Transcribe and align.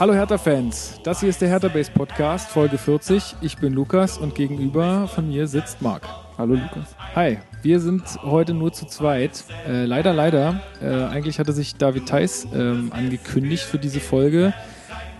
Hallo 0.00 0.12
Hertha-Fans, 0.12 0.98
das 1.04 1.20
hier 1.20 1.28
ist 1.28 1.40
der 1.40 1.48
Hertha-Base 1.48 1.92
Podcast, 1.92 2.50
Folge 2.50 2.78
40. 2.78 3.36
Ich 3.40 3.58
bin 3.58 3.72
Lukas 3.72 4.18
und 4.18 4.34
gegenüber 4.34 5.06
von 5.06 5.28
mir 5.28 5.46
sitzt 5.46 5.82
Marc. 5.82 6.02
Hallo 6.36 6.54
Lukas. 6.54 6.96
Hi, 7.14 7.38
wir 7.62 7.78
sind 7.78 8.02
heute 8.22 8.54
nur 8.54 8.72
zu 8.72 8.86
zweit. 8.86 9.44
Äh, 9.68 9.84
leider, 9.84 10.12
leider. 10.12 10.60
Äh, 10.82 10.88
eigentlich 10.88 11.38
hatte 11.38 11.52
sich 11.52 11.76
David 11.76 12.06
Theis 12.06 12.44
ähm, 12.52 12.90
angekündigt 12.92 13.62
für 13.62 13.78
diese 13.78 14.00
Folge. 14.00 14.52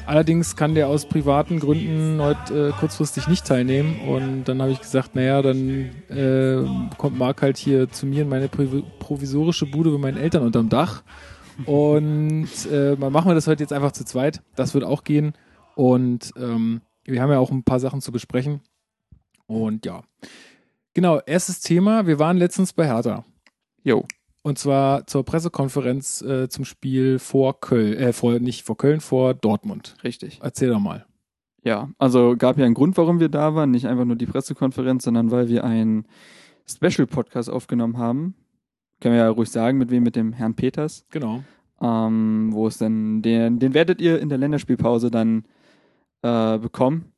Allerdings 0.06 0.56
kann 0.56 0.74
der 0.74 0.88
aus 0.88 1.06
privaten 1.06 1.60
Gründen 1.60 2.20
heute 2.20 2.70
äh, 2.70 2.72
kurzfristig 2.72 3.28
nicht 3.28 3.46
teilnehmen. 3.46 4.00
Und 4.08 4.44
dann 4.44 4.60
habe 4.60 4.72
ich 4.72 4.80
gesagt, 4.80 5.14
naja, 5.14 5.40
dann 5.40 5.90
äh, 6.10 6.66
kommt 6.98 7.16
Marc 7.16 7.42
halt 7.42 7.58
hier 7.58 7.88
zu 7.90 8.06
mir 8.06 8.22
in 8.22 8.28
meine 8.28 8.48
provisorische 8.48 9.66
Bude 9.66 9.90
bei 9.92 9.98
meinen 9.98 10.18
Eltern 10.18 10.42
unterm 10.42 10.68
Dach. 10.68 11.04
Und 11.66 12.48
äh, 12.70 12.96
machen 12.96 13.30
wir 13.30 13.34
das 13.34 13.46
heute 13.46 13.62
jetzt 13.62 13.72
einfach 13.72 13.92
zu 13.92 14.04
zweit. 14.04 14.42
Das 14.56 14.74
wird 14.74 14.84
auch 14.84 15.04
gehen. 15.04 15.34
Und 15.74 16.32
ähm, 16.36 16.80
wir 17.04 17.20
haben 17.22 17.30
ja 17.30 17.38
auch 17.38 17.50
ein 17.50 17.64
paar 17.64 17.80
Sachen 17.80 18.00
zu 18.00 18.12
besprechen. 18.12 18.60
Und 19.46 19.86
ja. 19.86 20.02
Genau, 20.94 21.20
erstes 21.20 21.60
Thema. 21.60 22.06
Wir 22.06 22.18
waren 22.18 22.36
letztens 22.36 22.72
bei 22.72 22.86
Hertha. 22.86 23.24
Jo. 23.82 24.06
Und 24.42 24.58
zwar 24.58 25.06
zur 25.06 25.24
Pressekonferenz 25.24 26.22
äh, 26.22 26.48
zum 26.48 26.64
Spiel 26.64 27.18
vor 27.18 27.60
Köln, 27.60 27.94
äh, 27.94 28.12
vor, 28.12 28.38
nicht 28.38 28.64
vor 28.64 28.76
Köln, 28.76 29.00
vor 29.00 29.34
Dortmund. 29.34 29.96
Richtig. 30.04 30.40
Erzähl 30.42 30.68
doch 30.68 30.80
mal. 30.80 31.06
Ja, 31.62 31.88
also 31.98 32.36
gab 32.36 32.58
ja 32.58 32.66
einen 32.66 32.74
Grund, 32.74 32.98
warum 32.98 33.20
wir 33.20 33.30
da 33.30 33.54
waren. 33.54 33.70
Nicht 33.70 33.86
einfach 33.86 34.04
nur 34.04 34.16
die 34.16 34.26
Pressekonferenz, 34.26 35.04
sondern 35.04 35.30
weil 35.30 35.48
wir 35.48 35.64
einen 35.64 36.06
Special-Podcast 36.66 37.48
aufgenommen 37.48 37.96
haben 37.96 38.34
können 39.04 39.16
wir 39.16 39.22
ja 39.22 39.28
ruhig 39.28 39.50
sagen, 39.50 39.76
mit 39.76 39.90
wem, 39.90 40.02
mit 40.02 40.16
dem 40.16 40.32
Herrn 40.32 40.54
Peters. 40.54 41.04
Genau. 41.10 41.44
Ähm, 41.78 42.48
wo 42.52 42.66
es 42.66 42.78
dann, 42.78 43.20
den, 43.20 43.58
den 43.58 43.74
werdet 43.74 44.00
ihr 44.00 44.18
in 44.18 44.30
der 44.30 44.38
Länderspielpause 44.38 45.10
dann 45.10 45.44
äh, 46.22 46.56
bekommen. 46.56 47.12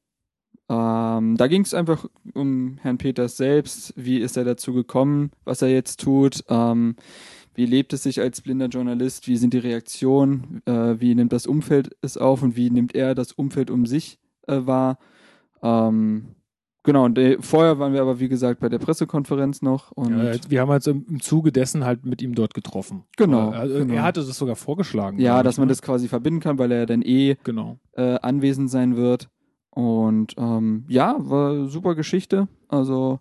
Ähm, 0.68 1.36
da 1.36 1.46
ging 1.46 1.62
es 1.62 1.74
einfach 1.74 2.06
um 2.34 2.78
Herrn 2.82 2.98
Peters 2.98 3.36
selbst. 3.36 3.94
Wie 3.94 4.18
ist 4.18 4.36
er 4.36 4.42
dazu 4.42 4.72
gekommen, 4.72 5.30
was 5.44 5.62
er 5.62 5.68
jetzt 5.68 6.00
tut? 6.00 6.42
Ähm, 6.48 6.96
wie 7.54 7.66
lebt 7.66 7.92
es 7.92 8.02
sich 8.02 8.20
als 8.20 8.40
blinder 8.40 8.66
Journalist? 8.66 9.28
Wie 9.28 9.36
sind 9.36 9.54
die 9.54 9.58
Reaktionen? 9.58 10.62
Äh, 10.66 10.98
wie 10.98 11.14
nimmt 11.14 11.32
das 11.32 11.46
Umfeld 11.46 11.96
es 12.02 12.16
auf 12.16 12.42
und 12.42 12.56
wie 12.56 12.68
nimmt 12.68 12.96
er 12.96 13.14
das 13.14 13.30
Umfeld 13.30 13.70
um 13.70 13.86
sich 13.86 14.18
äh, 14.48 14.58
wahr? 14.64 14.98
Ähm, 15.62 16.34
Genau, 16.86 17.04
und 17.04 17.18
äh, 17.18 17.36
vorher 17.40 17.80
waren 17.80 17.92
wir 17.92 18.00
aber, 18.00 18.20
wie 18.20 18.28
gesagt, 18.28 18.60
bei 18.60 18.68
der 18.68 18.78
Pressekonferenz 18.78 19.60
noch. 19.60 19.90
Und 19.90 20.16
ja, 20.16 20.34
wir 20.48 20.60
haben 20.60 20.70
uns 20.70 20.86
im, 20.86 21.20
Zuge 21.20 21.50
dessen 21.50 21.84
halt 21.84 22.06
mit 22.06 22.22
ihm 22.22 22.36
dort 22.36 22.54
getroffen. 22.54 23.02
Genau, 23.16 23.50
also, 23.50 23.78
genau. 23.78 23.94
Er 23.94 24.04
hatte 24.04 24.24
das 24.24 24.38
sogar 24.38 24.54
vorgeschlagen. 24.54 25.18
Ja, 25.18 25.42
dass 25.42 25.58
man 25.58 25.66
ne? 25.66 25.72
das 25.72 25.82
quasi 25.82 26.06
verbinden 26.06 26.38
kann, 26.38 26.58
weil 26.58 26.70
er 26.70 26.86
dann 26.86 27.02
eh 27.02 27.36
genau. 27.42 27.78
äh, 27.94 28.18
anwesend 28.22 28.70
sein 28.70 28.96
wird. 28.96 29.28
Und 29.70 30.34
ähm, 30.38 30.84
ja, 30.88 31.16
war 31.18 31.66
super 31.66 31.96
Geschichte. 31.96 32.46
Also 32.68 33.18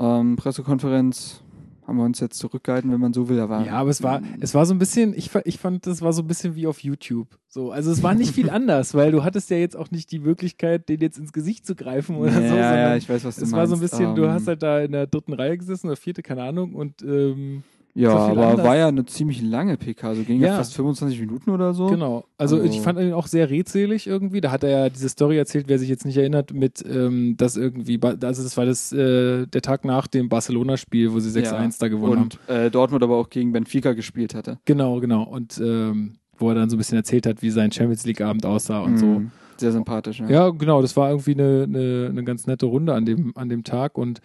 ähm, 0.00 0.34
Pressekonferenz 0.34 1.44
haben 1.92 1.98
wir 1.98 2.04
uns 2.04 2.20
jetzt 2.20 2.38
zurückgehalten, 2.38 2.90
wenn 2.90 3.00
man 3.00 3.12
so 3.12 3.28
will. 3.28 3.38
Aber 3.38 3.64
ja, 3.66 3.74
aber 3.74 3.90
es 3.90 4.02
war, 4.02 4.22
es 4.40 4.54
war 4.54 4.64
so 4.64 4.74
ein 4.74 4.78
bisschen, 4.78 5.12
ich, 5.12 5.30
ich 5.44 5.58
fand, 5.58 5.86
das 5.86 6.00
war 6.00 6.14
so 6.14 6.22
ein 6.22 6.26
bisschen 6.26 6.54
wie 6.54 6.66
auf 6.66 6.82
YouTube. 6.82 7.28
So, 7.48 7.70
also 7.70 7.90
es 7.90 8.02
war 8.02 8.14
nicht 8.14 8.34
viel 8.34 8.48
anders, 8.50 8.94
weil 8.94 9.12
du 9.12 9.24
hattest 9.24 9.50
ja 9.50 9.58
jetzt 9.58 9.76
auch 9.76 9.90
nicht 9.90 10.10
die 10.10 10.18
Möglichkeit, 10.18 10.88
den 10.88 11.00
jetzt 11.00 11.18
ins 11.18 11.34
Gesicht 11.34 11.66
zu 11.66 11.74
greifen 11.74 12.16
oder 12.16 12.32
ja, 12.32 12.48
so. 12.48 12.56
Ja, 12.56 12.96
ich 12.96 13.08
weiß, 13.08 13.24
was 13.24 13.36
du 13.36 13.42
es 13.44 13.50
meinst. 13.50 13.52
Es 13.52 13.58
war 13.58 13.66
so 13.66 13.74
ein 13.74 13.80
bisschen, 13.80 14.06
um, 14.06 14.16
du 14.16 14.30
hast 14.30 14.42
ähm, 14.42 14.46
halt 14.48 14.62
da 14.62 14.80
in 14.80 14.92
der 14.92 15.06
dritten 15.06 15.34
Reihe 15.34 15.58
gesessen 15.58 15.88
oder 15.88 15.96
vierte, 15.96 16.22
keine 16.22 16.44
Ahnung, 16.44 16.74
und 16.74 17.02
ähm, 17.02 17.62
ja, 17.94 18.10
so 18.10 18.16
aber 18.16 18.46
anders. 18.46 18.66
war 18.66 18.76
ja 18.76 18.88
eine 18.88 19.04
ziemlich 19.04 19.42
lange 19.42 19.76
PK, 19.76 20.14
so 20.14 20.22
ging 20.22 20.40
ja. 20.40 20.48
ja 20.48 20.56
fast 20.56 20.74
25 20.74 21.20
Minuten 21.20 21.50
oder 21.50 21.74
so. 21.74 21.88
Genau. 21.88 22.24
Also, 22.38 22.56
also, 22.56 22.68
ich 22.68 22.80
fand 22.80 22.98
ihn 22.98 23.12
auch 23.12 23.26
sehr 23.26 23.50
redselig 23.50 24.06
irgendwie. 24.06 24.40
Da 24.40 24.50
hat 24.50 24.64
er 24.64 24.70
ja 24.70 24.88
diese 24.88 25.10
Story 25.10 25.36
erzählt, 25.36 25.66
wer 25.68 25.78
sich 25.78 25.90
jetzt 25.90 26.06
nicht 26.06 26.16
erinnert, 26.16 26.54
mit, 26.54 26.82
ähm, 26.88 27.36
dass 27.36 27.56
irgendwie, 27.56 28.00
also 28.02 28.42
das 28.42 28.56
war 28.56 28.64
das, 28.64 28.92
äh, 28.92 29.46
der 29.46 29.60
Tag 29.60 29.84
nach 29.84 30.06
dem 30.06 30.30
Barcelona-Spiel, 30.30 31.12
wo 31.12 31.20
sie 31.20 31.38
6-1 31.38 31.42
ja. 31.44 31.70
da 31.78 31.88
gewonnen 31.88 32.22
Und, 32.22 32.38
haben. 32.48 32.66
Äh, 32.66 32.70
Dortmund 32.70 33.02
aber 33.02 33.16
auch 33.16 33.28
gegen 33.28 33.52
Benfica 33.52 33.92
gespielt 33.92 34.34
hatte. 34.34 34.58
Genau, 34.64 34.98
genau. 35.00 35.24
Und 35.24 35.60
ähm, 35.62 36.14
wo 36.38 36.48
er 36.48 36.54
dann 36.54 36.70
so 36.70 36.76
ein 36.76 36.78
bisschen 36.78 36.96
erzählt 36.96 37.26
hat, 37.26 37.42
wie 37.42 37.50
sein 37.50 37.72
Champions 37.72 38.06
League-Abend 38.06 38.46
aussah 38.46 38.80
und 38.80 38.92
mhm. 38.92 38.98
so. 38.98 39.22
Sehr 39.58 39.72
sympathisch, 39.72 40.20
ja. 40.20 40.28
Ja, 40.28 40.48
genau. 40.48 40.80
Das 40.80 40.96
war 40.96 41.10
irgendwie 41.10 41.34
eine, 41.34 41.64
eine, 41.64 42.08
eine 42.10 42.24
ganz 42.24 42.46
nette 42.46 42.66
Runde 42.66 42.94
an 42.94 43.04
dem, 43.04 43.32
an 43.36 43.50
dem 43.50 43.64
Tag. 43.64 43.98
Und 43.98 44.20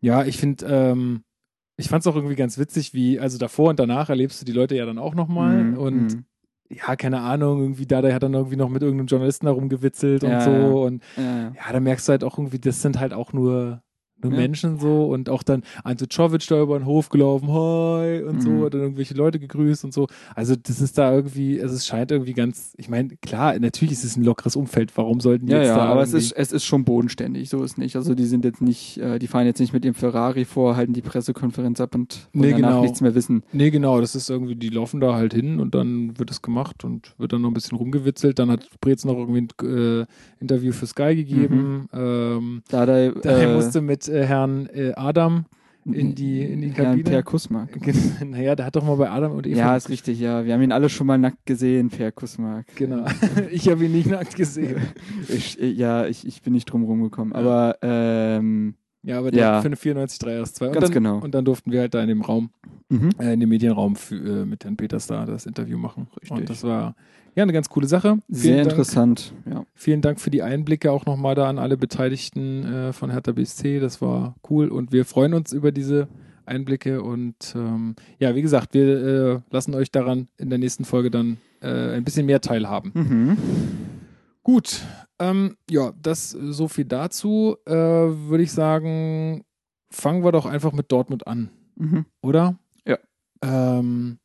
ja, 0.00 0.24
ich 0.24 0.38
finde, 0.38 0.66
ähm, 0.68 1.22
ich 1.76 1.88
fand 1.88 2.02
es 2.02 2.06
auch 2.06 2.16
irgendwie 2.16 2.36
ganz 2.36 2.58
witzig, 2.58 2.94
wie, 2.94 3.20
also 3.20 3.38
davor 3.38 3.70
und 3.70 3.78
danach 3.78 4.08
erlebst 4.08 4.40
du 4.40 4.44
die 4.44 4.52
Leute 4.52 4.76
ja 4.76 4.86
dann 4.86 4.98
auch 4.98 5.14
nochmal 5.14 5.62
mm, 5.62 5.78
und 5.78 6.14
mm. 6.14 6.24
ja, 6.70 6.96
keine 6.96 7.20
Ahnung, 7.20 7.60
irgendwie 7.60 7.86
da, 7.86 8.02
der 8.02 8.14
hat 8.14 8.22
dann 8.22 8.34
irgendwie 8.34 8.56
noch 8.56 8.68
mit 8.68 8.82
irgendeinem 8.82 9.08
Journalisten 9.08 9.46
herumgewitzelt 9.46 10.22
ja, 10.22 10.38
und 10.38 10.44
so 10.44 10.82
und 10.82 11.02
ja, 11.16 11.22
ja. 11.22 11.52
ja, 11.54 11.72
da 11.72 11.80
merkst 11.80 12.08
du 12.08 12.12
halt 12.12 12.24
auch 12.24 12.38
irgendwie, 12.38 12.58
das 12.58 12.80
sind 12.82 12.98
halt 12.98 13.12
auch 13.12 13.32
nur 13.32 13.82
nur 14.22 14.32
ja. 14.32 14.38
Menschen 14.38 14.78
so 14.78 15.06
und 15.06 15.28
auch 15.28 15.42
dann 15.42 15.62
Ante 15.84 16.08
Czovic 16.08 16.46
da 16.48 16.60
über 16.60 16.78
den 16.78 16.86
Hof 16.86 17.08
gelaufen, 17.08 17.48
hi 17.48 18.22
und 18.22 18.36
mhm. 18.36 18.40
so, 18.40 18.50
und 18.64 18.74
dann 18.74 18.80
irgendwelche 18.80 19.14
Leute 19.14 19.38
gegrüßt 19.38 19.84
und 19.84 19.92
so. 19.92 20.06
Also 20.34 20.54
das 20.56 20.80
ist 20.80 20.98
da 20.98 21.12
irgendwie, 21.12 21.60
also 21.60 21.74
es 21.74 21.86
scheint 21.86 22.10
irgendwie 22.10 22.32
ganz, 22.32 22.72
ich 22.76 22.88
meine, 22.88 23.16
klar, 23.20 23.58
natürlich 23.58 23.92
ist 23.92 24.04
es 24.04 24.16
ein 24.16 24.24
lockeres 24.24 24.56
Umfeld, 24.56 24.96
warum 24.96 25.20
sollten 25.20 25.46
die 25.46 25.52
ja, 25.52 25.58
jetzt 25.58 25.68
ja, 25.68 25.76
da 25.76 25.84
aber 25.84 26.02
es 26.02 26.12
ist, 26.12 26.32
es 26.32 26.52
ist 26.52 26.64
schon 26.64 26.84
bodenständig, 26.84 27.48
so 27.48 27.62
ist 27.62 27.78
nicht. 27.78 27.96
Also 27.96 28.14
die 28.14 28.26
sind 28.26 28.44
jetzt 28.44 28.62
nicht, 28.62 28.98
äh, 28.98 29.18
die 29.18 29.26
fahren 29.26 29.46
jetzt 29.46 29.60
nicht 29.60 29.72
mit 29.72 29.84
ihrem 29.84 29.94
Ferrari 29.94 30.44
vor, 30.44 30.76
halten 30.76 30.92
die 30.92 31.02
Pressekonferenz 31.02 31.80
ab 31.80 31.94
und 31.94 32.28
nee, 32.32 32.52
danach 32.52 32.68
genau. 32.68 32.82
nichts 32.82 33.00
mehr 33.00 33.14
wissen. 33.14 33.42
Nee, 33.52 33.70
genau, 33.70 34.00
das 34.00 34.14
ist 34.14 34.30
irgendwie, 34.30 34.56
die 34.56 34.68
laufen 34.68 35.00
da 35.00 35.14
halt 35.14 35.34
hin 35.34 35.60
und 35.60 35.74
dann 35.74 36.18
wird 36.18 36.30
es 36.30 36.42
gemacht 36.42 36.84
und 36.84 37.14
wird 37.18 37.32
dann 37.32 37.42
noch 37.42 37.50
ein 37.50 37.54
bisschen 37.54 37.76
rumgewitzelt. 37.76 38.38
Dann 38.38 38.50
hat 38.50 38.68
Brez 38.80 39.04
noch 39.04 39.16
irgendwie 39.16 39.48
ein 39.62 40.02
äh, 40.02 40.06
Interview 40.40 40.72
für 40.72 40.86
Sky 40.86 41.14
gegeben. 41.14 41.88
Mhm. 41.92 41.98
Ähm, 41.98 42.62
da, 42.68 42.86
da, 42.86 42.96
äh, 42.98 43.54
musste 43.54 43.80
mit 43.80 44.05
äh, 44.08 44.24
Herrn 44.24 44.68
äh, 44.72 44.92
Adam 44.94 45.46
in 45.92 46.14
die, 46.14 46.42
in 46.42 46.60
die 46.60 46.70
Kabine. 46.70 46.96
Ja, 47.04 47.10
Per 47.10 47.22
Kusmark. 47.22 47.70
naja, 48.24 48.56
der 48.56 48.66
hat 48.66 48.76
doch 48.76 48.84
mal 48.84 48.96
bei 48.96 49.10
Adam 49.10 49.32
und 49.32 49.46
Eva. 49.46 49.56
Ja, 49.56 49.76
ist 49.76 49.88
richtig, 49.88 50.18
ja. 50.18 50.44
Wir 50.44 50.54
haben 50.54 50.62
ihn 50.62 50.72
alle 50.72 50.88
schon 50.88 51.06
mal 51.06 51.18
nackt 51.18 51.46
gesehen, 51.46 51.90
Per 51.90 52.12
Kusmark. 52.12 52.66
Genau. 52.76 53.04
ich 53.50 53.68
habe 53.68 53.84
ihn 53.84 53.92
nicht 53.92 54.08
nackt 54.08 54.34
gesehen. 54.34 54.82
ich, 55.28 55.56
ja, 55.56 56.06
ich, 56.06 56.26
ich 56.26 56.42
bin 56.42 56.52
nicht 56.54 56.66
drum 56.66 56.84
rumgekommen. 56.84 57.34
Ja. 57.34 57.40
Aber, 57.40 57.78
ähm, 57.82 58.74
Ja, 59.02 59.18
aber 59.18 59.30
der 59.30 59.40
ja. 59.40 59.60
für 59.60 59.66
eine 59.66 59.76
94 59.76 60.18
3 60.18 60.40
RS2. 60.42 60.70
Ganz 60.70 60.86
dann, 60.86 60.92
genau. 60.92 61.18
Und 61.18 61.34
dann 61.34 61.44
durften 61.44 61.70
wir 61.70 61.80
halt 61.80 61.94
da 61.94 62.02
in 62.02 62.08
dem 62.08 62.22
Raum, 62.22 62.50
mhm. 62.88 63.10
äh, 63.18 63.34
in 63.34 63.40
dem 63.40 63.48
Medienraum 63.48 63.96
für, 63.96 64.16
äh, 64.16 64.44
mit 64.44 64.64
Herrn 64.64 64.76
Peters 64.76 65.06
da 65.06 65.24
das 65.24 65.46
Interview 65.46 65.78
machen. 65.78 66.08
Richtig. 66.20 66.32
Und 66.32 66.50
das 66.50 66.64
war, 66.64 66.96
ja, 67.36 67.42
eine 67.42 67.52
ganz 67.52 67.68
coole 67.68 67.86
Sache. 67.86 68.18
Sehr 68.28 68.56
Dank, 68.56 68.70
interessant, 68.70 69.34
ja. 69.48 69.66
Vielen 69.74 70.00
Dank 70.00 70.20
für 70.20 70.30
die 70.30 70.42
Einblicke 70.42 70.90
auch 70.90 71.04
nochmal 71.04 71.34
da 71.34 71.48
an 71.48 71.58
alle 71.58 71.76
Beteiligten 71.76 72.64
äh, 72.64 72.92
von 72.94 73.10
Hertha 73.10 73.32
BSC. 73.32 73.78
Das 73.78 74.00
war 74.00 74.34
cool 74.48 74.68
und 74.68 74.90
wir 74.90 75.04
freuen 75.04 75.34
uns 75.34 75.52
über 75.52 75.70
diese 75.70 76.08
Einblicke 76.46 77.02
und 77.02 77.54
ähm, 77.54 77.94
ja, 78.18 78.34
wie 78.34 78.42
gesagt, 78.42 78.72
wir 78.72 78.86
äh, 78.86 79.40
lassen 79.50 79.74
euch 79.74 79.90
daran 79.90 80.28
in 80.38 80.48
der 80.48 80.58
nächsten 80.58 80.86
Folge 80.86 81.10
dann 81.10 81.36
äh, 81.60 81.94
ein 81.94 82.04
bisschen 82.04 82.24
mehr 82.24 82.40
teilhaben. 82.40 82.92
Mhm. 82.94 83.36
Gut, 84.42 84.80
ähm, 85.18 85.56
ja, 85.68 85.92
das 86.00 86.30
so 86.30 86.68
viel 86.68 86.86
dazu. 86.86 87.56
Äh, 87.66 87.74
Würde 87.74 88.44
ich 88.44 88.52
sagen, 88.52 89.44
fangen 89.90 90.24
wir 90.24 90.32
doch 90.32 90.46
einfach 90.46 90.72
mit 90.72 90.90
Dortmund 90.90 91.26
an, 91.26 91.50
mhm. 91.74 92.06
oder? 92.22 92.58
Ja. 92.86 92.96
Ähm, 93.42 94.18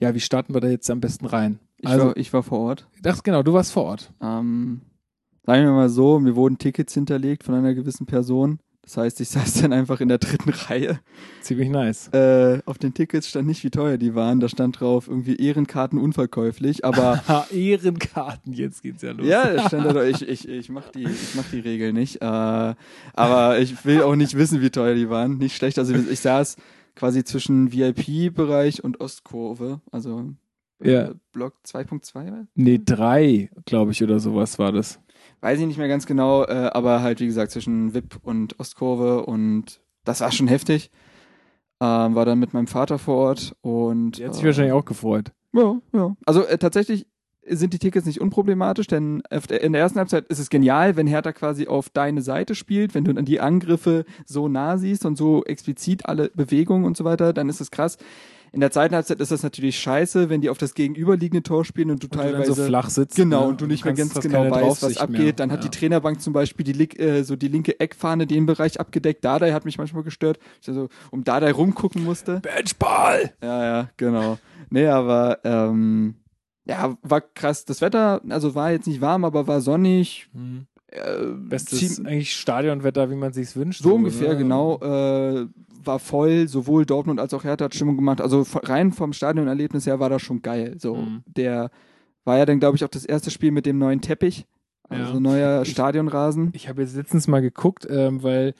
ja, 0.00 0.14
wie 0.14 0.20
starten 0.20 0.54
wir 0.54 0.60
da 0.60 0.68
jetzt 0.68 0.90
am 0.90 1.00
besten 1.00 1.26
rein? 1.26 1.58
Ich, 1.80 1.88
also, 1.88 2.06
war, 2.06 2.16
ich 2.16 2.32
war 2.32 2.42
vor 2.42 2.58
Ort. 2.60 2.88
Das, 3.02 3.22
genau, 3.22 3.42
du 3.42 3.52
warst 3.52 3.72
vor 3.72 3.84
Ort. 3.84 4.12
Ähm, 4.20 4.80
sagen 5.44 5.64
wir 5.64 5.72
mal 5.72 5.88
so, 5.88 6.18
mir 6.18 6.34
wurden 6.34 6.58
Tickets 6.58 6.92
hinterlegt 6.94 7.44
von 7.44 7.54
einer 7.54 7.74
gewissen 7.74 8.06
Person. 8.06 8.58
Das 8.82 8.96
heißt, 8.96 9.20
ich 9.20 9.28
saß 9.30 9.60
dann 9.60 9.72
einfach 9.72 10.00
in 10.00 10.08
der 10.08 10.18
dritten 10.18 10.50
Reihe. 10.50 10.98
Ziemlich 11.42 11.68
nice. 11.68 12.08
Äh, 12.08 12.60
auf 12.64 12.78
den 12.78 12.94
Tickets 12.94 13.28
stand 13.28 13.46
nicht, 13.46 13.62
wie 13.62 13.70
teuer 13.70 13.98
die 13.98 14.14
waren. 14.14 14.40
Da 14.40 14.48
stand 14.48 14.80
drauf 14.80 15.08
irgendwie 15.08 15.36
Ehrenkarten 15.36 15.98
unverkäuflich, 15.98 16.84
aber. 16.84 17.22
Ehrenkarten, 17.52 18.54
jetzt 18.54 18.82
geht's 18.82 19.02
ja 19.02 19.12
los. 19.12 19.26
Ja, 19.26 19.66
stand 19.68 19.86
da, 19.86 20.04
ich, 20.04 20.26
ich, 20.26 20.48
ich 20.48 20.68
mach 20.70 20.88
die, 20.88 21.04
ich 21.04 21.34
mach 21.36 21.44
die 21.52 21.60
Regel 21.60 21.92
nicht. 21.92 22.22
Äh, 22.22 22.74
aber 23.12 23.58
ich 23.60 23.84
will 23.84 24.02
auch 24.02 24.16
nicht 24.16 24.36
wissen, 24.36 24.62
wie 24.62 24.70
teuer 24.70 24.94
die 24.94 25.10
waren. 25.10 25.38
Nicht 25.38 25.54
schlecht. 25.54 25.78
Also 25.78 25.94
ich 25.94 26.20
saß 26.20 26.56
quasi 26.96 27.24
zwischen 27.24 27.72
VIP-Bereich 27.72 28.82
und 28.82 29.00
Ostkurve. 29.00 29.80
Also 29.92 30.32
ja. 30.82 31.12
Block 31.32 31.54
2.2? 31.66 32.46
Nee, 32.54 32.80
3, 32.84 33.50
glaube 33.64 33.92
ich, 33.92 34.02
oder 34.02 34.20
sowas 34.20 34.58
war 34.58 34.72
das. 34.72 35.00
Weiß 35.40 35.58
ich 35.60 35.66
nicht 35.66 35.78
mehr 35.78 35.88
ganz 35.88 36.06
genau, 36.06 36.44
äh, 36.44 36.70
aber 36.72 37.02
halt, 37.02 37.20
wie 37.20 37.26
gesagt, 37.26 37.52
zwischen 37.52 37.94
VIP 37.94 38.18
und 38.22 38.58
Ostkurve 38.58 39.26
und 39.26 39.80
das 40.04 40.20
war 40.20 40.32
schon 40.32 40.48
heftig. 40.48 40.90
Ähm, 41.80 42.14
war 42.14 42.24
dann 42.24 42.40
mit 42.40 42.54
meinem 42.54 42.66
Vater 42.66 42.98
vor 42.98 43.16
Ort 43.16 43.56
und. 43.60 44.18
Der 44.18 44.28
hat 44.28 44.34
sich 44.34 44.42
äh, 44.42 44.46
wahrscheinlich 44.46 44.72
auch 44.72 44.84
gefreut. 44.84 45.32
Ja, 45.52 45.80
ja. 45.92 46.16
Also 46.26 46.44
äh, 46.44 46.58
tatsächlich, 46.58 47.06
sind 47.50 47.72
die 47.72 47.78
Tickets 47.78 48.06
nicht 48.06 48.20
unproblematisch, 48.20 48.86
denn 48.86 49.22
in 49.30 49.72
der 49.72 49.82
ersten 49.82 49.98
Halbzeit 49.98 50.26
ist 50.26 50.38
es 50.38 50.50
genial, 50.50 50.96
wenn 50.96 51.06
Hertha 51.06 51.32
quasi 51.32 51.66
auf 51.66 51.88
deine 51.90 52.22
Seite 52.22 52.54
spielt, 52.54 52.94
wenn 52.94 53.04
du 53.04 53.14
dann 53.14 53.24
die 53.24 53.40
Angriffe 53.40 54.04
so 54.26 54.48
nah 54.48 54.78
siehst 54.78 55.04
und 55.06 55.16
so 55.16 55.44
explizit 55.44 56.06
alle 56.06 56.30
Bewegungen 56.34 56.84
und 56.84 56.96
so 56.96 57.04
weiter, 57.04 57.32
dann 57.32 57.48
ist 57.48 57.60
es 57.60 57.70
krass. 57.70 57.96
In 58.52 58.60
der 58.60 58.70
zweiten 58.70 58.94
Halbzeit 58.94 59.20
ist 59.20 59.30
das 59.30 59.42
natürlich 59.42 59.78
scheiße, 59.78 60.30
wenn 60.30 60.40
die 60.40 60.50
auf 60.50 60.58
das 60.58 60.74
gegenüberliegende 60.74 61.42
Tor 61.42 61.64
spielen 61.64 61.90
und 61.90 62.02
du 62.02 62.06
Und 62.06 62.14
teilweise 62.14 62.48
du 62.48 62.54
so 62.54 62.64
flach 62.64 62.90
sitzt. 62.90 63.16
Genau, 63.16 63.42
ne? 63.42 63.48
und 63.48 63.60
du 63.60 63.66
nicht 63.66 63.84
mehr 63.84 63.94
kannst 63.94 64.14
ganz 64.14 64.22
genau 64.22 64.50
weißt, 64.50 64.82
was 64.82 64.96
abgeht. 64.98 65.18
mehr. 65.18 65.32
Dann 65.32 65.52
hat 65.52 65.64
ja. 65.64 65.70
die 65.70 65.78
Trainerbank 65.78 66.20
zum 66.20 66.32
Beispiel 66.32 66.64
die, 66.64 66.98
äh, 66.98 67.22
so 67.22 67.36
die 67.36 67.48
linke 67.48 67.78
Eckfahne 67.80 68.26
den 68.26 68.46
Bereich 68.46 68.80
abgedeckt. 68.80 69.24
Dardai 69.24 69.52
hat 69.52 69.64
mich 69.64 69.78
manchmal 69.78 70.02
gestört. 70.02 70.38
Ich 70.60 70.68
also 70.68 70.88
um 71.10 71.24
Dardai 71.24 71.52
rumgucken 71.52 72.04
musste. 72.04 72.40
Benchball! 72.40 73.32
Ja, 73.42 73.64
ja, 73.64 73.90
genau. 73.96 74.38
Nee, 74.70 74.86
aber 74.86 75.38
ähm, 75.44 76.14
ja, 76.66 76.96
war 77.02 77.20
krass. 77.20 77.64
Das 77.64 77.80
Wetter, 77.80 78.20
also 78.28 78.54
war 78.54 78.70
jetzt 78.70 78.86
nicht 78.86 79.00
warm, 79.00 79.24
aber 79.24 79.46
war 79.46 79.60
sonnig. 79.60 80.28
Mhm. 80.32 80.66
Äh, 80.88 81.26
Bestes 81.34 82.04
eigentlich 82.04 82.34
Stadionwetter, 82.34 83.10
wie 83.10 83.14
man 83.14 83.32
sich's 83.32 83.56
wünscht. 83.56 83.82
so 83.82 83.94
ungefähr, 83.94 84.30
ne? 84.30 84.38
genau. 84.38 84.78
Äh, 84.80 85.46
war 85.88 85.98
voll, 85.98 86.46
sowohl 86.46 86.86
Dortmund 86.86 87.18
als 87.18 87.34
auch 87.34 87.42
Hertha 87.42 87.64
hat 87.64 87.74
Stimmung 87.74 87.96
gemacht. 87.96 88.20
Also 88.20 88.46
rein 88.62 88.92
vom 88.92 89.12
Stadionerlebnis 89.12 89.86
her 89.86 89.98
war 89.98 90.08
das 90.10 90.22
schon 90.22 90.40
geil. 90.42 90.76
So, 90.78 90.94
Mhm. 90.94 91.22
der 91.26 91.70
war 92.24 92.38
ja 92.38 92.46
dann, 92.46 92.60
glaube 92.60 92.76
ich, 92.76 92.84
auch 92.84 92.88
das 92.88 93.04
erste 93.04 93.32
Spiel 93.32 93.50
mit 93.50 93.66
dem 93.66 93.78
neuen 93.78 94.00
Teppich. 94.00 94.46
Also 94.88 95.14
Ja. 95.14 95.20
neuer 95.20 95.62
Ich- 95.62 95.70
Stadionrasen. 95.72 96.50
Ich 96.54 96.68
habe 96.68 96.82
jetzt 96.82 96.94
letztens 96.96 97.26
mal 97.26 97.40
geguckt, 97.40 97.86
ähm, 97.90 98.22
weil 98.22 98.54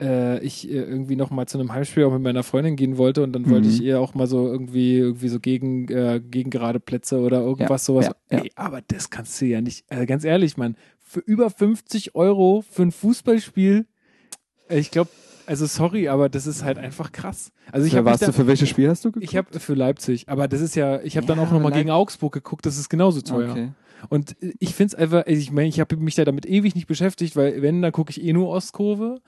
äh, 0.00 0.42
ich 0.44 0.68
äh, 0.68 0.72
irgendwie 0.82 1.14
noch 1.14 1.30
mal 1.30 1.46
zu 1.46 1.56
einem 1.56 1.72
Heimspiel 1.72 2.02
auch 2.04 2.12
mit 2.12 2.20
meiner 2.22 2.42
Freundin 2.42 2.74
gehen 2.74 2.98
wollte 2.98 3.22
und 3.22 3.32
dann 3.32 3.48
wollte 3.48 3.68
Mhm. 3.68 3.74
ich 3.74 3.80
ihr 3.82 4.00
auch 4.00 4.12
mal 4.14 4.26
so 4.26 4.46
irgendwie 4.48 4.96
irgendwie 4.98 5.28
so 5.28 5.38
gegen 5.38 5.86
äh, 5.88 6.20
gegen 6.20 6.50
gerade 6.50 6.80
Plätze 6.80 7.20
oder 7.20 7.40
irgendwas 7.42 7.84
sowas. 7.86 8.06
ja, 8.06 8.12
ja. 8.32 8.42
Ey, 8.42 8.50
aber 8.56 8.80
das 8.88 9.10
kannst 9.10 9.40
du 9.40 9.46
ja 9.46 9.60
nicht. 9.60 9.84
Äh, 9.90 10.04
ganz 10.06 10.24
ehrlich, 10.24 10.56
Mann, 10.56 10.74
für 11.00 11.20
über 11.20 11.48
50 11.48 12.16
Euro 12.16 12.64
für 12.68 12.82
ein 12.82 12.90
Fußballspiel, 12.90 13.86
ich 14.68 14.90
glaube, 14.90 15.10
also 15.46 15.66
sorry, 15.66 16.08
aber 16.08 16.28
das 16.28 16.46
ist 16.46 16.64
halt 16.64 16.78
einfach 16.78 17.12
krass. 17.12 17.52
Also 17.72 17.86
ich 17.86 17.92
Ja, 17.92 18.04
warst 18.04 18.22
du 18.22 18.26
da, 18.26 18.32
für 18.32 18.46
welches 18.46 18.68
Spiel 18.68 18.88
hast 18.88 19.04
du 19.04 19.10
geguckt? 19.12 19.30
ich 19.30 19.36
habe 19.36 19.58
für 19.60 19.74
Leipzig, 19.74 20.28
aber 20.28 20.48
das 20.48 20.60
ist 20.60 20.74
ja, 20.74 21.00
ich 21.02 21.16
habe 21.16 21.26
dann 21.26 21.38
Ja, 21.38 21.44
auch 21.44 21.50
noch 21.50 21.60
mal 21.60 21.68
Leip- 21.70 21.78
gegen 21.78 21.90
Augsburg 21.90 22.32
geguckt, 22.32 22.66
das 22.66 22.78
ist 22.78 22.88
genauso 22.88 23.20
teuer. 23.20 23.50
Okay. 23.52 23.72
Und 24.10 24.36
ich 24.58 24.74
finde 24.74 24.88
es 24.88 24.94
einfach, 24.94 25.26
ich 25.26 25.50
meine, 25.50 25.68
ich 25.68 25.80
habe 25.80 25.96
mich 25.96 26.14
da 26.14 26.24
damit 26.24 26.44
ewig 26.46 26.74
nicht 26.74 26.86
beschäftigt, 26.86 27.36
weil 27.36 27.62
wenn, 27.62 27.80
dann 27.80 27.92
gucke 27.92 28.10
ich 28.10 28.22
eh 28.22 28.32
nur 28.32 28.48
Ostkurve. 28.48 29.20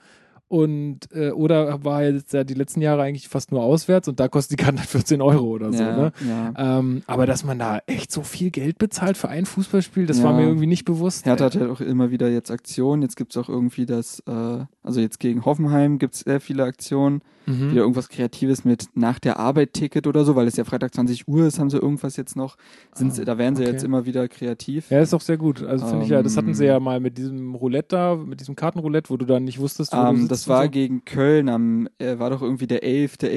Und 0.49 0.99
äh, 1.13 1.31
oder 1.31 1.83
war 1.83 2.03
jetzt 2.03 2.31
ja 2.33 2.43
die 2.45 2.53
letzten 2.53 2.79
Jahre 2.81 3.01
eigentlich 3.01 3.27
fast 3.27 3.51
nur 3.51 3.61
auswärts 3.63 4.07
und 4.07 4.19
da 4.19 4.29
kostet 4.29 4.57
die 4.57 4.63
Karte 4.63 4.79
halt 4.79 4.87
14 4.89 5.21
Euro 5.21 5.45
oder 5.47 5.73
so, 5.73 5.83
ja, 5.83 5.97
ne? 5.97 6.11
ja. 6.25 6.79
Ähm, 6.79 7.03
aber 7.05 7.25
dass 7.25 7.43
man 7.43 7.59
da 7.59 7.79
echt 7.85 8.11
so 8.13 8.21
viel 8.23 8.49
Geld 8.49 8.77
bezahlt 8.77 9.17
für 9.17 9.27
ein 9.27 9.45
Fußballspiel, 9.45 10.05
das 10.05 10.19
Ja. 10.19 10.23
war 10.25 10.33
mir 10.33 10.43
irgendwie 10.43 10.67
nicht 10.67 10.85
bewusst. 10.85 11.25
Hertha 11.25 11.45
hat 11.45 11.55
ja 11.55 11.69
auch 11.69 11.81
immer 11.81 12.11
wieder 12.11 12.29
jetzt 12.29 12.49
Aktionen. 12.49 13.01
Jetzt 13.01 13.17
gibt's 13.17 13.35
auch 13.35 13.49
irgendwie 13.49 13.85
das, 13.85 14.23
äh, 14.25 14.65
also 14.83 15.01
jetzt 15.01 15.19
gegen 15.19 15.43
Hoffenheim 15.43 15.99
gibt's 15.99 16.21
sehr 16.21 16.39
viele 16.39 16.63
Aktionen. 16.63 17.21
mhm. 17.45 17.71
Wieder 17.71 17.81
irgendwas 17.81 18.09
Kreatives 18.09 18.63
mit 18.65 18.87
nach 18.93 19.19
der 19.19 19.39
Arbeit 19.39 19.71
Ticket 19.73 20.05
oder 20.07 20.23
so, 20.25 20.35
weil 20.35 20.47
es 20.47 20.57
ja 20.57 20.63
Freitag 20.65 20.93
20 20.93 21.27
Uhr 21.29 21.45
ist, 21.47 21.59
haben 21.59 21.69
sie 21.69 21.77
irgendwas 21.77 22.17
jetzt 22.17 22.35
noch. 22.35 22.57
Sind 22.93 23.13
sie, 23.15 23.21
Ah, 23.21 23.25
da 23.25 23.37
werden 23.37 23.55
sie 23.55 23.63
okay. 23.63 23.71
jetzt 23.71 23.83
immer 23.83 24.05
wieder 24.05 24.27
kreativ. 24.27 24.89
Ja, 24.91 24.99
ist 25.01 25.13
auch 25.13 25.21
sehr 25.21 25.37
gut. 25.37 25.63
Also 25.63 25.87
finde 25.87 26.03
ich 26.03 26.09
ja, 26.09 26.21
das 26.23 26.35
hatten 26.37 26.53
sie 26.53 26.65
Ähm, 26.65 26.69
ja 26.71 26.79
mal 26.81 26.99
mit 26.99 27.17
diesem 27.17 27.55
Roulette 27.55 27.87
da, 27.95 28.15
mit 28.15 28.39
diesem 28.41 28.55
Kartenroulette, 28.55 29.09
wo 29.09 29.15
du 29.17 29.25
dann 29.25 29.43
nicht 29.45 29.59
wusstest, 29.59 29.93
wo 29.93 29.97
du 29.97 30.07
Ähm, 30.09 30.27
das 30.41 30.47
war 30.47 30.63
so. 30.65 30.69
gegen 30.71 31.05
Köln 31.05 31.49
am, 31.49 31.87
äh, 31.99 32.17
war 32.19 32.29
doch 32.29 32.41
irgendwie 32.41 32.67
der 32.67 32.83
11.11. 32.83 33.27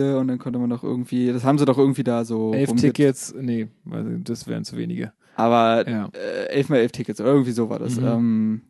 11. 0.00 0.18
und 0.20 0.28
dann 0.28 0.38
konnte 0.38 0.58
man 0.58 0.70
doch 0.70 0.82
irgendwie, 0.84 1.32
das 1.32 1.44
haben 1.44 1.58
sie 1.58 1.64
doch 1.64 1.78
irgendwie 1.78 2.04
da 2.04 2.24
so. 2.24 2.52
elf 2.54 2.74
Tickets, 2.76 3.34
nee, 3.38 3.68
das 4.24 4.46
wären 4.46 4.64
zu 4.64 4.76
wenige. 4.76 5.12
Aber 5.36 5.88
Ja. 5.88 6.08
äh, 6.12 6.46
11 6.50 6.68
mal 6.68 6.76
11 6.78 6.92
Tickets 6.92 7.20
oder 7.20 7.30
irgendwie 7.30 7.52
so 7.52 7.68
war 7.70 7.78
das. 7.78 7.98
Mhm. 7.98 8.06
Ähm, 8.06 8.60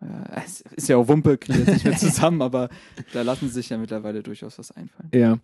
äh, 0.00 0.40
es 0.46 0.62
ist 0.76 0.88
ja 0.88 0.96
auch 0.96 1.06
Wumpe, 1.08 1.38
kriegt 1.38 1.58
jetzt 1.58 1.68
nicht 1.72 1.84
mehr 1.84 1.96
zusammen, 1.98 2.42
aber 2.42 2.68
da 3.12 3.22
lassen 3.22 3.48
sie 3.48 3.54
sich 3.54 3.68
ja 3.68 3.78
mittlerweile 3.78 4.22
durchaus 4.22 4.58
was 4.58 4.70
einfallen. 4.72 5.10
Ja. 5.14 5.38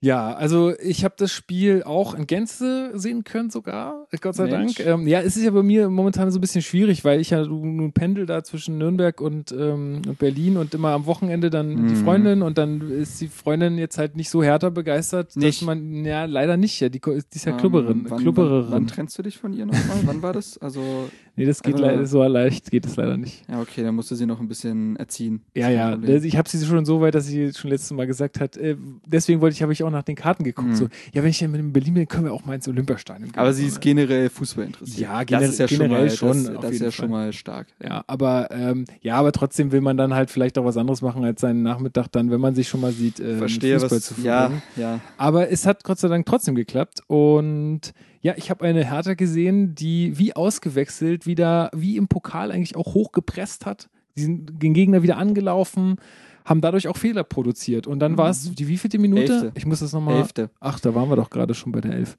Ja, 0.00 0.34
also 0.34 0.74
ich 0.78 1.04
habe 1.04 1.14
das 1.16 1.32
Spiel 1.32 1.82
auch 1.82 2.14
in 2.14 2.26
Gänze 2.26 2.90
sehen 2.94 3.24
können 3.24 3.48
sogar, 3.50 4.06
Gott 4.20 4.34
sei 4.36 4.44
Mensch. 4.46 4.74
Dank. 4.74 4.86
Ähm, 4.88 5.06
ja, 5.08 5.20
es 5.20 5.36
ist 5.38 5.42
ja 5.44 5.50
bei 5.50 5.62
mir 5.62 5.88
momentan 5.88 6.30
so 6.30 6.38
ein 6.38 6.42
bisschen 6.42 6.60
schwierig, 6.60 7.02
weil 7.04 7.18
ich 7.18 7.30
ja 7.30 7.42
nun 7.44 7.92
pendel 7.92 8.26
da 8.26 8.44
zwischen 8.44 8.76
Nürnberg 8.76 9.20
und, 9.22 9.52
ähm, 9.52 10.02
und 10.06 10.18
Berlin 10.18 10.58
und 10.58 10.74
immer 10.74 10.90
am 10.90 11.06
Wochenende 11.06 11.48
dann 11.48 11.70
die 11.88 11.94
Mhm. 11.94 11.96
Freundin 11.96 12.42
und 12.42 12.58
dann 12.58 12.82
ist 12.90 13.20
die 13.22 13.28
Freundin 13.28 13.78
jetzt 13.78 13.96
halt 13.96 14.16
nicht 14.16 14.28
so 14.28 14.42
härter 14.42 14.70
begeistert, 14.70 15.34
Nicht? 15.34 15.62
dass 15.62 15.66
man, 15.66 16.04
ja, 16.04 16.26
leider 16.26 16.56
nicht, 16.58 16.78
ja, 16.80 16.90
die, 16.90 17.00
die 17.00 17.10
ist 17.34 17.46
ja 17.46 17.52
Ähm, 17.52 17.58
Klubberin, 17.58 18.04
wann, 18.08 18.18
Klubbererin. 18.20 18.64
Wann, 18.66 18.72
wann 18.72 18.86
trennst 18.86 19.18
du 19.18 19.22
dich 19.22 19.38
von 19.38 19.54
ihr 19.54 19.64
nochmal? 19.64 20.00
wann 20.04 20.20
war 20.22 20.34
das? 20.34 20.58
Also, 20.58 21.08
nee, 21.36 21.44
das 21.44 21.62
geht 21.62 21.74
Also- 21.74 21.86
leider, 21.86 22.06
so 22.06 22.22
leicht 22.24 22.70
geht 22.70 22.86
es 22.86 22.96
leider 22.96 23.16
nicht. 23.16 23.42
ja, 23.48 23.60
okay, 23.60 23.82
dann 23.82 23.94
musst 23.94 24.10
du 24.10 24.14
sie 24.14 24.26
noch 24.26 24.40
ein 24.40 24.48
bisschen 24.48 24.96
erziehen. 24.96 25.42
Ja, 25.54 25.66
Das 25.68 25.74
ja. 25.76 25.96
Das- 25.96 26.24
Ich 26.24 26.36
habe 26.36 26.48
sie 26.48 26.64
schon 26.64 26.84
so 26.84 27.00
weit, 27.00 27.14
dass 27.14 27.26
sie 27.26 27.52
schon 27.52 27.70
letztes 27.70 27.92
Mal 27.92 28.06
gesagt 28.06 28.40
hat, 28.40 28.56
äh, 28.56 28.76
deswegen 29.06 29.40
wollte 29.40 29.54
ich, 29.54 29.62
habe 29.62 29.72
ich 29.72 29.82
auch 29.84 29.90
nach 29.90 30.02
den 30.02 30.16
Karten 30.16 30.44
geguckt. 30.44 30.68
Mhm. 30.68 30.74
So, 30.74 30.88
ja, 31.12 31.22
wenn 31.22 31.30
ich 31.30 31.38
dann 31.38 31.50
mit 31.52 31.60
in 31.60 31.72
Berlin 31.72 31.94
bin, 31.94 32.08
können 32.08 32.24
wir 32.24 32.32
auch 32.32 32.44
mal 32.44 32.54
ins 32.54 32.66
Olympiastadion 32.68 33.30
gehen. 33.30 33.38
Aber 33.38 33.52
sie 33.52 33.66
ist 33.66 33.74
ne? 33.74 33.80
generell 33.80 34.28
Fußball 34.30 34.64
interessiert. 34.66 34.98
Ja, 35.00 35.18
das 35.18 35.26
generell- 35.26 35.48
ist 35.50 35.58
ja 35.58 35.68
schon 35.68 35.78
generell 35.78 36.04
mal, 36.06 36.10
schon, 36.10 36.44
Das, 36.44 36.54
auf 36.56 36.60
das 36.62 36.70
ist 36.72 36.78
ja 36.80 36.84
Fall. 36.86 36.92
schon 36.92 37.10
mal 37.10 37.32
stark. 37.32 37.66
Ja, 37.82 38.04
aber 38.06 38.48
ähm, 38.50 38.84
ja, 39.02 39.16
aber 39.16 39.32
trotzdem 39.32 39.72
will 39.72 39.80
man 39.80 39.96
dann 39.96 40.14
halt 40.14 40.30
vielleicht 40.30 40.58
auch 40.58 40.64
was 40.64 40.76
anderes 40.76 41.02
machen 41.02 41.24
als 41.24 41.40
seinen 41.40 41.62
Nachmittag 41.62 42.08
dann, 42.12 42.30
wenn 42.30 42.40
man 42.40 42.54
sich 42.54 42.68
schon 42.68 42.80
mal 42.80 42.92
sieht, 42.92 43.20
äh, 43.20 43.36
Verstehe, 43.36 43.78
Fußball 43.78 43.98
was. 43.98 44.04
zu 44.06 44.14
Ja, 44.22 44.38
verbringen. 44.40 44.62
ja. 44.76 45.00
Aber 45.18 45.50
es 45.50 45.66
hat 45.66 45.84
Gott 45.84 45.98
sei 45.98 46.08
Dank 46.08 46.26
trotzdem 46.26 46.54
geklappt 46.54 47.00
und 47.08 47.80
ja, 48.26 48.34
ich 48.36 48.50
habe 48.50 48.64
eine 48.64 48.84
Hertha 48.84 49.14
gesehen, 49.14 49.74
die 49.76 50.18
wie 50.18 50.34
ausgewechselt 50.34 51.26
wieder, 51.26 51.70
wie 51.74 51.96
im 51.96 52.08
Pokal 52.08 52.50
eigentlich 52.50 52.74
auch 52.76 52.94
hochgepresst 52.94 53.66
hat. 53.66 53.88
Die 54.16 54.22
sind 54.22 54.62
den 54.62 54.74
Gegner 54.74 55.02
wieder 55.04 55.16
angelaufen, 55.16 55.96
haben 56.44 56.60
dadurch 56.60 56.88
auch 56.88 56.96
Fehler 56.96 57.22
produziert. 57.22 57.86
Und 57.86 58.00
dann 58.00 58.12
Mhm. 58.12 58.18
war 58.18 58.30
es 58.30 58.52
die 58.52 58.66
wievielte 58.66 58.98
Minute? 58.98 59.32
Elfte. 59.32 59.52
Ich 59.54 59.64
muss 59.66 59.78
das 59.80 59.92
nochmal. 59.92 60.16
Elfte. 60.16 60.50
Ach, 60.58 60.80
da 60.80 60.94
waren 60.94 61.08
wir 61.08 61.14
doch 61.16 61.30
gerade 61.30 61.54
schon 61.54 61.70
bei 61.70 61.80
der 61.80 61.92
Elf. 61.92 62.16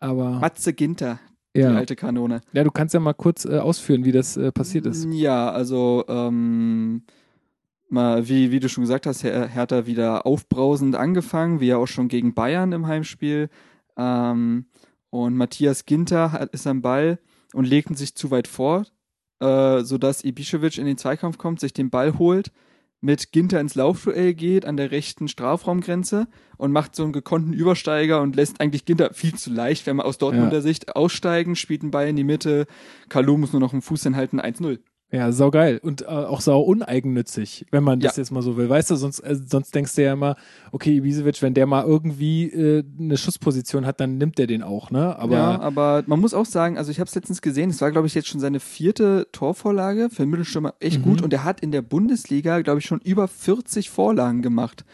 Aber 0.00 0.38
Matze 0.38 0.72
Ginter, 0.74 1.18
die 1.56 1.60
ja. 1.60 1.74
alte 1.74 1.96
Kanone. 1.96 2.40
ja, 2.52 2.62
du 2.62 2.70
kannst 2.70 2.92
ja 2.92 3.00
mal 3.00 3.14
kurz 3.14 3.44
äh, 3.46 3.58
ausführen, 3.58 4.04
wie 4.04 4.12
das 4.12 4.36
äh, 4.36 4.52
passiert 4.52 4.84
ist. 4.86 5.06
Ja, 5.10 5.50
also 5.50 6.04
ähm, 6.08 7.04
mal, 7.88 8.28
wie, 8.28 8.50
wie 8.50 8.60
du 8.60 8.68
schon 8.68 8.82
gesagt 8.84 9.06
hast, 9.06 9.24
Her 9.24 9.48
Hertha 9.48 9.86
wieder 9.86 10.26
aufbrausend 10.26 10.94
angefangen, 10.94 11.60
wie 11.60 11.68
ja 11.68 11.78
auch 11.78 11.86
schon 11.88 12.08
gegen 12.08 12.34
Bayern 12.34 12.72
im 12.72 12.86
Heimspiel. 12.86 13.48
Ähm, 13.96 14.66
und 15.10 15.36
Matthias 15.36 15.86
Ginter 15.86 16.32
hat, 16.32 16.50
ist 16.52 16.66
am 16.66 16.82
Ball 16.82 17.18
und 17.54 17.66
legten 17.66 17.94
sich 17.94 18.14
zu 18.14 18.30
weit 18.30 18.48
vor, 18.48 18.86
äh, 19.40 19.82
sodass 19.82 20.24
Ibišević 20.24 20.78
in 20.78 20.86
den 20.86 20.98
Zweikampf 20.98 21.38
kommt, 21.38 21.60
sich 21.60 21.72
den 21.72 21.90
Ball 21.90 22.18
holt, 22.18 22.52
mit 23.00 23.30
Ginter 23.30 23.60
ins 23.60 23.76
Laufduell 23.76 24.34
geht 24.34 24.64
an 24.64 24.76
der 24.76 24.90
rechten 24.90 25.28
Strafraumgrenze 25.28 26.26
und 26.56 26.72
macht 26.72 26.96
so 26.96 27.04
einen 27.04 27.12
gekonnten 27.12 27.52
Übersteiger 27.52 28.20
und 28.20 28.34
lässt 28.34 28.60
eigentlich 28.60 28.86
Ginter 28.86 29.14
viel 29.14 29.34
zu 29.34 29.50
leicht, 29.50 29.86
wenn 29.86 29.96
man 29.96 30.06
aus 30.06 30.18
Dortmunder 30.18 30.62
Sicht 30.62 30.96
aussteigen, 30.96 31.54
spielt 31.54 31.82
einen 31.82 31.92
Ball 31.92 32.08
in 32.08 32.16
die 32.16 32.24
Mitte, 32.24 32.66
Kalu 33.08 33.36
muss 33.36 33.52
nur 33.52 33.60
noch 33.60 33.72
einen 33.72 33.82
Fuß 33.82 34.02
hinhalten, 34.02 34.40
1-0. 34.40 34.80
Ja, 35.10 35.32
sau 35.32 35.50
geil. 35.50 35.80
Und 35.82 36.02
äh, 36.02 36.06
auch 36.06 36.42
sau 36.42 36.60
uneigennützig, 36.60 37.64
wenn 37.70 37.82
man 37.82 37.98
das 38.00 38.16
Ja. 38.16 38.20
jetzt 38.20 38.30
mal 38.30 38.42
so 38.42 38.58
will. 38.58 38.68
Weißt 38.68 38.90
du, 38.90 38.96
sonst, 38.96 39.20
äh, 39.20 39.36
sonst 39.36 39.74
denkst 39.74 39.94
du 39.94 40.02
ja 40.02 40.12
immer, 40.12 40.36
okay, 40.70 40.96
Ibisevic, 40.96 41.40
wenn 41.40 41.54
der 41.54 41.66
mal 41.66 41.82
irgendwie 41.84 42.44
äh, 42.44 42.84
eine 43.00 43.16
Schussposition 43.16 43.86
hat, 43.86 44.00
dann 44.00 44.18
nimmt 44.18 44.36
der 44.36 44.46
den 44.46 44.62
auch, 44.62 44.90
ne? 44.90 45.18
Aber 45.18 45.34
ja, 45.34 45.60
aber 45.60 46.04
man 46.06 46.20
muss 46.20 46.34
auch 46.34 46.44
sagen, 46.44 46.76
also 46.76 46.90
ich 46.90 47.00
habe 47.00 47.08
es 47.08 47.14
letztens 47.14 47.40
gesehen, 47.40 47.70
es 47.70 47.80
war 47.80 47.90
glaube 47.90 48.06
ich 48.06 48.14
jetzt 48.14 48.28
schon 48.28 48.40
seine 48.40 48.60
vierte 48.60 49.28
Torvorlage 49.32 50.10
für 50.10 50.22
einen 50.24 50.30
Mittelstürmer 50.30 50.74
echt 50.78 50.98
Mhm. 50.98 51.02
gut 51.04 51.22
und 51.22 51.32
er 51.32 51.42
hat 51.44 51.60
in 51.60 51.72
der 51.72 51.80
Bundesliga 51.82 52.60
glaube 52.60 52.80
ich 52.80 52.84
schon 52.86 53.00
über 53.00 53.28
40 53.28 53.88
Vorlagen 53.88 54.42
gemacht. 54.42 54.84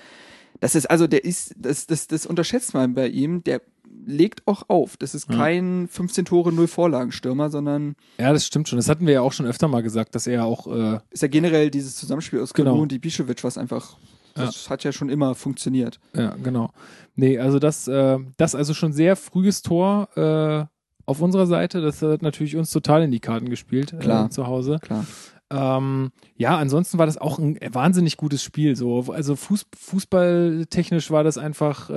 Das 0.60 0.76
ist 0.76 0.88
also 0.88 1.08
der 1.08 1.24
ist 1.24 1.54
das 1.58 1.88
das 1.88 2.06
das 2.06 2.24
unterschätzt 2.24 2.72
man 2.72 2.94
bei 2.94 3.08
ihm, 3.08 3.42
der 3.42 3.60
legt 4.06 4.46
auch 4.46 4.68
auf. 4.68 4.96
Das 4.96 5.14
ist 5.14 5.30
Ja. 5.30 5.36
kein 5.36 5.88
15 5.90 6.24
Tore 6.24 6.52
0 6.52 6.66
Vorlagen 6.68 7.12
Stürmer, 7.12 7.50
sondern 7.50 7.96
ja, 8.18 8.32
das 8.32 8.46
stimmt 8.46 8.68
schon. 8.68 8.78
Das 8.78 8.88
hatten 8.88 9.06
wir 9.06 9.14
ja 9.14 9.20
auch 9.22 9.32
schon 9.32 9.46
öfter 9.46 9.68
mal 9.68 9.82
gesagt, 9.82 10.14
dass 10.14 10.26
er 10.26 10.44
auch 10.44 10.66
äh, 10.66 10.98
ist 11.10 11.22
ja 11.22 11.28
generell 11.28 11.70
dieses 11.70 11.96
Zusammenspiel 11.96 12.40
aus 12.40 12.52
Genau. 12.54 12.76
und 12.78 12.92
Ibišević, 12.92 13.44
was 13.44 13.58
einfach 13.58 13.96
das 14.36 14.68
hat 14.68 14.82
ja 14.82 14.90
schon 14.90 15.10
immer 15.10 15.36
funktioniert. 15.36 16.00
Ja, 16.12 16.34
genau. 16.42 16.70
Nee, 17.14 17.38
also 17.38 17.60
das, 17.60 17.86
äh, 17.86 18.18
das 18.36 18.56
also 18.56 18.74
schon 18.74 18.92
sehr 18.92 19.14
frühes 19.14 19.62
Tor 19.62 20.08
äh, 20.16 20.66
auf 21.06 21.20
unserer 21.22 21.46
Seite. 21.46 21.80
Das 21.80 22.02
hat 22.02 22.20
natürlich 22.22 22.56
uns 22.56 22.72
total 22.72 23.04
in 23.04 23.12
die 23.12 23.20
Karten 23.20 23.48
gespielt 23.48 23.94
Klar. 24.00 24.26
Äh, 24.26 24.30
zu 24.30 24.48
Hause. 24.48 24.80
Klar. 24.82 25.06
Ähm, 25.52 26.10
ja, 26.36 26.58
ansonsten 26.58 26.98
war 26.98 27.06
das 27.06 27.16
auch 27.16 27.38
ein 27.38 27.60
wahnsinnig 27.70 28.16
gutes 28.16 28.42
Spiel. 28.42 28.74
So, 28.74 29.04
also 29.12 29.36
Fuß, 29.36 29.66
fußballtechnisch 29.78 31.10
war 31.12 31.22
das 31.22 31.38
einfach. 31.38 31.90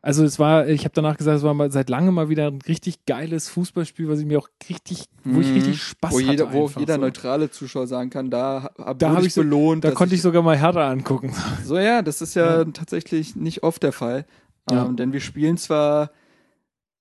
Also 0.00 0.24
es 0.24 0.38
war, 0.38 0.68
ich 0.68 0.84
habe 0.84 0.92
danach 0.94 1.16
gesagt, 1.16 1.38
es 1.38 1.42
war 1.42 1.54
mal 1.54 1.72
seit 1.72 1.90
langem 1.90 2.14
mal 2.14 2.28
wieder 2.28 2.46
ein 2.48 2.60
richtig 2.68 3.04
geiles 3.06 3.48
Fußballspiel, 3.48 4.08
was 4.08 4.20
ich 4.20 4.26
mir 4.26 4.38
auch 4.38 4.48
richtig, 4.68 5.04
wo 5.24 5.40
ich 5.40 5.48
Mhm. 5.48 5.54
richtig 5.54 5.82
Spaß 5.82 6.12
wo 6.12 6.18
hatte. 6.18 6.30
jeder, 6.30 6.52
wo 6.52 6.66
einfach 6.66 6.80
jeder 6.80 6.94
so. 6.94 7.00
neutrale 7.00 7.50
Zuschauer 7.50 7.86
sagen 7.88 8.08
kann, 8.10 8.30
da, 8.30 8.70
ha- 8.78 8.94
Da 8.94 9.08
wurde 9.08 9.16
hab 9.16 9.20
ich 9.22 9.26
ich 9.28 9.34
so- 9.34 9.42
belohnt. 9.42 9.84
Da 9.84 9.90
konnte 9.90 10.14
ich 10.14 10.22
sogar 10.22 10.42
mal 10.42 10.56
Hertha 10.56 10.88
angucken. 10.90 11.34
So, 11.64 11.78
ja, 11.78 12.02
das 12.02 12.22
ist 12.22 12.34
ja, 12.34 12.58
Ja. 12.58 12.64
tatsächlich 12.66 13.34
nicht 13.36 13.62
oft 13.64 13.82
der 13.82 13.92
Fall. 13.92 14.24
Ja. 14.70 14.84
Ähm, 14.86 14.96
denn 14.96 15.12
wir 15.12 15.20
spielen 15.20 15.56
zwar 15.56 16.10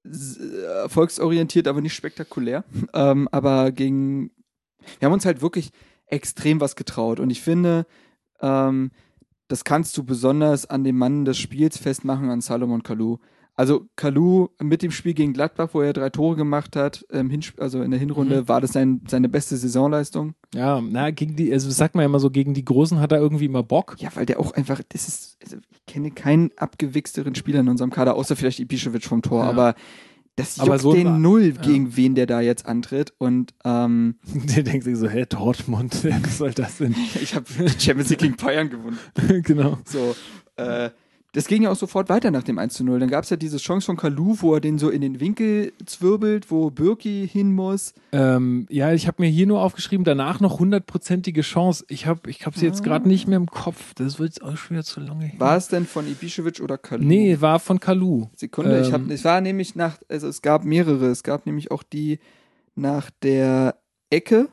äh, 0.06 0.62
erfolgsorientiert, 0.84 1.68
aber 1.68 1.82
nicht 1.82 1.94
spektakulär. 1.94 2.63
Ähm, 2.94 3.27
aber 3.32 3.72
gegen, 3.72 4.32
wir 5.00 5.06
haben 5.08 5.13
uns 5.13 5.25
halt 5.25 5.42
wirklich 5.42 5.70
extrem 6.08 6.62
was 6.62 6.75
getraut. 6.75 7.20
Und 7.20 7.30
ich 7.30 7.42
finde, 7.42 7.86
ähm, 8.42 8.92
das 9.48 9.63
kannst 9.63 9.98
du 9.98 10.04
besonders 10.04 10.66
an 10.66 10.84
dem 10.84 10.98
Mann 10.98 11.25
des 11.25 11.38
Spiels 11.38 11.77
festmachen, 11.77 12.30
an 12.30 12.42
Salomon 12.42 12.84
Kalou. 12.84 13.18
Also 13.56 13.88
Kalou 13.96 14.50
mit 14.62 14.84
dem 14.84 14.92
Spiel 14.92 15.16
gegen 15.16 15.34
Gladbach, 15.34 15.70
wo 15.74 15.82
er 15.82 15.92
drei 15.92 16.12
Tore 16.12 16.36
gemacht 16.36 16.75
hat, 16.75 17.04
Hinsp 17.12 17.60
also 17.60 17.82
in 17.82 17.89
der 17.89 18.00
Hinrunde, 18.00 18.48
war 18.48 18.62
das 18.62 18.72
sein, 18.74 19.01
seine 19.08 19.30
beste 19.30 19.58
Saisonleistung. 19.58 20.36
Ja, 20.54 20.80
na, 20.80 21.10
gegen 21.10 21.36
die, 21.36 21.51
also 21.51 21.72
sagt 21.72 21.96
man 21.96 22.04
ja 22.04 22.06
immer 22.06 22.20
so, 22.20 22.30
gegen 22.30 22.54
die 22.54 22.63
Großen 22.63 23.00
hat 23.00 23.12
er 23.12 23.18
irgendwie 23.18 23.46
immer 23.46 23.63
Bock. 23.63 23.96
Ja, 23.98 24.10
weil 24.13 24.27
der 24.27 24.39
auch 24.39 24.51
einfach, 24.51 24.82
das 24.89 25.08
ist, 25.08 25.38
also 25.44 25.58
ich 25.72 25.86
kenne 25.88 26.12
keinen 26.12 26.51
abgewichsten 26.58 27.34
Spieler 27.34 27.62
in 27.62 27.70
unserem 27.70 27.89
Kader, 27.89 28.13
außer 28.16 28.36
vielleicht 28.36 28.60
Ibišević 28.60 29.08
vom 29.08 29.24
Tor, 29.24 29.44
Ja. 29.44 29.50
aber 29.50 29.74
das 30.38 30.60
Aber 30.60 30.74
juckt 30.74 30.82
so 30.82 30.94
den 30.94 31.22
null, 31.22 31.51
gegen 31.51 31.98
wen 31.98 32.13
der 32.13 32.27
da 32.27 32.41
jetzt 32.41 32.67
antritt. 32.67 33.12
Und 33.17 33.53
ähm, 33.65 34.15
Der 34.56 34.63
denkt 34.63 34.86
sich 34.86 34.96
so, 34.96 35.10
hä, 35.10 35.25
Dortmund, 35.27 36.06
was 36.24 36.38
soll 36.38 36.51
das 36.51 36.77
denn? 36.77 36.96
ich 37.22 37.36
habe 37.36 37.46
Champions 37.79 38.10
League 38.12 38.20
gegen 38.20 38.36
Bayern 38.38 38.70
gewonnen. 38.70 39.00
genau. 39.44 39.79
So, 39.86 40.15
äh, 40.56 40.91
das 41.38 41.46
ging 41.46 41.62
ja 41.62 41.70
auch 41.70 41.75
sofort 41.75 42.10
weiter 42.10 42.32
nach 42.32 42.41
dem 42.41 42.58
1 42.58 42.74
zu 42.74 42.84
0. 42.84 43.00
Dann 43.00 43.10
gab 43.12 43.24
es 43.24 43.29
ja 43.29 43.38
diese 43.38 43.58
Chance 43.58 43.86
von 43.86 43.96
Kalu, 43.96 44.38
wo 44.39 44.56
er 44.56 44.60
den 44.60 44.79
so 44.79 44.89
in 44.89 45.01
den 45.01 45.20
Winkel 45.20 45.72
zwirbelt, 45.86 46.50
wo 46.50 46.72
Birki 46.72 47.29
hin 47.32 47.53
muss. 47.53 47.94
Ähm, 48.12 48.65
ja, 48.72 48.91
ich 48.91 49.06
habe 49.06 49.22
mir 49.22 49.29
hier 49.29 49.46
nur 49.46 49.62
aufgeschrieben, 49.62 50.03
danach 50.03 50.39
noch 50.39 50.58
hundertprozentige 50.58 51.41
Chance. 51.41 51.86
Ich 51.89 52.08
habe 52.08 52.27
ich 52.27 52.48
hab's 52.48 52.60
jetzt 52.60 52.84
gerade 52.84 53.08
nicht 53.08 53.27
mehr 53.27 53.38
im 53.38 53.46
Kopf. 53.46 53.94
Das 53.94 54.17
wird 54.17 54.29
jetzt 54.29 54.41
auch 54.41 54.58
schon 54.58 54.77
wieder 54.77 54.84
zu 54.84 55.00
lange 55.00 55.25
her. 55.25 55.39
War 55.39 55.56
es 55.58 55.67
denn 55.67 55.86
von 55.86 56.08
Ibišević 56.08 56.60
oder 56.60 56.79
Kalu? 56.79 57.03
Nee, 57.06 57.39
war 57.39 57.60
von 57.60 57.79
Kalu. 57.79 58.25
Sekunde, 58.36 58.82
ich 58.82 58.88
Ähm. 58.88 58.94
hab, 58.94 59.10
es 59.12 59.24
war 59.24 59.39
nämlich 59.39 59.75
nach, 59.75 60.00
also 60.10 60.27
es 60.27 60.41
gab 60.41 60.65
mehrere. 60.65 61.06
Es 61.06 61.22
gab 61.22 61.46
nämlich 61.46 61.70
auch 61.70 61.84
die 61.84 62.17
nach 62.74 63.12
der 63.22 63.75
Ecke, 64.10 64.50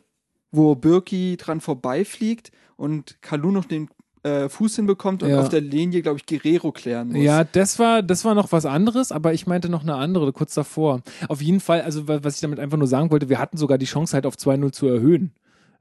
wo 0.53 0.75
Birki 0.75 1.39
dran 1.39 1.63
vorbeifliegt 1.63 2.53
und 2.77 3.23
Kalu 3.23 3.53
noch 3.53 3.65
den 3.65 3.89
äh, 4.25 4.49
Fuß 4.49 4.77
hinbekommt 4.77 5.23
und 5.23 5.31
Ja. 5.31 5.41
auf 5.41 5.49
der 5.49 5.61
Linie, 5.61 6.03
glaube 6.03 6.19
ich, 6.19 6.27
Guerrero 6.27 6.73
klären 6.73 7.09
muss. 7.09 7.23
Ja, 7.23 7.45
das 7.45 7.79
war, 7.79 8.03
das 8.03 8.25
war 8.25 8.35
noch 8.35 8.51
was 8.53 8.67
anderes, 8.67 9.13
aber 9.13 9.33
ich 9.35 9.47
meinte 9.47 9.69
noch 9.69 9.83
eine 9.83 9.95
andere 9.95 10.33
kurz 10.33 10.55
davor. 10.55 11.01
Auf 11.29 11.41
jeden 11.43 11.61
Fall, 11.61 11.83
also 11.83 12.09
wa- 12.09 12.21
was 12.23 12.37
ich 12.37 12.41
damit 12.41 12.59
einfach 12.59 12.79
nur 12.79 12.89
sagen 12.89 13.11
wollte, 13.11 13.29
wir 13.29 13.39
hatten 13.39 13.57
sogar 13.57 13.79
die 13.79 13.87
Chance 13.87 14.15
halt 14.15 14.27
auf 14.27 14.35
2-0 14.37 14.73
zu 14.73 14.87
erhöhen. 14.89 15.33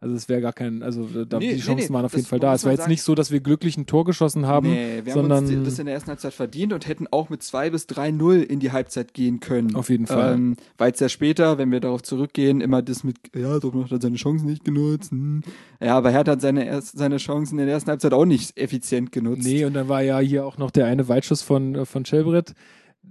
Also 0.04 0.16
es 0.18 0.28
wäre 0.28 0.42
gar 0.42 0.52
kein, 0.52 0.84
also 0.84 1.08
da, 1.24 1.40
Nee, 1.40 1.54
die 1.56 1.62
Chancen 1.62 1.88
nee, 1.88 1.94
waren 1.94 2.04
auf 2.06 2.14
jeden 2.14 2.26
Fall 2.28 2.40
da. 2.40 2.54
Es 2.54 2.66
war 2.66 2.72
jetzt 2.74 2.82
sagen. 2.82 2.92
nicht 2.92 3.04
so, 3.04 3.16
dass 3.16 3.32
wir 3.32 3.40
glücklich 3.40 3.78
ein 3.78 3.86
Tor 3.86 4.04
geschossen 4.04 4.46
haben, 4.48 4.70
Nee, 4.70 5.00
wir 5.06 5.14
haben 5.14 5.22
sondern 5.22 5.40
uns 5.46 5.50
die- 5.50 5.64
das 5.64 5.80
in 5.80 5.86
der 5.86 5.96
ersten 5.96 6.10
Halbzeit 6.10 6.34
verdient 6.34 6.74
und 6.74 6.86
hätten 6.88 7.08
auch 7.10 7.30
mit 7.30 7.42
2 7.42 7.70
bis 7.70 7.88
3-0 7.88 8.42
in 8.44 8.60
die 8.60 8.74
Halbzeit 8.74 9.14
gehen 9.14 9.40
können. 9.40 9.76
Auf 9.76 9.90
jeden 9.90 10.06
Fall. 10.06 10.34
Ähm, 10.34 10.58
Weil 10.78 10.92
es 10.92 11.00
ja 11.00 11.08
später, 11.08 11.58
wenn 11.58 11.72
wir 11.72 11.80
darauf 11.80 12.04
zurückgehen, 12.04 12.60
immer 12.60 12.82
das 12.82 13.06
mit, 13.06 13.16
ja, 13.34 13.58
Dortmund 13.60 13.92
hat 13.92 14.02
seine 14.02 14.18
Chancen 14.18 14.48
nicht 14.48 14.66
genutzt. 14.66 15.12
Hm. 15.12 15.42
Ja, 15.82 15.96
aber 15.98 16.12
Hertha 16.12 16.34
hat 16.34 16.42
seine, 16.42 16.66
erst, 16.66 16.98
seine 16.98 17.16
Chancen 17.18 17.58
in 17.58 17.66
der 17.66 17.74
ersten 17.76 17.90
Halbzeit 17.90 18.12
auch 18.14 18.26
nicht 18.26 18.58
effizient 18.58 19.14
genutzt. 19.14 19.44
Nee, 19.46 19.64
und 19.64 19.74
dann 19.74 19.88
war 19.88 20.02
ja 20.02 20.20
hier 20.20 20.46
auch 20.46 20.58
noch 20.58 20.70
der 20.72 20.86
eine 20.88 21.08
Weitschuss 21.08 21.42
von, 21.42 21.76
äh, 21.76 21.86
von 21.86 22.04
Schelbrett. 22.06 22.54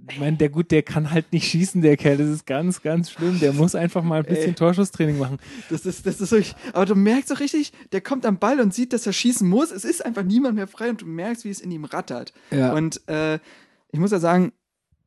Ich 0.09 0.19
meine, 0.19 0.35
der 0.35 0.49
gut, 0.49 0.71
der 0.71 0.83
kann 0.83 1.11
halt 1.11 1.31
nicht 1.31 1.47
schießen, 1.49 1.81
der 1.81 1.95
Kerl. 1.95 2.17
Das 2.17 2.27
ist 2.27 2.45
ganz, 2.45 2.81
ganz 2.81 3.09
schlimm. 3.11 3.39
Der 3.39 3.53
muss 3.53 3.73
einfach 3.73 4.03
mal 4.03 4.19
ein 4.19 4.25
bisschen 4.25 4.49
Ey. 4.49 4.53
Torschusstraining 4.55 5.17
machen. 5.17 5.37
Das 5.69 5.85
ist, 5.85 6.05
das 6.05 6.19
ist 6.19 6.31
wirklich, 6.31 6.55
aber 6.73 6.85
du 6.85 6.95
merkst 6.95 7.31
doch 7.31 7.39
richtig, 7.39 7.71
der 7.93 8.01
kommt 8.01 8.25
am 8.25 8.37
Ball 8.37 8.59
und 8.59 8.73
sieht, 8.73 8.91
dass 8.91 9.07
er 9.07 9.13
schießen 9.13 9.47
muss. 9.47 9.71
Es 9.71 9.85
ist 9.85 10.05
einfach 10.05 10.23
niemand 10.23 10.55
mehr 10.55 10.67
frei 10.67 10.89
und 10.89 11.01
du 11.01 11.05
merkst, 11.05 11.45
wie 11.45 11.49
es 11.49 11.61
in 11.61 11.71
ihm 11.71 11.85
rattert. 11.85 12.33
Ja. 12.51 12.73
Und 12.73 13.07
äh, 13.07 13.35
ich 13.91 13.99
muss 13.99 14.11
ja 14.11 14.19
sagen, 14.19 14.51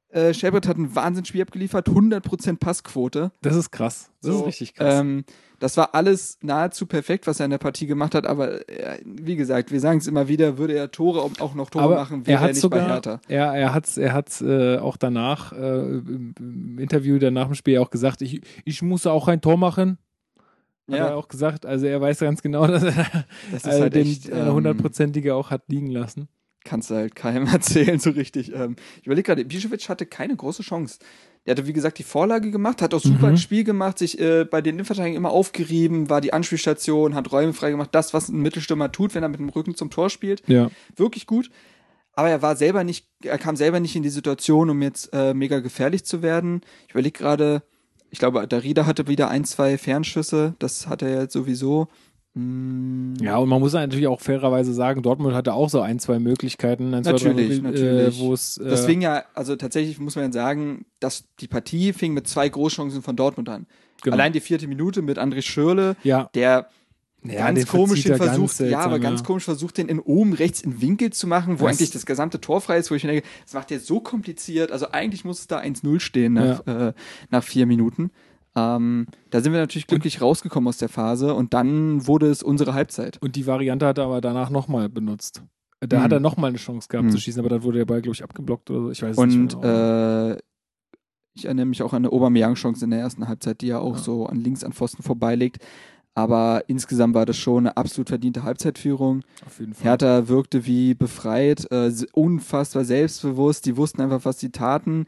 äh, 0.09 0.33
Shelbrett 0.33 0.67
hat 0.67 0.79
ein 0.79 0.95
Wahnsinnsspiel 0.95 1.43
abgeliefert, 1.43 1.89
100% 1.89 2.57
Passquote. 2.57 3.33
Das 3.43 3.55
ist 3.55 3.71
krass. 3.71 4.11
Das 4.23 4.33
So, 4.33 4.41
ist 4.41 4.47
richtig 4.47 4.75
krass. 4.75 5.01
Ähm, 5.01 5.25
das 5.59 5.77
war 5.77 5.95
alles 5.95 6.39
nahezu 6.43 6.87
perfekt, 6.87 7.27
was 7.27 7.41
er 7.41 7.45
in 7.47 7.51
der 7.51 7.59
Partie 7.59 7.87
gemacht 7.87 8.15
hat, 8.15 8.27
aber 8.27 8.69
äh, 8.69 9.01
wie 9.05 9.37
gesagt, 9.37 9.71
wir 9.73 9.81
sagen 9.81 9.99
es 9.99 10.07
immer 10.07 10.29
wieder, 10.29 10.59
würde 10.59 10.75
er 10.75 10.91
Tore 10.91 11.21
auch 11.41 11.55
noch 11.55 11.71
Tore 11.71 11.85
Aber 11.85 11.95
machen, 11.97 12.27
wäre 12.27 12.37
er 12.37 12.41
er, 12.41 12.45
hat 12.45 12.51
nicht 12.53 12.61
sogar, 12.61 12.87
bei 12.87 12.93
Hertha. 12.95 13.21
er, 13.29 13.55
er 13.55 13.75
hat's, 13.75 13.97
er 13.97 14.13
hat's 14.13 14.41
äh, 14.43 14.79
auch 14.79 14.97
danach 14.97 15.53
äh, 15.53 15.81
im, 15.81 16.79
Interview 16.79 17.19
danach 17.19 17.49
im 17.49 17.55
Spiel 17.55 17.79
auch 17.79 17.91
gesagt, 17.91 18.23
ich, 18.23 18.41
ich 18.65 18.83
muss 18.83 19.07
auch 19.07 19.29
ein 19.29 19.41
Tor 19.41 19.57
machen. 19.57 19.99
Hat 20.89 20.99
Ja. 20.99 21.07
er 21.09 21.17
auch 21.17 21.29
gesagt. 21.29 21.67
Also 21.67 21.87
er 21.87 22.01
weiß 22.01 22.21
ganz 22.21 22.43
genau, 22.43 22.67
dass 22.69 22.85
er 22.85 23.25
Das 23.51 23.65
äh, 23.65 23.81
halt 23.81 23.95
den 23.95 24.07
äh, 24.07 24.29
ähm, 24.31 24.53
hundertprozentige 24.53 25.35
auch 25.35 25.51
hat 25.51 25.63
liegen 25.69 25.91
lassen. 25.91 26.29
kannst 26.65 26.91
du 26.91 26.95
halt 26.95 27.15
keinem 27.17 27.47
erzählen, 27.53 27.99
so 27.99 28.11
richtig. 28.11 28.53
Ähm, 28.55 28.77
ich 29.01 29.07
überlege 29.07 29.27
gerade, 29.27 29.45
Bischewitsch 29.45 29.89
hatte 29.89 30.07
keine 30.07 30.37
große 30.37 30.63
Chance. 30.63 30.99
Er 31.47 31.53
hatte, 31.53 31.67
wie 31.67 31.73
gesagt, 31.73 31.99
die 31.99 32.03
Vorlage 32.03 32.51
gemacht, 32.51 32.83
hat 32.83 32.93
auch 32.93 33.01
super 33.01 33.29
Mhm. 33.29 33.35
ein 33.35 33.39
Spiel 33.39 33.65
gemacht, 33.65 33.99
sich 33.99 34.19
äh, 34.21 34.45
bei 34.45 34.61
den 34.61 34.75
Innenverteidigern 34.75 35.17
immer 35.17 35.31
aufgerieben, 35.31 36.11
war 36.11 36.21
die 36.21 36.33
Anspielstation, 36.33 37.15
hat 37.15 37.31
Räume 37.33 37.53
freigemacht, 37.53 37.95
das, 37.95 38.13
was 38.13 38.29
ein 38.29 38.41
Mittelstürmer 38.43 38.91
tut, 38.93 39.15
wenn 39.15 39.23
er 39.23 39.29
mit 39.29 39.39
dem 39.39 39.49
Rücken 39.49 39.77
zum 39.77 39.89
Tor 39.91 40.11
spielt. 40.11 40.43
Ja. 40.49 40.71
Wirklich 40.97 41.27
gut. 41.27 41.51
Aber 42.15 42.29
er 42.31 42.43
war 42.43 42.57
selber 42.57 42.83
nicht, 42.83 43.07
er 43.23 43.39
kam 43.39 43.57
selber 43.57 43.79
nicht 43.79 43.95
in 43.95 44.03
die 44.03 44.09
Situation, 44.09 44.71
um 44.71 44.83
jetzt 44.83 45.11
äh, 45.13 45.35
mega 45.35 45.61
gefährlich 45.61 46.05
zu 46.05 46.21
werden. 46.23 46.63
Ich 46.89 46.95
überlege 46.95 47.19
gerade, 47.19 47.63
ich 48.11 48.19
glaube, 48.19 48.47
Darida 48.49 48.87
hatte 48.87 49.07
wieder 49.07 49.29
ein, 49.29 49.45
zwei 49.45 49.79
Fernschüsse, 49.79 50.55
das 50.59 50.87
hat 50.89 51.03
er 51.03 51.21
jetzt 51.23 51.33
sowieso. 51.33 51.89
Mm, 52.41 53.15
Ja, 53.23 53.39
und 53.39 53.49
man 53.49 53.61
muss 53.61 53.73
natürlich 53.73 54.07
auch 54.07 54.21
fairerweise 54.21 54.73
sagen, 54.75 55.03
Dortmund 55.03 55.35
hatte 55.35 55.55
auch 55.55 55.71
so 55.71 55.81
ein, 55.81 55.99
zwei 55.99 56.19
Möglichkeiten, 56.19 56.93
ein, 56.95 57.03
zwei, 57.03 57.13
Natürlich, 57.13 57.63
natürlich. 57.63 58.19
Äh, 58.19 58.21
wo 58.21 58.33
es. 58.35 58.59
Äh, 58.59 58.69
Deswegen 58.69 59.01
ja, 59.01 59.25
also 59.35 59.57
tatsächlich 59.57 59.99
muss 59.99 60.17
man 60.17 60.27
ja 60.27 60.33
sagen, 60.33 60.85
dass 61.01 61.25
die 61.41 61.49
Partie 61.49 61.93
fing 61.95 62.13
mit 62.13 62.29
zwei 62.29 62.49
Großchancen 62.49 63.03
von 63.03 63.17
Dortmund 63.17 63.49
an. 63.49 63.67
Genau. 64.03 64.15
Allein 64.15 64.33
die 64.35 64.41
vierte 64.41 64.69
Minute 64.69 65.01
mit 65.01 65.19
André 65.19 65.41
Schürle, 65.41 65.97
ja, 66.05 66.29
der 66.35 66.69
ja, 67.25 67.47
ganz 67.47 67.67
komisch 67.67 68.03
den 68.03 68.13
er 68.13 68.19
versucht, 68.19 68.59
ganz 68.59 68.71
ja, 68.71 68.79
aber 68.81 68.91
seltsam, 68.93 69.01
ganz 69.01 69.25
komisch 69.25 69.45
versucht, 69.45 69.79
den 69.79 69.89
in 69.89 69.99
oben 69.99 70.33
rechts 70.35 70.61
in 70.61 70.81
Winkel 70.81 71.11
zu 71.13 71.27
machen, 71.27 71.59
wo 71.59 71.65
Das- 71.67 71.77
eigentlich 71.79 71.91
das 71.91 72.07
gesamte 72.07 72.41
Tor 72.41 72.61
frei 72.61 72.77
ist, 72.79 72.91
wo 72.91 72.95
ich 72.95 73.03
mir 73.03 73.11
denke, 73.13 73.27
das 73.45 73.55
macht 73.55 73.71
der 73.71 73.81
so 73.81 73.99
kompliziert. 73.99 74.71
Also 74.71 74.93
eigentlich 74.93 75.25
muss 75.25 75.41
es 75.41 75.47
da 75.49 75.59
1-0 75.59 75.99
stehen 75.99 76.35
nach, 76.35 76.65
äh, 76.67 76.93
nach 77.31 77.43
vier 77.43 77.67
Minuten. 77.67 78.11
Ähm, 78.57 79.07
da 79.31 79.41
sind 79.43 79.53
wir 79.53 79.61
natürlich 79.61 79.87
glücklich 79.87 80.21
rausgekommen 80.23 80.67
aus 80.69 80.79
der 80.79 80.89
Phase 80.89 81.35
und 81.35 81.53
dann 81.55 82.07
wurde 82.07 82.29
es 82.31 82.43
unsere 82.43 82.73
Halbzeit. 82.75 83.19
Und 83.23 83.37
die 83.37 83.47
Variante 83.47 83.87
hat 83.87 83.99
er 83.99 84.05
aber 84.05 84.21
danach 84.21 84.49
nochmal 84.51 84.89
benutzt. 84.89 85.43
Da 85.81 85.99
Hm. 85.99 86.03
hat 86.05 86.13
er 86.13 86.21
nochmal 86.21 86.49
eine 86.49 86.59
Chance 86.59 86.89
gehabt 86.89 87.07
Hm. 87.07 87.13
zu 87.13 87.19
schießen, 87.19 87.39
aber 87.41 87.51
dann 87.51 87.63
wurde 87.63 87.79
der 87.79 87.85
Ball, 87.85 88.01
glaube 88.01 88.15
ich, 88.15 88.25
abgeblockt 88.25 88.71
oder 88.71 88.81
so. 88.85 88.91
Ich 88.91 89.03
weiß 89.03 89.17
es 89.19 89.25
nicht. 89.27 89.55
Und 89.55 89.61
mehr. 89.63 90.37
äh, 90.37 90.43
ich 91.35 91.45
erinnere 91.45 91.67
mich 91.67 91.83
auch 91.83 91.93
an 91.93 92.07
eine 92.07 92.13
Aubameyang-Chance 92.13 92.83
in 92.87 92.91
der 92.93 93.01
ersten 93.01 93.29
Halbzeit, 93.29 93.61
die 93.61 93.69
er 93.69 93.83
auch 93.83 93.97
Ja. 93.97 94.03
so 94.03 94.25
an 94.27 94.41
links 94.41 94.65
an 94.65 94.73
Pfosten 94.73 95.03
vorbeilegt. 95.03 95.59
Aber 96.15 96.65
insgesamt 96.67 97.15
war 97.15 97.27
das 97.27 97.37
schon 97.37 97.67
eine 97.67 97.77
absolut 97.77 98.09
verdiente 98.09 98.43
Halbzeitführung. 98.43 99.21
auf 99.45 99.61
jeden 99.61 99.75
Fall. 99.75 99.85
Hertha 99.85 100.29
wirkte 100.29 100.65
wie 100.65 100.95
befreit, 100.95 101.71
äh, 101.71 101.93
unfassbar 102.15 102.87
selbstbewusst. 102.87 103.67
Die 103.67 103.77
wussten 103.77 104.01
einfach, 104.01 104.25
was 104.25 104.41
sie 104.41 104.51
taten. 104.51 105.05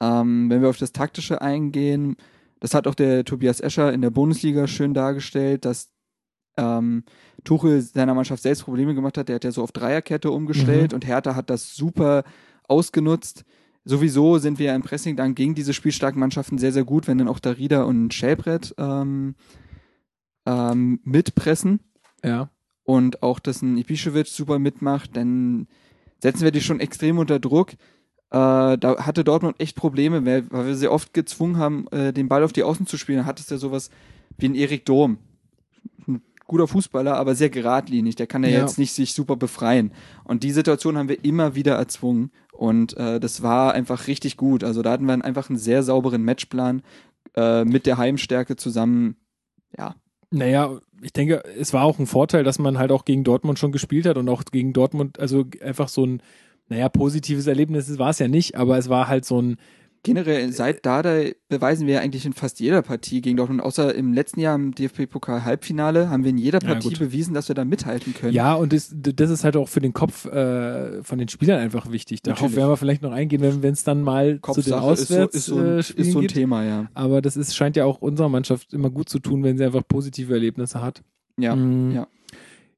Ähm, 0.00 0.50
wenn 0.50 0.60
wir 0.62 0.68
auf 0.68 0.78
das 0.78 0.90
Taktische 0.90 1.40
eingehen, 1.42 2.16
das 2.60 2.74
hat 2.74 2.86
auch 2.86 2.94
der 2.94 3.24
Tobias 3.24 3.60
Escher 3.60 3.92
in 3.92 4.02
der 4.02 4.10
Bundesliga 4.10 4.66
schön 4.66 4.94
dargestellt, 4.94 5.64
dass 5.64 5.90
ähm, 6.56 7.04
Tuchel 7.44 7.80
seiner 7.80 8.14
Mannschaft 8.14 8.42
selbst 8.42 8.64
Probleme 8.64 8.94
gemacht 8.94 9.16
hat. 9.16 9.28
Der 9.28 9.36
hat 9.36 9.44
ja 9.44 9.52
so 9.52 9.62
auf 9.62 9.72
Dreierkette 9.72 10.30
umgestellt 10.30 10.90
Mhm. 10.92 10.96
und 10.96 11.06
Hertha 11.06 11.34
hat 11.36 11.50
das 11.50 11.74
super 11.76 12.24
ausgenutzt. 12.66 13.44
Sowieso 13.84 14.38
sind 14.38 14.58
wir 14.58 14.66
ja 14.66 14.74
im 14.74 14.82
Pressing 14.82 15.16
dann 15.16 15.34
gegen 15.34 15.54
diese 15.54 15.72
spielstarken 15.72 16.18
Mannschaften 16.20 16.58
sehr, 16.58 16.72
sehr 16.72 16.84
gut, 16.84 17.06
wenn 17.06 17.16
dann 17.18 17.28
auch 17.28 17.38
Darida 17.38 17.84
und 17.84 18.12
Schäbrett 18.12 18.74
ähm, 18.76 19.34
ähm, 20.46 21.00
mitpressen 21.04 21.80
Ja. 22.24 22.50
und 22.82 23.22
auch, 23.22 23.38
dass 23.38 23.62
ein 23.62 23.76
Ibišević 23.78 24.26
super 24.28 24.58
mitmacht, 24.58 25.16
dann 25.16 25.68
setzen 26.20 26.42
wir 26.42 26.50
die 26.50 26.60
schon 26.60 26.80
extrem 26.80 27.18
unter 27.18 27.38
Druck. 27.38 27.72
Äh, 28.30 28.76
da 28.78 28.96
hatte 28.98 29.24
Dortmund 29.24 29.56
echt 29.58 29.76
Probleme, 29.76 30.24
weil, 30.26 30.66
wir 30.66 30.74
sie 30.74 30.88
oft 30.88 31.14
gezwungen 31.14 31.56
haben, 31.56 31.86
äh, 31.88 32.12
den 32.12 32.28
Ball 32.28 32.44
auf 32.44 32.52
die 32.52 32.62
Außen 32.62 32.86
zu 32.86 32.96
spielen. 32.98 33.18
Da 33.18 33.24
hattest 33.24 33.50
du 33.50 33.54
ja 33.54 33.58
sowas 33.58 33.90
wie 34.36 34.46
ein 34.48 34.54
Erik 34.54 34.84
Dom. 34.84 35.18
Ein 36.06 36.20
guter 36.46 36.68
Fußballer, 36.68 37.16
aber 37.16 37.34
sehr 37.34 37.48
geradlinig. 37.50 38.16
Der 38.16 38.26
kann 38.26 38.44
ja, 38.44 38.50
Ja. 38.50 38.60
jetzt 38.60 38.78
nicht 38.78 38.92
sich 38.92 39.14
super 39.14 39.36
befreien. 39.36 39.92
Und 40.24 40.42
die 40.42 40.50
Situation 40.52 40.98
haben 40.98 41.08
wir 41.08 41.24
immer 41.24 41.54
wieder 41.54 41.76
erzwungen. 41.76 42.30
Und 42.52 42.96
äh, 42.96 43.18
das 43.18 43.42
war 43.42 43.72
einfach 43.72 44.08
richtig 44.08 44.36
gut. 44.36 44.62
Also 44.64 44.82
da 44.82 44.90
hatten 44.90 45.06
wir 45.06 45.24
einfach 45.24 45.48
einen 45.48 45.58
sehr 45.58 45.82
sauberen 45.82 46.22
Matchplan 46.22 46.82
äh, 47.34 47.64
mit 47.64 47.86
der 47.86 47.96
Heimstärke 47.98 48.56
zusammen. 48.56 49.16
Ja, 49.76 49.94
Naja, 50.30 50.78
ich 51.00 51.12
denke, 51.12 51.42
es 51.58 51.72
war 51.72 51.84
auch 51.84 51.98
ein 51.98 52.06
Vorteil, 52.06 52.44
dass 52.44 52.58
man 52.58 52.78
halt 52.78 52.90
auch 52.92 53.04
gegen 53.04 53.24
Dortmund 53.24 53.58
schon 53.58 53.72
gespielt 53.72 54.04
hat 54.06 54.18
und 54.18 54.28
auch 54.28 54.44
gegen 54.44 54.72
Dortmund, 54.72 55.18
also 55.20 55.44
einfach 55.62 55.88
so 55.88 56.04
ein, 56.04 56.22
naja, 56.68 56.88
positives 56.88 57.46
Erlebnis 57.46 57.98
war 57.98 58.10
es 58.10 58.18
ja 58.18 58.28
nicht, 58.28 58.56
aber 58.56 58.78
es 58.78 58.88
war 58.88 59.08
halt 59.08 59.24
so 59.24 59.40
ein, 59.40 59.56
generell 60.04 60.52
seit 60.52 60.86
Dada 60.86 61.22
beweisen 61.48 61.86
wir 61.88 61.94
ja 61.94 62.00
eigentlich 62.00 62.24
in 62.24 62.32
fast 62.32 62.60
jeder 62.60 62.82
Partie 62.82 63.20
gegen 63.20 63.36
Dortmund, 63.36 63.60
außer 63.60 63.94
im 63.94 64.12
letzten 64.12 64.40
Jahr 64.40 64.54
im 64.54 64.72
DFB-Pokal-Halbfinale 64.74 66.08
haben 66.08 66.22
wir 66.22 66.30
in 66.30 66.38
jeder 66.38 66.60
Ja, 66.62 66.68
Partie 66.68 66.90
gut. 66.90 66.98
bewiesen, 67.00 67.34
dass 67.34 67.48
wir 67.48 67.54
da 67.54 67.64
mithalten 67.64 68.14
können. 68.14 68.32
Ja, 68.32 68.54
und 68.54 68.72
das, 68.72 68.94
das 68.94 69.30
ist 69.30 69.44
halt 69.44 69.56
auch 69.56 69.68
für 69.68 69.80
den 69.80 69.92
Kopf 69.92 70.24
äh, 70.26 71.02
von 71.02 71.18
den 71.18 71.28
Spielern 71.28 71.58
einfach 71.60 71.90
wichtig. 71.90 72.22
Darauf 72.22 72.40
Natürlich. 72.42 72.56
werden 72.56 72.70
wir 72.70 72.76
vielleicht 72.76 73.02
noch 73.02 73.12
eingehen, 73.12 73.42
wenn 73.62 73.72
es 73.72 73.84
dann 73.84 74.02
mal 74.02 74.26
zu 74.26 74.32
den 74.32 74.40
Kopfsache 74.40 74.60
ist 74.64 74.68
so, 74.68 74.76
Auswärts 75.14 75.34
ist 75.36 75.46
so, 75.46 75.58
ein, 75.58 75.66
äh, 75.66 75.78
ist 75.80 76.12
so 76.12 76.20
ein. 76.20 76.28
Thema, 76.28 76.64
ja. 76.64 76.88
Aber 76.94 77.20
das 77.20 77.36
ist, 77.36 77.56
scheint 77.56 77.76
ja 77.76 77.84
auch 77.84 78.00
unserer 78.00 78.28
Mannschaft 78.28 78.72
immer 78.74 78.90
gut 78.90 79.08
zu 79.08 79.18
tun, 79.18 79.42
wenn 79.42 79.58
sie 79.58 79.64
einfach 79.64 79.82
positive 79.86 80.32
Erlebnisse 80.32 80.80
hat. 80.80 81.02
Ja, 81.38 81.54
Mm. 81.56 81.92
ja. 81.92 82.06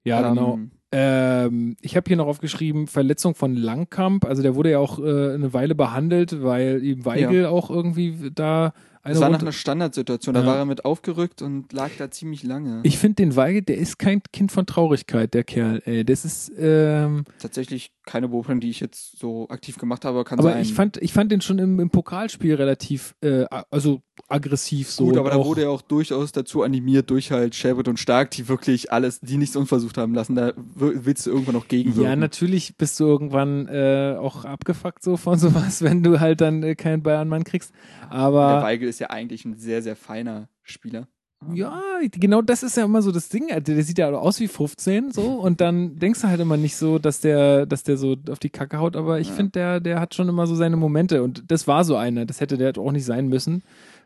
Ja, 0.05 0.21
Ähm, 0.29 0.35
genau. 0.35 0.59
Ähm, 0.93 1.77
ich 1.81 1.97
habe 1.97 2.09
hier 2.09 2.17
noch 2.17 2.27
aufgeschrieben, 2.27 2.87
Verletzung 2.87 3.35
von 3.35 3.55
Langkamp. 3.55 4.25
Also 4.25 4.43
der 4.43 4.55
wurde 4.55 4.73
ja 4.73 4.79
auch 4.79 4.99
äh, 4.99 5.35
eine 5.35 5.53
Weile 5.53 5.75
behandelt, 5.75 6.43
weil 6.43 6.83
ihm 6.83 7.05
Weigel 7.05 7.47
auch 7.47 7.71
irgendwie 7.71 8.31
da 8.35 8.73
eine 9.03 9.15
Das 9.15 9.23
war 9.23 9.31
nach 9.31 9.41
einer 9.41 9.53
Standardsituation, 9.53 10.35
da 10.35 10.41
Ja. 10.43 10.47
war 10.47 10.57
er 10.57 10.65
mit 10.67 10.85
aufgerückt 10.85 11.43
und 11.43 11.73
lag 11.73 11.91
da 11.99 12.11
ziemlich 12.11 12.43
lange. 12.43 12.81
Ich 12.83 12.99
finde 12.99 13.17
den 13.17 13.37
Weigel, 13.37 13.63
der 13.63 13.79
ist 13.79 13.99
kein 13.99 14.23
Kind 14.33 14.53
von 14.53 14.67
Traurigkeit, 14.67 15.33
der 15.35 15.45
Kerl. 15.45 15.83
Ey. 15.85 16.05
Das 16.05 16.25
ist, 16.25 16.53
ähm, 16.59 17.25
Tatsächlich 17.39 17.93
keine 18.07 18.29
Beobachtung, 18.29 18.61
die 18.61 18.71
ich 18.71 18.81
jetzt 18.81 19.19
so 19.19 19.49
aktiv 19.49 19.79
gemacht 19.79 20.05
habe, 20.05 20.17
aber 20.19 20.25
kann 20.25 20.39
aber 20.39 20.53
sein. 20.53 20.63
ich 20.63 20.75
fand, 20.75 20.97
ich 20.99 21.13
fand 21.13 21.31
den 21.31 21.41
schon 21.41 21.59
im, 21.59 21.79
im 21.81 21.91
Pokalspiel 21.91 22.55
relativ, 22.57 23.15
äh, 23.21 23.45
also 23.71 24.03
aggressiv 24.29 24.91
so. 24.91 25.05
Gut, 25.07 25.17
aber 25.17 25.31
da 25.31 25.45
wurde 25.45 25.63
er 25.63 25.71
auch 25.71 25.83
durchaus 25.83 26.33
dazu 26.33 26.63
animiert 26.63 27.09
durch 27.11 27.31
halt 27.31 27.55
Sherbert 27.55 27.89
und 27.89 27.99
Stark, 27.99 28.31
die 28.33 28.49
wirklich 28.49 28.93
alles, 28.93 29.21
die 29.21 29.37
nichts 29.37 29.57
unversucht 29.57 29.97
haben 29.97 30.15
lassen. 30.15 30.35
Da 30.35 30.53
willst 30.57 31.27
du 31.27 31.31
irgendwann 31.31 31.55
noch 31.55 31.69
gegenwirken. 31.69 32.03
Ja, 32.03 32.17
natürlich 32.17 32.77
bist 32.77 32.99
du 33.01 33.05
irgendwann 33.05 33.67
äh, 33.69 34.17
auch 34.19 34.45
abgefuckt 34.45 35.03
so 35.03 35.17
von 35.17 35.39
sowas, 35.39 35.83
wenn 35.83 36.03
du 36.03 36.21
halt 36.21 36.41
dann 36.41 36.63
äh, 36.63 36.75
keinen 36.75 37.03
Bayern-Mann 37.03 37.45
kriegst. 37.45 37.73
Der 38.03 38.13
Aber 38.13 38.63
Weigel 38.63 38.89
ist 38.91 38.99
ja 39.01 39.09
eigentlich 39.11 39.45
ein 39.45 39.57
sehr, 39.57 39.81
sehr 39.83 39.97
feiner 39.97 40.49
Spieler. 40.63 41.09
ja, 41.55 41.81
genau 42.13 42.43
das 42.43 42.63
ist 42.63 42.77
ja 42.77 42.85
immer 42.85 43.01
so 43.01 43.13
das 43.13 43.31
Ding. 43.31 43.51
Alter. 43.51 43.75
Der 43.75 43.83
sieht 43.83 43.97
ja 43.99 44.11
aus 44.11 44.41
wie 44.41 44.49
15 44.49 45.11
so 45.11 45.23
und 45.41 45.61
dann 45.63 45.99
denkst 45.99 46.21
du 46.21 46.29
halt 46.29 46.41
immer 46.41 46.59
nicht 46.59 46.77
so, 46.77 46.99
dass 46.99 47.21
der, 47.21 47.65
dass 47.65 47.83
der 47.83 47.97
so 47.97 48.17
auf 48.29 48.39
die 48.39 48.51
Kacke 48.51 48.79
haut. 48.79 48.95
Aber 48.95 49.21
ich 49.21 49.29
Ja. 49.29 49.35
finde, 49.35 49.53
der, 49.53 49.81
der 49.81 50.01
hat 50.01 50.15
schon 50.15 50.29
immer 50.29 50.47
so 50.47 50.55
seine 50.55 50.77
Momente 50.77 51.23
und 51.23 51.51
das 51.51 51.67
war 51.67 51.85
so 51.85 51.97
einer. 51.97 52.27
Das 52.27 52.41
hätte 52.41 52.59
der 52.59 52.77
auch 52.77 52.93
nicht 52.93 53.07
sein 53.07 53.29
müssen, 53.29 53.63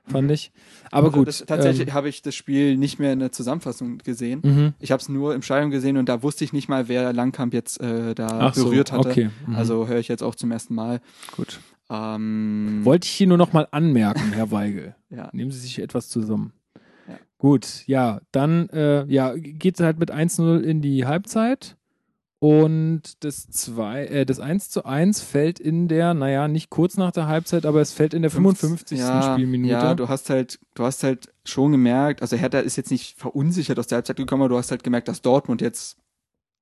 fand 0.06 0.30
ich. 0.30 0.52
Aber 0.92 1.06
Also 1.08 1.18
gut. 1.18 1.26
Das, 1.28 1.44
tatsächlich 1.44 1.88
ähm, 1.88 1.94
habe 1.94 2.08
ich 2.08 2.22
das 2.22 2.36
Spiel 2.36 2.76
nicht 2.76 3.00
mehr 3.00 3.12
in 3.12 3.18
der 3.18 3.32
Zusammenfassung 3.32 3.98
gesehen. 3.98 4.40
mhm. 4.44 4.74
Ich 4.78 4.92
habe 4.92 5.00
es 5.02 5.08
nur 5.08 5.34
im 5.34 5.42
Stadion 5.42 5.72
gesehen 5.72 5.96
und 5.96 6.08
da 6.08 6.22
wusste 6.22 6.44
ich 6.44 6.52
nicht 6.52 6.68
mal, 6.68 6.86
wer 6.86 7.12
Langkamp 7.12 7.52
jetzt 7.52 7.80
äh, 7.80 8.14
da 8.14 8.28
Ach 8.48 8.54
so, 8.54 8.66
berührt 8.66 8.92
hatte. 8.92 9.08
okay. 9.08 9.30
Mhm. 9.48 9.56
Also 9.56 9.88
höre 9.88 9.98
ich 9.98 10.06
jetzt 10.06 10.22
auch 10.22 10.36
zum 10.36 10.52
ersten 10.52 10.74
Mal. 10.76 11.00
gut. 11.36 11.58
Ähm, 11.90 12.80
Wollte 12.82 13.06
ich 13.06 13.12
hier 13.12 13.26
nur 13.26 13.38
noch 13.38 13.52
mal 13.52 13.68
anmerken, 13.70 14.32
Herr 14.32 14.50
Weigel. 14.50 14.94
ja. 15.10 15.28
Nehmen 15.32 15.50
Sie 15.50 15.58
sich 15.58 15.78
etwas 15.80 16.08
zusammen. 16.08 16.52
Ja. 17.08 17.18
Gut, 17.38 17.84
ja, 17.86 18.20
dann 18.32 18.68
äh, 18.70 19.04
ja, 19.06 19.34
geht 19.36 19.74
es 19.74 19.84
halt 19.84 19.98
mit 19.98 20.12
1-0 20.12 20.60
in 20.60 20.80
die 20.80 21.06
Halbzeit. 21.06 21.76
Und 22.44 23.24
das, 23.24 23.48
zwei, 23.48 24.04
äh, 24.04 24.26
das 24.26 24.38
1 24.38 24.68
zu 24.68 24.84
1 24.84 25.22
fällt 25.22 25.58
in 25.58 25.88
der, 25.88 26.12
naja, 26.12 26.46
nicht 26.46 26.68
kurz 26.68 26.98
nach 26.98 27.10
der 27.10 27.26
Halbzeit, 27.26 27.64
aber 27.64 27.80
es 27.80 27.94
fällt 27.94 28.12
in 28.12 28.20
der 28.20 28.30
55. 28.30 28.98
ja, 28.98 29.32
Spielminute. 29.32 29.72
Ja, 29.72 29.94
du 29.94 30.10
hast 30.10 30.28
halt, 30.28 30.60
du 30.74 30.84
hast 30.84 31.04
halt 31.04 31.32
schon 31.46 31.72
gemerkt, 31.72 32.20
also 32.20 32.36
Hertha 32.36 32.58
ist 32.58 32.76
jetzt 32.76 32.90
nicht 32.90 33.18
verunsichert 33.18 33.78
aus 33.78 33.86
der 33.86 33.96
Halbzeit 33.96 34.16
gekommen, 34.16 34.42
aber 34.42 34.50
du 34.50 34.58
hast 34.58 34.70
halt 34.70 34.84
gemerkt, 34.84 35.08
dass 35.08 35.22
Dortmund 35.22 35.62
jetzt 35.62 35.96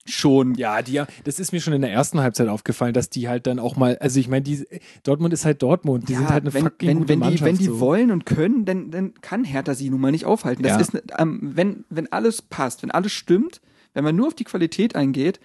schon 0.07 0.55
Ja, 0.55 0.83
die, 0.83 1.01
das 1.25 1.39
ist 1.39 1.53
mir 1.53 1.61
schon 1.61 1.73
in 1.73 1.83
der 1.83 1.93
ersten 1.93 2.21
Halbzeit 2.21 2.49
aufgefallen, 2.49 2.93
dass 2.95 3.11
die 3.11 3.29
halt 3.29 3.47
dann 3.47 3.59
auch 3.59 3.77
mal, 3.77 3.97
also 3.99 4.19
ich 4.21 4.29
meine, 4.29 4.43
die 4.43 4.67
Dortmund 5.03 5.33
ist 5.33 5.45
halt 5.45 5.63
Dortmund, 5.63 6.09
die 6.09 6.13
Ja, 6.13 6.19
sind 6.21 6.29
halt 6.31 6.45
eine 6.45 6.55
wenn, 6.55 6.63
fucking 6.65 6.89
wenn, 6.89 6.99
gute 6.99 7.09
wenn 7.09 7.21
die, 7.21 7.25
Mannschaft. 7.25 7.45
wenn 7.49 7.57
die 7.59 7.65
so. 7.65 7.81
wollen 7.81 8.11
und 8.11 8.27
können, 8.27 8.65
dann, 8.65 8.91
dann 8.91 9.15
kann 9.21 9.45
Hertha 9.45 9.75
sie 9.75 9.91
nun 9.91 10.01
mal 10.01 10.11
nicht 10.13 10.25
aufhalten. 10.27 10.63
Das 10.63 10.73
Ja. 10.73 10.81
ist, 10.81 11.03
ähm, 11.19 11.39
wenn, 11.43 11.85
wenn 11.91 12.11
alles 12.13 12.43
passt, 12.43 12.83
wenn 12.83 12.91
alles 12.91 13.13
stimmt, 13.13 13.61
wenn 13.95 14.05
man 14.05 14.17
nur 14.17 14.27
auf 14.29 14.35
die 14.35 14.45
Qualität 14.45 14.97
eingeht, 14.97 15.41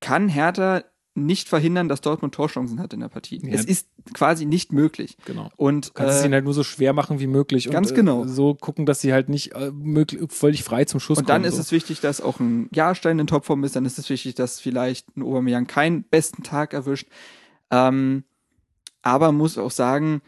kann 0.00 0.28
Hertha 0.28 0.82
nicht 1.16 1.48
verhindern, 1.48 1.88
dass 1.88 2.00
Dortmund 2.00 2.34
Torchancen 2.34 2.78
hat 2.80 2.92
in 2.92 3.00
der 3.00 3.08
Partie. 3.08 3.40
Ja. 3.42 3.54
Es 3.54 3.64
ist 3.64 3.88
quasi 4.12 4.44
nicht 4.46 4.72
möglich. 4.72 5.16
Genau. 5.24 5.50
Und 5.56 5.88
Du 5.88 5.92
kannst 5.94 6.16
es 6.16 6.22
äh, 6.22 6.26
ihnen 6.26 6.34
halt 6.34 6.44
nur 6.44 6.54
so 6.54 6.62
schwer 6.62 6.92
machen 6.92 7.18
wie 7.20 7.26
möglich. 7.26 7.70
ganz 7.70 7.90
und, 7.90 7.96
genau. 7.96 8.24
Äh, 8.24 8.28
so 8.28 8.54
gucken, 8.54 8.86
dass 8.86 9.00
sie 9.00 9.12
halt 9.12 9.28
nicht 9.28 9.54
äh, 9.54 9.70
möglich, 9.72 10.30
völlig 10.30 10.62
frei 10.64 10.84
zum 10.84 11.00
Schuss 11.00 11.18
Und 11.18 11.28
dann 11.28 11.42
kommen. 11.42 11.48
ist 11.48 11.56
so. 11.56 11.62
es 11.62 11.72
wichtig, 11.72 12.00
dass 12.00 12.20
auch 12.20 12.38
ein 12.40 12.68
Jahrstein 12.74 13.18
in 13.18 13.26
Topform 13.26 13.64
ist. 13.64 13.74
Dann 13.76 13.84
ist 13.86 13.98
es 13.98 14.08
wichtig, 14.10 14.34
dass 14.34 14.60
vielleicht 14.60 15.16
ein 15.16 15.22
Aubameyang 15.22 15.66
keinen 15.66 16.04
besten 16.04 16.42
Tag 16.42 16.72
erwischt. 16.74 17.08
Ähm, 17.70 18.24
aber 19.02 19.32
muss 19.32 19.58
auch 19.58 19.70
sagen, 19.70 20.20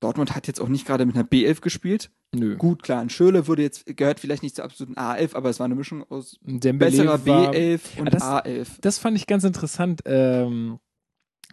Dortmund 0.00 0.34
hat 0.34 0.46
jetzt 0.46 0.60
auch 0.60 0.68
nicht 0.68 0.86
gerade 0.86 1.06
mit 1.06 1.14
einer 1.14 1.24
B11 1.24 1.60
gespielt. 1.60 2.10
Nö. 2.34 2.56
Gut, 2.56 2.82
klar, 2.82 3.00
ein 3.00 3.10
Schöle 3.10 3.46
würde 3.46 3.62
jetzt, 3.62 3.84
gehört 3.96 4.20
vielleicht 4.20 4.42
nicht 4.42 4.56
zur 4.56 4.64
absoluten 4.64 4.94
A11, 4.96 5.34
aber 5.34 5.50
es 5.50 5.58
war 5.58 5.64
eine 5.64 5.74
Mischung 5.74 6.04
aus 6.10 6.38
Dembele 6.42 6.90
besserer 6.90 7.26
war, 7.26 7.52
B11 7.52 7.80
und 7.98 8.12
das- 8.14 8.22
A11. 8.22 8.68
Das 8.80 8.98
fand 8.98 9.16
ich 9.16 9.26
ganz 9.26 9.44
interessant. 9.44 10.00
Ähm, 10.06 10.78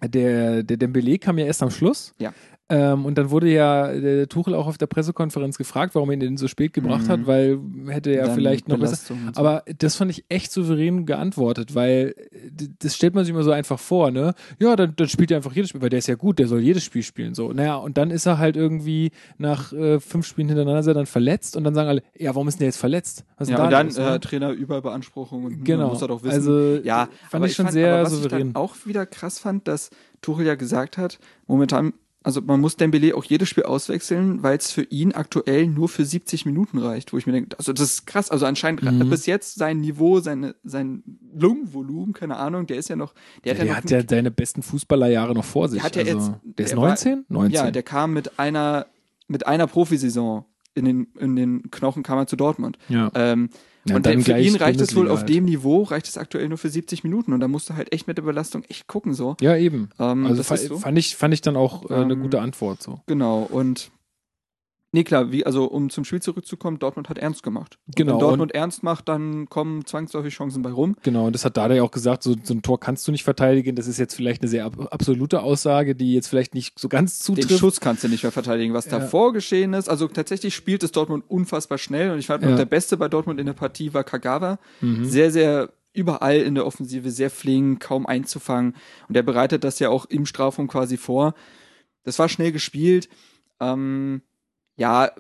der, 0.03 0.63
der 0.63 0.77
Dembele 0.77 1.19
kam 1.19 1.37
ja 1.37 1.45
erst 1.45 1.61
am 1.61 1.69
Schluss. 1.69 2.13
Ja. 2.19 2.33
Ähm, 2.73 3.05
und 3.05 3.17
dann 3.17 3.31
wurde 3.31 3.51
ja 3.51 3.91
der 3.91 4.29
Tuchel 4.29 4.55
auch 4.55 4.65
auf 4.65 4.77
der 4.77 4.87
Pressekonferenz 4.87 5.57
gefragt, 5.57 5.93
warum 5.93 6.09
er 6.09 6.13
ihn 6.13 6.19
denn 6.21 6.37
so 6.37 6.47
spät 6.47 6.71
gebracht 6.73 7.03
Mhm. 7.07 7.11
hat, 7.11 7.27
weil 7.27 7.59
hätte 7.87 8.11
er 8.11 8.27
Dann 8.27 8.35
vielleicht 8.35 8.69
noch 8.69 8.77
besser. 8.79 8.91
Belastung 8.91 9.27
und 9.27 9.35
so. 9.35 9.41
Aber 9.41 9.63
das 9.77 9.95
fand 9.97 10.09
ich 10.09 10.23
echt 10.29 10.51
souverän 10.53 11.05
geantwortet, 11.05 11.75
weil 11.75 12.15
äh, 12.31 12.67
das 12.79 12.95
stellt 12.95 13.13
man 13.13 13.25
sich 13.25 13.33
immer 13.33 13.43
so 13.43 13.51
einfach 13.51 13.77
vor, 13.79 14.09
ne? 14.11 14.33
Ja, 14.59 14.75
dann, 14.77 14.93
dann 14.95 15.09
spielt 15.09 15.31
er 15.31 15.37
einfach 15.37 15.53
jedes 15.53 15.69
Spiel, 15.71 15.81
weil 15.81 15.89
der 15.89 15.99
ist 15.99 16.07
ja 16.07 16.15
gut, 16.15 16.39
der 16.39 16.47
soll 16.47 16.61
jedes 16.61 16.83
Spiel 16.85 17.03
spielen. 17.03 17.35
So, 17.35 17.51
naja, 17.51 17.75
und 17.75 17.97
dann 17.97 18.09
ist 18.09 18.25
er 18.25 18.37
halt 18.37 18.55
irgendwie 18.55 19.11
nach 19.37 19.73
äh, 19.73 19.99
fünf 19.99 20.25
Spielen 20.25 20.47
hintereinander 20.47 20.87
er 20.89 20.93
dann 20.93 21.05
verletzt 21.07 21.57
und 21.57 21.65
dann 21.65 21.75
sagen 21.75 21.89
alle, 21.89 22.03
ja, 22.17 22.33
warum 22.33 22.47
ist 22.47 22.55
denn 22.55 22.61
der 22.61 22.67
jetzt 22.69 22.77
verletzt? 22.77 23.25
Was 23.37 23.49
ja, 23.49 23.57
denn 23.57 23.65
und 23.65 23.71
da 23.71 23.77
dann 23.79 23.87
los, 23.87 23.97
ne? 23.97 24.15
äh, 24.15 24.19
Trainer 24.19 24.51
Überbeanspruchung 24.51 25.43
und 25.43 25.65
Genau. 25.65 25.89
muss 25.89 26.01
er 26.01 26.07
doch 26.07 26.23
wissen. 26.23 26.33
Also 26.35 26.75
ja, 26.83 27.09
fand 27.29 27.45
ich 27.45 27.53
schon 27.53 27.65
fand, 27.65 27.73
sehr 27.73 27.93
aber 27.95 28.03
was 28.03 28.11
souverän. 28.13 28.47
ich 28.47 28.53
dann 28.53 28.55
auch 28.61 28.75
wieder 28.85 29.05
krass 29.05 29.39
fand, 29.39 29.67
dass 29.67 29.89
Tuchel 30.21 30.45
ja 30.45 30.55
gesagt 30.55 30.97
hat, 30.97 31.19
momentan, 31.47 31.93
also 32.23 32.39
man 32.41 32.59
muss 32.61 32.75
Dembele 32.77 33.15
auch 33.15 33.23
jedes 33.23 33.49
Spiel 33.49 33.63
auswechseln, 33.63 34.43
weil 34.43 34.57
es 34.57 34.71
für 34.71 34.83
ihn 34.83 35.11
aktuell 35.13 35.67
nur 35.67 35.89
für 35.89 36.05
70 36.05 36.45
Minuten 36.45 36.77
reicht, 36.77 37.13
wo 37.13 37.17
ich 37.17 37.25
mir 37.25 37.33
denke, 37.33 37.57
also 37.57 37.73
das 37.73 37.81
ist 37.83 38.05
krass, 38.07 38.29
also 38.29 38.45
anscheinend 38.45 38.83
Mhm. 38.83 39.09
bis 39.09 39.25
jetzt 39.25 39.55
sein 39.55 39.79
Niveau, 39.81 40.19
seine, 40.19 40.55
sein 40.63 41.03
Lungenvolumen, 41.33 42.13
keine 42.13 42.37
Ahnung, 42.37 42.67
der 42.67 42.77
ist 42.77 42.89
ja 42.89 42.95
noch, 42.95 43.13
der 43.43 43.53
Ja, 43.53 43.59
hat 43.59 43.59
der 43.59 43.67
ja 43.67 43.75
hat 43.75 43.89
ja 43.91 44.15
seine 44.17 44.31
besten 44.31 44.61
Fußballerjahre 44.61 45.33
noch 45.33 45.45
vor 45.45 45.67
sich. 45.69 45.81
Der 45.81 45.85
hat 45.85 45.97
also, 45.97 46.09
jetzt- 46.11 46.31
der 46.43 46.65
ist 46.65 46.71
der 46.71 46.77
war- 46.77 46.87
19? 46.89 47.25
19. 47.29 47.53
ja, 47.55 47.71
der 47.71 47.83
kam 47.83 48.13
mit 48.13 48.39
einer, 48.39 48.85
mit 49.27 49.47
einer 49.47 49.67
Profisaison 49.67 50.45
in 50.73 50.85
den, 50.85 51.07
in 51.19 51.35
den 51.35 51.69
Knochen 51.71 52.03
kam 52.03 52.17
er 52.19 52.27
zu 52.27 52.35
Dortmund. 52.35 52.77
ja. 52.89 53.11
Ähm, 53.15 53.49
Ja, 53.85 53.95
und 53.95 54.05
dann 54.05 54.21
für 54.21 54.37
ihn 54.37 54.55
reicht 54.55 54.79
es 54.79 54.95
wohl 54.95 55.09
auf 55.09 55.19
halt. 55.19 55.29
dem 55.29 55.45
Niveau, 55.45 55.83
reicht 55.83 56.07
es 56.07 56.17
aktuell 56.17 56.47
nur 56.49 56.57
für 56.59 56.69
70 56.69 57.03
Minuten 57.03 57.33
und 57.33 57.39
da 57.39 57.47
musst 57.47 57.69
du 57.69 57.73
halt 57.75 57.91
echt 57.93 58.07
mit 58.07 58.17
der 58.17 58.21
Belastung 58.23 58.63
echt 58.65 58.85
gucken 58.87 59.13
so. 59.13 59.35
ja, 59.41 59.55
eben. 59.55 59.89
Ähm, 59.99 60.25
Also 60.25 60.37
das 60.37 60.47
fa 60.47 60.57
so. 60.57 60.77
fand, 60.77 60.97
ich, 60.99 61.15
fand 61.15 61.33
ich 61.33 61.41
dann 61.41 61.55
auch 61.55 61.89
äh, 61.89 61.95
eine 61.95 62.13
Ähm, 62.13 62.21
gute 62.21 62.41
Antwort 62.41 62.81
so. 62.83 62.99
Genau 63.07 63.41
und 63.41 63.89
nee 64.91 65.03
klar, 65.03 65.31
wie 65.31 65.45
also 65.45 65.65
um 65.65 65.89
zum 65.89 66.03
Spiel 66.05 66.21
zurückzukommen, 66.21 66.79
Dortmund 66.79 67.09
hat 67.09 67.17
ernst 67.17 67.43
gemacht. 67.43 67.77
Und 67.87 67.95
Genau, 67.95 68.13
Wenn 68.13 68.19
Dortmund 68.19 68.51
ernst 68.53 68.83
macht, 68.83 69.07
dann 69.09 69.47
kommen 69.49 69.85
zwangsläufig 69.85 70.33
Chancen 70.33 70.61
bei 70.61 70.71
rum. 70.71 70.95
Genau, 71.03 71.27
und 71.27 71.33
das 71.33 71.45
hat 71.45 71.57
Dada 71.57 71.73
ja 71.75 71.83
auch 71.83 71.91
gesagt, 71.91 72.23
so, 72.23 72.35
so 72.43 72.53
ein 72.53 72.61
Tor 72.61 72.79
kannst 72.79 73.07
du 73.07 73.11
nicht 73.11 73.23
verteidigen. 73.23 73.75
Das 73.75 73.87
ist 73.87 73.97
jetzt 73.99 74.15
vielleicht 74.15 74.41
eine 74.41 74.49
sehr 74.49 74.65
ab 74.65 74.87
absolute 74.91 75.41
Aussage, 75.43 75.95
die 75.95 76.13
jetzt 76.13 76.27
vielleicht 76.27 76.53
nicht 76.53 76.77
so 76.79 76.89
ganz 76.89 77.19
Den 77.19 77.35
zutrifft. 77.37 77.59
Schuss 77.59 77.79
kannst 77.79 78.03
du 78.03 78.07
nicht 78.07 78.23
mehr 78.23 78.31
verteidigen, 78.31 78.73
was 78.73 78.85
Ja. 78.85 78.99
davor 78.99 79.33
geschehen 79.33 79.73
ist. 79.73 79.89
Also 79.89 80.07
tatsächlich 80.07 80.53
spielt 80.55 80.83
es 80.83 80.91
Dortmund 80.91 81.23
unfassbar 81.27 81.77
schnell 81.77 82.11
und 82.11 82.19
ich 82.19 82.27
fand 82.27 82.43
Ja. 82.43 82.55
der 82.55 82.65
Beste 82.65 82.97
bei 82.97 83.07
Dortmund 83.07 83.39
in 83.39 83.45
der 83.45 83.53
Partie 83.53 83.93
war 83.93 84.03
Kagawa. 84.03 84.59
Mhm. 84.81 85.05
Sehr, 85.05 85.31
sehr 85.31 85.71
überall 85.93 86.37
in 86.37 86.55
der 86.55 86.65
Offensive, 86.65 87.11
sehr 87.11 87.29
flink, 87.29 87.81
kaum 87.81 88.05
einzufangen. 88.05 88.75
Und 89.09 89.15
er 89.17 89.23
bereitet 89.23 89.63
das 89.65 89.79
ja 89.79 89.89
auch 89.89 90.05
im 90.05 90.25
Strafraum 90.25 90.67
quasi 90.69 90.95
vor. 90.97 91.33
Das 92.03 92.17
war 92.17 92.29
schnell 92.29 92.51
gespielt. 92.53 93.09
Ähm, 93.59 94.21
ja, 94.81 95.11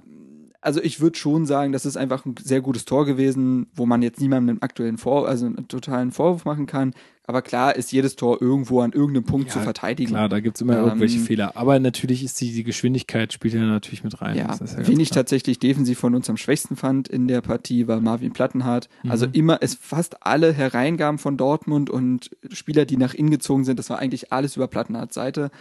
also 0.59 0.81
ich 0.81 0.99
würde 1.01 1.17
schon 1.17 1.45
sagen, 1.45 1.71
das 1.71 1.85
ist 1.85 1.97
einfach 1.97 2.25
ein 2.25 2.35
sehr 2.43 2.61
gutes 2.61 2.85
Tor 2.85 3.05
gewesen, 3.05 3.67
wo 3.73 3.85
man 3.85 4.01
jetzt 4.01 4.19
niemandem 4.19 4.49
einen 4.55 4.61
aktuellen 4.61 4.97
Vor 4.97 5.27
also 5.27 5.45
einen 5.45 5.67
totalen 5.67 6.11
Vorwurf 6.11 6.45
machen 6.45 6.65
kann. 6.65 6.93
Aber 7.25 7.41
klar 7.41 7.75
ist 7.75 7.91
jedes 7.91 8.15
Tor 8.15 8.41
irgendwo 8.41 8.81
an 8.81 8.91
irgendeinem 8.91 9.23
Punkt 9.23 9.47
Ja, 9.47 9.53
zu 9.53 9.59
verteidigen. 9.59 10.09
Klar, 10.11 10.29
da 10.29 10.39
gibt's 10.39 10.59
immer 10.61 10.77
Ähm, 10.77 10.85
irgendwelche 10.85 11.19
Fehler. 11.19 11.55
Aber 11.55 11.79
natürlich 11.79 12.23
ist 12.23 12.41
die, 12.41 12.51
die 12.51 12.63
Geschwindigkeit 12.63 13.31
spielt 13.33 13.53
ja 13.53 13.61
natürlich 13.61 14.03
mit 14.03 14.19
rein. 14.21 14.35
Ja, 14.35 14.47
ja 14.53 14.87
wen 14.87 14.99
ich 14.99 15.09
klar. 15.09 15.21
tatsächlich 15.23 15.57
defensiv 15.59 15.97
von 15.99 16.13
uns 16.15 16.29
am 16.29 16.37
schwächsten 16.37 16.75
fand 16.75 17.07
in 17.07 17.27
der 17.27 17.41
Partie 17.41 17.87
war 17.87 18.01
Marvin 18.01 18.33
Plattenhardt. 18.33 18.89
Also 19.07 19.27
Mhm. 19.27 19.33
immer, 19.33 19.57
es 19.61 19.75
fast 19.75 20.25
alle 20.25 20.51
Hereingaben 20.53 21.19
von 21.19 21.37
Dortmund 21.37 21.89
und 21.89 22.31
Spieler, 22.51 22.85
die 22.85 22.97
nach 22.97 23.13
innen 23.13 23.29
gezogen 23.29 23.63
sind, 23.63 23.77
das 23.79 23.89
war 23.89 23.99
eigentlich 23.99 24.33
alles 24.33 24.55
über 24.55 24.67
Plattenhardts 24.67 25.15
Seite. 25.15 25.51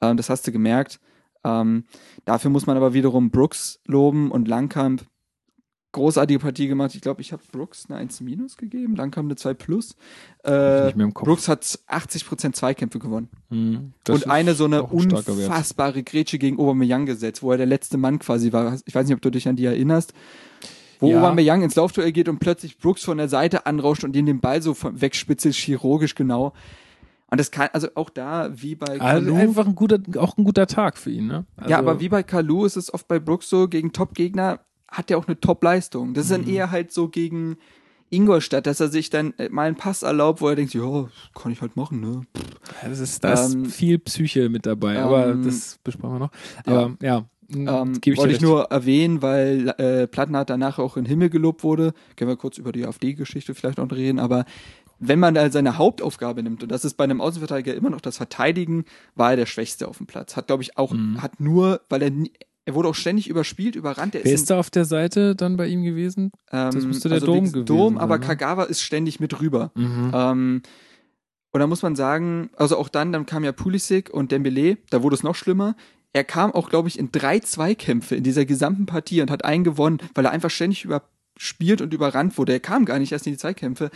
Ähm, 0.00 0.16
das 0.16 0.28
hast 0.30 0.46
du 0.46 0.52
gemerkt. 0.52 0.98
Ähm, 1.44 1.84
dafür 2.24 2.50
muss 2.50 2.66
man 2.66 2.76
aber 2.76 2.94
wiederum 2.94 3.30
Brooks 3.30 3.80
loben 3.86 4.30
und 4.30 4.48
Langkamp. 4.48 5.04
großartige 5.92 6.38
Partie 6.38 6.68
gemacht. 6.68 6.94
Ich 6.94 7.02
glaube, 7.02 7.20
ich 7.20 7.32
habe 7.32 7.42
Brooks 7.52 7.84
eine 7.88 7.98
1 7.98 8.22
minus 8.22 8.56
gegeben, 8.56 8.94
dann 8.94 9.10
kam 9.10 9.26
eine 9.26 9.36
2 9.36 9.52
plus. 9.54 9.94
Äh. 10.42 10.90
Brooks 11.12 11.48
hat 11.48 11.64
80% 11.64 12.52
Zweikämpfe 12.54 12.98
gewonnen. 12.98 13.28
Hm, 13.50 13.92
das 14.04 14.22
und 14.24 14.30
eine 14.30 14.54
so 14.54 14.64
eine 14.64 14.88
ein 14.90 15.00
starker 15.00 15.36
Wert. 15.36 15.48
unfassbare 15.50 16.02
Grätsche 16.02 16.38
gegen 16.38 16.58
Aubameyang 16.58 17.04
gesetzt, 17.04 17.42
wo 17.42 17.50
er 17.50 17.58
der 17.58 17.66
letzte 17.66 17.98
Mann 17.98 18.18
quasi 18.18 18.52
war. 18.52 18.78
Ich 18.86 18.94
weiß 18.94 19.06
nicht, 19.06 19.14
ob 19.14 19.20
du 19.20 19.30
dich 19.30 19.48
an 19.48 19.56
die 19.56 19.66
erinnerst. 19.66 20.14
Wo 20.98 21.10
Ja. 21.10 21.18
Aubameyang 21.18 21.62
ins 21.62 21.74
Laufduell 21.74 22.12
geht 22.12 22.28
und 22.28 22.38
plötzlich 22.38 22.78
Brooks 22.78 23.04
von 23.04 23.18
der 23.18 23.28
Seite 23.28 23.66
anrauscht 23.66 24.04
und 24.04 24.16
ihm 24.16 24.24
den 24.24 24.40
Ball 24.40 24.62
so 24.62 24.74
wegspitzelt, 24.80 25.54
chirurgisch 25.54 26.14
genau. 26.14 26.52
Und 27.32 27.40
das 27.40 27.50
kann, 27.50 27.70
also 27.72 27.88
auch 27.94 28.10
da, 28.10 28.50
wie 28.52 28.74
bei 28.74 29.00
Also 29.00 29.24
Kalou, 29.32 29.36
einfach 29.36 29.66
ein 29.66 29.74
guter, 29.74 29.98
auch 30.18 30.36
ein 30.36 30.44
guter 30.44 30.66
Tag 30.66 30.98
für 30.98 31.10
ihn, 31.10 31.26
ne? 31.28 31.46
Also, 31.56 31.70
ja, 31.70 31.78
aber 31.78 31.98
wie 31.98 32.10
bei 32.10 32.22
Kalu 32.22 32.66
ist 32.66 32.76
es 32.76 32.92
oft 32.92 33.08
bei 33.08 33.18
Brooks 33.18 33.48
so, 33.48 33.68
gegen 33.68 33.92
Top-Gegner 33.92 34.60
hat 34.86 35.10
er 35.10 35.16
auch 35.16 35.26
eine 35.26 35.40
Top-Leistung. 35.40 36.12
Das 36.12 36.26
ist 36.26 36.30
Mhm. 36.30 36.44
dann 36.44 36.52
eher 36.52 36.70
halt 36.70 36.92
so 36.92 37.08
gegen 37.08 37.56
Ingolstadt, 38.10 38.66
dass 38.66 38.80
er 38.80 38.88
sich 38.88 39.08
dann 39.08 39.32
äh, 39.38 39.48
mal 39.48 39.66
einen 39.66 39.76
Pass 39.76 40.02
erlaubt, 40.02 40.42
wo 40.42 40.48
er 40.48 40.56
denkt, 40.56 40.74
ja, 40.74 41.08
kann 41.34 41.50
ich 41.52 41.62
halt 41.62 41.74
machen, 41.76 42.00
ne? 42.00 42.20
Das 42.86 43.00
ist, 43.00 43.24
da 43.24 43.32
ist 43.32 43.54
Ähm, 43.54 43.64
viel 43.64 43.98
Psyche 43.98 44.50
mit 44.50 44.66
dabei, 44.66 45.00
aber 45.00 45.28
ähm, 45.30 45.42
das 45.44 45.78
besprechen 45.82 46.14
wir 46.14 46.18
noch. 46.18 46.30
Aber 46.66 46.96
ja, 47.00 47.24
Ähm, 47.48 48.00
gebe 48.00 48.14
ich 48.14 48.18
wollte 48.18 48.34
ich 48.34 48.40
nur 48.42 48.64
erwähnen, 48.64 49.20
weil 49.22 49.68
äh, 49.78 50.06
Plattner 50.06 50.44
danach 50.44 50.78
auch 50.78 50.96
in 50.98 51.04
den 51.04 51.08
Himmel 51.10 51.30
gelobt 51.30 51.64
wurde. 51.64 51.92
Können 52.16 52.30
wir 52.30 52.36
kurz 52.36 52.58
über 52.58 52.72
die 52.72 52.86
AfD-Geschichte 52.86 53.54
vielleicht 53.54 53.78
noch 53.78 53.90
reden, 53.90 54.18
aber 54.18 54.44
wenn 55.04 55.18
man 55.18 55.34
da 55.34 55.50
seine 55.50 55.78
Hauptaufgabe 55.78 56.42
nimmt, 56.42 56.62
und 56.62 56.70
das 56.70 56.84
ist 56.84 56.94
bei 56.94 57.04
einem 57.04 57.20
Außenverteidiger 57.20 57.74
immer 57.74 57.90
noch 57.90 58.00
das 58.00 58.18
Verteidigen, 58.18 58.84
war 59.16 59.30
er 59.32 59.36
der 59.36 59.46
Schwächste 59.46 59.88
auf 59.88 59.98
dem 59.98 60.06
Platz. 60.06 60.36
Hat, 60.36 60.46
glaube 60.46 60.62
ich, 60.62 60.78
auch, 60.78 60.94
hat 61.18 61.40
nur, 61.40 61.80
weil 61.88 62.02
er, 62.02 62.12
er 62.64 62.74
wurde 62.74 62.88
auch 62.88 62.94
ständig 62.94 63.28
überspielt, 63.28 63.74
überrannt. 63.74 64.14
Er 64.14 64.24
Wer 64.24 64.32
ist 64.32 64.42
ist 64.42 64.50
da 64.50 64.60
auf 64.60 64.70
der 64.70 64.84
Seite 64.84 65.34
dann 65.34 65.56
bei 65.56 65.66
ihm 65.66 65.82
gewesen? 65.82 66.30
Ähm, 66.52 66.70
Das 66.70 66.84
müsste 66.84 67.08
der 67.08 67.16
also 67.16 67.26
Dom 67.26 67.46
gewesen 67.46 67.64
Dom, 67.66 67.98
aber 67.98 68.18
ne? 68.18 68.24
Kagawa 68.24 68.64
ist 68.64 68.80
ständig 68.80 69.18
mit 69.18 69.40
rüber. 69.40 69.72
Mhm. 69.74 70.12
Ähm, 70.14 70.62
und 71.50 71.60
da 71.60 71.66
muss 71.66 71.82
man 71.82 71.96
sagen, 71.96 72.50
also 72.56 72.78
auch 72.78 72.88
dann, 72.88 73.12
dann 73.12 73.26
kam 73.26 73.42
ja 73.44 73.52
Pulisic 73.52 74.08
und 74.08 74.30
Dembele, 74.30 74.78
da 74.90 75.02
wurde 75.02 75.16
es 75.16 75.24
noch 75.24 75.34
schlimmer. 75.34 75.74
Er 76.12 76.24
kam 76.24 76.52
auch, 76.52 76.68
glaube 76.70 76.88
ich, 76.88 76.98
in 76.98 77.10
drei 77.10 77.40
Zweikämpfe 77.40 78.14
in 78.14 78.22
dieser 78.22 78.44
gesamten 78.44 78.86
Partie 78.86 79.20
und 79.20 79.30
hat 79.30 79.44
einen 79.44 79.64
gewonnen, 79.64 79.98
weil 80.14 80.24
er 80.24 80.30
einfach 80.30 80.50
ständig 80.50 80.84
überspielt 80.84 81.80
und 81.80 81.92
überrannt 81.92 82.38
wurde. 82.38 82.52
Er 82.52 82.60
kam 82.60 82.84
gar 82.84 82.98
nicht 82.98 83.12
erst 83.12 83.26
in 83.26 83.32
die 83.32 83.38
Zweikämpfe. 83.38 83.90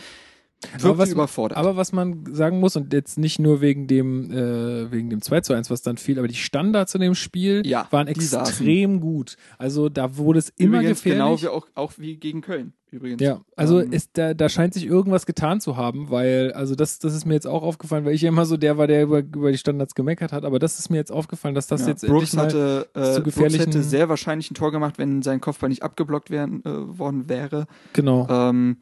Wirkte 0.79 0.97
was, 0.97 1.11
überfordert. 1.11 1.57
aber 1.57 1.77
was 1.77 1.91
man 1.93 2.33
sagen 2.33 2.59
muss, 2.59 2.75
und 2.75 2.91
jetzt 2.91 3.19
nicht 3.19 3.37
nur 3.37 3.61
wegen 3.61 3.85
dem, 3.87 4.31
äh, 4.31 4.91
wegen 4.91 5.09
dem 5.11 5.21
2 5.21 5.41
zu 5.41 5.53
1, 5.53 5.69
was 5.69 5.83
dann 5.83 5.97
fiel, 5.97 6.17
aber 6.17 6.27
die 6.27 6.33
Standards 6.33 6.95
in 6.95 7.01
dem 7.01 7.13
Spiel 7.15 7.61
Ja, 7.65 7.87
waren 7.91 8.07
saßen. 8.07 8.39
extrem 8.39 8.99
gut. 8.99 9.37
Also 9.59 9.87
da 9.89 10.17
wurde 10.17 10.39
es 10.39 10.49
immer 10.57 10.79
Übrigens 10.79 11.03
genau 11.03 11.35
gefährlich. 11.35 11.43
wie 11.43 11.47
auch, 11.49 11.67
auch 11.75 11.93
wie 11.97 12.17
gegen 12.17 12.41
Köln. 12.41 12.73
Übrigens. 12.89 13.21
Ja, 13.21 13.41
also 13.55 13.81
Ähm, 13.81 13.91
ist, 13.91 14.11
da, 14.17 14.33
da 14.33 14.47
scheint 14.49 14.73
sich 14.73 14.85
irgendwas 14.85 15.25
getan 15.25 15.59
zu 15.61 15.75
haben, 15.77 16.09
weil, 16.09 16.53
also 16.53 16.73
das, 16.73 16.99
das 16.99 17.13
ist 17.13 17.25
mir 17.25 17.33
jetzt 17.33 17.45
auch 17.45 17.61
aufgefallen, 17.61 18.05
weil 18.05 18.13
ich 18.13 18.21
ja 18.21 18.29
immer 18.29 18.45
so 18.45 18.55
der 18.57 18.77
war, 18.77 18.87
der 18.87 19.03
über, 19.03 19.19
über 19.19 19.51
die 19.51 19.57
Standards 19.57 19.93
gemeckert 19.93 20.31
hat, 20.31 20.43
aber 20.45 20.57
das 20.57 20.79
ist 20.79 20.89
mir 20.89 20.95
jetzt 20.97 21.11
aufgefallen, 21.11 21.53
dass 21.53 21.67
das 21.67 21.81
ja, 21.81 21.89
jetzt 21.89 22.07
Brooks 22.07 22.33
endlich 22.33 22.33
mal, 22.33 22.45
hatte, 22.45 22.89
zu 22.93 22.99
äh, 22.99 23.03
Brooks 23.03 23.23
gefährlichen- 23.25 23.65
hätte 23.65 23.83
sehr 23.83 24.09
wahrscheinlich 24.09 24.49
ein 24.49 24.55
Tor 24.55 24.71
gemacht, 24.71 24.97
wenn 24.97 25.21
sein 25.21 25.39
Kopfball 25.41 25.69
nicht 25.69 25.83
abgeblockt 25.83 26.31
werden, 26.31 26.63
äh, 26.65 26.97
worden 26.97 27.27
wäre. 27.29 27.67
genau, 27.93 28.25
Ähm, 28.29 28.77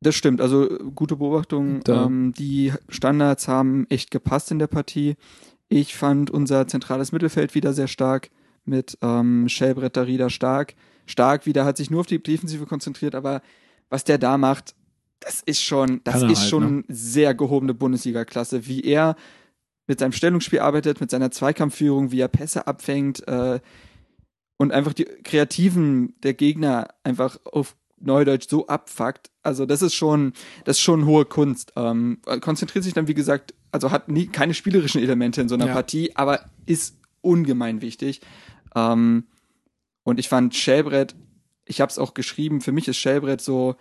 das 0.00 0.14
stimmt, 0.14 0.40
also 0.40 0.66
gute 0.94 1.16
Beobachtung. 1.16 1.82
Ähm, 1.88 2.32
die 2.32 2.72
Standards 2.88 3.48
haben 3.48 3.86
echt 3.90 4.10
gepasst 4.10 4.50
in 4.50 4.58
der 4.58 4.66
Partie. 4.66 5.16
Ich 5.68 5.94
fand 5.94 6.30
unser 6.30 6.66
zentrales 6.66 7.12
Mittelfeld 7.12 7.54
wieder 7.54 7.72
sehr 7.72 7.88
stark 7.88 8.30
mit 8.64 8.98
ähm, 9.02 9.48
Schellbrett 9.48 9.96
Darida 9.96 10.30
stark. 10.30 10.74
Stark 11.06 11.44
wieder, 11.44 11.64
hat 11.64 11.76
sich 11.76 11.90
nur 11.90 12.00
auf 12.00 12.06
die 12.06 12.22
Defensive 12.22 12.66
konzentriert, 12.66 13.14
aber 13.14 13.42
was 13.88 14.04
der 14.04 14.18
da 14.18 14.38
macht, 14.38 14.74
das 15.20 15.42
ist 15.42 15.62
schon, 15.62 16.00
das 16.04 16.22
ist 16.22 16.40
halt, 16.40 16.48
schon 16.48 16.84
sehr 16.88 17.34
gehobene 17.34 17.74
Bundesliga-Klasse, 17.74 18.66
wie 18.66 18.82
er 18.82 19.16
mit 19.86 19.98
seinem 19.98 20.12
Stellungsspiel 20.12 20.60
arbeitet, 20.60 21.00
mit 21.00 21.10
seiner 21.10 21.30
Zweikampfführung, 21.30 22.10
wie 22.10 22.20
er 22.20 22.28
Pässe 22.28 22.66
abfängt 22.66 23.26
äh, 23.28 23.60
und 24.56 24.72
einfach 24.72 24.92
die 24.92 25.04
Kreativen 25.04 26.14
der 26.22 26.32
Gegner 26.34 26.88
einfach 27.02 27.38
auf 27.44 27.76
Neudeutsch 28.00 28.48
so 28.48 28.66
abfuckt. 28.66 29.30
Also 29.42 29.66
das 29.66 29.82
ist 29.82 29.94
schon, 29.94 30.32
das 30.64 30.76
ist 30.76 30.82
schon 30.82 31.06
hohe 31.06 31.24
Kunst. 31.24 31.72
Ähm, 31.76 32.18
konzentriert 32.40 32.84
sich 32.84 32.94
dann, 32.94 33.08
wie 33.08 33.14
gesagt, 33.14 33.54
also 33.72 33.90
hat 33.90 34.08
nie 34.08 34.26
keine 34.26 34.54
spielerischen 34.54 35.00
Elemente 35.00 35.40
in 35.40 35.48
so 35.48 35.54
einer 35.54 35.68
Ja. 35.68 35.72
Partie, 35.74 36.16
aber 36.16 36.40
ist 36.66 36.96
ungemein 37.20 37.82
wichtig. 37.82 38.20
Ähm, 38.74 39.24
und 40.02 40.18
ich 40.18 40.28
fand 40.28 40.54
Schellbrett, 40.54 41.14
ich 41.64 41.80
habe 41.80 41.90
es 41.90 41.98
auch 41.98 42.14
geschrieben, 42.14 42.60
für 42.60 42.72
mich 42.72 42.88
ist 42.88 42.96
Schellbrett 42.96 43.40
so, 43.40 43.76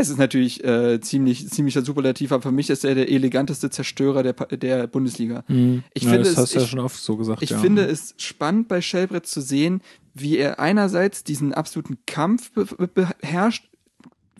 es 0.00 0.08
ist 0.08 0.18
natürlich 0.18 0.64
äh, 0.64 1.00
ziemlich, 1.00 1.48
ziemlicher 1.48 1.82
Superlativ, 1.82 2.32
aber 2.32 2.42
für 2.42 2.52
mich 2.52 2.70
ist 2.70 2.84
er 2.84 2.94
der 2.94 3.10
eleganteste 3.10 3.70
Zerstörer 3.70 4.22
der, 4.22 4.32
der 4.32 4.86
Bundesliga. 4.86 5.44
Mhm. 5.48 5.82
ich 5.94 6.04
ja, 6.04 6.10
finde 6.10 6.24
das 6.24 6.32
es- 6.32 6.38
hast 6.38 6.54
du 6.54 6.58
ja 6.60 6.66
schon 6.66 6.78
oft 6.80 7.00
so 7.00 7.16
gesagt, 7.16 7.42
Ich 7.42 7.50
ja. 7.50 7.58
finde 7.58 7.84
es 7.84 8.14
spannend 8.18 8.68
bei 8.68 8.80
Schellbrett 8.80 9.26
zu 9.26 9.40
sehen, 9.40 9.80
wie 10.14 10.36
er 10.36 10.58
einerseits 10.60 11.24
diesen 11.24 11.52
absoluten 11.54 11.98
Kampf 12.06 12.50
be 12.52 12.64
be 12.64 12.88
beherrscht, 12.88 13.64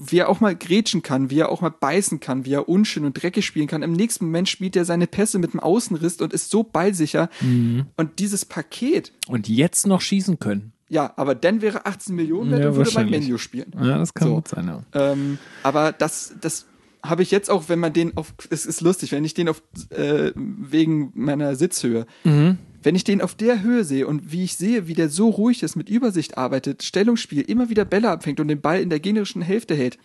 wie 0.01 0.19
er 0.19 0.29
auch 0.29 0.39
mal 0.41 0.55
grätschen 0.55 1.03
kann, 1.03 1.29
wie 1.31 1.41
er 1.41 1.49
auch 1.51 1.61
mal 1.61 1.71
beißen 1.71 2.21
kann, 2.21 2.45
wie 2.45 2.53
er 2.53 2.69
unschön 2.69 3.05
und 3.05 3.21
dreckig 3.21 3.45
spielen 3.45 3.67
kann. 3.67 3.83
Im 3.83 3.93
nächsten 3.95 4.27
Moment 4.27 4.49
spielt 4.49 4.77
er 4.77 4.85
seine 4.85 5.09
Pässe 5.09 5.41
mit 5.41 5.53
dem 5.55 5.61
Außenriss 5.61 6.17
und 6.21 6.33
ist 6.33 6.51
so 6.51 6.63
ballsicher. 6.63 7.29
Mhm. 7.41 7.87
Und 7.97 8.21
dieses 8.21 8.45
Paket, 8.45 9.13
Und 9.27 9.49
jetzt 9.49 9.89
noch 9.89 10.01
schießen 10.01 10.39
können. 10.39 10.73
Ja, 10.89 11.13
aber 11.17 11.35
dann 11.35 11.61
wäre 11.63 11.87
18 11.87 12.15
Millionen 12.15 12.51
wert 12.51 12.61
Ja, 12.63 12.69
und 12.71 12.77
würde 12.77 12.87
wahrscheinlich. 12.95 13.21
Menu 13.27 13.39
spielen. 13.39 13.73
Ja, 13.81 13.99
das 13.99 14.15
kann 14.15 14.29
So. 14.29 14.35
gut 14.37 14.49
sein, 14.49 14.67
ja. 14.67 14.83
Ähm, 14.95 15.39
aber 15.63 15.93
das, 15.93 16.35
das 16.41 16.67
habe 17.03 17.23
ich 17.23 17.31
jetzt 17.31 17.51
auch, 17.51 17.69
wenn 17.69 17.79
man 17.79 17.93
den 17.93 18.17
auf, 18.17 18.35
es 18.51 18.67
ist 18.67 18.81
lustig, 18.81 19.13
wenn 19.13 19.25
ich 19.25 19.35
den 19.35 19.49
auf, 19.49 19.63
äh, 19.91 20.33
wegen 20.35 21.13
meiner 21.15 21.55
Sitzhöhe, 21.57 22.07
Mhm. 22.25 22.59
wenn 22.83 22.95
ich 22.97 23.05
den 23.05 23.21
auf 23.23 23.35
der 23.35 23.63
Höhe 23.63 23.85
sehe 23.85 24.07
und 24.07 24.33
wie 24.33 24.45
ich 24.45 24.57
sehe, 24.57 24.89
wie 24.89 24.95
der 24.95 25.09
so 25.09 25.29
ruhig 25.29 25.63
ist, 25.63 25.77
mit 25.77 25.89
Übersicht 25.89 26.37
arbeitet, 26.39 26.83
Stellungsspiel, 26.83 27.43
immer 27.43 27.69
wieder 27.71 27.85
Bälle 27.85 28.11
abfängt 28.11 28.41
und 28.41 28.49
den 28.49 28.61
Ball 28.61 28.81
in 28.81 28.91
der 28.91 28.99
gegnerischen 29.01 29.43
Hälfte 29.43 29.75
hält. 29.75 29.99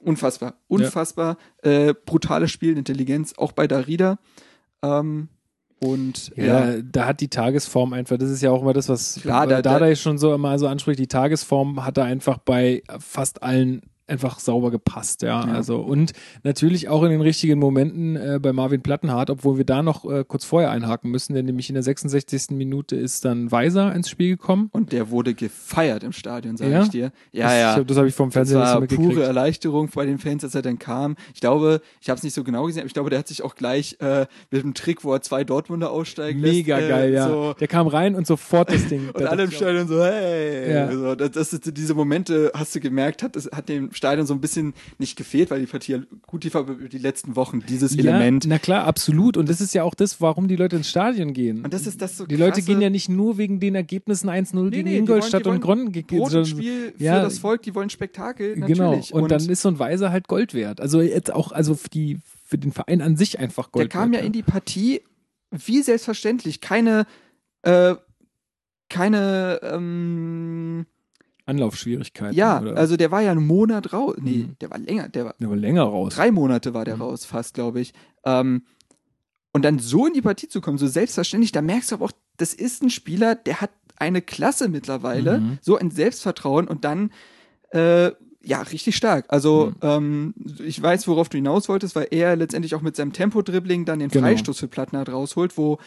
Unfassbar, 0.00 0.58
unfassbar, 0.68 1.38
äh, 1.62 1.94
brutale 2.04 2.48
Spielintelligenz, 2.48 3.34
auch 3.38 3.52
bei 3.52 3.66
Darida. 3.66 4.18
Ähm, 4.82 5.28
und 5.80 6.32
Ja, 6.36 6.44
ja, 6.74 6.82
da 6.82 7.06
hat 7.06 7.20
die 7.20 7.28
Tagesform 7.28 7.92
einfach, 7.92 8.16
das 8.18 8.30
ist 8.30 8.42
ja 8.42 8.50
auch 8.50 8.62
immer 8.62 8.72
das, 8.72 8.88
was 8.88 9.18
Klar, 9.20 9.46
da- 9.46 9.60
da, 9.62 9.78
da- 9.78 9.86
da 9.86 9.96
schon 9.96 10.18
so 10.18 10.34
immer 10.34 10.58
so 10.58 10.66
anspricht, 10.66 10.98
die 10.98 11.06
Tagesform 11.08 11.84
hat 11.84 11.96
da 11.96 12.04
einfach 12.04 12.38
bei 12.38 12.82
fast 12.98 13.42
allen 13.42 13.82
einfach 14.06 14.38
sauber 14.38 14.70
gepasst, 14.70 15.22
ja. 15.22 15.46
Ja. 15.46 15.52
Also 15.52 15.78
und 15.80 16.12
natürlich 16.42 16.88
auch 16.88 17.02
in 17.04 17.10
den 17.10 17.20
richtigen 17.20 17.58
Momenten 17.58 18.16
äh, 18.16 18.38
bei 18.40 18.52
Marvin 18.52 18.82
Plattenhardt, 18.82 19.30
obwohl 19.30 19.56
wir 19.58 19.64
da 19.64 19.82
noch 19.82 20.04
äh, 20.10 20.24
kurz 20.26 20.44
vorher 20.44 20.70
einhaken 20.70 21.10
müssen, 21.10 21.34
denn 21.34 21.46
nämlich 21.46 21.68
in 21.70 21.74
der 21.74 21.82
66. 21.82 22.50
Minute 22.50 22.96
ist 22.96 23.24
dann 23.24 23.50
Weiser 23.50 23.94
ins 23.94 24.08
Spiel 24.10 24.30
gekommen. 24.36 24.68
und 24.72 24.92
der 24.92 25.10
wurde 25.10 25.34
gefeiert 25.34 26.02
im 26.04 26.12
Stadion, 26.12 26.56
sage 26.56 26.70
Ja? 26.70 26.82
ich 26.82 26.88
dir. 26.90 27.12
Ja, 27.32 27.44
das, 27.48 27.52
ja. 27.58 27.80
Ich, 27.80 27.86
das 27.86 27.96
habe 27.96 28.08
ich 28.08 28.14
vom 28.14 28.28
Das 28.28 28.34
Fernseher 28.34 28.66
so 28.66 28.80
war 28.80 28.86
pure 28.86 29.22
Erleichterung 29.22 29.88
bei 29.94 30.04
den 30.06 30.18
Fans, 30.18 30.44
als 30.44 30.54
er 30.54 30.62
dann 30.62 30.78
kam. 30.78 31.16
Ich 31.34 31.40
glaube, 31.40 31.80
ich 32.00 32.10
habe 32.10 32.18
es 32.18 32.22
nicht 32.22 32.34
so 32.34 32.44
genau 32.44 32.66
gesehen, 32.66 32.80
aber 32.82 32.86
ich 32.88 32.94
glaube, 32.94 33.10
der 33.10 33.18
hat 33.20 33.28
sich 33.28 33.42
auch 33.42 33.54
gleich 33.54 33.96
äh, 34.00 34.26
mit 34.50 34.62
dem 34.62 34.74
Trick, 34.74 35.04
wo 35.04 35.12
er 35.12 35.22
zwei 35.22 35.44
Dortmunder 35.44 35.90
aussteigen 35.90 36.40
Mega 36.40 36.76
lässt, 36.76 36.88
äh, 36.88 36.92
geil, 36.92 37.12
ja. 37.14 37.28
So, 37.28 37.54
Der 37.54 37.68
kam 37.68 37.86
rein 37.86 38.14
und 38.14 38.26
sofort 38.26 38.70
das 38.70 38.86
Ding. 38.88 39.08
und 39.14 39.26
alle 39.26 39.44
im 39.44 39.50
Stadion 39.50 39.88
so, 39.88 40.02
hey. 40.04 40.72
Ja. 40.72 40.92
So, 40.92 41.14
das, 41.14 41.30
das 41.32 41.60
diese 41.60 41.94
Momente, 41.94 42.50
hast 42.54 42.74
du 42.74 42.80
gemerkt, 42.80 43.22
hat, 43.22 43.36
das 43.36 43.48
hat 43.52 43.68
dem 43.68 43.92
Stadion 43.94 44.26
so 44.26 44.34
ein 44.34 44.40
bisschen 44.40 44.74
nicht 44.98 45.16
gefehlt, 45.16 45.50
weil 45.50 45.60
die 45.60 45.66
Partie 45.66 45.92
ja 45.92 45.98
gut 46.26 46.44
lief, 46.44 46.54
aber 46.56 46.72
über 46.74 46.88
die 46.88 46.98
letzten 46.98 47.36
Wochen, 47.36 47.60
dieses 47.68 47.96
Element. 47.96 48.44
Na 48.46 48.58
klar, 48.58 48.84
absolut. 48.84 49.36
Und 49.36 49.48
das 49.48 49.60
ist 49.60 49.74
ja 49.74 49.82
auch 49.82 49.94
das, 49.94 50.20
warum 50.20 50.48
die 50.48 50.56
Leute 50.56 50.76
ins 50.76 50.88
Stadion 50.90 51.32
gehen. 51.32 51.64
Und 51.64 51.72
das 51.72 51.86
ist 51.86 52.02
das 52.02 52.16
so 52.16 52.26
Die 52.26 52.36
Leute 52.36 52.62
gehen 52.62 52.80
ja 52.80 52.90
nicht 52.90 53.08
nur 53.08 53.38
wegen 53.38 53.60
den 53.60 53.74
Ergebnissen 53.74 54.28
1-0 54.28 54.70
gegen 54.70 54.84
nee, 54.84 54.90
die 54.94 54.96
Ingolstadt 54.98 55.44
wollen- 55.44 55.56
und 55.56 55.60
die 55.62 55.66
Gronnen 55.66 55.92
ge- 55.92 56.02
Brot 56.02 56.20
und 56.20 56.30
sondern- 56.30 56.46
Spiel 56.50 56.92
für 56.96 57.02
ja, 57.04 57.22
das 57.22 57.38
Volk, 57.38 57.62
die 57.62 57.74
wollen 57.74 57.90
Spektakel, 57.90 58.56
natürlich. 58.56 59.08
Genau. 59.08 59.22
Und, 59.22 59.30
dann 59.30 59.48
ist 59.48 59.62
so 59.62 59.68
ein 59.68 59.78
Weiser 59.78 60.10
halt 60.10 60.28
Gold 60.28 60.54
wert. 60.54 60.80
Also 60.80 61.00
jetzt 61.00 61.32
auch, 61.32 61.52
also 61.52 61.74
für, 61.74 61.88
die, 61.90 62.18
für 62.44 62.58
den 62.58 62.72
Verein 62.72 63.00
an 63.00 63.16
sich 63.16 63.38
einfach 63.38 63.64
der 63.66 63.72
Gold 63.72 63.90
kam 63.90 64.12
ja 64.12 64.18
wert. 64.18 64.26
in 64.26 64.32
die 64.32 64.42
Partie 64.42 65.00
wie 65.50 65.82
selbstverständlich. 65.82 66.60
Keine, 66.60 67.06
äh, 67.62 67.94
keine, 68.88 69.60
ähm, 69.62 70.86
Anlaufschwierigkeiten. 71.46 72.36
ja, 72.36 72.60
oder? 72.60 72.76
also 72.76 72.96
der 72.96 73.10
war 73.10 73.20
ja 73.22 73.30
einen 73.32 73.46
Monat 73.46 73.92
raus. 73.92 74.16
Nee, 74.20 74.44
Mhm. 74.48 74.56
der 74.60 74.70
war 74.70 74.78
länger, 74.78 75.08
der 75.08 75.24
war 75.26 75.34
der 75.38 75.50
war 75.50 75.56
länger 75.56 75.82
raus. 75.82 76.14
drei 76.14 76.30
Monate 76.30 76.74
war 76.74 76.84
der 76.84 76.96
Mhm. 76.96 77.02
raus, 77.02 77.24
fast, 77.24 77.54
glaube 77.54 77.80
ich. 77.80 77.92
Ähm, 78.24 78.62
und 79.52 79.64
dann 79.64 79.78
so 79.78 80.06
in 80.06 80.14
die 80.14 80.22
Partie 80.22 80.48
zu 80.48 80.60
kommen, 80.60 80.78
so 80.78 80.86
selbstverständlich, 80.86 81.52
da 81.52 81.62
merkst 81.62 81.90
du 81.90 81.96
aber 81.96 82.06
auch, 82.06 82.12
das 82.38 82.54
ist 82.54 82.82
ein 82.82 82.90
Spieler, 82.90 83.34
der 83.34 83.60
hat 83.60 83.70
eine 83.96 84.20
Klasse 84.22 84.68
mittlerweile, 84.68 85.40
Mhm. 85.40 85.58
so 85.60 85.76
ein 85.76 85.90
Selbstvertrauen 85.90 86.66
und 86.66 86.84
dann, 86.84 87.12
äh, 87.70 88.10
ja, 88.46 88.60
richtig 88.62 88.96
stark. 88.96 89.26
Also, 89.28 89.66
Mhm. 89.70 89.76
ähm, 89.82 90.34
ich 90.64 90.82
weiß, 90.82 91.06
worauf 91.08 91.28
du 91.28 91.38
hinaus 91.38 91.68
wolltest, 91.68 91.94
weil 91.94 92.08
er 92.10 92.36
letztendlich 92.36 92.74
auch 92.74 92.82
mit 92.82 92.96
seinem 92.96 93.12
Tempo-Dribbling 93.12 93.84
dann 93.84 94.00
den 94.00 94.08
Genau. 94.10 94.26
Freistoß 94.26 94.58
für 94.58 94.68
Plattenhardt 94.68 95.08
rausholt, 95.10 95.56
wo 95.56 95.78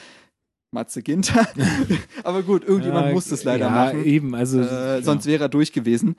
Matze 0.71 1.01
Ginter. 1.01 1.47
Aber 2.23 2.43
gut, 2.43 2.63
irgendjemand 2.65 3.07
Ja, 3.07 3.13
muss 3.13 3.31
es 3.31 3.43
leider 3.43 3.65
ja, 3.67 3.71
machen. 3.71 4.03
eben, 4.05 4.35
also 4.35 4.59
Äh, 4.61 5.01
sonst 5.01 5.25
wäre 5.25 5.45
er 5.45 5.49
durch 5.49 5.71
gewesen. 5.73 6.15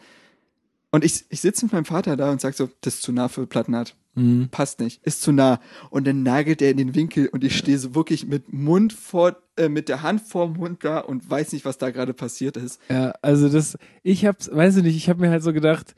Und 0.91 1.05
ich, 1.05 1.27
ich 1.29 1.41
sitze 1.43 1.67
mit 1.67 1.73
meinem 1.75 1.85
Vater 1.85 2.17
da 2.17 2.31
und 2.31 2.41
sag 2.41 2.55
so, 2.55 2.69
das 2.81 2.95
ist 2.95 3.03
zu 3.03 3.13
nah 3.13 3.29
für 3.29 3.47
Plattenhardt. 3.47 3.95
Mhm. 4.15 4.49
Passt 4.51 4.81
nicht, 4.81 5.03
ist 5.05 5.21
zu 5.21 5.33
nah. 5.33 5.61
Und 5.91 6.07
dann 6.07 6.23
nagelt 6.23 6.63
er 6.63 6.71
in 6.71 6.79
den 6.79 6.95
Winkel 6.95 7.29
und 7.29 7.45
ich 7.45 7.59
stehe 7.59 7.79
so 7.79 7.95
wirklich 7.95 8.27
mit 8.27 8.53
Mund 8.55 8.95
vor, 8.95 9.37
äh, 9.57 9.69
mit 9.69 9.91
der 9.91 10.03
Hand 10.03 10.23
vorm 10.23 10.55
Mund 10.55 10.83
da 10.83 10.99
und 11.01 11.29
weiß 11.29 11.53
nicht, 11.53 11.67
was 11.67 11.77
da 11.77 11.91
gerade 11.91 12.15
passiert 12.15 12.57
ist. 12.57 12.81
Ja, 12.89 13.13
also 13.21 13.51
das, 13.51 13.77
ich 14.03 14.25
hab's, 14.25 14.51
weiß 14.51 14.79
ich 14.79 14.83
nicht, 14.83 14.97
ich 14.97 15.11
habe 15.11 15.21
mir 15.21 15.31
halt 15.31 15.43
so 15.43 15.53
gedacht, 15.53 15.95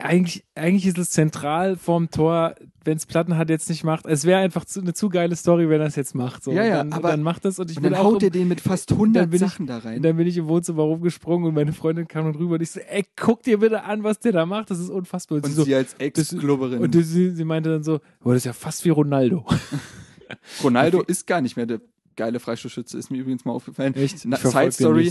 eigentlich, 0.00 0.44
eigentlich 0.54 0.86
ist 0.86 0.96
es 0.96 1.10
zentral 1.10 1.76
vorm 1.76 2.08
Tor, 2.10 2.54
wenn 2.84 2.96
es 2.96 3.04
Plattenhardt 3.04 3.50
jetzt 3.50 3.68
nicht 3.68 3.82
macht. 3.82 4.06
Es 4.06 4.24
wäre 4.24 4.40
einfach 4.40 4.64
zu, 4.64 4.80
eine 4.80 4.94
zu 4.94 5.08
geile 5.08 5.34
Story, 5.34 5.68
wenn 5.68 5.80
er 5.80 5.88
es 5.88 5.96
jetzt 5.96 6.14
macht. 6.14 6.44
So. 6.44 6.52
Ja, 6.52 6.64
ja, 6.64 6.76
dann, 6.78 6.92
aber- 6.92 7.10
dann 7.10 7.22
macht 7.22 7.44
das 7.44 7.58
und 7.58 7.68
ich 7.70 7.76
Und 7.78 7.82
bin 7.82 7.92
dann 7.92 8.04
haut 8.04 8.22
er 8.22 8.30
den 8.30 8.46
mit 8.46 8.60
fast 8.60 8.92
dann 8.92 8.98
100 8.98 9.30
bin 9.30 9.42
ich- 9.42 9.48
Sachen 9.50 9.66
da 9.66 9.78
rein. 9.78 9.96
und 9.96 10.02
dann 10.04 10.16
bin 10.16 10.26
ich 10.28 10.36
im 10.36 10.46
Wohnzimmer 10.46 10.84
rumgesprungen 10.84 11.48
und 11.48 11.54
meine 11.54 11.72
Freundin 11.72 12.06
kam 12.06 12.26
dann 12.26 12.36
rüber 12.36 12.54
und 12.54 12.62
ich 12.62 12.70
so, 12.70 12.78
ey, 12.80 13.04
guck 13.16 13.42
dir 13.42 13.58
bitte 13.58 13.82
an, 13.82 14.04
was 14.04 14.20
der 14.20 14.30
da 14.32 14.46
macht, 14.46 14.70
das 14.70 14.78
ist 14.78 14.88
unfassbar. 14.90 15.36
Und, 15.38 15.44
Und 15.44 15.50
sie 15.50 15.56
so, 15.56 15.64
sie 15.64 15.74
als 15.74 15.94
Ex-Glubberin. 15.94 16.78
und 16.80 16.92
sie, 16.92 17.30
sie 17.32 17.44
meinte 17.44 17.70
dann 17.70 17.82
so, 17.82 17.98
oh, 18.22 18.28
das 18.28 18.36
ist 18.38 18.44
ja 18.44 18.52
fast 18.52 18.84
wie 18.84 18.90
Ronaldo. 18.90 19.44
Ronaldo 20.62 21.02
ist 21.02 21.26
gar 21.26 21.40
nicht 21.40 21.56
mehr 21.56 21.66
der 21.66 21.80
geile 22.16 22.38
Freistoßschütze, 22.40 22.98
ist 22.98 23.10
mir 23.10 23.18
übrigens 23.18 23.44
mal 23.44 23.52
aufgefallen. 23.52 23.94
Echt? 23.94 24.24
Na, 24.26 24.36
Side 24.36 24.72
Story. 24.72 25.10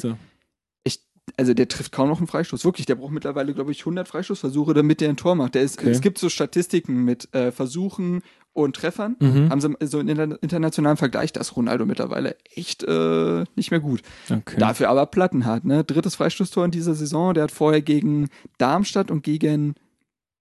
Also 1.36 1.54
der 1.54 1.68
trifft 1.68 1.92
kaum 1.92 2.08
noch 2.10 2.20
einen 2.20 2.28
Freistoß. 2.28 2.64
Wirklich, 2.64 2.86
der 2.86 2.96
braucht 2.96 3.12
mittlerweile, 3.12 3.54
glaube 3.54 3.72
ich, 3.72 3.80
100 3.82 4.08
Freistoßversuche, 4.08 4.74
damit 4.74 5.02
der 5.02 5.10
ein 5.10 5.18
Tor 5.18 5.36
macht. 5.36 5.56
Der 5.56 5.62
ist, 5.64 5.78
Okay. 5.80 5.90
Es 5.90 6.02
gibt 6.02 6.18
so 6.18 6.30
Statistiken 6.30 7.04
mit 7.04 7.34
äh, 7.36 7.52
Versuchen 7.52 8.22
und 8.54 8.76
Treffern. 8.76 9.16
Mhm. 9.20 9.50
Haben 9.50 9.62
sie 9.62 9.76
so 9.88 10.00
einen 10.00 10.10
inter- 10.10 10.42
internationalen 10.42 10.98
Vergleich, 10.98 11.34
da 11.34 11.42
ist 11.42 11.56
Ronaldo 11.56 11.86
mittlerweile 11.86 12.38
echt 12.56 12.84
äh, 12.84 13.44
nicht 13.56 13.70
mehr 13.72 13.80
gut. 13.82 14.02
Okay. 14.32 14.58
Dafür 14.58 14.90
aber 14.90 15.06
Plattenhardt, 15.06 15.66
ne? 15.66 15.84
Drittes 15.84 16.16
Freistoßtor 16.16 16.66
in 16.66 16.72
dieser 16.72 16.96
Saison. 16.96 17.34
Der 17.34 17.44
hat 17.44 17.52
vorher 17.52 17.82
gegen 17.82 18.30
Darmstadt 18.58 19.12
und 19.12 19.22
gegen 19.24 19.76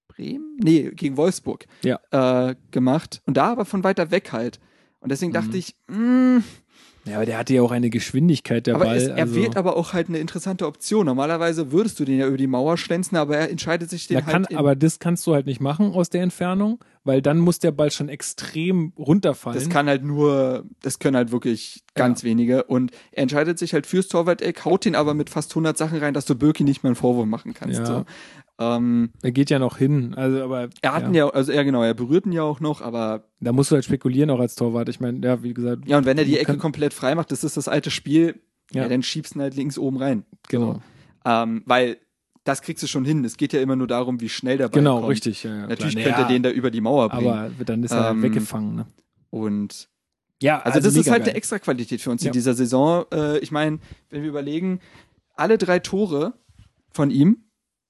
Bremen? 0.09 0.57
Nee, 0.63 0.93
gegen 0.95 1.17
Wolfsburg 1.19 1.67
Ja. 1.83 1.99
äh, 2.49 2.55
gemacht. 2.71 3.21
Und 3.27 3.37
da 3.37 3.51
aber 3.53 3.65
von 3.67 3.85
weiter 3.85 4.11
weg 4.11 4.33
halt. 4.33 4.61
Und 5.01 5.11
deswegen 5.13 5.33
dachte 5.33 5.49
Mhm. 5.51 5.55
ich, 5.57 5.77
mh, 5.89 6.43
Ja, 7.07 7.17
aber 7.17 7.27
der 7.27 7.39
hatte 7.39 7.55
ja 7.55 7.63
auch 7.63 7.71
eine 7.71 7.89
Geschwindigkeit, 7.89 8.67
der 8.67 8.75
aber 8.75 8.87
Ball. 8.87 8.97
es, 8.97 9.07
er 9.07 9.17
also, 9.17 9.37
wählt 9.37 9.57
aber 9.57 9.77
auch 9.77 9.93
halt 9.93 10.09
eine 10.09 10.19
interessante 10.19 10.67
Option. 10.67 11.07
Normalerweise 11.07 11.71
würdest 11.71 12.01
du 12.01 12.05
den 12.05 12.19
ja 12.19 12.27
über 12.27 12.37
die 12.37 12.49
Mauer 12.49 12.77
schlänzen, 12.77 13.17
aber 13.17 13.37
er 13.37 13.51
entscheidet 13.51 13.89
sich 13.91 14.09
den 14.09 14.17
da 14.17 14.21
kann, 14.23 14.43
halt 14.43 14.51
in, 14.51 14.57
aber 14.57 14.75
das 14.75 14.99
kannst 14.99 15.27
du 15.27 15.35
halt 15.35 15.47
nicht 15.47 15.61
machen 15.61 15.93
aus 15.93 16.11
der 16.11 16.23
Entfernung, 16.23 16.85
weil 17.05 17.23
dann 17.23 17.39
muss 17.39 17.61
der 17.61 17.71
Ball 17.71 17.93
schon 17.93 18.09
extrem 18.09 18.93
runterfallen. 18.99 19.59
das 19.59 19.69
kann 19.69 19.87
halt 19.87 20.03
nur, 20.03 20.65
das 20.83 20.99
können 20.99 21.17
halt 21.17 21.31
wirklich 21.31 21.85
ganz 21.95 22.25
wenige. 22.25 22.65
Und 22.65 22.91
er 23.13 23.23
entscheidet 23.23 23.59
sich 23.59 23.73
halt 23.73 23.87
fürs 23.87 24.09
Torwart-Eck, 24.09 24.65
haut 24.65 24.85
den 24.85 24.97
aber 24.97 25.15
mit 25.15 25.31
fast 25.31 25.53
100 25.53 25.79
Sachen 25.79 25.99
rein, 25.99 26.13
dass 26.13 26.25
du 26.25 26.35
Birki 26.35 26.65
nicht 26.65 26.83
mal 26.83 26.89
einen 26.89 26.97
Vorwurf 26.97 27.27
machen 27.27 27.55
kannst. 27.55 27.79
Ja. 27.79 27.87
So. 27.87 28.05
Ähm, 28.59 29.11
er 29.23 29.33
geht 29.33 29.51
ja 29.51 29.59
noch 29.59 29.77
hin, 29.77 30.15
also 30.15 30.43
aber 30.43 30.69
er 30.81 30.95
hat 30.95 31.03
ja, 31.15 31.27
ja, 31.27 31.29
also 31.29 31.53
er 31.53 31.63
genau, 31.65 31.83
er 31.83 31.93
berührt 31.93 32.25
ihn 32.25 32.33
ja 32.33 32.43
auch 32.43 32.59
noch, 32.61 32.81
aber 32.81 33.25
da 33.41 33.53
musst 33.53 33.71
du 33.71 33.75
halt 33.75 33.85
spekulieren 33.85 34.31
auch 34.31 34.41
als 34.41 34.55
Torwart. 34.55 34.89
Ich 34.89 34.99
meine, 34.99 35.19
ja, 35.27 35.43
wie 35.43 35.53
gesagt, 35.53 35.87
ja, 35.87 35.99
und 35.99 36.07
wenn 36.07 36.17
er 36.17 36.25
die 36.25 36.39
Ecke 36.39 36.57
komplett 36.57 36.95
frei 36.95 37.15
macht, 37.15 37.31
das 37.33 37.45
ist 37.45 37.59
das 37.59 37.69
alte 37.69 37.91
Spiel, 37.91 38.41
ja, 38.73 38.83
Ja. 38.85 38.89
dann 38.89 39.03
schiebst 39.03 39.35
du 39.35 39.39
ihn 39.39 39.43
halt 39.43 39.55
links 39.57 39.77
oben 39.79 39.99
rein. 39.99 40.25
genau, 40.49 40.81
Ähm, 41.27 41.63
weil 41.67 41.99
das 42.45 42.63
kriegst 42.63 42.83
du 42.83 42.87
schon 42.87 43.05
hin. 43.05 43.25
Es 43.25 43.37
geht 43.37 43.53
ja 43.53 43.61
immer 43.61 43.77
nur 43.77 43.89
darum, 43.89 44.21
wie 44.21 44.29
schnell 44.29 44.57
der 44.57 44.69
Ball 44.69 44.81
genau, 44.81 44.99
kommt. 45.01 45.11
richtig. 45.11 45.43
Ja, 45.43 45.51
ja, 45.55 45.67
Natürlich 45.67 45.97
klar. 45.97 46.05
könnte 46.07 46.23
er 46.23 46.29
den 46.29 46.43
da 46.45 46.51
über 46.51 46.71
die 46.71 46.81
Mauer 46.81 47.09
bringen. 47.11 47.29
aber 47.29 47.65
dann 47.65 47.83
ist 47.83 47.91
er 47.91 48.11
Ähm, 48.13 48.23
weggefangen. 48.23 48.77
Ne? 48.77 48.87
und 49.31 49.89
Ja, 50.41 50.61
Also, 50.61 50.81
das 50.81 50.95
ist 50.95 51.11
halt 51.11 51.23
geil. 51.25 51.31
eine 51.31 51.37
Extraqualität 51.37 52.01
für 52.01 52.11
uns 52.11 52.25
in 52.25 52.31
dieser 52.33 52.55
Saison. 52.55 53.05
Äh, 53.13 53.39
ich 53.41 53.51
meine, 53.53 53.81
wenn 54.11 54.23
wir 54.23 54.29
überlegen, 54.31 54.81
alle 55.35 55.59
drei 55.59 55.79
Tore 55.81 56.35
von 56.93 57.11
ihm, 57.11 57.39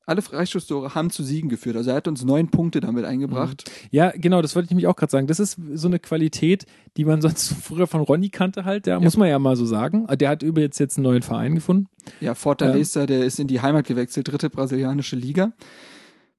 alle 0.07 0.23
Freistoßtore 0.23 0.95
haben 0.95 1.11
zu 1.11 1.25
Siegen 1.25 1.51
geführt. 1.51 1.77
Also 1.77 1.91
er 1.91 1.97
hat 1.97 2.07
uns 2.09 2.25
neun 2.25 2.49
Punkte 2.49 2.81
damit 2.81 3.05
eingebracht. 3.05 3.69
Ja, 3.91 4.13
genau, 4.15 4.41
das 4.41 4.55
wollte 4.55 4.67
ich 4.67 4.71
nämlich 4.71 4.87
auch 4.87 4.95
gerade 4.95 5.11
sagen. 5.11 5.27
Das 5.27 5.41
ist 5.41 5.59
so 5.75 5.89
eine 5.89 5.99
Qualität, 5.99 6.65
die 6.97 7.05
man 7.05 7.21
sonst 7.23 7.53
früher 7.53 7.89
von 7.89 8.01
Ronny 8.01 8.31
kannte 8.31 8.65
halt, 8.65 8.87
ja, 8.87 9.01
muss 9.01 9.17
man 9.17 9.29
ja 9.29 9.39
mal 9.39 9.57
so 9.57 9.67
sagen. 9.67 10.07
Der 10.07 10.29
hat 10.29 10.43
übrigens 10.45 10.79
jetzt 10.79 10.97
einen 10.97 11.05
neuen 11.05 11.23
Verein 11.23 11.57
gefunden. 11.57 11.89
Ja, 12.21 12.35
Fortaleza, 12.35 13.05
der 13.07 13.25
ist 13.25 13.41
in 13.41 13.49
die 13.49 13.61
Heimat 13.61 13.87
gewechselt, 13.87 14.29
dritte 14.29 14.49
brasilianische 14.49 15.17
Liga. 15.17 15.53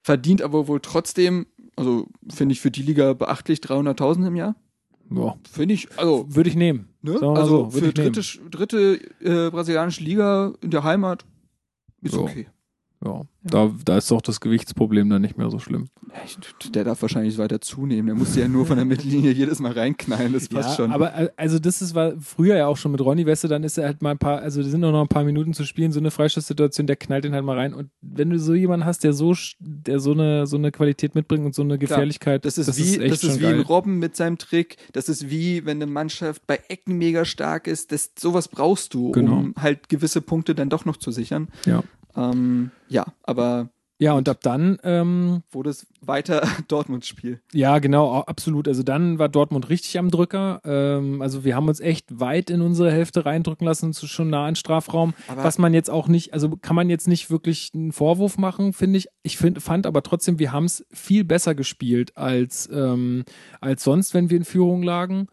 Verdient 0.01 0.41
aber 0.41 0.69
wohl 0.69 0.79
trotzdem, 0.79 1.47
also 1.75 2.07
finde 2.29 2.53
ich 2.53 2.61
für 2.61 2.71
die 2.71 2.81
Liga 2.83 3.11
beachtlich, 3.13 3.59
300.000 3.59 4.27
im 4.27 4.35
Jahr. 4.37 4.55
Ja, 5.13 5.35
Finde 5.49 5.73
ich, 5.73 5.87
also, 5.97 6.25
würde 6.29 6.49
ich 6.49 6.55
nehmen. 6.55 6.89
ne? 7.01 7.13
Also 7.21 7.69
so, 7.69 7.79
für 7.79 7.93
dritte, 7.93 8.21
dritte 8.49 8.99
äh, 9.21 9.49
brasilianische 9.49 10.03
Liga 10.03 10.53
in 10.61 10.71
der 10.71 10.83
Heimat 10.83 11.25
ist 12.01 12.13
So. 12.13 12.23
okay. 12.23 12.47
Ja, 13.05 13.21
da, 13.43 13.71
da 13.85 13.97
ist 13.97 14.09
doch 14.09 14.21
das 14.23 14.39
Gewichtsproblem 14.41 15.07
dann 15.09 15.21
nicht 15.21 15.37
mehr 15.37 15.51
so 15.51 15.59
schlimm. 15.59 15.87
Der 16.73 16.83
darf 16.83 17.01
wahrscheinlich 17.03 17.37
weiter 17.37 17.61
zunehmen. 17.61 18.07
Der 18.07 18.15
muss 18.15 18.35
ja 18.35 18.47
nur 18.47 18.65
von 18.65 18.75
der 18.77 18.85
Mittellinie 18.85 19.31
jedes 19.31 19.59
Mal 19.59 19.71
reinknallen. 19.73 20.33
Das 20.33 20.49
passt 20.49 20.77
schon. 20.77 20.91
aber 20.91 21.13
äh, 21.15 21.29
also 21.37 21.59
das 21.59 21.81
ist 21.83 21.93
war 21.93 22.13
früher 22.19 22.55
ja 22.57 22.65
auch 22.67 22.75
schon 22.77 22.91
mit 22.91 23.01
Ronny 23.01 23.25
Weste, 23.27 23.47
dann 23.47 23.63
ist 23.63 23.77
er 23.77 23.85
halt 23.85 24.01
mal 24.01 24.11
ein 24.11 24.17
paar, 24.17 24.39
also 24.39 24.63
da 24.63 24.67
sind 24.67 24.81
nur 24.81 24.91
noch 24.91 25.01
ein 25.01 25.07
paar 25.07 25.23
Minuten 25.23 25.53
zu 25.53 25.63
spielen, 25.63 25.91
so 25.91 25.99
eine 25.99 26.09
Freistoßsituation, 26.09 26.87
der 26.87 26.95
knallt 26.95 27.23
den 27.23 27.33
halt 27.33 27.45
mal 27.45 27.55
rein 27.57 27.73
und 27.75 27.89
wenn 28.01 28.31
du 28.31 28.39
so 28.39 28.55
jemanden 28.55 28.85
hast, 28.87 29.03
der 29.03 29.13
so 29.13 29.31
sch- 29.31 29.55
der 29.59 29.99
so 29.99 30.11
eine 30.13 30.47
so 30.47 30.57
eine 30.57 30.71
Qualität 30.71 31.13
mitbringt 31.13 31.45
und 31.45 31.53
so 31.53 31.61
eine 31.61 31.77
Gefährlichkeit, 31.77 32.45
das 32.45 32.57
ist 32.57 32.75
wie, 32.77 32.97
echt 32.97 33.13
das 33.13 33.23
ist 33.23 33.39
wie 33.39 33.45
ein. 33.45 33.59
Robben 33.61 33.99
mit 33.99 34.15
seinem 34.15 34.39
Trick. 34.39 34.77
Das 34.93 35.07
ist 35.07 35.29
wie, 35.29 35.65
wenn 35.65 35.77
eine 35.77 35.85
Mannschaft 35.91 36.47
bei 36.47 36.59
Ecken 36.67 36.97
mega 36.97 37.25
stark 37.25 37.67
ist. 37.67 37.91
Das, 37.91 38.11
sowas 38.17 38.47
brauchst 38.47 38.93
du, 38.95 39.11
Genau. 39.11 39.37
um 39.37 39.53
halt 39.59 39.87
gewisse 39.89 40.21
Punkte 40.21 40.55
dann 40.55 40.69
doch 40.69 40.85
noch 40.85 40.97
zu 40.97 41.11
sichern. 41.11 41.49
Ja. 41.65 41.83
Ähm, 42.17 42.71
ja, 42.89 43.05
aber 43.23 43.69
Ja, 43.99 44.13
und 44.13 44.27
ab 44.29 44.39
dann 44.41 44.77
ähm, 44.83 45.41
wurde 45.51 45.69
es 45.71 45.87
weiter 46.01 46.41
Dortmunds 46.67 47.07
Spiel. 47.07 47.39
Ja, 47.53 47.79
genau, 47.79 48.07
au- 48.11 48.21
absolut. 48.25 48.67
Also 48.67 48.83
dann 48.83 49.17
war 49.19 49.27
Dortmund 49.29 49.69
richtig 49.69 49.97
am 49.97 50.11
Drücker. 50.11 50.61
Ähm, 50.65 51.21
also 51.21 51.43
wir 51.43 51.55
haben 51.55 51.67
uns 51.67 51.79
echt 51.79 52.19
weit 52.19 52.49
in 52.49 52.61
unsere 52.61 52.91
Hälfte 52.91 53.25
reindrücken 53.25 53.65
lassen, 53.65 53.93
zu 53.93 54.05
schon 54.07 54.29
nah 54.29 54.45
an 54.45 54.55
Strafraum. 54.55 55.13
Aber- 55.27 55.43
was 55.43 55.57
man 55.57 55.73
jetzt 55.73 55.89
auch 55.89 56.07
nicht, 56.07 56.33
also 56.33 56.49
kann 56.57 56.75
man 56.75 56.89
jetzt 56.89 57.07
nicht 57.07 57.29
wirklich 57.31 57.71
einen 57.73 57.91
Vorwurf 57.91 58.37
machen, 58.37 58.73
finde 58.73 58.97
ich. 58.99 59.07
Ich 59.23 59.37
find, 59.37 59.61
fand 59.61 59.85
aber 59.87 60.03
trotzdem, 60.03 60.37
wir 60.39 60.51
haben 60.51 60.65
es 60.65 60.85
viel 60.91 61.23
besser 61.23 61.55
gespielt 61.55 62.15
als, 62.17 62.69
ähm, 62.71 63.23
als 63.61 63.83
sonst, 63.83 64.13
wenn 64.13 64.29
wir 64.29 64.37
in 64.37 64.45
Führung 64.45 64.83
lagen. 64.83 65.27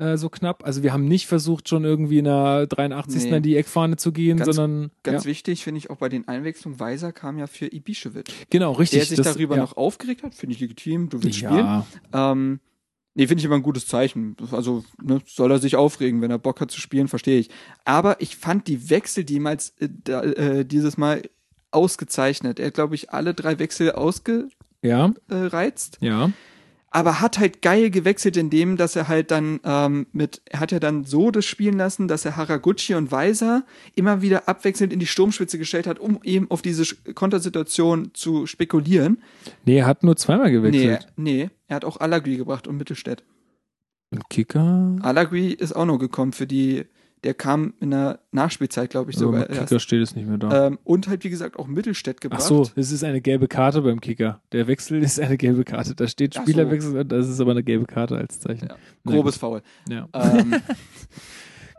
Äh, 0.00 0.16
So 0.16 0.28
knapp. 0.28 0.64
Also 0.64 0.82
wir 0.82 0.92
haben 0.92 1.04
nicht 1.04 1.26
versucht, 1.26 1.68
schon 1.68 1.84
irgendwie 1.84 2.18
in 2.18 2.24
der 2.24 2.66
83. 2.66 3.24
Nee. 3.30 3.36
in 3.36 3.42
die 3.42 3.56
Eckfahne 3.56 3.96
zu 3.96 4.12
gehen, 4.12 4.38
Ganz- 4.38 4.56
sondern 4.56 4.90
Ganz 5.02 5.24
ja, 5.24 5.30
wichtig 5.30 5.62
finde 5.64 5.78
ich 5.78 5.90
auch 5.90 5.96
bei 5.96 6.08
den 6.08 6.26
Einwechslungen. 6.28 6.80
Weiser 6.80 7.12
kam 7.12 7.38
ja 7.38 7.46
für 7.46 7.66
Ibišević. 7.66 8.28
genau, 8.50 8.72
richtig. 8.72 8.98
Der 9.00 9.06
sich 9.06 9.16
das- 9.18 9.34
darüber 9.34 9.56
ja. 9.56 9.62
noch 9.62 9.76
aufgeregt 9.76 10.22
hat, 10.22 10.34
finde 10.34 10.54
ich 10.54 10.60
legitim. 10.60 11.08
Du 11.08 11.22
willst 11.22 11.38
spielen. 11.38 11.54
ja, 11.54 11.86
Ähm, 12.12 12.60
nee, 13.14 13.26
finde 13.26 13.40
ich 13.40 13.44
immer 13.44 13.56
ein 13.56 13.62
gutes 13.62 13.86
Zeichen. 13.86 14.36
Also 14.52 14.84
ne, 15.02 15.20
soll 15.26 15.50
er 15.50 15.58
sich 15.58 15.76
aufregen, 15.76 16.22
wenn 16.22 16.30
er 16.30 16.38
Bock 16.38 16.60
hat 16.60 16.70
zu 16.70 16.80
spielen, 16.80 17.08
verstehe 17.08 17.38
ich. 17.38 17.50
Aber 17.84 18.20
ich 18.20 18.36
fand 18.36 18.66
die 18.68 18.88
Wechsel, 18.90 19.24
die 19.24 19.34
ihm 19.34 19.46
als, 19.46 19.70
äh, 19.80 19.88
da, 20.04 20.22
äh, 20.22 20.64
dieses 20.64 20.96
Mal 20.96 21.22
ausgezeichnet. 21.72 22.58
Er 22.58 22.66
hat, 22.68 22.74
glaube 22.74 22.94
ich, 22.96 23.10
alle 23.10 23.32
drei 23.34 23.58
Wechsel 23.58 23.86
ja, 23.88 23.94
ausgereizt, 24.82 25.98
ja. 26.00 26.30
Aber 26.92 27.20
hat 27.20 27.38
halt 27.38 27.62
geil 27.62 27.90
gewechselt 27.90 28.36
in 28.36 28.50
dem, 28.50 28.76
dass 28.76 28.96
er 28.96 29.06
halt 29.06 29.30
dann 29.30 29.60
ähm, 29.64 30.06
mit, 30.12 30.42
er 30.46 30.58
hat 30.60 30.72
ja 30.72 30.80
dann 30.80 31.04
so 31.04 31.30
das 31.30 31.44
spielen 31.44 31.76
lassen, 31.78 32.08
dass 32.08 32.24
er 32.24 32.36
Haraguchi 32.36 32.94
und 32.96 33.12
Weiser 33.12 33.64
immer 33.94 34.22
wieder 34.22 34.48
abwechselnd 34.48 34.92
in 34.92 34.98
die 34.98 35.06
Sturmspitze 35.06 35.56
gestellt 35.56 35.86
hat, 35.86 36.00
um 36.00 36.18
eben 36.24 36.50
auf 36.50 36.62
diese 36.62 36.84
Kontersituation 37.14 38.10
zu 38.14 38.46
spekulieren. 38.46 39.22
Nee, 39.64 39.78
er 39.78 39.86
hat 39.86 40.02
nur 40.02 40.16
zweimal 40.16 40.46
Nee, 40.48 40.52
gewechselt. 40.52 41.06
nee, 41.16 41.50
er 41.68 41.76
hat 41.76 41.84
auch 41.84 41.98
Alagui 42.00 42.36
gebracht 42.36 42.66
und 42.66 42.76
Mittelstädt. 42.76 43.22
Ein 44.12 44.22
Kicker? 44.28 44.96
Alagui 45.02 45.52
ist 45.52 45.76
auch 45.76 45.86
noch 45.86 45.98
gekommen 45.98 46.32
für 46.32 46.48
die, 46.48 46.86
der 47.24 47.34
kam 47.34 47.74
in 47.80 47.90
der 47.90 48.20
Nachspielzeit, 48.32 48.90
glaube 48.90 49.10
ich, 49.10 49.16
So, 49.16 49.26
sogar 49.26 49.42
beim 49.42 49.50
erst. 49.56 49.68
Kicker 49.68 49.80
steht 49.80 50.02
es 50.02 50.14
nicht 50.16 50.26
mehr 50.26 50.38
da. 50.38 50.66
Ähm, 50.68 50.78
und 50.84 51.08
halt, 51.08 51.22
wie 51.24 51.30
gesagt, 51.30 51.58
auch 51.58 51.66
Mittelstädt 51.66 52.16
Ach 52.18 52.20
gebracht. 52.20 52.42
so, 52.42 52.68
es 52.76 52.92
ist 52.92 53.04
eine 53.04 53.20
gelbe 53.20 53.46
Karte 53.48 53.82
beim 53.82 54.00
Kicker. 54.00 54.40
Der 54.52 54.66
Wechsel 54.66 55.02
ist 55.02 55.20
eine 55.20 55.36
gelbe 55.36 55.64
Karte. 55.64 55.94
Da 55.94 56.08
steht 56.08 56.36
Ach 56.36 56.40
so. 56.40 56.42
Spielerwechsel 56.50 56.98
und 56.98 57.12
das 57.12 57.28
ist 57.28 57.40
aber 57.40 57.50
eine 57.50 57.62
gelbe 57.62 57.86
Karte 57.86 58.16
als 58.16 58.40
Zeichen. 58.40 58.68
Ja. 58.68 58.76
Grobes 59.04 59.36
Foul. 59.36 59.62
Ja. 59.88 60.08
Ähm, 60.20 60.54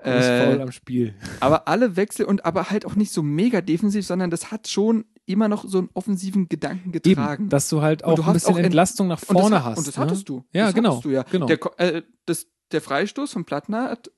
Großes 0.04 0.26
Foul 0.26 0.58
äh, 0.58 0.62
am 0.62 0.72
Spiel. 0.72 1.14
aber 1.42 1.68
alle 1.68 1.96
Wechsel 1.96 2.26
und 2.26 2.44
aber 2.46 2.72
halt 2.72 2.86
auch 2.86 2.96
nicht 2.96 3.12
so 3.12 3.22
mega 3.22 3.62
defensiv, 3.62 4.06
sondern 4.06 4.32
das 4.32 4.52
hat 4.52 4.68
schon 4.68 5.06
immer 5.28 5.48
noch 5.48 5.64
so 5.68 5.78
einen 5.78 5.90
offensiven 5.94 6.50
Gedanken 6.50 6.92
getragen. 6.92 7.44
Eben, 7.44 7.50
dass 7.50 7.70
du 7.70 7.82
halt 7.84 8.04
Und 8.04 8.10
auch 8.14 8.16
du 8.16 8.24
ein 8.24 8.34
bisschen 8.34 8.56
auch 8.56 8.58
Entlastung 8.60 9.08
nach 9.08 9.22
und 9.22 9.38
vorne 9.38 9.56
das, 9.58 9.60
hat- 9.64 9.72
hast. 9.72 9.78
Und 9.78 9.88
das 9.88 9.98
ne? 9.98 10.04
hattest 10.04 10.30
du. 10.30 10.44
Ja, 10.54 10.66
das 10.66 10.74
genau, 10.76 11.00
du 11.02 11.10
ja. 11.12 11.24
genau. 11.30 11.46
Der, 11.46 11.60
äh, 11.78 12.02
das, 12.26 12.48
der 12.72 12.82
Freistoß 12.82 13.32
von 13.32 13.46
Plattner 13.46 13.92
hat 13.92 14.12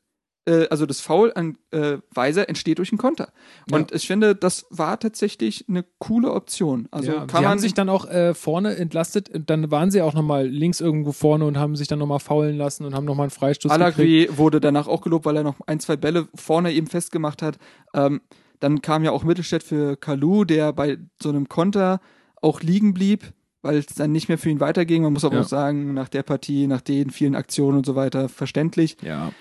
äh, 0.46 0.68
also 0.70 0.86
das 0.86 1.02
Foul 1.02 1.32
an 1.36 1.58
äh, 1.72 1.98
Weiser 2.14 2.50
entsteht 2.50 2.78
durch 2.80 2.92
einen 2.92 2.98
Konter. 2.98 3.32
Und 3.72 3.92
ich 3.94 4.08
finde, 4.08 4.36
das 4.36 4.66
war 4.70 5.00
tatsächlich 5.00 5.66
eine 5.70 5.86
coole 6.00 6.32
Option. 6.34 6.88
Also 6.92 7.12
ja, 7.12 7.18
kann 7.20 7.28
die 7.28 7.34
man 7.36 7.46
haben 7.46 7.60
sich 7.60 7.74
dann 7.74 7.90
auch 7.90 8.06
äh, 8.10 8.34
vorne 8.34 8.76
entlastet 8.76 9.30
und 9.30 9.50
dann 9.50 9.72
waren 9.72 9.92
sie 9.92 10.02
auch 10.02 10.14
nochmal 10.14 10.48
links 10.48 10.82
irgendwo 10.82 11.12
vorne 11.12 11.46
und 11.46 11.58
haben 11.58 11.76
sich 11.76 11.88
dann 11.88 12.00
nochmal 12.00 12.20
faulen 12.20 12.58
lassen 12.58 12.86
und 12.86 12.94
haben 12.94 13.06
nochmal 13.06 13.26
einen 13.26 13.32
Freistoß. 13.32 13.72
Alagri 13.72 14.28
wurde 14.32 14.60
danach 14.60 14.88
auch 14.88 15.02
gelobt, 15.02 15.26
weil 15.26 15.38
er 15.38 15.44
noch 15.44 15.56
ein, 15.68 15.80
zwei 15.80 15.96
Bälle 15.96 16.28
vorne 16.36 16.72
eben 16.74 16.88
festgemacht 16.88 17.42
hat. 17.42 17.58
Ähm, 17.94 18.22
dann 18.60 18.82
kam 18.82 19.04
ja 19.04 19.12
auch 19.12 19.24
Mittelstädt 19.24 19.64
für 19.64 19.98
Kalu, 19.98 20.46
der 20.46 20.72
bei 20.74 20.98
so 21.22 21.30
einem 21.30 21.50
Konter 21.50 22.00
auch 22.42 22.62
liegen 22.62 22.94
blieb, 22.94 23.34
weil 23.62 23.78
es 23.78 23.88
dann 23.88 24.12
nicht 24.12 24.28
mehr 24.28 24.38
für 24.38 24.50
ihn 24.50 24.60
weiterging. 24.60 25.04
Man 25.04 25.14
muss 25.14 25.24
aber 25.26 25.36
Ja. 25.36 25.42
auch 25.42 25.48
sagen, 25.48 25.94
nach 25.94 26.10
der 26.10 26.24
Partie, 26.24 26.68
nach 26.68 26.82
den 26.82 27.10
vielen 27.10 27.36
Aktionen 27.36 27.78
und 27.78 27.86
so 27.86 27.96
weiter, 27.96 28.28
verständlich. 28.30 28.98
Ja, 29.02 29.32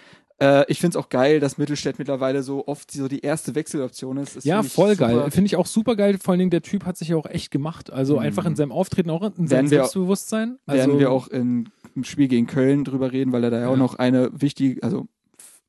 Äh, 0.42 0.64
ich 0.66 0.81
finde 0.81 0.98
es 0.98 1.05
auch 1.05 1.09
geil, 1.09 1.38
dass 1.38 1.57
Mittelstädt 1.57 2.00
mittlerweile 2.00 2.42
so 2.42 2.66
oft 2.66 2.90
so 2.90 3.07
die 3.07 3.20
erste 3.20 3.55
Wechseloption 3.55 4.16
ist. 4.16 4.35
Das 4.37 4.44
ja 4.44 4.62
voll 4.64 4.96
geil. 4.96 5.31
Finde 5.31 5.46
ich 5.46 5.55
auch 5.55 5.66
super 5.66 5.94
geil. 5.94 6.18
Vor 6.20 6.33
allen 6.33 6.40
Dingen, 6.40 6.50
der 6.50 6.62
Typ 6.62 6.85
hat 6.85 6.96
sich 6.96 7.09
ja 7.09 7.16
auch 7.16 7.26
echt 7.26 7.52
gemacht. 7.52 7.92
Also 7.92 8.18
einfach 8.18 8.44
in 8.44 8.57
seinem 8.57 8.72
Auftreten, 8.72 9.11
auch 9.11 9.22
in 9.38 9.46
seinem 9.46 9.66
Mhm. 9.66 9.68
Selbstbewusstsein. 9.68 10.59
Also, 10.66 10.78
werden 10.81 10.98
wir 10.98 11.12
auch 11.12 11.28
in, 11.28 11.68
im 11.94 12.02
Spiel 12.02 12.26
gegen 12.26 12.48
Köln 12.48 12.83
drüber 12.83 13.12
reden, 13.12 13.31
weil 13.31 13.44
er 13.44 13.50
da 13.50 13.61
ja, 13.61 13.68
auch 13.68 13.76
noch 13.76 13.94
eine 13.94 14.31
wichtige, 14.33 14.83
also 14.83 15.07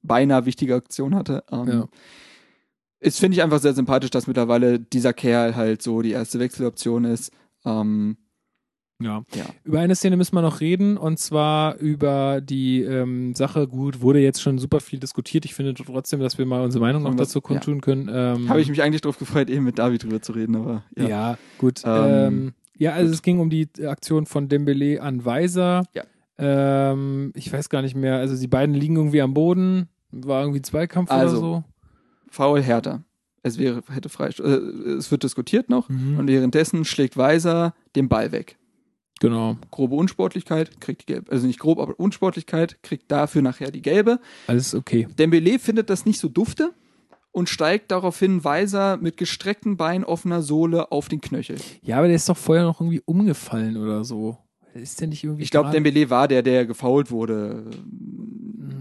beinahe 0.02 0.46
wichtige 0.46 0.74
Aktion 0.76 1.14
hatte. 1.14 1.44
Ähm, 1.52 1.68
Ja. 1.68 1.88
Es 3.00 3.20
finde 3.20 3.36
ich 3.36 3.44
einfach 3.44 3.60
sehr 3.60 3.74
sympathisch, 3.74 4.12
dass 4.12 4.28
mittlerweile 4.28 4.80
dieser 4.80 5.14
Kerl 5.14 5.56
halt 5.58 5.82
so 5.84 6.02
die 6.02 6.12
erste 6.12 6.40
Wechseloption 6.40 7.04
ist. 7.04 7.32
Ähm, 7.66 8.18
Ja. 9.02 9.24
Ja. 9.36 9.44
Über 9.64 9.80
eine 9.80 9.96
Szene 9.96 10.16
müssen 10.18 10.34
wir 10.36 10.42
noch 10.42 10.62
reden 10.62 10.98
und 10.98 11.20
zwar 11.20 11.78
über 11.78 12.40
die 12.42 12.82
ähm, 12.84 13.36
Sache. 13.36 13.68
Gut, 13.68 14.02
wurde 14.02 14.20
jetzt 14.20 14.42
schon 14.42 14.60
super 14.60 14.80
viel 14.80 15.00
diskutiert. 15.00 15.46
Ich 15.46 15.54
finde 15.56 15.74
trotzdem, 15.74 16.20
dass 16.22 16.38
wir 16.38 16.46
mal 16.46 16.62
unsere 16.64 16.84
Meinung 16.84 17.04
noch 17.04 17.16
dazu 17.16 17.42
kundtun 17.42 17.82
können. 17.82 18.10
Ähm, 18.14 18.48
Habe 18.50 18.62
ich 18.62 18.70
mich 18.70 18.82
eigentlich 18.82 19.02
drauf 19.02 19.18
gefreut, 19.18 19.50
eben 19.50 19.66
mit 19.66 19.78
David 19.80 20.04
drüber 20.04 20.22
zu 20.22 20.32
reden, 20.32 20.56
aber 20.56 20.84
ja. 20.98 21.08
Ja, 21.08 21.38
gut. 21.58 21.82
Ähm, 21.86 21.94
Ähm, 21.94 22.54
ja, 22.78 22.94
also 22.94 23.14
es 23.14 23.22
ging 23.22 23.40
um 23.40 23.50
die 23.50 23.68
Aktion 23.86 24.26
von 24.26 24.48
Dembele 24.48 25.02
an 25.02 25.26
Weiser. 25.26 25.84
Ja. 25.94 26.04
Ähm, 26.38 27.32
ich 27.36 27.52
weiß 27.52 27.70
gar 27.70 27.82
nicht 27.82 27.96
mehr. 27.96 28.18
Also 28.18 28.38
die 28.40 28.48
beiden 28.48 28.74
liegen 28.76 28.96
irgendwie 28.96 29.22
am 29.22 29.34
Boden. 29.34 29.90
War 30.12 30.42
irgendwie 30.42 30.62
Zweikampf 30.62 31.12
Also, 31.12 31.38
oder 31.38 31.46
so. 31.46 31.64
Foul 32.30 32.62
härter. 32.62 33.04
Es 33.44 33.58
wäre, 33.58 33.84
hätte 33.92 34.10
Freistoß, 34.10 34.46
äh, 34.46 34.50
es 34.98 35.12
wird 35.12 35.24
diskutiert 35.24 35.70
noch 35.70 35.90
Mhm. 35.90 36.18
und 36.20 36.28
währenddessen 36.28 36.86
schlägt 36.86 37.18
Weiser 37.18 37.74
den 37.96 38.08
Ball 38.10 38.32
weg. 38.32 38.58
Genau. 39.24 39.56
Grobe 39.72 39.96
Unsportlichkeit, 39.96 40.82
kriegt 40.82 41.04
die 41.04 41.06
gelbe, 41.06 41.32
also 41.32 41.48
nicht 41.48 41.58
grob, 41.58 41.80
aber 41.80 41.98
Unsportlichkeit, 41.98 42.84
kriegt 42.84 43.10
dafür 43.10 43.42
nachher 43.42 43.72
die 43.72 43.82
gelbe. 43.82 44.20
Alles 44.48 44.76
okay. 44.76 45.08
Dembele 45.18 45.60
findet 45.60 45.90
das 45.90 46.06
nicht 46.06 46.20
so 46.20 46.28
dufte 46.28 46.74
und 47.32 47.48
steigt 47.48 47.92
daraufhin 47.92 48.44
Weiser 48.44 48.98
mit 48.98 49.16
gestreckten 49.16 49.78
Beinen, 49.78 50.04
offener 50.04 50.42
Sohle 50.42 50.92
auf 50.92 51.08
den 51.08 51.22
Knöchel. 51.22 51.56
Ja, 51.84 52.00
aber 52.00 52.08
der 52.08 52.18
ist 52.18 52.28
doch 52.28 52.36
vorher 52.36 52.66
noch 52.66 52.82
irgendwie 52.82 53.02
umgefallen 53.06 53.78
oder 53.78 54.04
so. 54.04 54.40
Ist 54.74 55.00
der 55.00 55.08
nicht 55.08 55.24
irgendwie. 55.24 55.44
Ich 55.44 55.52
glaube, 55.52 55.70
Dembele 55.70 56.10
war 56.10 56.28
der, 56.28 56.42
der 56.42 56.66
gefault 56.66 57.12
wurde. 57.12 57.66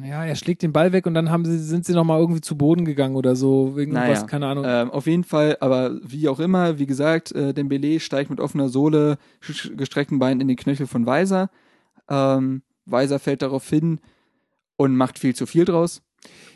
Ja, 0.05 0.25
er 0.25 0.35
schlägt 0.35 0.63
den 0.63 0.73
Ball 0.73 0.93
weg 0.93 1.07
und 1.07 1.15
dann 1.15 1.31
haben 1.31 1.45
sie, 1.45 1.59
sind 1.59 1.87
sie 1.87 1.95
nochmal 1.95 2.21
irgendwie 2.21 2.41
zu 2.41 2.57
Boden 2.57 2.85
gegangen 2.85 3.17
oder 3.17 3.37
so. 3.37 3.77
Wegen 3.77 3.93
Naja, 3.93 4.13
was, 4.13 4.27
keine 4.27 4.47
Ahnung. 4.47 4.65
Ähm, 4.67 4.91
auf 4.91 5.07
jeden 5.07 5.25
Fall, 5.25 5.57
aber 5.61 5.99
wie 6.03 6.29
auch 6.29 6.41
immer, 6.41 6.79
wie 6.79 6.87
gesagt, 6.87 7.33
äh, 7.33 7.55
Dembele 7.55 8.01
steigt 8.01 8.29
mit 8.29 8.41
offener 8.41 8.69
Sohle, 8.69 9.17
gestreckten 9.77 10.19
Beinen 10.19 10.41
in 10.41 10.49
den 10.49 10.57
Knöchel 10.57 10.87
von 10.87 11.07
Weiser. 11.07 11.51
Ähm, 12.09 12.63
Weiser 12.85 13.19
fällt 13.19 13.43
darauf 13.43 13.69
hin 13.69 14.01
und 14.77 14.97
macht 14.97 15.19
viel 15.19 15.35
zu 15.35 15.47
viel 15.47 15.65
draus. 15.65 16.03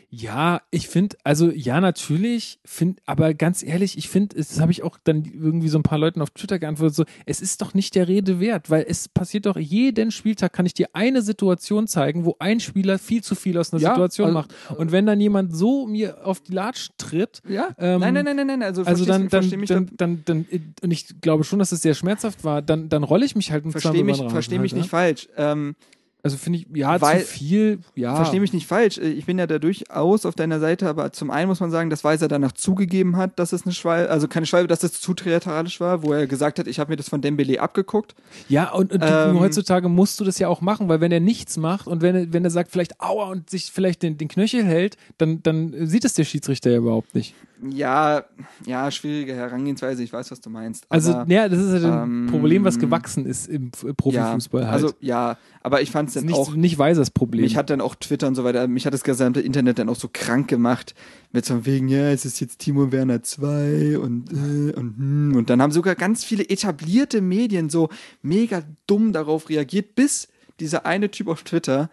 Ja, 0.09 0.61
ich 0.71 0.87
finde, 0.87 1.17
also 1.25 1.51
ja, 1.51 1.81
natürlich, 1.81 2.59
find, 2.63 3.01
aber 3.05 3.33
ganz 3.33 3.61
ehrlich, 3.61 3.97
ich 3.97 4.07
finde, 4.07 4.37
das 4.37 4.57
habe 4.61 4.71
ich 4.71 4.81
auch 4.81 4.97
dann 5.03 5.25
irgendwie 5.25 5.67
so 5.67 5.77
ein 5.77 5.83
paar 5.83 5.97
Leuten 5.97 6.21
auf 6.21 6.29
Twitter 6.29 6.59
geantwortet, 6.59 6.95
so, 6.95 7.03
es 7.25 7.41
ist 7.41 7.61
doch 7.61 7.73
nicht 7.73 7.93
der 7.93 8.07
Rede 8.07 8.39
wert, 8.39 8.69
weil 8.69 8.85
es 8.87 9.09
passiert 9.09 9.47
doch 9.47 9.57
jeden 9.57 10.11
Spieltag, 10.11 10.53
kann 10.53 10.65
ich 10.65 10.73
dir 10.73 10.87
eine 10.93 11.21
Situation 11.21 11.87
zeigen, 11.87 12.23
wo 12.23 12.37
ein 12.39 12.61
Spieler 12.61 12.99
viel 12.99 13.21
zu 13.21 13.35
viel 13.35 13.57
aus 13.57 13.73
einer 13.73 13.81
Ja, 13.81 13.89
Situation 13.89 14.27
also- 14.27 14.39
macht. 14.39 14.53
Und 14.77 14.93
wenn 14.93 15.05
dann 15.05 15.19
jemand 15.19 15.53
so 15.53 15.85
mir 15.85 16.25
auf 16.25 16.39
die 16.39 16.53
Latsch 16.53 16.87
tritt, 16.97 17.41
Ja, 17.47 17.75
Ähm, 17.77 17.99
nein, 17.99 18.13
nein, 18.13 18.23
nein, 18.23 18.35
nein, 18.37 18.47
nein, 18.47 18.63
also, 18.63 18.83
also 18.83 19.03
dann, 19.03 19.27
dann, 19.27 19.49
mich 19.49 19.67
dann, 19.67 19.89
dann, 19.97 20.23
dann, 20.23 20.45
und 20.81 20.91
ich 20.91 21.19
glaube 21.19 21.43
schon, 21.43 21.59
dass 21.59 21.73
es 21.73 21.81
sehr 21.81 21.95
schmerzhaft 21.95 22.45
war, 22.45 22.61
dann, 22.61 22.87
dann 22.87 23.03
rolle 23.03 23.25
ich 23.25 23.35
mich 23.35 23.51
halt 23.51 23.65
ein 23.65 23.71
Versteh 23.71 24.03
mich, 24.03 24.17
versteh 24.17 24.57
mich 24.59 24.73
nicht 24.73 24.89
falsch. 24.89 25.27
Ähm, 25.35 25.75
Also 26.23 26.35
finde 26.35 26.59
ich, 26.59 26.67
ja, 26.73 26.99
Weil- 26.99 27.21
zu 27.21 27.27
viel, 27.27 27.79
ja. 27.95 28.15
Versteh 28.15 28.39
mich 28.39 28.51
nicht 28.51 28.67
falsch. 28.67 28.97
Äh, 28.97 29.11
Ich 29.11 29.25
bin 29.25 29.37
ja 29.39 29.47
da 29.47 29.59
durchaus 29.59 30.25
auf 30.25 30.35
deiner 30.35 30.59
Seite, 30.59 30.89
aber 30.89 31.11
zum 31.13 31.29
einen 31.31 31.47
muss 31.47 31.59
man 31.59 31.71
sagen, 31.71 31.89
dass 31.89 32.03
Weiser 32.03 32.27
danach 32.27 32.51
zugegeben 32.51 33.15
hat, 33.15 33.37
dass 33.39 33.53
es 33.53 33.63
eine 33.65 33.71
Schwalbe, 33.73 34.09
also 34.09 34.27
keine 34.27 34.45
Schwalbe, 34.45 34.67
dass 34.67 34.83
es 34.83 34.99
zu 34.99 35.13
theatralisch 35.13 35.79
war, 35.79 36.03
wo 36.03 36.11
er 36.13 36.27
gesagt 36.27 36.59
hat, 36.59 36.67
ich 36.67 36.79
habe 36.79 36.91
mir 36.91 36.97
das 36.97 37.07
von 37.07 37.21
Dembele 37.21 37.61
abgeguckt. 37.61 38.15
Ja, 38.49 38.71
und, 38.71 38.91
und 38.91 39.03
Ähm, 39.05 39.39
heutzutage 39.39 39.87
musst 39.89 40.19
du 40.19 40.23
das 40.25 40.37
ja 40.39 40.47
auch 40.49 40.59
machen, 40.61 40.89
weil 40.89 40.99
wenn 41.01 41.11
er 41.11 41.19
nichts 41.21 41.55
macht 41.55 41.87
und 41.87 42.01
wenn 42.01 42.15
er, 42.15 42.33
wenn 42.33 42.43
er 42.43 42.49
sagt, 42.51 42.71
vielleicht 42.71 42.99
aua 42.99 43.29
und 43.29 43.49
sich 43.49 43.71
vielleicht 43.71 44.01
den, 44.03 44.17
den 44.17 44.27
Knöchel 44.27 44.65
hält, 44.65 44.97
dann, 45.19 45.41
dann 45.43 45.87
sieht 45.87 46.03
es 46.03 46.13
der 46.13 46.23
Schiedsrichter 46.25 46.71
ja 46.71 46.77
überhaupt 46.79 47.13
nicht. 47.15 47.35
Ja, 47.69 48.25
ja, 48.65 48.91
schwierige 48.91 49.33
Herangehensweise, 49.33 50.03
ich 50.03 50.13
weiß, 50.13 50.29
was 50.31 50.41
du 50.41 50.49
meinst. 50.49 50.85
Also, 50.89 51.13
aber, 51.13 51.31
ja, 51.31 51.49
das 51.49 51.59
ist 51.59 51.81
ja 51.81 52.03
ein 52.03 52.25
ähm, 52.25 52.27
Problem, 52.29 52.63
was 52.63 52.77
gewachsen 52.77 53.25
ist 53.25 53.47
im 53.47 53.71
F- 53.73 53.95
Profifußball 53.95 54.61
ja, 54.61 54.67
halt. 54.67 54.83
Also, 54.83 54.95
ja, 54.99 55.37
aber 55.63 55.81
ich 55.81 55.89
fand 55.89 56.09
es 56.09 56.15
dann 56.15 56.25
nicht, 56.25 56.35
auch, 56.35 56.53
nicht 56.53 56.77
Weisers 56.77 57.09
Problem. 57.09 57.43
mich 57.43 57.57
hat 57.57 57.69
dann 57.69 57.81
auch 57.81 57.95
Twitter 57.95 58.27
und 58.27 58.35
so 58.35 58.43
weiter, 58.43 58.67
mich 58.67 58.85
hat 58.85 58.93
das 58.93 59.03
gesamte 59.03 59.41
Internet 59.41 59.79
dann 59.79 59.89
auch 59.89 59.95
so 59.95 60.09
krank 60.11 60.47
gemacht, 60.47 60.93
mit 61.31 61.45
so 61.45 61.65
wegen, 61.65 61.87
ja, 61.87 62.11
es 62.11 62.25
ist 62.25 62.39
jetzt 62.39 62.59
Timo 62.59 62.91
Werner 62.91 63.23
2 63.23 63.97
und, 63.97 64.31
äh, 64.31 64.73
und, 64.73 64.97
hm. 64.97 65.35
und 65.35 65.49
dann 65.49 65.61
haben 65.61 65.71
sogar 65.71 65.95
ganz 65.95 66.23
viele 66.23 66.47
etablierte 66.47 67.21
Medien 67.21 67.69
so 67.69 67.89
mega 68.21 68.63
dumm 68.85 69.13
darauf 69.13 69.49
reagiert, 69.49 69.95
bis 69.95 70.27
dieser 70.59 70.85
eine 70.85 71.09
Typ 71.09 71.27
auf 71.27 71.43
Twitter, 71.43 71.89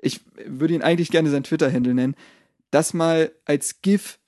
ich 0.00 0.20
würde 0.46 0.74
ihn 0.74 0.82
eigentlich 0.82 1.10
gerne 1.10 1.30
sein 1.30 1.44
Twitter-Handle 1.44 1.94
nennen, 1.94 2.16
das 2.70 2.94
mal 2.94 3.32
als 3.44 3.82
GIF 3.82 4.18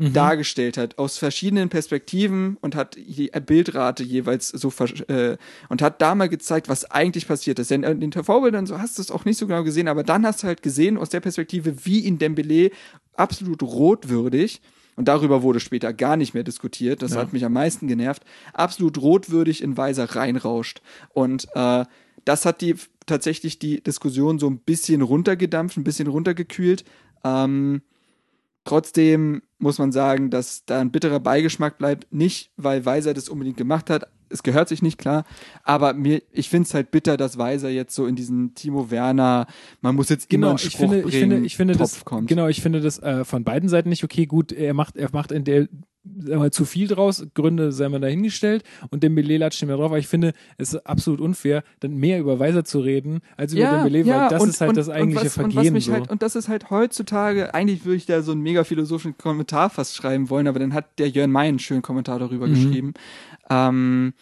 Mhm. 0.00 0.12
dargestellt 0.12 0.76
hat, 0.76 0.96
aus 0.96 1.18
verschiedenen 1.18 1.70
Perspektiven 1.70 2.56
und 2.60 2.76
hat 2.76 2.94
die 2.96 3.32
Bildrate 3.44 4.04
jeweils 4.04 4.48
so 4.48 4.72
äh, 5.08 5.36
und 5.68 5.82
hat 5.82 6.00
da 6.00 6.14
mal 6.14 6.28
gezeigt, 6.28 6.68
was 6.68 6.88
eigentlich 6.88 7.26
passiert 7.26 7.58
ist. 7.58 7.72
Denn 7.72 7.82
in 7.82 8.00
den 8.00 8.12
TV-Bildern 8.12 8.66
so 8.66 8.78
hast 8.78 8.98
du 8.98 9.02
es 9.02 9.10
auch 9.10 9.24
nicht 9.24 9.38
so 9.38 9.48
genau 9.48 9.64
gesehen, 9.64 9.88
aber 9.88 10.04
dann 10.04 10.24
hast 10.24 10.44
du 10.44 10.46
halt 10.46 10.62
gesehen 10.62 10.98
aus 10.98 11.08
der 11.08 11.18
Perspektive, 11.18 11.84
wie 11.84 11.98
in 12.06 12.18
Dembele 12.18 12.70
absolut 13.14 13.60
rotwürdig 13.64 14.60
und 14.94 15.08
darüber 15.08 15.42
wurde 15.42 15.58
später 15.58 15.92
gar 15.92 16.16
nicht 16.16 16.32
mehr 16.32 16.44
diskutiert. 16.44 17.02
Das 17.02 17.14
Ja. 17.14 17.20
hat 17.20 17.32
mich 17.32 17.44
am 17.44 17.52
meisten 17.54 17.88
genervt. 17.88 18.22
Absolut 18.52 18.98
rotwürdig 18.98 19.62
in 19.64 19.76
Weiser 19.76 20.04
reinrauscht 20.14 20.80
und 21.12 21.48
äh, 21.56 21.84
das 22.24 22.44
hat 22.44 22.60
die 22.60 22.76
tatsächlich 23.06 23.58
die 23.58 23.82
Diskussion 23.82 24.38
so 24.38 24.48
ein 24.48 24.58
bisschen 24.58 25.02
runtergedampft, 25.02 25.76
ein 25.76 25.82
bisschen 25.82 26.06
runtergekühlt. 26.06 26.84
Ähm, 27.24 27.82
Trotzdem 28.64 29.42
muss 29.58 29.78
man 29.78 29.92
sagen, 29.92 30.30
dass 30.30 30.64
da 30.66 30.80
ein 30.80 30.90
bitterer 30.90 31.20
Beigeschmack 31.20 31.78
bleibt. 31.78 32.12
Nicht, 32.12 32.52
weil 32.56 32.84
Weiser 32.84 33.14
das 33.14 33.28
unbedingt 33.28 33.56
gemacht 33.56 33.90
hat. 33.90 34.08
Es 34.30 34.42
gehört 34.42 34.68
sich 34.68 34.82
nicht 34.82 34.98
klar. 34.98 35.24
Aber 35.64 35.94
mir, 35.94 36.22
ich 36.32 36.50
finde 36.50 36.66
es 36.66 36.74
halt 36.74 36.90
bitter, 36.90 37.16
dass 37.16 37.38
Weiser 37.38 37.70
jetzt 37.70 37.94
so 37.94 38.06
in 38.06 38.14
diesen 38.14 38.54
Timo 38.54 38.90
Werner, 38.90 39.46
man 39.80 39.94
muss 39.94 40.10
jetzt 40.10 40.30
immer 40.32 40.48
Genau, 40.48 40.48
einen 40.50 40.56
ich 40.58 40.64
Spruch 40.64 40.80
finde, 40.80 41.02
bringen, 41.02 41.08
ich 41.08 41.18
finde, 41.18 41.46
ich 41.46 41.56
finde 41.56 41.74
Topf 41.74 41.94
das, 41.94 42.04
kommt. 42.04 42.28
genau, 42.28 42.46
ich 42.46 42.60
finde 42.60 42.80
das 42.82 42.98
äh, 42.98 43.24
von 43.24 43.42
beiden 43.42 43.70
Seiten 43.70 43.88
nicht 43.88 44.04
okay. 44.04 44.26
Gut, 44.26 44.52
er 44.52 44.74
macht, 44.74 44.96
er 44.96 45.08
macht 45.12 45.32
in 45.32 45.44
der 45.44 45.68
zu 46.50 46.64
viel 46.64 46.88
draus, 46.88 47.26
Gründe 47.34 47.72
sei 47.72 47.88
mal 47.88 48.00
dahingestellt 48.00 48.64
und 48.90 49.02
Dembele 49.02 49.38
latscht 49.38 49.62
nicht 49.62 49.68
mehr 49.68 49.76
drauf, 49.76 49.86
aber 49.86 49.98
ich 49.98 50.08
finde, 50.08 50.32
es 50.56 50.74
ist 50.74 50.86
absolut 50.86 51.20
unfair, 51.20 51.62
dann 51.80 51.94
mehr 51.96 52.18
über 52.20 52.38
Weiser 52.38 52.64
zu 52.64 52.80
reden, 52.80 53.20
als 53.36 53.52
über 53.52 53.62
Dembele, 53.82 54.06
weil 54.06 54.28
das 54.28 54.44
ist 54.46 54.60
halt 54.60 54.76
das 54.76 54.88
eigentliche 54.88 55.26
was, 55.26 55.34
Vergehen. 55.34 55.58
Und, 55.58 55.64
was 55.66 55.70
mich 55.72 55.84
so. 55.86 55.92
halt, 55.92 56.10
und 56.10 56.22
das 56.22 56.36
ist 56.36 56.48
halt 56.48 56.70
heutzutage, 56.70 57.54
eigentlich 57.54 57.84
würde 57.84 57.96
ich 57.96 58.06
da 58.06 58.22
so 58.22 58.32
einen 58.32 58.42
mega 58.42 58.64
philosophischen 58.64 59.16
Kommentar 59.18 59.70
fast 59.70 59.96
schreiben 59.96 60.30
wollen, 60.30 60.46
aber 60.46 60.58
dann 60.58 60.74
hat 60.74 60.98
der 60.98 61.08
Jörn 61.08 61.30
May 61.30 61.48
einen 61.48 61.58
schönen 61.58 61.82
Kommentar 61.82 62.18
darüber 62.18 62.46
Mhm. 62.46 62.54
geschrieben. 62.54 62.94
Ähm, 63.50 64.12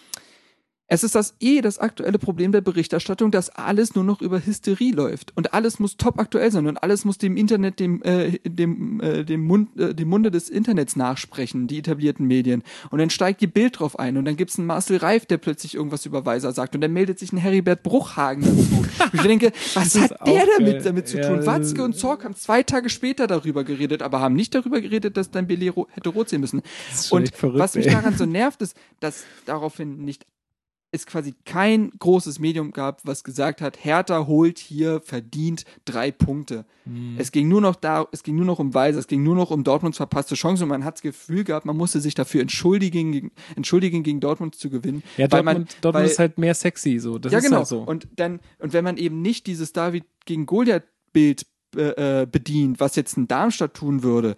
es 0.89 1.03
ist 1.03 1.15
das 1.15 1.35
eh 1.41 1.61
das 1.61 1.79
aktuelle 1.79 2.19
Problem 2.19 2.53
der 2.53 2.61
Berichterstattung, 2.61 3.31
dass 3.31 3.51
alles 3.51 3.95
nur 3.95 4.05
noch 4.05 4.21
über 4.21 4.45
Hysterie 4.45 4.93
läuft 4.93 5.37
und 5.37 5.53
alles 5.53 5.81
muss 5.81 5.97
top 5.97 6.19
aktuell 6.21 6.53
sein 6.53 6.67
und 6.67 6.77
alles 6.77 7.05
muss 7.05 7.19
dem 7.19 7.37
Internet, 7.37 7.81
dem 7.81 8.03
äh, 8.03 8.39
dem 8.45 9.01
äh, 9.01 9.25
dem 9.25 9.45
Mund 9.45 9.79
äh, 9.79 9.95
dem 9.95 10.09
Munde 10.09 10.31
des 10.31 10.49
Internets 10.49 10.95
nachsprechen, 10.95 11.67
die 11.67 11.79
etablierten 11.79 12.27
Medien 12.27 12.63
und 12.91 13.01
dann 13.01 13.11
steigt 13.11 13.41
die 13.41 13.49
Bild 13.49 13.81
drauf 13.81 13.99
ein 13.99 14.17
und 14.17 14.25
dann 14.27 14.37
gibt's 14.37 14.59
einen 14.59 14.69
Marcel 14.69 14.99
Reif, 14.99 15.27
der 15.27 15.39
plötzlich 15.39 15.75
irgendwas 15.75 16.07
über 16.07 16.25
Weiser 16.25 16.53
sagt 16.53 16.77
und 16.77 16.81
dann 16.81 16.93
meldet 16.93 17.19
sich 17.19 17.33
ein 17.33 17.39
Heribert 17.39 17.83
Bruchhagen 17.83 18.45
dazu. 18.45 18.87
ich 19.13 19.23
denke, 19.23 19.53
was 19.75 19.99
hat 19.99 20.13
der 20.27 20.47
damit 20.57 20.87
damit 20.87 21.09
zu 21.09 21.21
tun? 21.21 21.45
Watzke 21.47 21.83
und 21.83 21.97
Zorc 21.97 22.25
haben 22.25 22.37
zwei 22.37 22.63
Tage 22.63 22.91
später 22.91 23.27
darüber 23.27 23.65
geredet, 23.65 24.03
aber 24.03 24.21
haben 24.21 24.37
nicht 24.37 24.55
darüber 24.55 24.81
geredet, 24.81 25.17
dass 25.17 25.33
dein 25.33 25.49
Billy 25.49 25.69
ro 25.69 25.89
hätte 25.91 26.11
rot 26.11 26.29
sehen 26.29 26.41
müssen. 26.41 26.63
Und 27.11 27.35
verrückt, 27.35 27.59
was 27.59 27.75
mich 27.75 27.87
daran 27.87 28.17
so 28.17 28.25
nervt, 28.25 28.63
ist, 28.63 28.77
dass 29.01 29.25
daraufhin 29.47 30.05
nicht 30.05 30.27
es 30.93 31.05
quasi 31.05 31.35
kein 31.45 31.91
großes 31.99 32.39
Medium 32.39 32.71
gab, 32.71 33.01
was 33.05 33.25
gesagt 33.25 33.61
hat, 33.61 33.85
Hertha 33.85 34.27
holt 34.27 34.59
hier 34.59 35.01
verdient 35.01 35.65
drei 35.85 36.11
Punkte. 36.11 36.65
Mhm. 36.85 37.17
Es 37.19 37.33
ging 37.33 37.49
nur 37.49 37.61
noch 37.61 37.77
da, 37.77 38.07
es 38.13 38.23
ging 38.23 38.37
nur 38.37 38.47
noch 38.47 38.59
um 38.59 38.73
Weise, 38.73 38.99
es 38.99 39.07
ging 39.07 39.23
nur 39.23 39.35
noch 39.35 39.51
um 39.51 39.65
Dortmunds 39.65 39.99
verpasste 39.99 40.35
Chance 40.35 40.63
und 40.63 40.69
man 40.71 40.85
hat 40.85 40.95
das 40.95 41.03
Gefühl 41.03 41.45
gehabt, 41.45 41.67
man 41.67 41.77
musste 41.77 42.01
sich 42.01 42.15
dafür 42.15 42.41
entschuldigen, 42.41 43.13
gegen- 43.13 43.33
entschuldigen 43.57 44.03
gegen 44.03 44.21
Dortmund 44.21 44.55
zu 44.55 44.71
gewinnen. 44.71 45.03
Ja, 45.17 45.29
Dortmund, 45.29 45.59
man, 45.59 45.67
Dortmund 45.81 46.05
weil, 46.05 46.11
ist 46.11 46.19
halt 46.19 46.39
mehr 46.39 46.55
sexy, 46.55 46.99
so. 46.99 47.19
Das 47.19 47.33
ja 47.33 47.39
ist 47.39 47.45
genau. 47.45 47.59
halt 47.59 47.67
so. 47.67 47.81
Und 47.81 48.09
dann 48.17 48.41
und 48.59 48.73
wenn 48.73 48.85
man 48.85 48.97
eben 48.97 49.21
nicht 49.23 49.47
dieses 49.47 49.73
David 49.73 50.05
gegen 50.25 50.47
Goliath 50.47 50.85
Bild 51.13 51.47
äh, 51.77 52.23
äh, 52.23 52.27
bedient, 52.27 52.81
was 52.81 52.97
jetzt 52.97 53.17
ein 53.17 53.29
Darmstadt 53.29 53.75
tun 53.75 54.03
würde, 54.03 54.37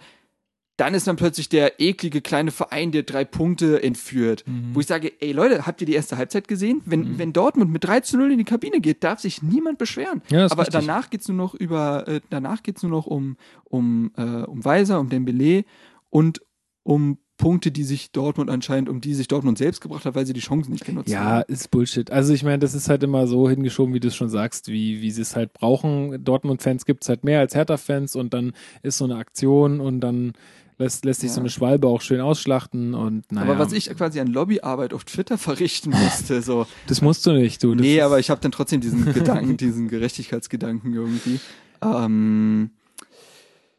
dann 0.79 0.95
ist 0.95 1.07
dann 1.07 1.16
plötzlich 1.16 1.49
der 1.51 1.81
eklige 1.81 2.20
kleine 2.22 2.51
Verein, 2.51 2.93
der 2.93 3.03
drei 3.03 3.24
Punkte 3.24 3.83
entführt. 3.83 4.45
Mhm. 4.47 4.74
Wo 4.74 4.81
ich 4.81 4.87
sage, 4.87 5.12
ey 5.20 5.33
Leute, 5.33 5.66
habt 5.66 5.81
ihr 5.83 5.87
die 5.87 5.93
erste 5.93 6.16
Halbzeit 6.16 6.49
gesehen? 6.49 6.81
Wenn, 6.87 7.18
wenn 7.18 7.33
Dortmund 7.33 7.70
mit 7.70 7.85
3 7.85 8.01
zu 8.01 8.16
0 8.16 8.33
in 8.33 8.39
die 8.39 8.45
Kabine 8.45 8.81
geht, 8.81 9.05
darf 9.05 9.18
sich 9.20 9.43
niemand 9.43 9.76
beschweren. 9.79 10.22
Ja, 10.31 10.47
Aber 10.47 10.62
richtig. 10.62 10.81
danach 10.81 11.11
geht's 11.11 11.29
nur 11.29 11.37
noch 11.37 11.55
über, 11.55 12.07
äh, 12.09 12.20
danach 12.31 12.62
geht's 12.62 12.83
nur 12.83 12.91
noch 12.93 13.07
um, 13.07 13.37
um, 13.64 14.12
äh, 14.16 14.22
um 14.22 14.64
Weiser, 14.64 15.01
um 15.01 15.09
Dembele 15.09 15.64
und 16.11 16.41
um 16.85 17.18
Punkte, 17.39 17.70
die 17.70 17.85
sich 17.85 18.11
Dortmund 18.11 18.51
anscheinend, 18.51 18.89
um 18.89 19.01
die 19.01 19.14
sich 19.14 19.29
Dortmund 19.29 19.59
selbst 19.59 19.81
gebracht 19.81 20.05
hat, 20.05 20.14
weil 20.16 20.26
sie 20.26 20.33
die 20.33 20.41
Chancen 20.41 20.72
nicht 20.72 20.85
genutzt 20.85 21.09
Ja, 21.09 21.20
haben. 21.20 21.45
ist 21.49 21.70
Bullshit. 21.70 22.11
Also 22.11 22.33
ich 22.35 22.43
meine, 22.43 22.59
das 22.59 22.74
ist 22.74 22.89
halt 22.89 23.03
immer 23.05 23.29
so 23.29 23.49
hingeschoben, 23.49 23.95
wie 23.95 24.01
du 24.01 24.09
es 24.09 24.16
schon 24.16 24.29
sagst, 24.29 24.66
wie, 24.68 25.01
wie 25.03 25.11
sie 25.12 25.22
es 25.22 25.37
halt 25.37 25.53
brauchen. 25.53 26.24
Dortmund-Fans 26.24 26.85
gibt 26.85 27.05
es 27.05 27.09
halt 27.09 27.22
mehr 27.24 27.39
als 27.39 27.55
Hertha-Fans 27.55 28.16
und 28.16 28.35
dann 28.35 28.53
ist 28.83 28.99
so 28.99 29.05
eine 29.05 29.16
Aktion 29.16 29.81
und 29.81 30.01
dann 30.01 30.33
lässt, 30.79 31.05
lässt 31.05 31.20
sich 31.20 31.29
Ja. 31.31 31.35
so 31.35 31.41
eine 31.41 31.51
Schwalbe 31.51 31.87
auch 31.89 32.01
schön 32.01 32.20
ausschlachten 32.20 32.95
und 32.95 33.31
naja. 33.33 33.51
Aber 33.51 33.59
was 33.59 33.72
ich 33.72 33.89
quasi 33.97 34.20
an 34.20 34.29
Lobbyarbeit 34.29 34.95
auf 34.95 35.05
Twitter 35.05 35.37
verrichten 35.39 35.91
musste, 35.91 36.41
so. 36.43 36.66
Das 36.87 37.03
musst 37.03 37.26
du 37.26 37.33
nicht, 37.33 37.62
du. 37.62 37.74
Nee, 37.74 38.01
aber 38.01 38.18
ich 38.18 38.31
habe 38.31 38.41
dann 38.41 38.53
trotzdem 38.53 38.81
diesen 38.81 39.12
Gedanken, 39.12 39.57
diesen 39.57 39.89
Gerechtigkeitsgedanken 39.89 40.95
irgendwie. 40.95 41.41
Ähm, 41.83 42.70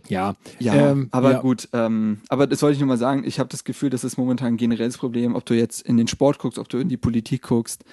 Ja, 0.07 0.35
ja, 0.59 0.91
Ähm, 0.91 1.07
aber 1.11 1.31
ja. 1.33 1.39
gut. 1.41 1.69
Ähm, 1.73 2.19
aber 2.29 2.47
das 2.47 2.61
wollte 2.61 2.73
ich 2.73 2.79
nur 2.79 2.87
mal 2.87 2.97
sagen. 2.97 3.23
Ich 3.25 3.39
habe 3.39 3.49
das 3.49 3.63
Gefühl, 3.63 3.89
das 3.91 4.03
ist 4.03 4.17
momentan 4.17 4.53
ein 4.53 4.57
generelles 4.57 4.97
Problem, 4.97 5.35
ob 5.35 5.45
du 5.45 5.53
jetzt 5.53 5.81
in 5.83 5.97
den 5.97 6.07
Sport 6.07 6.39
guckst, 6.39 6.57
ob 6.57 6.67
du 6.69 6.79
in 6.79 6.89
die 6.89 6.97
Politik 6.97 7.43
guckst. 7.43 7.83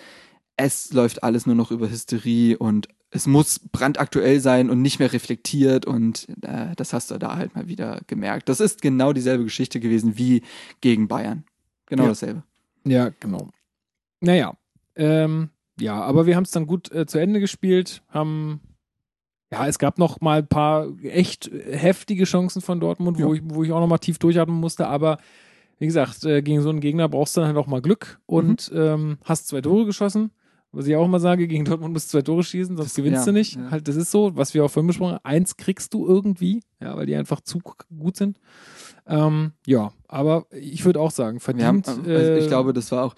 Es 0.57 0.93
läuft 0.95 1.23
alles 1.23 1.45
nur 1.45 1.55
noch 1.55 1.71
über 1.71 1.91
Hysterie 1.91 2.57
und 2.57 2.89
es 3.11 3.27
muss 3.27 3.59
brandaktuell 3.61 4.41
sein 4.41 4.69
und 4.69 4.83
nicht 4.83 4.99
mehr 4.99 5.13
reflektiert 5.13 5.87
und 5.87 6.27
äh, 6.43 6.75
das 6.77 6.93
hast 6.93 7.11
du 7.11 7.19
da 7.19 7.37
halt 7.37 7.55
mal 7.55 7.69
wieder 7.69 8.01
gemerkt. 8.07 8.49
Das 8.49 8.61
ist 8.61 8.83
genau 8.83 9.13
dieselbe 9.13 9.45
Geschichte 9.45 9.81
gewesen 9.81 10.19
wie 10.19 10.43
gegen 10.81 11.09
Bayern. 11.09 11.45
Genau 11.87 12.05
Ja. 12.05 12.09
dasselbe. 12.11 12.43
Ja, 12.85 13.11
genau. 13.21 13.49
Naja, 14.21 14.55
ähm, 14.97 15.51
ja, 15.79 16.01
aber 16.01 16.27
wir 16.27 16.37
haben 16.37 16.45
es 16.45 16.51
dann 16.51 16.67
gut 16.67 16.91
äh, 16.93 17.07
zu 17.07 17.19
Ende 17.19 17.39
gespielt, 17.41 18.03
haben, 18.09 18.61
ja, 19.53 19.67
es 19.69 19.79
gab 19.79 19.99
noch 19.99 20.21
mal 20.21 20.39
ein 20.41 20.49
paar 20.49 20.89
echt 21.03 21.51
heftige 21.71 22.25
Chancen 22.25 22.61
von 22.63 22.81
Dortmund, 22.81 23.19
wo, 23.21 23.35
Ja. 23.35 23.41
ich, 23.41 23.43
wo 23.45 23.63
ich 23.63 23.73
auch 23.73 23.81
noch 23.81 23.87
mal 23.87 23.99
tief 23.99 24.19
durchatmen 24.19 24.59
musste, 24.59 24.89
aber 24.89 25.19
wie 25.79 25.87
gesagt, 25.87 26.25
äh, 26.25 26.43
gegen 26.43 26.63
so 26.63 26.71
einen 26.71 26.81
Gegner 26.81 27.09
brauchst 27.09 27.37
du 27.37 27.41
dann 27.41 27.49
halt 27.49 27.59
auch 27.59 27.67
mal 27.67 27.83
Glück 27.83 28.19
und 28.27 28.71
ähm, 28.75 29.19
hast 29.25 29.47
zwei 29.49 29.61
Tore 29.61 29.85
geschossen. 29.85 30.31
Was 30.77 30.87
ich 30.87 30.95
auch 30.97 31.05
immer 31.07 31.21
sage, 31.21 31.47
gegen 31.49 31.65
Dortmund 31.65 31.93
musst 31.95 32.13
du 32.13 32.19
zwei 32.19 32.23
Tore 32.23 32.43
schießen, 32.45 32.77
sonst 32.77 32.91
Das- 32.91 32.97
gewinnst 32.97 33.21
ja, 33.21 33.25
du 33.27 33.33
nicht. 33.33 33.57
ja. 33.57 33.71
Halt, 33.71 33.89
das 33.89 33.97
ist 33.97 34.11
so, 34.11 34.37
was 34.37 34.53
wir 34.55 34.65
auch 34.65 34.71
vorhin 34.71 34.87
besprochen 34.89 35.15
haben. 35.15 35.25
Eins 35.25 35.57
kriegst 35.57 35.95
du 35.95 36.07
irgendwie, 36.07 36.63
ja, 36.81 36.97
weil 36.97 37.07
die 37.07 37.17
einfach 37.17 37.41
zu 37.41 37.61
gut 37.99 38.17
sind. 38.17 38.39
Ähm, 39.07 39.53
ja, 39.67 39.93
aber 40.09 40.47
ich 40.51 40.85
würde 40.85 41.01
auch 41.01 41.11
sagen, 41.11 41.39
Wir 41.45 41.67
haben, 41.67 41.83
verdient. 41.85 42.09
also 42.09 42.33
ich 42.35 42.45
äh, 42.45 42.49
glaube, 42.49 42.73
das 42.73 42.91
war 42.93 43.05
auch. 43.05 43.15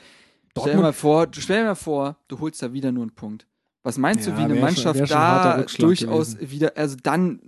Stell 0.58 0.74
dir 0.74 0.82
mal 0.82 0.92
vor, 0.92 1.26
du- 1.26 1.40
stell 1.40 1.60
dir 1.62 1.66
mal 1.68 1.74
vor, 1.74 2.16
du 2.28 2.40
holst 2.40 2.62
da 2.62 2.72
wieder 2.72 2.90
nur 2.92 3.02
einen 3.04 3.14
Punkt. 3.14 3.46
Was 3.84 3.96
meinst 3.96 4.26
Ja, 4.26 4.32
du, 4.32 4.38
wie 4.38 4.44
eine 4.44 4.54
Mannschaft 4.56 4.98
schon 4.98 5.08
da 5.08 5.62
durchaus 5.78 6.34
gewesen. 6.34 6.50
wieder, 6.50 6.72
also 6.76 6.96
dann 7.02 7.40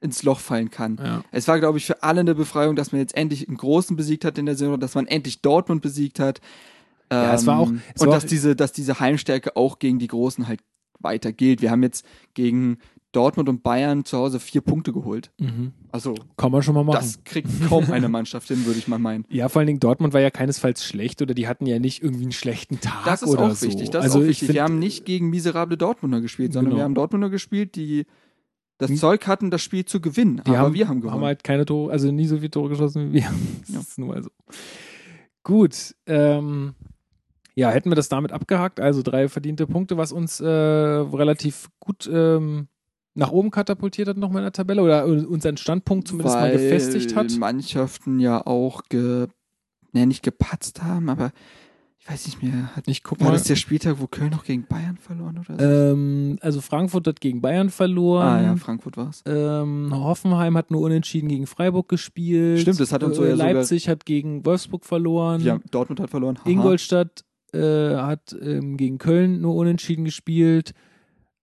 ins 0.00 0.22
Loch 0.22 0.40
fallen 0.40 0.70
kann? 0.70 0.98
Ja. 1.02 1.22
Es 1.30 1.46
war, 1.46 1.60
glaube 1.60 1.78
ich, 1.78 1.86
für 1.86 2.02
alle 2.02 2.20
eine 2.20 2.34
Befreiung, 2.34 2.74
dass 2.74 2.90
man 2.92 3.00
jetzt 3.00 3.16
endlich 3.16 3.46
einen 3.48 3.56
Großen 3.58 3.96
besiegt 3.96 4.24
hat 4.24 4.38
in 4.38 4.46
der 4.46 4.56
Saison, 4.56 4.80
dass 4.80 4.94
man 4.94 5.06
endlich 5.06 5.40
Dortmund 5.42 5.82
besiegt 5.82 6.18
hat. 6.20 6.40
Ja, 7.22 7.34
es 7.34 7.46
war 7.46 7.58
auch- 7.58 7.68
Ähm, 7.68 7.82
es 7.94 8.00
und 8.02 8.08
war 8.08 8.14
dass 8.16 8.24
auch- 8.24 8.28
diese, 8.28 8.56
dass 8.56 8.72
diese 8.72 9.00
Heimstärke 9.00 9.56
auch 9.56 9.78
gegen 9.78 9.98
die 9.98 10.08
Großen 10.08 10.46
halt 10.48 10.60
weiter 11.00 11.32
gilt. 11.32 11.62
Wir 11.62 11.70
haben 11.70 11.82
jetzt 11.82 12.04
gegen 12.34 12.78
Dortmund 13.12 13.48
und 13.48 13.62
Bayern 13.62 14.04
zu 14.04 14.18
Hause 14.18 14.40
vier 14.40 14.60
Punkte 14.60 14.92
geholt. 14.92 15.30
Mhm. 15.38 15.72
Also, 15.92 16.14
Kann 16.36 16.50
man 16.50 16.62
schon 16.62 16.74
mal 16.74 16.82
machen. 16.82 16.96
das 16.96 17.22
kriegt 17.22 17.48
kaum 17.68 17.84
eine 17.92 18.08
Mannschaft 18.08 18.48
hin, 18.48 18.66
würde 18.66 18.78
ich 18.78 18.88
mal 18.88 18.98
meinen. 18.98 19.24
ja, 19.28 19.48
vor 19.48 19.60
allen 19.60 19.68
Dingen 19.68 19.78
Dortmund 19.80 20.12
war 20.14 20.20
ja 20.20 20.30
keinesfalls 20.30 20.84
schlecht 20.84 21.22
oder 21.22 21.32
die 21.34 21.46
hatten 21.46 21.66
ja 21.66 21.78
nicht 21.78 22.02
irgendwie 22.02 22.24
einen 22.24 22.32
schlechten 22.32 22.80
Tag 22.80 23.04
Das 23.04 23.22
ist 23.22 23.28
oder 23.28 23.44
auch 23.44 23.50
so. 23.54 23.66
wichtig. 23.68 23.90
Das 23.90 24.02
also 24.02 24.18
ist 24.18 24.24
auch 24.24 24.28
ich 24.28 24.28
wichtig. 24.30 24.46
find, 24.46 24.54
wir 24.56 24.62
haben 24.64 24.78
nicht 24.80 25.04
gegen 25.04 25.30
miserable 25.30 25.76
Dortmunder 25.76 26.20
gespielt, 26.20 26.52
sondern 26.52 26.70
Genau. 26.70 26.80
wir 26.80 26.84
haben 26.84 26.94
Dortmunder 26.94 27.30
gespielt, 27.30 27.76
die 27.76 28.06
das 28.78 28.90
Hm. 28.90 28.96
Zeug 28.96 29.26
hatten, 29.28 29.52
das 29.52 29.62
Spiel 29.62 29.84
zu 29.84 30.00
gewinnen. 30.00 30.38
wir 30.44 30.54
aber 30.54 30.58
haben, 30.58 30.74
wir 30.74 30.88
haben 30.88 31.00
gewonnen. 31.00 31.14
haben 31.20 31.24
halt 31.24 31.44
keine 31.44 31.64
Tore, 31.66 31.92
also 31.92 32.10
nie 32.10 32.26
so 32.26 32.38
viele 32.38 32.50
Tore 32.50 32.70
geschossen 32.70 33.10
wie 33.10 33.20
wir. 33.22 33.32
Das 33.60 33.68
Ja. 33.74 33.80
ist 33.80 33.98
nun 33.98 34.08
mal 34.08 34.22
so. 34.24 34.30
Gut, 35.44 35.94
ähm, 36.06 36.74
ja, 37.56 37.70
hätten 37.70 37.90
wir 37.90 37.94
das 37.96 38.08
damit 38.08 38.32
abgehakt, 38.32 38.80
also 38.80 39.02
drei 39.02 39.28
verdiente 39.28 39.66
Punkte, 39.66 39.96
was 39.96 40.12
uns 40.12 40.40
äh, 40.40 40.46
relativ 40.48 41.68
gut 41.80 42.08
ähm, 42.12 42.68
nach 43.14 43.30
oben 43.30 43.50
katapultiert 43.52 44.08
hat 44.08 44.16
nochmal 44.16 44.40
in 44.42 44.46
der 44.46 44.52
Tabelle 44.52 44.82
oder 44.82 45.06
unseren 45.06 45.56
Standpunkt 45.56 46.08
zumindest 46.08 46.36
mal 46.36 46.50
Weil 46.50 46.52
gefestigt 46.58 47.14
hat. 47.14 47.30
Mannschaften 47.38 48.18
ja 48.18 48.44
auch 48.44 48.82
ge, 48.88 49.28
ne, 49.92 50.06
nicht 50.06 50.24
gepatzt 50.24 50.82
haben, 50.82 51.08
aber 51.08 51.30
ich 52.00 52.10
weiß 52.10 52.26
nicht 52.26 52.42
mehr. 52.42 52.74
Hat, 52.74 52.88
Ich 52.88 53.02
guck 53.04 53.20
war 53.20 53.28
mal. 53.28 53.32
das 53.34 53.44
der 53.44 53.54
Spieltag, 53.54 54.00
wo 54.00 54.08
Köln 54.08 54.30
noch 54.30 54.44
gegen 54.44 54.66
Bayern 54.66 54.96
verloren 54.98 55.38
oder 55.38 55.56
so? 55.56 55.64
Ähm, 55.64 56.38
also 56.42 56.60
Frankfurt 56.60 57.06
hat 57.06 57.20
gegen 57.20 57.40
Bayern 57.40 57.70
verloren. 57.70 58.26
ah 58.26 58.42
ja, 58.42 58.56
Frankfurt 58.56 58.96
war's. 58.96 59.22
Ähm, 59.26 59.90
Hoffenheim 59.94 60.56
hat 60.56 60.72
nur 60.72 60.80
unentschieden 60.82 61.28
gegen 61.28 61.46
Freiburg 61.46 61.88
gespielt. 61.88 62.60
Stimmt, 62.60 62.80
das 62.80 62.92
hat 62.92 63.04
uns 63.04 63.16
so 63.16 63.24
äh, 63.24 63.30
ja 63.30 63.34
Leipzig 63.36 63.88
hat 63.88 64.04
gegen 64.04 64.44
Wolfsburg 64.44 64.84
verloren. 64.84 65.40
Ja, 65.40 65.60
Dortmund 65.70 66.00
hat 66.00 66.10
verloren. 66.10 66.36
Haha. 66.40 66.50
Ingolstadt 66.50 67.24
äh, 67.54 67.96
hat 67.96 68.34
ähm, 68.40 68.76
gegen 68.76 68.98
Köln 68.98 69.40
nur 69.40 69.54
unentschieden 69.54 70.04
gespielt. 70.04 70.72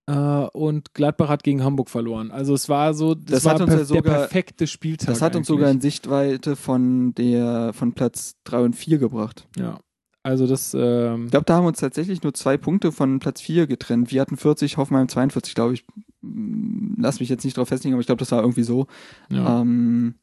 Äh, 0.07 0.13
und 0.13 0.93
Gladbach 0.93 1.29
hat 1.29 1.43
gegen 1.43 1.63
Hamburg 1.63 1.89
verloren. 1.89 2.31
Also 2.31 2.53
es 2.53 2.67
war 2.69 2.93
so, 2.93 3.13
das, 3.15 3.25
Das 3.25 3.45
war 3.45 3.53
hat 3.53 3.61
uns 3.61 3.71
ja 3.73 3.77
perf- 3.79 3.83
sogar- 3.85 4.01
der 4.03 4.11
perfekte 4.21 4.67
Spieltag. 4.67 5.07
Das 5.07 5.21
hat 5.21 5.35
uns 5.35 5.47
eigentlich. 5.49 5.59
sogar 5.59 5.71
in 5.71 5.79
Sichtweite 5.81 6.55
von 6.55 7.13
der 7.15 7.71
von 7.73 7.93
Platz 7.93 8.35
3 8.45 8.59
und 8.61 8.75
4 8.75 8.97
gebracht. 8.97 9.47
Ja. 9.57 9.79
Also 10.23 10.45
das, 10.47 10.75
ähm, 10.77 11.25
Ich 11.25 11.31
glaube, 11.31 11.45
da 11.45 11.55
haben 11.55 11.65
uns 11.65 11.79
tatsächlich 11.79 12.21
nur 12.23 12.33
zwei 12.35 12.57
Punkte 12.57 12.91
von 12.91 13.19
Platz 13.19 13.41
4 13.41 13.65
getrennt. 13.67 14.11
Wir 14.11 14.21
hatten 14.21 14.37
40, 14.37 14.77
Hoffenheim 14.77 15.07
42, 15.07 15.55
glaube 15.55 15.73
ich. 15.73 15.83
Mm, 16.21 16.99
Lass 17.01 17.19
mich 17.19 17.29
jetzt 17.29 17.43
nicht 17.43 17.57
drauf 17.57 17.69
festlegen, 17.69 17.93
aber 17.95 18.01
ich 18.01 18.05
glaube, 18.07 18.19
das 18.19 18.31
war 18.31 18.41
irgendwie 18.41 18.63
so. 18.63 18.85
ja. 19.31 19.61
Ähm, 19.61 20.15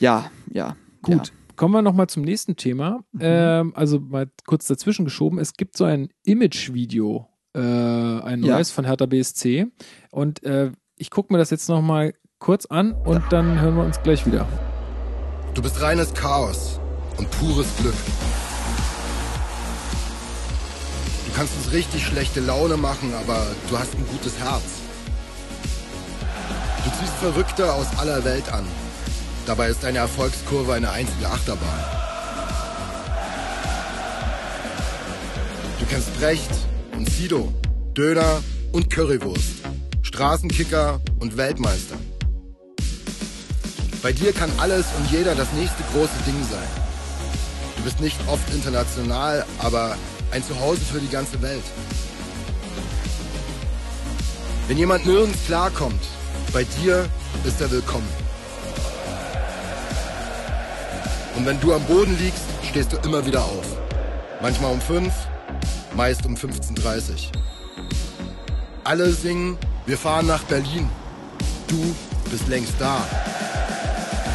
ja, 0.00 0.30
ja. 0.52 0.76
Gut. 1.02 1.32
Kommen 1.56 1.72
wir 1.74 1.82
nochmal 1.82 2.08
zum 2.08 2.22
nächsten 2.22 2.56
Thema. 2.56 3.04
Mhm. 3.12 3.20
Ähm, 3.20 3.72
also 3.76 4.00
mal 4.00 4.28
kurz 4.46 4.66
dazwischen 4.66 5.04
geschoben. 5.04 5.38
Es 5.38 5.54
gibt 5.54 5.76
so 5.76 5.84
ein 5.84 6.08
Image-Video, 6.24 7.28
äh, 7.54 7.60
ein 7.60 8.42
Ja. 8.42 8.54
neues 8.56 8.70
von 8.70 8.84
Hertha 8.84 9.06
BSC. 9.06 9.66
Und 10.10 10.42
äh, 10.42 10.72
ich 10.96 11.10
gucke 11.10 11.32
mir 11.32 11.38
das 11.38 11.50
jetzt 11.50 11.68
nochmal 11.68 12.14
kurz 12.38 12.66
an 12.66 12.92
und 12.92 13.22
dann 13.30 13.60
hören 13.60 13.76
wir 13.76 13.84
uns 13.84 14.02
gleich 14.02 14.26
wieder. 14.26 14.46
Du 15.54 15.62
bist 15.62 15.80
reines 15.80 16.12
Chaos 16.14 16.80
und 17.18 17.30
pures 17.30 17.68
Glück. 17.78 17.94
Du 21.26 21.32
kannst 21.36 21.56
uns 21.56 21.72
richtig 21.72 22.04
schlechte 22.04 22.40
Laune 22.40 22.76
machen, 22.76 23.12
aber 23.14 23.46
du 23.70 23.78
hast 23.78 23.94
ein 23.94 24.04
gutes 24.10 24.38
Herz. 24.38 24.62
Du 26.84 26.90
ziehst 26.98 27.14
Verrückte 27.14 27.72
aus 27.72 27.86
aller 27.98 28.24
Welt 28.24 28.52
an. 28.52 28.64
Dabei 29.46 29.68
ist 29.68 29.82
deine 29.82 29.98
Erfolgskurve 29.98 30.72
eine 30.72 30.90
einzige 30.90 31.28
Achterbahn. 31.28 31.84
Du 35.78 35.86
kennst 35.86 36.18
Brecht 36.18 36.50
und 36.96 37.10
Sido, 37.10 37.52
Döner 37.92 38.42
und 38.72 38.88
Currywurst, 38.88 39.62
Straßenkicker 40.02 41.00
und 41.20 41.36
Weltmeister. 41.36 41.96
Bei 44.02 44.12
dir 44.12 44.32
kann 44.32 44.50
alles 44.58 44.86
und 44.98 45.10
jeder 45.10 45.34
das 45.34 45.52
nächste 45.52 45.82
große 45.92 46.22
Ding 46.26 46.42
sein. 46.50 46.68
Du 47.76 47.82
bist 47.82 48.00
nicht 48.00 48.16
oft 48.26 48.48
international, 48.54 49.44
aber 49.58 49.96
ein 50.30 50.42
Zuhause 50.42 50.80
für 50.80 51.00
die 51.00 51.10
ganze 51.10 51.40
Welt. 51.42 51.64
Wenn 54.68 54.78
jemand 54.78 55.04
nirgends 55.04 55.38
klarkommt, 55.46 56.02
bei 56.52 56.64
dir 56.64 57.06
ist 57.44 57.60
er 57.60 57.70
willkommen. 57.70 58.23
Und 61.36 61.46
wenn 61.46 61.60
du 61.60 61.74
am 61.74 61.82
Boden 61.84 62.16
liegst, 62.18 62.44
stehst 62.68 62.92
du 62.92 62.96
immer 62.98 63.24
wieder 63.26 63.42
auf. 63.42 63.66
Manchmal 64.40 64.72
um 64.72 64.80
5, 64.80 65.12
meist 65.96 66.24
um 66.26 66.34
15.30 66.34 67.10
Uhr. 67.10 67.16
Alle 68.84 69.10
singen, 69.12 69.58
wir 69.86 69.98
fahren 69.98 70.26
nach 70.26 70.42
Berlin. 70.44 70.88
Du 71.66 71.94
bist 72.30 72.46
längst 72.48 72.74
da. 72.78 72.98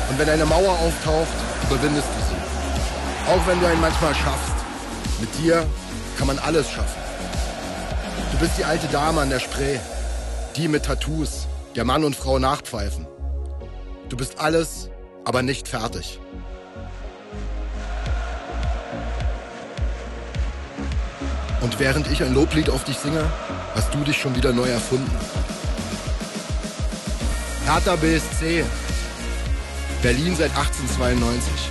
Und 0.09 0.19
wenn 0.19 0.29
eine 0.29 0.45
Mauer 0.45 0.71
auftaucht, 0.71 1.27
überwindest 1.69 2.07
du 2.07 2.35
sie. 2.35 3.31
Auch 3.31 3.47
wenn 3.47 3.59
du 3.59 3.67
einen 3.67 3.81
manchmal 3.81 4.13
schaffst. 4.15 4.55
Mit 5.19 5.29
dir 5.37 5.65
kann 6.17 6.27
man 6.27 6.39
alles 6.39 6.69
schaffen. 6.69 6.99
Du 8.31 8.37
bist 8.39 8.57
die 8.57 8.65
alte 8.65 8.87
Dame 8.87 9.21
an 9.21 9.29
der 9.29 9.39
Spree, 9.39 9.77
die 10.55 10.67
mit 10.67 10.85
Tattoos, 10.85 11.47
der 11.75 11.85
Mann 11.85 12.03
und 12.03 12.15
Frau 12.15 12.39
nachpfeifen. 12.39 13.07
Du 14.09 14.17
bist 14.17 14.39
alles, 14.39 14.89
aber 15.25 15.43
nicht 15.43 15.67
fertig. 15.67 16.19
Und 21.61 21.79
während 21.79 22.09
ich 22.11 22.23
ein 22.23 22.33
Loblied 22.33 22.69
auf 22.69 22.83
dich 22.85 22.97
singe, 22.97 23.23
hast 23.75 23.93
du 23.93 24.03
dich 24.03 24.17
schon 24.17 24.35
wieder 24.35 24.53
neu 24.53 24.67
erfunden. 24.67 25.11
Hertha 27.65 27.95
BSC. 27.97 28.63
Berlin 30.01 30.35
seit 30.35 30.51
1892. 30.55 31.69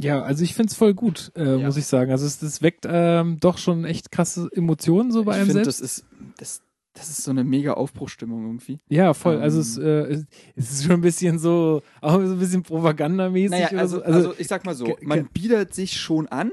Ja, 0.00 0.22
also 0.22 0.44
ich 0.44 0.54
find's 0.54 0.74
voll 0.76 0.94
gut, 0.94 1.32
äh, 1.36 1.58
Ja. 1.58 1.66
muss 1.66 1.76
ich 1.76 1.86
sagen. 1.86 2.12
Also 2.12 2.24
es, 2.24 2.38
das 2.38 2.62
weckt 2.62 2.86
ähm, 2.88 3.38
doch 3.40 3.58
schon 3.58 3.84
echt 3.84 4.12
krasse 4.12 4.48
Emotionen 4.52 5.10
so 5.10 5.24
bei 5.24 5.32
ich 5.32 5.36
einem 5.38 5.46
finde, 5.48 5.64
selbst. 5.64 5.80
das 5.80 5.90
ist, 5.98 6.04
das, 6.38 6.60
das 6.98 7.08
ist 7.08 7.22
so 7.24 7.30
eine 7.30 7.44
mega 7.44 7.74
Aufbruchstimmung 7.74 8.44
irgendwie. 8.46 8.78
Ja, 8.88 9.14
voll. 9.14 9.38
Also 9.40 9.58
Ähm. 9.58 9.62
es, 9.62 9.78
äh, 9.78 10.24
es- 10.56 10.70
ist 10.70 10.82
schon 10.84 10.92
ein 10.94 11.00
bisschen 11.00 11.38
so, 11.38 11.82
auch 12.00 12.14
so 12.14 12.32
ein 12.34 12.38
bisschen 12.38 12.62
propagandamäßig. 12.62 13.50
Naja, 13.50 13.68
also, 13.78 13.98
so. 13.98 14.02
also 14.04 14.34
ich 14.38 14.46
sag 14.48 14.64
mal 14.66 14.74
so, 14.74 14.96
man 15.02 15.28
bietet 15.32 15.74
sich 15.74 15.98
schon 16.00 16.26
an, 16.28 16.52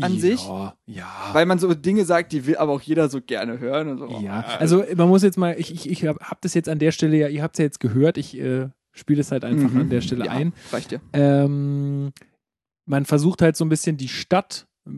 an 0.00 0.14
ja, 0.14 0.20
sich, 0.20 0.48
Ja. 0.86 1.06
weil 1.32 1.44
man 1.46 1.58
so 1.58 1.74
Dinge 1.74 2.04
sagt, 2.04 2.32
die 2.32 2.46
will 2.46 2.56
aber 2.56 2.72
auch 2.72 2.80
jeder 2.80 3.08
so 3.10 3.20
gerne 3.20 3.58
hören. 3.58 3.88
Und 3.88 3.98
so. 3.98 4.20
Ja, 4.20 4.40
also 4.58 4.84
man 4.96 5.08
muss 5.08 5.22
jetzt 5.22 5.36
mal, 5.36 5.54
ich, 5.58 5.72
ich, 5.72 5.90
ich 5.90 6.06
hab, 6.06 6.18
hab 6.20 6.40
das 6.40 6.54
jetzt 6.54 6.68
an 6.68 6.78
der 6.78 6.92
Stelle 6.92 7.16
ja, 7.16 7.28
ihr 7.28 7.42
habt 7.42 7.56
es 7.56 7.58
ja 7.58 7.64
jetzt 7.64 7.80
gehört, 7.80 8.16
ich 8.18 8.38
äh, 8.38 8.68
spiele 8.92 9.20
es 9.20 9.30
halt 9.32 9.44
einfach 9.44 9.70
Mhm. 9.70 9.80
an 9.80 9.88
der 9.90 10.00
Stelle 10.00 10.26
ja, 10.26 10.32
ein. 10.32 10.52
Reicht 10.72 10.92
ja. 10.92 10.98
Ähm, 11.12 12.12
man 12.86 13.04
versucht 13.04 13.42
halt 13.42 13.56
so 13.56 13.64
ein 13.64 13.68
bisschen 13.68 13.96
die 13.96 14.08
Stadt, 14.08 14.66
äh, 14.86 14.90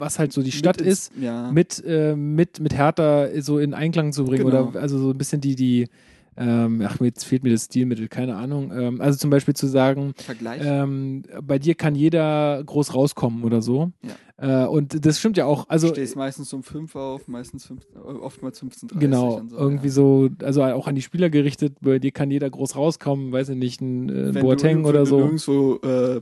was 0.00 0.18
halt 0.18 0.32
so 0.32 0.42
die 0.42 0.50
Stadt 0.52 0.78
Mit 0.78 0.86
ins- 0.86 1.08
ist, 1.08 1.12
Ja. 1.20 1.52
mit, 1.52 1.82
äh, 1.86 2.16
mit, 2.16 2.58
mit 2.60 2.74
Hertha 2.74 3.28
so 3.40 3.58
in 3.58 3.74
Einklang 3.74 4.12
zu 4.12 4.24
bringen 4.24 4.46
Genau. 4.46 4.68
oder 4.70 4.80
also 4.80 4.98
so 4.98 5.10
ein 5.10 5.18
bisschen 5.18 5.40
die, 5.40 5.54
die, 5.54 5.88
ähm, 6.36 6.82
ach, 6.86 6.98
jetzt 7.00 7.24
fehlt 7.24 7.42
mir 7.42 7.50
das 7.50 7.66
Stilmittel, 7.66 8.08
keine 8.08 8.36
Ahnung. 8.36 8.72
Ähm, 8.74 9.00
also 9.00 9.18
zum 9.18 9.28
Beispiel 9.30 9.54
zu 9.54 9.66
sagen, 9.66 10.14
ähm, 10.58 11.22
bei 11.42 11.58
dir 11.58 11.74
kann 11.74 11.94
jeder 11.94 12.62
groß 12.64 12.94
rauskommen 12.94 13.44
oder 13.44 13.60
so. 13.60 13.92
Äh, 14.38 14.64
und 14.64 15.04
das 15.04 15.18
stimmt 15.18 15.36
ja 15.36 15.44
auch. 15.44 15.68
Also 15.68 15.88
du 15.88 15.94
stehst 15.94 16.16
meistens 16.16 16.50
um 16.54 16.62
5 16.62 16.96
auf, 16.96 17.28
meistens 17.28 17.66
5, 17.66 17.82
oftmals 18.22 18.62
15.30 18.62 18.98
Genau, 18.98 19.34
und 19.34 19.50
so, 19.50 19.56
irgendwie 19.58 19.88
ja. 19.88 19.92
so, 19.92 20.30
also 20.42 20.62
auch 20.62 20.86
an 20.86 20.94
die 20.94 21.02
Spieler 21.02 21.28
gerichtet, 21.28 21.74
bei 21.82 21.98
dir 21.98 22.10
kann 22.10 22.30
jeder 22.30 22.48
groß 22.48 22.74
rauskommen, 22.74 23.32
weiß 23.32 23.50
ich 23.50 23.56
nicht, 23.56 23.82
ein 23.82 24.08
äh, 24.08 24.34
Wenn 24.34 24.42
Boateng 24.42 24.82
du, 24.84 24.88
oder 24.88 25.04
so. 25.04 25.18
nirgendwo, 25.18 25.78
äh, 25.84 26.16
äh, 26.16 26.20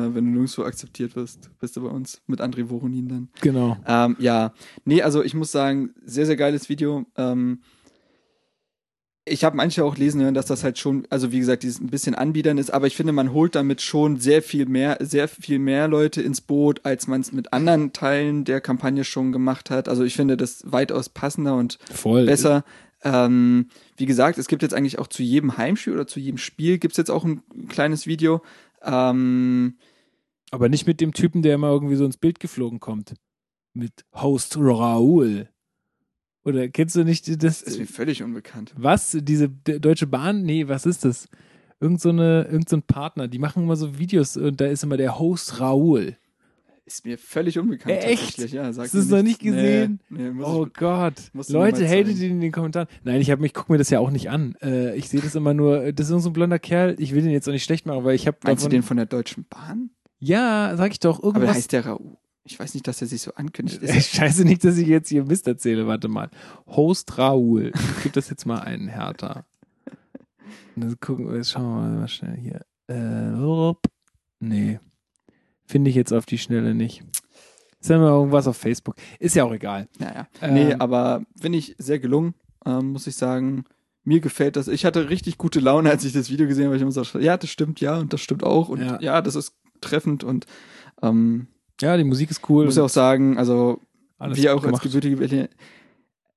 wenn 0.00 0.24
du 0.24 0.30
nirgendwo 0.30 0.62
akzeptiert 0.62 1.16
wirst, 1.16 1.50
bist 1.60 1.76
du 1.76 1.82
bei 1.82 1.88
uns 1.88 2.20
mit 2.26 2.40
André 2.40 2.68
Voronin 2.68 3.08
dann. 3.08 3.28
Genau. 3.40 3.76
Ähm, 3.86 4.16
ja, 4.18 4.52
nee, 4.84 5.02
also 5.02 5.22
ich 5.22 5.34
muss 5.34 5.52
sagen, 5.52 5.90
sehr, 6.04 6.26
sehr 6.26 6.36
geiles 6.36 6.68
Video. 6.68 7.06
Ähm, 7.16 7.60
ich 9.28 9.42
habe 9.42 9.56
manche 9.56 9.84
auch 9.84 9.96
lesen 9.96 10.22
hören, 10.22 10.34
dass 10.34 10.46
das 10.46 10.62
halt 10.62 10.78
schon, 10.78 11.04
also 11.10 11.32
wie 11.32 11.40
gesagt, 11.40 11.64
dieses 11.64 11.80
ein 11.80 11.88
bisschen 11.88 12.14
anbiedern 12.14 12.58
ist, 12.58 12.70
aber 12.72 12.86
ich 12.86 12.94
finde, 12.94 13.12
man 13.12 13.32
holt 13.32 13.56
damit 13.56 13.82
schon 13.82 14.18
sehr 14.18 14.40
viel 14.40 14.66
mehr, 14.66 14.98
sehr 15.00 15.26
viel 15.26 15.58
mehr 15.58 15.88
Leute 15.88 16.22
ins 16.22 16.40
Boot, 16.40 16.84
als 16.84 17.08
man 17.08 17.22
es 17.22 17.32
mit 17.32 17.52
anderen 17.52 17.92
Teilen 17.92 18.44
der 18.44 18.60
Kampagne 18.60 19.02
schon 19.02 19.32
gemacht 19.32 19.68
hat. 19.68 19.88
Also 19.88 20.04
ich 20.04 20.14
finde 20.14 20.36
das 20.36 20.62
weitaus 20.64 21.08
passender 21.08 21.56
und 21.56 21.78
Voll. 21.92 22.24
besser. 22.24 22.64
Ähm, 23.02 23.66
wie 23.96 24.06
gesagt, 24.06 24.38
es 24.38 24.46
gibt 24.46 24.62
jetzt 24.62 24.74
eigentlich 24.74 25.00
auch 25.00 25.08
zu 25.08 25.24
jedem 25.24 25.56
Heimspiel 25.56 25.92
oder 25.92 26.06
zu 26.06 26.20
jedem 26.20 26.38
Spiel 26.38 26.78
gibt's 26.78 26.96
jetzt 26.96 27.10
auch 27.10 27.24
ein 27.24 27.42
kleines 27.68 28.06
Video. 28.06 28.42
Ähm, 28.82 29.74
Aber 30.50 30.68
nicht 30.68 30.86
mit 30.86 31.00
dem 31.00 31.12
Typen, 31.12 31.42
der 31.42 31.54
immer 31.54 31.70
irgendwie 31.70 31.96
so 31.96 32.04
ins 32.04 32.16
Bild 32.16 32.40
geflogen 32.40 32.80
kommt. 32.80 33.14
Mit 33.74 34.04
Host 34.14 34.56
Raoul. 34.56 35.48
Oder 36.44 36.68
kennst 36.68 36.94
du 36.94 37.04
nicht 37.04 37.28
das? 37.28 37.36
das 37.38 37.62
ist 37.62 37.78
mir 37.78 37.86
völlig 37.86 38.22
unbekannt. 38.22 38.72
Was? 38.76 39.16
Diese 39.20 39.48
Deutsche 39.48 40.06
Bahn? 40.06 40.42
Nee, 40.42 40.68
was 40.68 40.86
ist 40.86 41.04
das? 41.04 41.28
Irgend 41.80 42.00
so, 42.00 42.10
eine, 42.10 42.44
irgend 42.44 42.68
so 42.68 42.76
ein 42.76 42.82
Partner, 42.82 43.28
die 43.28 43.38
machen 43.38 43.64
immer 43.64 43.76
so 43.76 43.98
Videos 43.98 44.36
und 44.36 44.60
da 44.60 44.66
ist 44.66 44.82
immer 44.82 44.96
der 44.96 45.18
Host 45.18 45.60
Raoul. 45.60 46.16
Ist 46.86 47.04
mir 47.04 47.18
völlig 47.18 47.58
unbekannt. 47.58 47.96
Äh, 47.96 48.12
echt? 48.12 48.38
Ja, 48.52 48.66
Hast 48.66 48.94
du 48.94 48.98
es 48.98 49.08
noch 49.08 49.22
nicht 49.24 49.40
gesehen? 49.40 49.98
Nee, 50.08 50.30
nee, 50.30 50.42
Oh 50.44 50.66
ich, 50.68 50.72
Gott. 50.74 51.14
Leute, 51.48 51.84
hatet 51.86 52.16
ihn 52.18 52.30
in 52.30 52.40
den 52.40 52.52
Kommentaren. 52.52 52.86
Nein, 53.02 53.20
ich, 53.20 53.32
hab, 53.32 53.42
ich 53.42 53.52
gucke 53.52 53.72
mir 53.72 53.78
das 53.78 53.90
ja 53.90 53.98
auch 53.98 54.10
nicht 54.10 54.30
an. 54.30 54.54
Äh, 54.62 54.96
ich 54.96 55.08
sehe 55.08 55.20
das 55.20 55.34
immer 55.34 55.52
nur, 55.52 55.92
das 55.92 56.08
ist 56.08 56.22
so 56.22 56.30
ein 56.30 56.32
blonder 56.32 56.60
Kerl. 56.60 56.94
Ich 57.00 57.12
will 57.12 57.22
den 57.22 57.32
jetzt 57.32 57.48
auch 57.48 57.52
nicht 57.52 57.64
schlecht 57.64 57.86
machen, 57.86 58.04
weil 58.04 58.14
ich 58.14 58.28
habe 58.28 58.38
Meinst 58.44 58.64
du 58.64 58.68
den 58.68 58.84
von 58.84 58.96
der 58.96 59.06
Deutschen 59.06 59.46
Bahn? 59.50 59.90
Ja, 60.18 60.74
sag 60.76 60.92
ich 60.92 61.00
doch. 61.00 61.18
Aber 61.18 61.28
Irgendwas. 61.28 61.56
heißt 61.56 61.72
der 61.72 61.86
Raoul? 61.86 62.16
Ich 62.44 62.58
weiß 62.60 62.74
nicht, 62.74 62.86
dass 62.86 63.00
er 63.02 63.08
sich 63.08 63.22
so 63.22 63.34
ankündigt. 63.34 63.82
Ist 63.82 64.14
Scheiße 64.14 64.44
nicht, 64.44 64.64
dass 64.64 64.76
ich 64.78 64.86
jetzt 64.86 65.08
hier 65.08 65.24
Mist 65.24 65.46
erzähle. 65.48 65.86
Warte 65.86 66.08
mal. 66.08 66.30
Host 66.66 67.18
Raoul. 67.18 67.72
Gib 68.02 68.12
das 68.12 68.30
jetzt 68.30 68.46
mal 68.46 68.60
einen, 68.60 68.88
Hertha. 68.88 69.44
Dann 70.76 70.98
gucken 71.00 71.28
wir, 71.28 71.36
jetzt 71.36 71.50
schauen 71.50 71.92
wir 71.92 71.98
mal, 72.00 72.08
schnell 72.08 72.36
hier. 72.36 72.60
Äh, 72.88 73.74
nee. 74.40 74.78
Finde 75.64 75.90
ich 75.90 75.96
jetzt 75.96 76.12
auf 76.12 76.26
die 76.26 76.38
Schnelle 76.38 76.74
nicht. 76.74 77.02
Ist 77.80 77.90
ja 77.90 77.98
mal 77.98 78.08
irgendwas 78.10 78.46
auf 78.46 78.56
Facebook. 78.56 78.96
Ist 79.18 79.34
ja 79.34 79.44
auch 79.44 79.52
egal. 79.52 79.88
naja. 79.98 80.28
Ähm, 80.40 80.54
nee, 80.54 80.74
aber 80.74 81.22
finde 81.40 81.58
ich 81.58 81.74
sehr 81.78 81.98
gelungen, 81.98 82.34
ähm, 82.64 82.92
muss 82.92 83.06
ich 83.06 83.16
sagen. 83.16 83.64
Mir 84.04 84.20
gefällt 84.20 84.54
das. 84.54 84.68
Ich 84.68 84.84
hatte 84.84 85.10
richtig 85.10 85.36
gute 85.36 85.58
Laune, 85.58 85.90
als 85.90 86.04
ich 86.04 86.12
das 86.12 86.30
Video 86.30 86.46
gesehen 86.46 86.66
habe. 86.66 86.76
Ich 86.76 86.82
immer 86.82 86.92
so, 86.92 87.02
ja, 87.18 87.36
das 87.36 87.50
stimmt, 87.50 87.80
ja, 87.80 87.98
und 87.98 88.12
das 88.12 88.20
stimmt 88.20 88.44
auch. 88.44 88.68
Und 88.68 88.80
Ja. 88.80 89.00
ja, 89.00 89.20
das 89.20 89.34
ist 89.34 89.52
treffend. 89.80 90.24
Und 90.24 90.46
ähm, 91.02 91.46
Ja, 91.80 91.96
die 91.96 92.04
Musik 92.04 92.30
ist 92.30 92.48
cool. 92.48 92.64
muss 92.66 92.76
ja 92.76 92.84
auch 92.84 92.88
sagen, 92.88 93.38
also 93.38 93.80
alles 94.18 94.38
gut 94.38 94.48
auch 94.48 94.54
als 94.56 94.62
gemacht. 94.64 94.82
gebürtige 94.82 95.16
Berliner, 95.16 95.48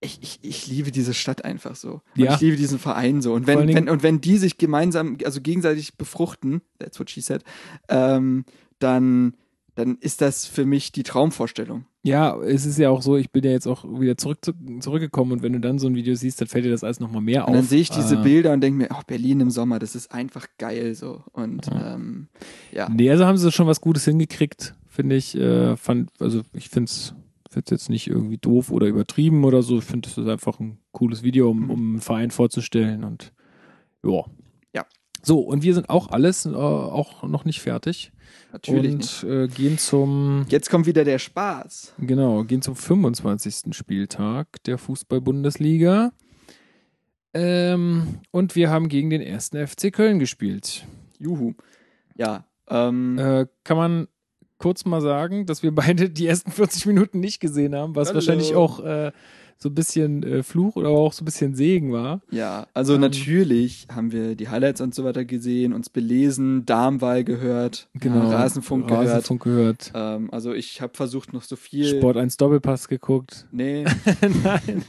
ich, 0.02 0.20
ich, 0.22 0.40
ich 0.44 0.68
liebe 0.68 0.92
diese 0.92 1.14
Stadt 1.14 1.44
einfach 1.44 1.76
so. 1.76 2.02
Und 2.16 2.24
Ja. 2.24 2.34
Ich 2.36 2.42
liebe 2.42 2.56
diesen 2.56 2.80
Verein 2.80 3.22
so. 3.22 3.34
Und 3.34 3.48
wenn, 3.48 3.68
wenn, 3.68 3.90
und 3.90 4.02
wenn 4.04 4.22
die 4.22 4.38
sich 4.38 4.58
gemeinsam, 4.58 5.18
also 5.26 5.42
gegenseitig 5.42 5.98
befruchten, 5.98 6.62
that's 6.80 7.00
what 7.00 7.10
she 7.10 7.20
said, 7.22 7.44
ähm, 7.90 8.46
dann, 8.80 9.36
dann 9.80 9.98
ist 10.00 10.22
das 10.22 10.46
für 10.46 10.66
mich 10.66 10.92
die 10.92 11.04
Traumvorstellung. 11.04 11.86
Ja, 12.04 12.38
es 12.42 12.66
ist 12.66 12.78
ja 12.78 12.90
auch 12.90 13.02
so, 13.02 13.18
ich 13.18 13.32
bin 13.32 13.44
ja 13.44 13.52
jetzt 13.52 13.68
auch 13.68 13.84
wieder 14.00 14.18
zurück, 14.18 14.40
zu, 14.42 14.54
zurückgekommen 14.80 15.32
und 15.34 15.42
wenn 15.42 15.54
du 15.54 15.60
dann 15.60 15.80
so 15.80 15.88
ein 15.88 15.96
Video 15.96 16.16
siehst, 16.16 16.40
dann 16.42 16.48
fällt 16.48 16.66
dir 16.66 16.70
das 16.72 16.84
alles 16.84 17.00
nochmal 17.00 17.22
mehr 17.22 17.44
auf. 17.44 17.50
Und 17.50 17.56
dann 17.56 17.64
sehe 17.66 17.82
ich 17.82 17.90
diese 17.90 18.16
Äh, 18.20 18.24
Bilder 18.24 18.54
und 18.54 18.62
denke 18.62 18.78
mir, 18.78 18.90
oh, 18.92 19.02
Berlin 19.08 19.40
im 19.42 19.50
Sommer, 19.50 19.80
das 19.80 19.96
ist 19.96 20.12
einfach 20.12 20.48
geil 20.58 20.94
so. 20.96 21.24
Und 21.32 21.66
Ja. 21.68 21.96
ähm, 21.96 22.28
ja. 22.72 22.90
Nee, 22.90 23.10
also 23.10 23.26
haben 23.26 23.38
sie 23.38 23.52
schon 23.52 23.68
was 23.68 23.82
Gutes 23.82 24.06
hingekriegt, 24.06 24.76
finde 24.88 25.16
ich. 25.16 25.36
Äh, 25.36 25.76
fand, 25.78 26.12
also 26.20 26.42
ich 26.54 26.70
finde 26.70 26.90
es 26.90 27.14
jetzt 27.70 27.90
nicht 27.90 28.08
irgendwie 28.08 28.38
doof 28.38 28.72
oder 28.72 28.88
übertrieben 28.88 29.44
oder 29.44 29.62
so. 29.64 29.80
Ich 29.80 29.84
finde, 29.86 30.08
es 30.08 30.18
ist 30.18 30.28
einfach 30.28 30.60
ein 30.60 30.78
cooles 30.92 31.24
Video, 31.24 31.50
um, 31.50 31.64
Mhm. 31.66 31.70
um 31.72 31.90
einen 31.92 32.02
Verein 32.02 32.32
vorzustellen 32.32 33.04
und 33.04 33.34
ja. 34.06 34.24
Ja. 34.74 34.86
So, 35.22 35.40
und 35.40 35.64
wir 35.64 35.74
sind 35.74 35.90
auch 35.90 36.10
alles 36.12 36.46
äh, 36.46 36.50
auch 36.54 37.24
noch 37.24 37.44
nicht 37.44 37.60
fertig. 37.62 38.14
Natürlich 38.52 38.92
und 38.92 38.98
nicht. 38.98 39.24
Äh, 39.24 39.48
gehen 39.48 39.78
zum 39.78 40.46
Jetzt 40.50 40.70
kommt 40.70 40.86
wieder 40.86 41.04
der 41.04 41.20
Spaß. 41.20 41.94
Genau, 42.00 42.44
gehen 42.44 42.62
zum 42.62 42.76
25. 42.76 43.76
Spieltag 43.76 44.64
der 44.64 44.78
Fußball-Bundesliga. 44.78 46.12
Ähm, 47.34 48.20
und 48.32 48.56
wir 48.56 48.70
haben 48.70 48.90
gegen 48.90 49.10
den 49.10 49.22
ersten 49.22 49.66
FC 49.66 49.94
Köln 49.94 50.20
gespielt. 50.20 50.86
Juhu. 51.20 51.54
Ja. 52.16 52.46
Ähm, 52.68 53.18
Äh, 53.20 53.46
kann 53.64 53.78
man 53.78 54.08
kurz 54.58 54.86
mal 54.86 55.02
sagen, 55.02 55.46
dass 55.46 55.64
wir 55.64 55.74
beide 55.74 56.10
die 56.10 56.28
ersten 56.28 56.52
40 56.52 56.86
Minuten 56.88 57.20
nicht 57.20 57.40
gesehen 57.40 57.76
haben, 57.76 57.96
was 57.96 58.10
Hallo. 58.10 58.16
wahrscheinlich 58.16 58.56
auch 58.56 58.80
äh, 58.84 59.12
so 59.62 59.68
ein 59.70 59.76
bisschen 59.76 60.24
äh, 60.24 60.42
Fluch 60.42 60.78
oder 60.78 60.88
auch 60.90 61.12
so 61.12 61.22
ein 61.24 61.26
bisschen 61.26 61.54
Segen 61.54 61.92
war. 61.92 62.22
Ja, 62.32 62.68
also 62.74 62.96
Ähm, 62.96 63.02
natürlich 63.02 63.88
haben 63.94 64.12
wir 64.14 64.36
die 64.36 64.48
Highlights 64.48 64.80
und 64.80 64.96
so 64.96 65.04
weiter 65.04 65.26
gesehen, 65.26 65.74
uns 65.74 65.90
belesen, 65.90 66.66
Darmwahl 66.66 67.26
gehört, 67.26 67.90
ja, 68.02 68.14
Rasenfunk 68.24 68.88
gehört. 68.88 69.02
Genau. 69.04 69.14
Rasenfunk 69.16 69.44
gehört. 69.44 69.92
Ähm, 69.94 70.30
also 70.32 70.54
ich 70.54 70.80
habe 70.82 70.94
versucht 70.96 71.34
noch 71.34 71.44
so 71.44 71.58
viel. 71.58 71.86
Sport 71.86 72.16
1 72.16 72.38
Doppelpass 72.38 72.88
geguckt. 72.88 73.48
Nee, 73.52 73.84
Nein, 74.44 74.84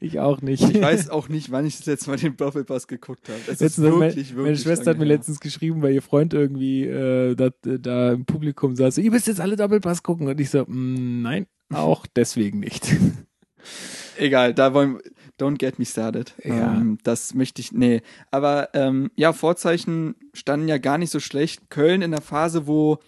ich 0.00 0.20
auch 0.20 0.42
nicht. 0.42 0.62
ich 0.62 0.80
weiß 0.80 1.10
auch 1.10 1.28
nicht, 1.28 1.50
wann 1.50 1.66
ich 1.66 1.76
das 1.78 1.86
letzte 1.86 2.10
Mal 2.10 2.16
den 2.16 2.36
Doppelpass 2.36 2.86
geguckt 2.86 3.28
habe. 3.28 3.40
Es 3.48 3.60
ist 3.60 3.78
hat 3.78 3.84
mein- 3.84 4.00
wirklich, 4.00 4.28
wirklich 4.30 4.36
Meine 4.36 4.56
Schwester 4.56 4.90
hat 4.92 4.98
mir 4.98 5.06
her. 5.06 5.16
letztens 5.16 5.40
geschrieben, 5.40 5.82
weil 5.82 5.92
ihr 5.92 6.02
Freund 6.02 6.34
irgendwie 6.34 6.84
äh, 6.84 7.34
da, 7.34 7.50
da 7.62 8.12
im 8.12 8.24
Publikum 8.26 8.76
saß, 8.76 8.94
so, 8.94 9.00
ihr 9.00 9.10
müsst 9.10 9.26
jetzt 9.26 9.40
alle 9.40 9.56
Doppelpass 9.56 10.02
gucken. 10.04 10.28
Und 10.28 10.40
ich 10.40 10.50
so, 10.50 10.64
"Mm, 10.68 11.22
nein, 11.22 11.46
auch 11.72 12.06
deswegen 12.06 12.60
nicht. 12.60 12.94
Egal, 14.18 14.54
da 14.54 14.74
wollen 14.74 15.00
don't 15.40 15.58
get 15.58 15.78
me 15.78 15.84
started. 15.84 16.34
Ja. 16.44 16.74
Ähm, 16.74 16.98
das 17.02 17.34
möchte 17.34 17.60
ich, 17.60 17.72
nee. 17.72 18.02
Aber 18.30 18.68
ähm, 18.74 19.10
ja, 19.16 19.32
Vorzeichen 19.32 20.14
standen 20.32 20.68
ja 20.68 20.78
gar 20.78 20.98
nicht 20.98 21.10
so 21.10 21.20
schlecht. 21.20 21.70
Köln 21.70 22.02
in 22.02 22.10
der 22.12 22.20
Phase, 22.20 22.66
wo 22.66 22.98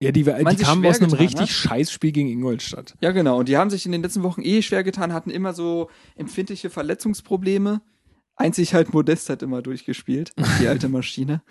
Ja, 0.00 0.10
die, 0.12 0.24
die 0.24 0.56
kamen 0.56 0.84
aus 0.86 1.00
einem 1.00 1.12
richtig 1.12 1.42
hat. 1.42 1.48
scheiß 1.48 1.92
Spiel 1.92 2.12
gegen 2.12 2.28
Ingolstadt. 2.28 2.96
Ja, 3.00 3.12
genau. 3.12 3.38
Und 3.38 3.48
die 3.48 3.56
haben 3.56 3.70
sich 3.70 3.86
in 3.86 3.92
den 3.92 4.02
letzten 4.02 4.22
Wochen 4.22 4.42
eh 4.42 4.62
schwer 4.62 4.82
getan, 4.82 5.12
hatten 5.12 5.30
immer 5.30 5.52
so 5.52 5.88
empfindliche 6.16 6.70
Verletzungsprobleme. 6.70 7.80
Einzig 8.36 8.74
halt 8.74 8.92
Modest 8.92 9.30
hat 9.30 9.42
immer 9.42 9.62
durchgespielt, 9.62 10.32
die 10.60 10.66
alte 10.66 10.88
Maschine. 10.90 11.42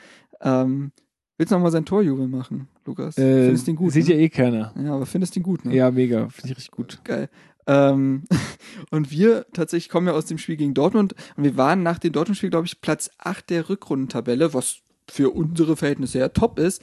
Ähm, 0.41 0.91
willst 1.37 1.51
du 1.51 1.55
noch 1.55 1.63
mal 1.63 1.71
sein 1.71 1.85
Torjubel 1.85 2.27
machen, 2.27 2.67
Lukas? 2.85 3.17
Äh, 3.17 3.45
findest 3.45 3.67
du 3.67 3.71
ihn 3.71 3.77
gut? 3.77 3.93
Sieht 3.93 4.09
ne? 4.09 4.15
ja 4.15 4.19
eh 4.19 4.27
keiner. 4.27 4.73
ja, 4.77 4.93
aber 4.93 5.05
findest 5.05 5.33
du 5.33 5.39
ihn 5.39 5.43
gut, 5.43 5.63
ne? 5.63 5.73
Ja, 5.73 5.89
mega. 5.91 6.27
Finde 6.27 6.51
ich 6.51 6.57
richtig 6.57 6.71
gut. 6.71 6.99
Geil. 7.05 7.29
Ähm, 7.67 8.23
und 8.91 9.11
wir 9.11 9.45
tatsächlich 9.53 9.89
kommen 9.89 10.07
ja 10.07 10.13
aus 10.13 10.25
dem 10.25 10.37
Spiel 10.37 10.57
gegen 10.57 10.73
Dortmund 10.73 11.13
und 11.37 11.43
wir 11.43 11.55
waren 11.57 11.83
nach 11.83 11.99
dem 11.99 12.11
Dortmund-Spiel, 12.13 12.49
glaube 12.49 12.67
ich, 12.67 12.81
Platz 12.81 13.09
8 13.19 13.49
der 13.49 13.69
Rückrundentabelle, 13.69 14.53
was 14.53 14.77
für 15.09 15.29
unsere 15.31 15.75
Verhältnisse 15.77 16.19
ja 16.19 16.29
top 16.29 16.59
ist. 16.59 16.81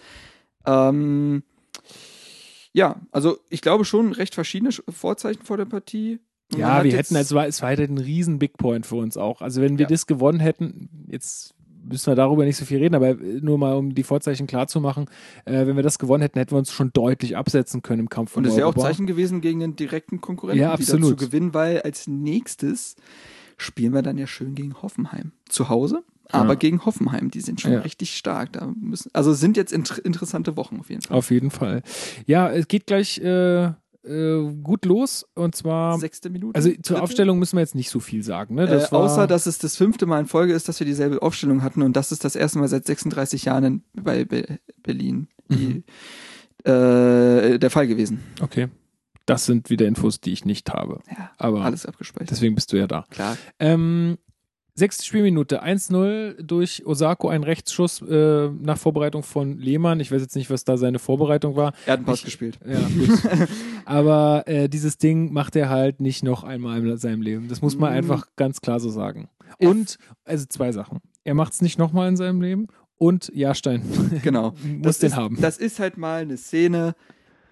Ähm, 0.66 1.42
ja, 2.72 3.00
also 3.10 3.38
ich 3.48 3.62
glaube 3.62 3.84
schon 3.84 4.12
recht 4.12 4.34
verschiedene 4.34 4.70
Sch- 4.70 4.82
Vorzeichen 4.90 5.42
vor 5.42 5.56
der 5.56 5.64
Partie. 5.64 6.20
Ja, 6.56 6.82
wir 6.84 6.92
hätten, 6.96 7.14
es 7.16 7.32
war, 7.32 7.46
es 7.46 7.62
war 7.62 7.68
halt 7.68 7.80
ein 7.80 7.98
riesen 7.98 8.38
Big 8.38 8.56
Point 8.56 8.84
für 8.86 8.96
uns 8.96 9.16
auch. 9.16 9.40
Also 9.40 9.60
wenn 9.62 9.78
wir 9.78 9.84
Ja. 9.84 9.88
das 9.88 10.06
gewonnen 10.06 10.40
hätten, 10.40 11.06
jetzt 11.08 11.54
müssen 11.82 12.06
wir 12.10 12.14
darüber 12.16 12.44
nicht 12.44 12.56
so 12.56 12.64
viel 12.64 12.78
reden, 12.78 12.94
aber 12.94 13.14
nur 13.14 13.58
mal 13.58 13.74
um 13.76 13.94
die 13.94 14.02
Vorzeichen 14.02 14.46
klar 14.46 14.66
zu 14.66 14.80
machen, 14.80 15.06
äh, 15.44 15.66
wenn 15.66 15.76
wir 15.76 15.82
das 15.82 15.98
gewonnen 15.98 16.22
hätten, 16.22 16.38
hätten 16.38 16.52
wir 16.52 16.58
uns 16.58 16.72
schon 16.72 16.92
deutlich 16.92 17.36
absetzen 17.36 17.82
können 17.82 18.00
im 18.00 18.08
Kampf 18.08 18.36
um 18.36 18.42
Und 18.42 18.48
es 18.48 18.56
wäre 18.56 18.66
auch. 18.68 18.74
Zeichen 18.74 19.06
gewesen 19.06 19.40
gegen 19.40 19.60
den 19.60 19.76
direkten 19.76 20.20
Konkurrenten 20.20 20.62
Ja, 20.62 20.78
wieder 20.78 20.86
zu 20.86 20.96
absolut. 20.96 21.18
gewinnen, 21.18 21.54
weil 21.54 21.80
als 21.82 22.06
nächstes 22.06 22.96
spielen 23.56 23.92
wir 23.92 24.02
dann 24.02 24.16
ja 24.18 24.26
schön 24.26 24.54
gegen 24.54 24.74
Hoffenheim. 24.82 25.32
Zu 25.48 25.68
Hause, 25.68 26.02
aber 26.30 26.50
Ja. 26.50 26.54
gegen 26.54 26.84
Hoffenheim. 26.86 27.30
Die 27.30 27.40
sind 27.40 27.60
schon 27.60 27.72
Ja. 27.72 27.80
richtig 27.80 28.16
stark. 28.16 28.52
Da 28.52 28.72
müssen, 28.80 29.10
also 29.12 29.32
sind 29.34 29.56
jetzt 29.56 29.72
inter 29.72 30.02
interessante 30.04 30.56
Wochen 30.56 30.78
auf 30.80 30.88
jeden 30.90 31.02
Fall. 31.02 31.16
Auf 31.16 31.30
jeden 31.30 31.50
Fall. 31.50 31.82
Ja, 32.26 32.50
es 32.50 32.68
geht 32.68 32.86
gleich 32.86 33.18
äh, 33.18 33.72
äh, 34.04 34.52
gut 34.62 34.84
los 34.84 35.26
und 35.34 35.54
zwar, 35.54 35.98
Sechste 35.98 36.30
Minute. 36.30 36.54
also 36.56 36.70
zur 36.70 36.76
dritte. 36.78 37.02
Aufstellung 37.02 37.38
müssen 37.38 37.56
wir 37.56 37.60
jetzt 37.60 37.74
nicht 37.74 37.90
so 37.90 38.00
viel 38.00 38.22
sagen. 38.22 38.54
Ne? 38.54 38.64
Äh, 38.64 38.66
Das 38.68 38.92
war, 38.92 39.00
außer, 39.00 39.26
dass 39.26 39.46
es 39.46 39.58
das 39.58 39.76
fünfte 39.76 40.06
Mal 40.06 40.20
in 40.20 40.26
Folge 40.26 40.52
ist, 40.54 40.68
dass 40.68 40.80
wir 40.80 40.86
dieselbe 40.86 41.20
Aufstellung 41.22 41.62
hatten 41.62 41.82
und 41.82 41.94
das 41.96 42.12
ist 42.12 42.24
das 42.24 42.36
erste 42.36 42.58
Mal 42.58 42.68
seit 42.68 42.86
36 42.86 43.44
Jahren 43.44 43.84
bei 43.94 44.24
Be 44.24 44.58
Berlin 44.82 45.28
die, 45.48 45.82
äh, 46.64 47.58
der 47.58 47.70
Fall 47.70 47.86
gewesen. 47.86 48.20
Okay. 48.40 48.68
Das 49.26 49.46
sind 49.46 49.70
wieder 49.70 49.86
Infos, 49.86 50.20
die 50.20 50.32
ich 50.32 50.44
nicht 50.44 50.70
habe. 50.72 51.00
Ja, 51.08 51.30
Aber 51.38 51.62
alles 51.62 51.86
abgespeichert. 51.86 52.30
deswegen 52.30 52.54
bist 52.54 52.72
du 52.72 52.76
ja 52.78 52.86
da. 52.86 53.04
Klar. 53.10 53.36
Ähm, 53.60 54.18
sechste 54.80 55.04
Spielminute, 55.04 55.62
1-0 55.62 56.42
durch 56.42 56.84
Osako, 56.84 57.28
ein 57.28 57.44
Rechtsschuss 57.44 58.02
äh, 58.02 58.48
nach 58.48 58.76
Vorbereitung 58.78 59.22
von 59.22 59.58
Lehmann. 59.58 60.00
Ich 60.00 60.10
weiß 60.10 60.20
jetzt 60.20 60.34
nicht, 60.34 60.50
was 60.50 60.64
da 60.64 60.76
seine 60.76 60.98
Vorbereitung 60.98 61.54
war. 61.54 61.72
Er 61.86 61.92
hat 61.92 61.98
einen 62.00 62.06
Pass 62.06 62.18
Ich- 62.18 62.24
gespielt. 62.24 62.58
Ja, 62.66 62.80
gut. 62.80 63.48
Aber 63.84 64.44
äh, 64.46 64.68
dieses 64.68 64.98
Ding 64.98 65.32
macht 65.32 65.54
er 65.56 65.68
halt 65.68 66.00
nicht 66.00 66.24
noch 66.24 66.42
einmal 66.44 66.84
in 66.84 66.96
seinem 66.96 67.22
Leben. 67.22 67.48
Das 67.48 67.62
muss 67.62 67.76
man 67.78 67.92
Mm. 67.92 67.96
einfach 67.96 68.26
ganz 68.36 68.60
klar 68.60 68.80
so 68.80 68.90
sagen. 68.90 69.28
Und, 69.58 69.96
also 70.24 70.46
zwei 70.48 70.72
Sachen. 70.72 70.98
Er 71.24 71.34
macht 71.34 71.52
es 71.52 71.62
nicht 71.62 71.78
nochmal 71.78 72.08
in 72.08 72.16
seinem 72.16 72.40
Leben 72.40 72.66
und 72.96 73.30
Jahrstein 73.34 73.82
Genau. 74.22 74.50
muss 74.64 74.82
Das 74.82 74.98
den 74.98 75.06
ist, 75.10 75.16
haben. 75.16 75.40
Das 75.40 75.58
ist 75.58 75.78
halt 75.78 75.96
mal 75.96 76.22
eine 76.22 76.36
Szene. 76.36 76.94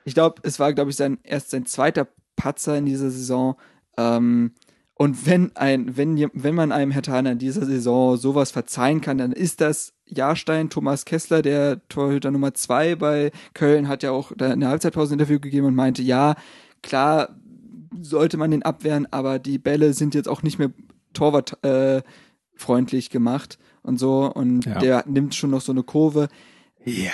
Ich 0.04 0.14
glaube, 0.14 0.40
es 0.42 0.58
war, 0.58 0.72
glaube 0.72 0.90
ich, 0.90 0.96
sein, 0.96 1.18
erst 1.22 1.50
sein 1.50 1.66
zweiter 1.66 2.08
Patzer 2.36 2.78
in 2.78 2.86
dieser 2.86 3.10
Saison. 3.10 3.56
Ähm, 3.96 4.52
und 5.00 5.26
wenn 5.26 5.54
ein, 5.54 5.96
wenn, 5.96 6.28
wenn 6.34 6.54
man 6.56 6.72
einem 6.72 6.90
Herr 6.90 7.02
Thaner 7.02 7.30
in 7.30 7.38
dieser 7.38 7.64
Saison 7.64 8.16
sowas 8.16 8.50
verzeihen 8.50 9.00
kann, 9.00 9.16
dann 9.16 9.30
ist 9.30 9.60
das 9.60 9.92
Jahrstein 10.06 10.70
Thomas 10.70 11.04
Kessler, 11.04 11.40
der 11.40 11.86
Torhüter 11.88 12.32
Nummer 12.32 12.52
zwei 12.54 12.96
bei 12.96 13.30
Köln, 13.54 13.86
hat 13.86 14.02
ja 14.02 14.10
auch 14.10 14.32
da 14.36 14.50
eine 14.50 14.66
Halbzeitpause 14.66 15.12
Interview 15.14 15.38
gegeben 15.38 15.66
und 15.66 15.76
meinte, 15.76 16.02
ja, 16.02 16.34
klar 16.82 17.36
sollte 18.00 18.36
man 18.38 18.50
den 18.50 18.64
abwehren, 18.64 19.06
aber 19.12 19.38
die 19.38 19.58
Bälle 19.58 19.94
sind 19.94 20.16
jetzt 20.16 20.28
auch 20.28 20.42
nicht 20.42 20.58
mehr 20.58 20.70
Torwart 21.12 21.62
äh, 21.64 22.02
gemacht 23.10 23.58
und 23.82 24.00
so 24.00 24.32
und 24.34 24.66
Ja. 24.66 24.78
der 24.80 25.04
nimmt 25.06 25.36
schon 25.36 25.50
noch 25.50 25.60
so 25.60 25.70
eine 25.70 25.84
Kurve. 25.84 26.28
Ja, 26.88 27.12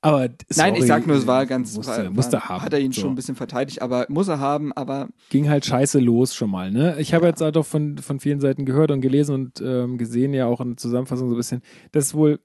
aber 0.00 0.28
Nein, 0.56 0.74
ich 0.74 0.80
sorry, 0.80 0.86
sag 0.86 1.06
nur, 1.06 1.16
es 1.16 1.26
war 1.26 1.46
ganz 1.46 1.74
musste, 1.76 2.04
war, 2.04 2.10
musste 2.10 2.48
haben. 2.48 2.62
Hat 2.62 2.72
er 2.72 2.80
ihn 2.80 2.92
So. 2.92 3.02
schon 3.02 3.12
ein 3.12 3.14
bisschen 3.14 3.36
verteidigt, 3.36 3.82
aber 3.82 4.06
muss 4.08 4.28
er 4.28 4.38
haben, 4.38 4.72
aber 4.72 5.08
ging 5.30 5.48
halt 5.48 5.64
scheiße 5.64 5.98
los 5.98 6.34
schon 6.34 6.50
mal. 6.50 6.70
Ne? 6.70 6.96
Ich 6.98 7.14
habe 7.14 7.26
jetzt 7.26 7.40
halt 7.40 7.56
auch 7.56 7.66
von, 7.66 7.98
von 7.98 8.20
vielen 8.20 8.40
Seiten 8.40 8.64
gehört 8.64 8.90
und 8.90 9.00
gelesen 9.00 9.34
und 9.34 9.60
ähm, 9.60 9.98
gesehen, 9.98 10.34
ja 10.34 10.46
auch 10.46 10.60
in 10.60 10.70
der 10.70 10.76
Zusammenfassung 10.76 11.28
so 11.28 11.34
ein 11.34 11.38
bisschen, 11.38 11.62
dass 11.92 12.14
wohl 12.14 12.40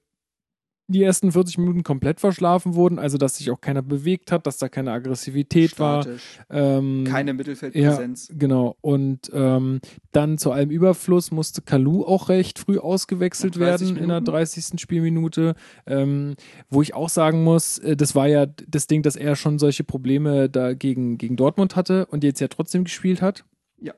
die 0.90 1.02
ersten 1.02 1.32
40 1.32 1.58
Minuten 1.58 1.82
komplett 1.82 2.20
verschlafen 2.20 2.74
wurden, 2.74 2.98
also 2.98 3.18
dass 3.18 3.36
sich 3.36 3.50
auch 3.50 3.60
keiner 3.60 3.82
bewegt 3.82 4.32
hat, 4.32 4.46
dass 4.46 4.58
da 4.58 4.68
keine 4.68 4.92
Aggressivität 4.92 5.78
war. 5.78 6.02
statisch. 6.02 6.22
Ähm, 6.50 7.04
Keine 7.06 7.34
Mittelfeldpräsenz. 7.34 8.32
Genau. 8.36 8.76
Und 8.80 9.30
ähm, 9.32 9.80
dann 10.12 10.38
zu 10.38 10.52
allem 10.52 10.70
Überfluss 10.70 11.30
musste 11.30 11.62
Kalu 11.62 12.04
auch 12.04 12.28
recht 12.28 12.58
früh 12.58 12.78
ausgewechselt 12.78 13.56
Nach 13.56 13.68
30 13.68 13.88
werden 13.88 14.02
in 14.02 14.08
der 14.08 14.20
Minuten? 14.20 14.32
30. 14.32 14.80
Spielminute. 14.80 15.54
Ähm, 15.86 16.34
wo 16.68 16.82
ich 16.82 16.94
auch 16.94 17.08
sagen 17.08 17.44
muss, 17.44 17.78
äh, 17.78 17.96
das 17.96 18.14
war 18.14 18.26
ja 18.26 18.46
das 18.46 18.86
Ding, 18.86 19.02
dass 19.02 19.16
er 19.16 19.36
schon 19.36 19.58
solche 19.58 19.84
Probleme 19.84 20.48
da 20.48 20.74
gegen, 20.74 21.18
gegen 21.18 21.36
Dortmund 21.36 21.76
hatte 21.76 22.06
und 22.06 22.24
jetzt 22.24 22.40
ja 22.40 22.48
trotzdem 22.48 22.84
gespielt 22.84 23.22
hat. 23.22 23.44
Ja. 23.78 23.94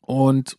Und 0.00 0.56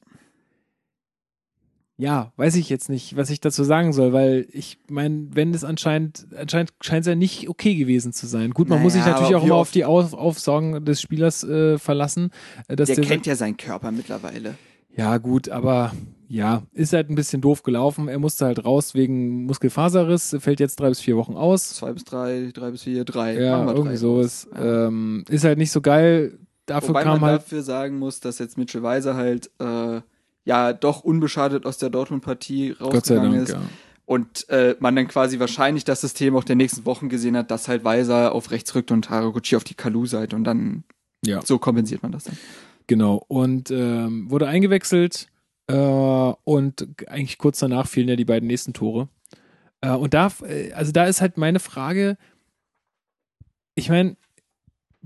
ja, 1.98 2.32
weiß 2.38 2.56
ich 2.56 2.70
jetzt 2.70 2.90
nicht, 2.90 3.16
was 3.16 3.30
ich 3.30 3.40
dazu 3.40 3.64
sagen 3.64 3.94
soll, 3.94 4.14
weil 4.14 4.48
ich 4.52 4.80
meine, 4.90 5.28
wenn 5.32 5.54
es 5.54 5.64
anscheinend, 5.64 6.26
anscheinend 6.36 6.74
scheint 6.82 7.02
es 7.02 7.08
ja 7.08 7.16
nicht 7.16 7.50
okay 7.50 7.76
gewesen 7.76 8.14
zu 8.14 8.26
sein. 8.28 8.52
Gut, 8.52 8.68
man 8.68 8.82
muss 8.82 8.94
sich 8.94 9.02
Naja, 9.04 9.14
natürlich 9.14 9.36
auch 9.36 9.44
immer 9.44 9.56
auf 9.56 9.72
die 9.72 9.86
auf 9.86 10.14
Aufsagen 10.14 10.84
des 10.86 11.02
Spielers 11.02 11.44
äh, 11.44 11.78
verlassen. 11.78 12.32
äh, 12.68 12.76
Dass 12.76 12.88
Der 12.88 12.96
der, 12.98 13.06
kennt 13.06 13.26
ja 13.28 13.36
seinen 13.36 13.58
Körper 13.58 13.92
mittlerweile. 13.92 14.56
ja, 14.96 15.18
gut, 15.18 15.50
aber 15.50 15.92
ja, 16.28 16.64
ist 16.74 16.94
halt 16.94 17.12
ein 17.12 17.16
bisschen 17.16 17.42
doof 17.42 17.62
gelaufen. 17.62 18.08
Er 18.08 18.18
musste 18.18 18.46
halt 18.46 18.66
raus 18.66 18.96
wegen 18.96 19.46
Muskelfaserriss, 19.46 20.36
fällt 20.40 20.60
jetzt 20.60 20.80
drei 20.80 20.90
bis 20.90 21.00
vier 21.00 21.16
Wochen 21.16 21.36
aus. 21.36 21.70
Zwei 21.76 21.94
bis 21.94 22.04
drei, 22.06 22.50
drei 22.52 22.72
bis 22.72 22.84
vier, 22.84 23.06
drei. 23.06 23.40
Ja, 23.40 23.64
irgendwie 23.68 23.90
drei 23.90 23.96
sowas. 23.98 24.48
Ja. 24.56 24.88
Ähm, 24.88 25.26
ist 25.30 25.44
halt 25.44 25.60
nicht 25.60 25.72
so 25.72 25.82
geil. 25.82 26.40
Dafür 26.66 26.90
Wobei 26.90 27.04
kam 27.04 27.22
man 27.22 27.30
halt. 27.32 27.42
dafür 27.44 27.62
sagen 27.62 28.00
muss, 28.00 28.20
dass 28.20 28.40
jetzt 28.40 28.58
Mitchell 28.58 28.82
Weiser 28.82 29.14
halt 29.16 29.52
äh, 29.60 30.02
ja 30.46 30.74
doch 30.74 31.04
unbeschadet 31.04 31.66
aus 31.66 31.78
der 31.78 31.90
Dortmund-Partie 31.90 32.76
Gott 32.78 33.06
sei 33.06 33.16
rausgegangen 33.16 33.32
Dank, 33.32 33.44
ist. 33.44 33.54
ja. 33.54 33.62
Und 34.06 34.50
äh, 34.50 34.76
man 34.80 34.96
dann 34.96 35.08
quasi 35.08 35.40
wahrscheinlich 35.40 35.86
das 35.86 36.02
System 36.02 36.36
auch 36.36 36.44
der 36.44 36.58
nächsten 36.58 36.86
Wochen 36.86 37.08
gesehen 37.08 37.38
hat, 37.38 37.50
dass 37.52 37.70
halt 37.70 37.86
Weiser 37.86 38.34
auf 38.34 38.52
rechts 38.52 38.76
rückt 38.76 38.92
und 38.92 39.10
Haraguchi 39.10 39.56
auf 39.56 39.64
die 39.64 39.76
Kalu-Seite 39.76 40.36
und 40.36 40.44
dann 40.44 40.84
Ja. 41.26 41.42
so 41.42 41.58
kompensiert 41.58 42.04
man 42.04 42.12
das 42.12 42.26
dann. 42.26 42.38
Genau. 42.88 43.24
Und 43.30 43.72
ähm, 43.72 44.30
wurde 44.30 44.48
eingewechselt 44.48 45.30
äh, 45.68 45.74
und 46.44 46.88
eigentlich 47.08 47.38
kurz 47.38 47.60
danach 47.60 47.88
fielen 47.88 48.10
ja 48.10 48.18
die 48.18 48.26
beiden 48.26 48.48
nächsten 48.48 48.74
Tore. 48.74 49.08
Äh, 49.80 49.92
und 49.92 50.14
da, 50.14 50.30
äh, 50.42 50.74
also 50.74 50.92
da 50.92 51.06
ist 51.06 51.22
halt 51.22 51.38
meine 51.38 51.60
Frage, 51.62 52.18
ich 53.76 53.90
meine, 53.90 54.18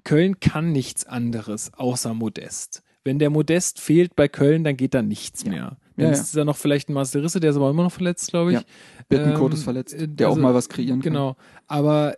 Köln 0.03 0.39
kann 0.39 0.71
nichts 0.71 1.05
anderes 1.05 1.71
außer 1.75 2.15
Modest. 2.15 2.81
Wenn 3.07 3.19
der 3.19 3.29
Modest 3.29 3.79
fehlt 3.79 4.15
bei 4.17 4.27
Köln, 4.27 4.63
dann 4.65 4.75
geht 4.75 4.93
da 4.93 5.01
nichts 5.01 5.43
Ja. 5.43 5.49
mehr. 5.49 5.77
Dann 5.95 6.07
Ja, 6.07 6.11
ist 6.11 6.35
da 6.35 6.43
noch 6.45 6.57
vielleicht 6.57 6.89
ein 6.89 6.93
Marcel 6.93 7.21
Risse, 7.21 7.39
der 7.39 7.51
ist 7.51 7.55
aber 7.55 7.69
immer 7.69 7.83
noch 7.83 7.91
verletzt, 7.91 8.29
glaube 8.31 8.51
ich. 8.51 8.59
Ja. 8.59 8.65
Bittenkurt 9.07 9.53
Ähm, 9.53 9.57
ist 9.57 9.63
verletzt, 9.63 9.93
äh, 9.93 10.07
der 10.07 10.27
also- 10.27 10.37
auch 10.39 10.43
mal 10.43 10.53
was 10.53 10.67
kreieren 10.69 11.01
kann. 11.01 11.13
Genau. 11.13 11.35
Aber 11.67 12.15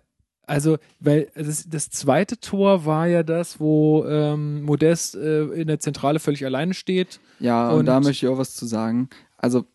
also, 0.47 0.77
weil 0.99 1.29
das, 1.35 1.69
das 1.69 1.91
zweite 1.91 2.39
Tor 2.39 2.83
war 2.85 3.05
ja 3.07 3.21
das, 3.21 3.59
wo 3.59 4.03
ähm, 4.05 4.63
Modest 4.63 5.15
äh, 5.15 5.43
in 5.53 5.67
der 5.67 5.79
Zentrale 5.79 6.19
völlig 6.19 6.43
alleine 6.43 6.73
steht. 6.73 7.19
Ja, 7.39 7.69
und, 7.69 7.81
Und- 7.81 7.85
da 7.85 7.99
möchte 7.99 8.25
ich 8.25 8.31
auch 8.31 8.39
was 8.39 8.55
zu 8.55 8.65
sagen. 8.65 9.09
Also, 9.37 9.65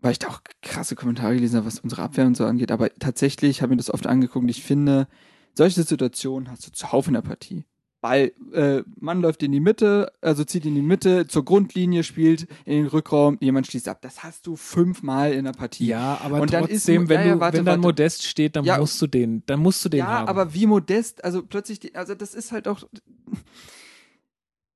weil 0.00 0.10
ich 0.10 0.18
da 0.18 0.26
auch 0.26 0.40
krasse 0.60 0.96
Kommentare 0.96 1.34
gelesen 1.36 1.56
habe, 1.56 1.66
was 1.66 1.78
unsere 1.78 2.02
Abwehr 2.02 2.26
und 2.26 2.36
so 2.36 2.44
angeht, 2.44 2.72
aber 2.72 2.90
tatsächlich 2.98 3.62
habe 3.62 3.72
ich 3.72 3.76
mir 3.76 3.82
das 3.84 3.94
oft 3.94 4.08
angeguckt 4.08 4.50
ich 4.50 4.64
finde, 4.64 5.06
solche 5.54 5.80
Situationen 5.84 6.50
hast 6.50 6.66
du 6.66 6.72
zuhauf 6.72 7.06
in 7.06 7.14
der 7.14 7.22
Partie. 7.22 7.64
Ball, 8.02 8.32
äh, 8.52 8.82
Mann 9.00 9.22
läuft 9.22 9.42
in 9.42 9.52
die 9.52 9.60
Mitte, 9.60 10.12
also 10.20 10.44
zieht 10.44 10.66
in 10.66 10.74
die 10.74 10.82
Mitte, 10.82 11.26
zur 11.28 11.44
Grundlinie 11.44 12.02
spielt, 12.04 12.42
in 12.66 12.74
den 12.82 12.86
Rückraum, 12.88 13.38
jemand 13.40 13.66
schließt 13.68 13.88
ab. 13.88 14.02
Das 14.02 14.22
hast 14.22 14.46
du 14.46 14.56
fünfmal 14.56 15.32
in 15.32 15.46
der 15.46 15.52
Partie. 15.52 15.86
Ja, 15.86 16.18
aber 16.22 16.40
Und 16.42 16.52
dann 16.52 16.64
ist- 16.64 16.84
trotzdem, 16.84 17.08
wenn, 17.08 17.20
ja, 17.20 17.26
ja, 17.28 17.34
du, 17.34 17.40
warte, 17.40 17.58
wenn 17.58 17.64
dann 17.64 17.72
warte. 17.82 17.88
Modest 17.88 18.26
steht, 18.26 18.56
dann 18.56 18.64
Ja. 18.64 18.76
musst 18.78 19.00
du 19.00 19.06
den, 19.06 19.42
dann 19.46 19.60
musst 19.60 19.82
du 19.84 19.88
den 19.88 20.00
ja, 20.00 20.06
haben. 20.08 20.28
aber 20.28 20.52
wie 20.52 20.66
modest, 20.66 21.24
also 21.24 21.42
plötzlich, 21.42 21.80
die, 21.80 21.94
also 21.94 22.14
das 22.14 22.34
ist 22.34 22.52
halt 22.52 22.68
auch, 22.68 22.82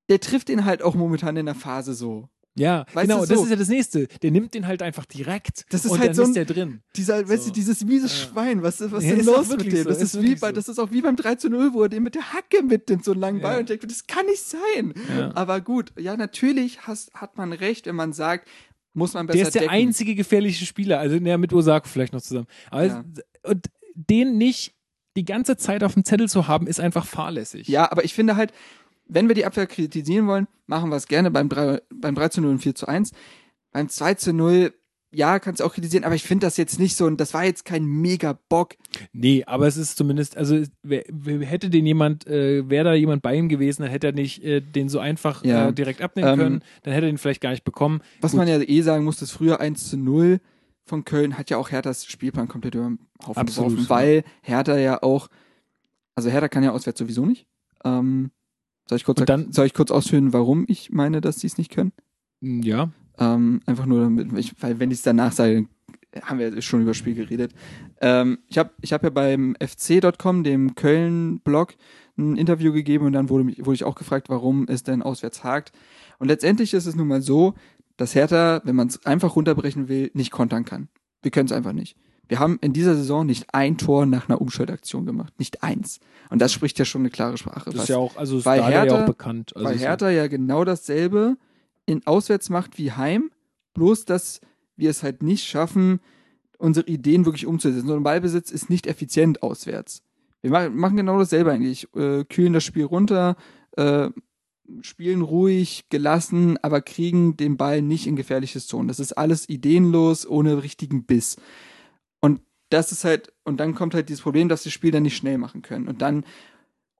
der 0.08 0.20
trifft 0.20 0.48
ihn 0.48 0.64
halt 0.64 0.82
auch 0.82 0.94
momentan 0.94 1.36
in 1.36 1.46
der 1.46 1.54
Phase 1.56 1.92
so. 1.94 2.28
Ja, 2.58 2.86
Weißt 2.94 3.06
genau, 3.08 3.20
du, 3.22 3.26
das 3.26 3.38
so. 3.38 3.44
ist 3.44 3.50
ja 3.50 3.56
das 3.56 3.68
nächste. 3.68 4.06
Der 4.22 4.30
nimmt 4.30 4.54
den 4.54 4.66
halt 4.66 4.82
einfach 4.82 5.04
direkt. 5.04 5.66
Das 5.70 5.84
ist 5.84 5.90
und 5.90 5.98
halt 5.98 6.08
dann 6.10 6.14
so 6.14 6.22
ist 6.22 6.28
ein- 6.28 6.34
der 6.34 6.44
drin. 6.46 6.80
Dieser, 6.96 7.28
weißt 7.28 7.44
So. 7.44 7.48
du, 7.50 7.54
dieses 7.54 7.84
miese. 7.84 8.08
Schwein, 8.08 8.62
was, 8.62 8.80
was 8.80 8.90
Ja, 8.90 8.96
ist 8.98 9.04
denn 9.10 9.20
ist 9.20 9.26
los 9.26 9.48
mit 9.50 9.64
dem? 9.72 9.76
so, 9.76 9.84
Das 9.90 10.00
ist 10.02 10.14
ist, 10.14 10.22
wie 10.22 10.34
bei, 10.36 10.48
so. 10.48 10.52
das 10.54 10.68
ist 10.68 10.78
auch 10.78 10.90
wie 10.90 11.02
beim 11.02 11.16
3 11.16 11.34
zu 11.36 11.48
0, 11.50 11.72
wo 11.74 11.82
er 11.82 11.88
den 11.88 12.02
mit 12.02 12.14
der 12.14 12.32
Hacke 12.32 12.62
mitnimmt, 12.62 13.04
so 13.04 13.12
einen 13.12 13.20
langen 13.20 13.40
Ball 13.40 13.54
Ja. 13.54 13.58
und 13.60 13.68
denkt, 13.68 13.84
das 13.90 14.06
kann 14.06 14.26
nicht 14.26 14.42
sein. 14.42 14.94
Ja. 15.16 15.32
Aber 15.34 15.60
gut, 15.60 15.92
ja, 15.98 16.16
natürlich 16.16 16.86
hast, 16.86 17.12
hat 17.14 17.36
man 17.36 17.52
recht, 17.52 17.86
wenn 17.86 17.96
man 17.96 18.12
sagt, 18.12 18.48
muss 18.94 19.12
man 19.12 19.26
besser 19.26 19.36
Der 19.38 19.46
ist 19.48 19.54
der 19.54 19.62
decken. 19.62 19.74
einzige 19.74 20.14
gefährliche 20.14 20.64
Spieler, 20.64 20.98
also 20.98 21.16
ja, 21.16 21.36
mit 21.36 21.52
Osako 21.52 21.86
vielleicht 21.88 22.14
noch 22.14 22.22
zusammen. 22.22 22.46
Aber 22.70 22.86
Ja. 22.86 23.04
und 23.42 23.66
den 23.94 24.38
nicht 24.38 24.72
die 25.18 25.24
ganze 25.24 25.56
Zeit 25.56 25.82
auf 25.84 25.94
dem 25.94 26.04
Zettel 26.04 26.28
zu 26.28 26.48
haben, 26.48 26.66
ist 26.66 26.80
einfach 26.80 27.06
fahrlässig. 27.06 27.68
Ja, 27.68 27.90
aber 27.90 28.04
ich 28.04 28.14
finde 28.14 28.36
halt, 28.36 28.52
wenn 29.08 29.28
wir 29.28 29.34
die 29.34 29.44
Abwehr 29.46 29.66
kritisieren 29.66 30.26
wollen, 30.26 30.48
machen 30.66 30.90
wir 30.90 30.96
es 30.96 31.06
gerne 31.08 31.30
beim 31.30 31.48
3, 31.48 31.80
beim 31.94 32.14
3 32.14 32.28
zu 32.28 32.40
0 32.40 32.50
und 32.52 32.58
4 32.58 32.74
zu 32.74 32.86
1. 32.88 33.10
beim 33.72 33.88
2 33.88 34.14
zu 34.14 34.32
0, 34.32 34.72
ja, 35.12 35.38
kannst 35.38 35.60
du 35.60 35.64
auch 35.64 35.72
kritisieren, 35.72 36.04
aber 36.04 36.14
ich 36.14 36.24
finde 36.24 36.46
das 36.46 36.56
jetzt 36.56 36.78
nicht 36.78 36.96
so 36.96 37.06
und 37.06 37.18
das 37.20 37.32
war 37.32 37.44
jetzt 37.44 37.64
kein 37.64 37.86
mega 37.86 38.38
Bock. 38.48 38.74
Nee, 39.12 39.44
aber 39.46 39.66
es 39.66 39.76
ist 39.76 39.96
zumindest, 39.96 40.36
also 40.36 40.60
wer, 40.82 41.04
hätte 41.40 41.70
den 41.70 41.86
jemand, 41.86 42.26
äh, 42.26 42.68
wäre 42.68 42.84
da 42.84 42.94
jemand 42.94 43.22
bei 43.22 43.34
ihm 43.36 43.48
gewesen, 43.48 43.82
dann 43.82 43.90
hätte 43.90 44.08
er 44.08 44.12
nicht 44.12 44.42
äh, 44.44 44.60
den 44.60 44.88
so 44.88 44.98
einfach 44.98 45.44
Ja. 45.44 45.68
äh, 45.68 45.72
direkt 45.72 46.02
abnehmen 46.02 46.28
Ähm, 46.28 46.38
können, 46.38 46.62
dann 46.82 46.92
hätte 46.92 47.06
er 47.06 47.10
den 47.12 47.18
vielleicht 47.18 47.40
gar 47.40 47.50
nicht 47.50 47.64
bekommen. 47.64 48.02
Was 48.20 48.32
Gut. 48.32 48.38
man 48.38 48.48
ja 48.48 48.60
eh 48.60 48.80
sagen 48.82 49.04
muss, 49.04 49.18
das 49.18 49.30
früher 49.30 49.60
1 49.60 49.88
zu 49.88 49.96
0 49.96 50.40
von 50.84 51.04
Köln 51.04 51.38
hat 51.38 51.50
ja 51.50 51.56
auch 51.56 51.70
Herthas 51.70 52.04
Spielplan 52.06 52.48
komplett 52.48 52.74
über 52.74 52.84
den 52.84 52.98
Haufen 53.26 53.40
Absolut, 53.40 53.70
geworfen, 53.70 53.88
weil 53.90 54.24
Hertha 54.42 54.76
ja 54.76 55.02
auch, 55.02 55.28
also 56.14 56.28
Hertha 56.30 56.48
kann 56.48 56.62
ja 56.62 56.72
auswärts 56.72 56.98
sowieso 56.98 57.24
nicht. 57.24 57.46
Ähm, 57.84 58.30
soll 58.88 58.96
ich 58.96 59.04
kurz, 59.04 59.20
Und 59.20 59.28
dann- 59.28 59.52
soll 59.52 59.66
ich 59.66 59.74
kurz 59.74 59.90
ausführen, 59.90 60.32
warum 60.32 60.64
ich 60.68 60.90
meine, 60.90 61.20
dass 61.20 61.40
sie 61.40 61.46
es 61.46 61.58
nicht 61.58 61.70
können? 61.70 61.92
Mm, 62.40 62.62
Ja, 62.62 62.90
Ähm, 63.18 63.60
einfach 63.64 63.86
nur 63.86 64.02
damit, 64.02 64.30
ich, 64.36 64.52
weil 64.60 64.78
wenn 64.78 64.90
ich 64.90 64.98
es 64.98 65.02
danach 65.02 65.32
sage, 65.32 65.66
dann 66.12 66.22
haben 66.24 66.38
wir 66.38 66.60
schon 66.60 66.82
über 66.82 66.90
das 66.90 66.98
Spiel 66.98 67.14
geredet. 67.14 67.54
Ähm, 68.02 68.38
ich 68.48 68.58
habe 68.58 68.70
ich 68.82 68.92
hab 68.92 69.02
ja 69.04 69.08
beim 69.08 69.56
fc.com, 69.58 70.44
dem 70.44 70.74
Köln-Blog, 70.74 71.74
ein 72.18 72.36
Interview 72.36 72.72
gegeben 72.74 73.06
und 73.06 73.12
dann 73.14 73.30
wurde, 73.30 73.44
mich, 73.44 73.64
wurde 73.64 73.74
ich 73.74 73.84
auch 73.84 73.94
gefragt, 73.94 74.28
warum 74.28 74.66
es 74.68 74.82
denn 74.82 75.00
auswärts 75.02 75.44
hakt. 75.44 75.72
Und 76.18 76.28
letztendlich 76.28 76.74
ist 76.74 76.84
es 76.84 76.94
nun 76.94 77.08
mal 77.08 77.22
so, 77.22 77.54
dass 77.96 78.14
Hertha, 78.14 78.60
wenn 78.64 78.76
man 78.76 78.88
es 78.88 79.04
einfach 79.06 79.34
runterbrechen 79.34 79.88
will, 79.88 80.10
nicht 80.12 80.30
kontern 80.30 80.66
kann. 80.66 80.88
Wir 81.22 81.30
können 81.30 81.46
es 81.46 81.52
einfach 81.52 81.72
nicht. 81.72 81.96
Wir 82.28 82.38
haben 82.40 82.58
in 82.60 82.72
dieser 82.72 82.94
Saison 82.96 83.24
nicht 83.26 83.46
ein 83.54 83.78
Tor 83.78 84.04
nach 84.06 84.28
einer 84.28 84.40
Umschaltaktion 84.40 85.06
gemacht. 85.06 85.32
Nicht 85.38 85.62
eins. 85.62 86.00
Und 86.30 86.40
das 86.42 86.52
spricht 86.52 86.78
ja 86.78 86.84
schon 86.84 87.02
eine 87.02 87.10
klare 87.10 87.36
Sprache. 87.38 87.70
das 87.70 87.82
ist 87.84 87.88
ja 87.88 87.98
auch, 87.98 88.16
also 88.16 88.38
ist 88.38 88.44
bei 88.44 88.58
Dada 88.58 88.70
ja 88.70 88.82
Hertha- 88.82 89.02
auch 89.02 89.06
bekannt. 89.06 89.54
Also 89.54 89.68
weil 89.68 89.78
so- 89.78 89.84
Hertha 89.84 90.10
ja 90.10 90.26
genau 90.26 90.64
dasselbe 90.64 91.36
in 91.86 92.04
auswärts 92.06 92.50
macht 92.50 92.78
wie 92.78 92.90
Heim, 92.92 93.30
bloß 93.74 94.04
dass 94.06 94.40
wir 94.76 94.90
es 94.90 95.02
halt 95.02 95.22
nicht 95.22 95.44
schaffen, 95.46 96.00
unsere 96.58 96.86
Ideen 96.86 97.24
wirklich 97.26 97.46
umzusetzen. 97.46 97.86
So 97.86 97.94
ein 97.94 98.02
Ballbesitz 98.02 98.50
ist 98.50 98.70
nicht 98.70 98.86
effizient 98.86 99.42
auswärts. 99.42 100.02
Wir 100.42 100.50
ma- 100.50 100.68
machen 100.68 100.96
genau 100.96 101.18
dasselbe 101.18 101.52
eigentlich. 101.52 101.86
Äh, 101.94 102.24
kühlen 102.24 102.52
das 102.54 102.64
Spiel 102.64 102.84
runter, 102.84 103.36
äh, 103.76 104.08
spielen 104.80 105.22
ruhig, 105.22 105.84
gelassen, 105.90 106.58
aber 106.62 106.80
kriegen 106.80 107.36
den 107.36 107.56
Ball 107.56 107.82
nicht 107.82 108.06
in 108.08 108.16
gefährliches 108.16 108.66
Zonen. 108.66 108.88
Das 108.88 108.98
ist 108.98 109.12
alles 109.12 109.48
ideenlos, 109.48 110.26
ohne 110.26 110.62
richtigen 110.62 111.04
Biss. 111.04 111.36
Und 112.20 112.40
das 112.70 112.92
ist 112.92 113.04
halt, 113.04 113.32
und 113.44 113.58
dann 113.58 113.74
kommt 113.74 113.94
halt 113.94 114.08
dieses 114.08 114.22
Problem, 114.22 114.48
dass 114.48 114.62
die 114.62 114.70
Spiel 114.70 114.90
dann 114.90 115.04
nicht 115.04 115.16
schnell 115.16 115.38
machen 115.38 115.62
können. 115.62 115.88
Und 115.88 116.02
dann 116.02 116.24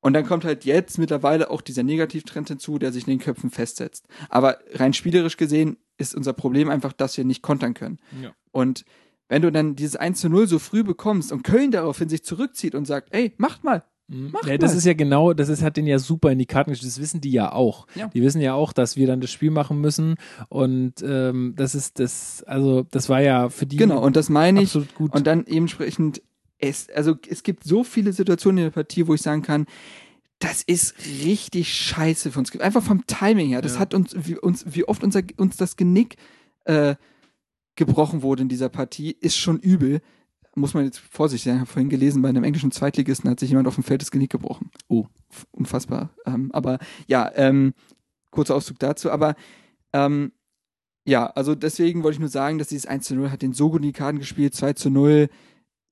und 0.06 0.12
dann 0.12 0.24
kommt 0.24 0.44
halt 0.44 0.64
jetzt 0.64 0.98
mittlerweile 0.98 1.50
auch 1.50 1.60
dieser 1.60 1.82
Negativtrend 1.82 2.46
hinzu, 2.46 2.78
der 2.78 2.92
sich 2.92 3.08
in 3.08 3.14
den 3.14 3.18
Köpfen 3.18 3.50
festsetzt. 3.50 4.06
Aber 4.28 4.58
rein 4.74 4.92
spielerisch 4.92 5.36
gesehen 5.36 5.78
ist 5.98 6.14
unser 6.14 6.32
Problem 6.32 6.68
einfach, 6.68 6.92
dass 6.92 7.16
wir 7.16 7.24
nicht 7.24 7.42
kontern 7.42 7.74
können. 7.74 7.98
Ja. 8.22 8.32
Und 8.52 8.84
wenn 9.28 9.42
du 9.42 9.50
dann 9.50 9.74
dieses 9.74 9.96
1 9.96 10.20
zu 10.20 10.28
0 10.28 10.46
so 10.46 10.60
früh 10.60 10.84
bekommst 10.84 11.32
und 11.32 11.42
Köln 11.42 11.72
daraufhin 11.72 12.08
sich 12.08 12.22
zurückzieht 12.22 12.76
und 12.76 12.84
sagt, 12.84 13.08
ey, 13.12 13.34
macht 13.36 13.64
mal. 13.64 13.82
Mhm. 14.08 14.30
Macht 14.30 14.46
Ja, 14.46 14.56
das 14.58 14.72
mal. 14.72 14.78
ist 14.78 14.84
ja 14.84 14.92
genau, 14.94 15.32
das 15.32 15.48
ist, 15.48 15.62
hat 15.62 15.76
den 15.76 15.86
ja 15.86 15.98
super 15.98 16.30
in 16.30 16.38
die 16.38 16.46
Karten 16.46 16.70
geschrieben. 16.70 16.88
Das 16.90 17.00
wissen 17.00 17.20
die 17.20 17.30
ja 17.32 17.52
auch. 17.52 17.86
Ja. 17.94 18.08
Die 18.08 18.22
wissen 18.22 18.40
ja 18.40 18.54
auch, 18.54 18.72
dass 18.72 18.96
wir 18.96 19.06
dann 19.06 19.20
das 19.20 19.30
Spiel 19.32 19.50
machen 19.50 19.80
müssen. 19.80 20.14
Und 20.48 20.94
ähm, 21.02 21.54
das 21.56 21.74
ist 21.74 21.98
das, 21.98 22.42
also 22.44 22.84
das 22.90 23.08
war 23.08 23.20
ja 23.20 23.48
für 23.48 23.66
die 23.66 23.76
Genau, 23.76 24.00
und 24.02 24.16
das 24.16 24.28
meine 24.28 24.60
ich. 24.62 24.68
absolut 24.68 24.94
gut. 24.94 25.12
Und 25.14 25.26
dann 25.26 25.44
entsprechend, 25.46 26.22
es, 26.58 26.88
also 26.94 27.16
es 27.28 27.42
gibt 27.42 27.64
so 27.64 27.82
viele 27.84 28.12
Situationen 28.12 28.58
in 28.58 28.64
der 28.64 28.70
Partie, 28.70 29.06
wo 29.08 29.14
ich 29.14 29.22
sagen 29.22 29.42
kann, 29.42 29.66
das 30.38 30.62
ist 30.62 30.94
richtig 31.24 31.72
scheiße 31.72 32.30
für 32.30 32.38
uns. 32.38 32.54
Einfach 32.60 32.82
vom 32.82 33.06
Timing 33.06 33.48
her. 33.48 33.62
Das 33.62 33.74
Ja. 33.74 33.80
hat 33.80 33.94
uns, 33.94 34.14
wie, 34.16 34.36
uns, 34.38 34.64
wie 34.68 34.84
oft 34.86 35.02
unser, 35.02 35.22
uns 35.38 35.56
das 35.56 35.76
Genick 35.76 36.16
äh, 36.64 36.94
gebrochen 37.74 38.22
wurde 38.22 38.42
in 38.42 38.48
dieser 38.48 38.68
Partie, 38.68 39.16
ist 39.18 39.36
schon 39.36 39.58
übel. 39.58 40.00
Muss 40.58 40.74
man 40.74 40.84
jetzt 40.84 40.98
vorsichtig 40.98 41.44
sein. 41.44 41.54
Ich 41.54 41.60
habe 41.60 41.70
vorhin 41.70 41.90
gelesen, 41.90 42.22
bei 42.22 42.30
einem 42.30 42.42
englischen 42.42 42.72
Zweitligisten 42.72 43.30
hat 43.30 43.38
sich 43.38 43.50
jemand 43.50 43.68
auf 43.68 43.74
dem 43.74 43.84
Feld 43.84 44.00
das 44.00 44.10
Genick 44.10 44.30
gebrochen. 44.30 44.70
Oh. 44.88 45.06
Unfassbar. 45.52 46.10
Ähm, 46.24 46.50
aber 46.52 46.78
ja, 47.06 47.30
ähm, 47.34 47.74
kurzer 48.30 48.54
Auszug 48.54 48.78
dazu. 48.78 49.10
Aber 49.10 49.34
ähm, 49.92 50.32
ja, 51.06 51.26
also 51.26 51.54
deswegen 51.54 52.02
wollte 52.02 52.14
ich 52.14 52.20
nur 52.20 52.28
sagen, 52.28 52.58
dass 52.58 52.68
dieses 52.68 52.86
1 52.86 53.06
zu 53.06 53.14
0 53.14 53.30
hat 53.30 53.42
den 53.42 53.52
so 53.52 53.70
gut 53.70 53.80
in 53.80 53.88
die 53.88 53.92
Karten 53.92 54.18
gespielt. 54.18 54.54
2 54.54 54.72
zu 54.72 54.90
0 54.90 55.28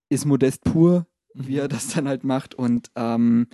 ist 0.09 0.25
Modest 0.25 0.65
pur, 0.65 1.07
wie 1.35 1.59
er 1.59 1.69
das 1.69 1.89
dann 1.89 2.09
halt 2.09 2.25
macht. 2.25 2.55
Und 2.55 2.91
ähm, 2.97 3.49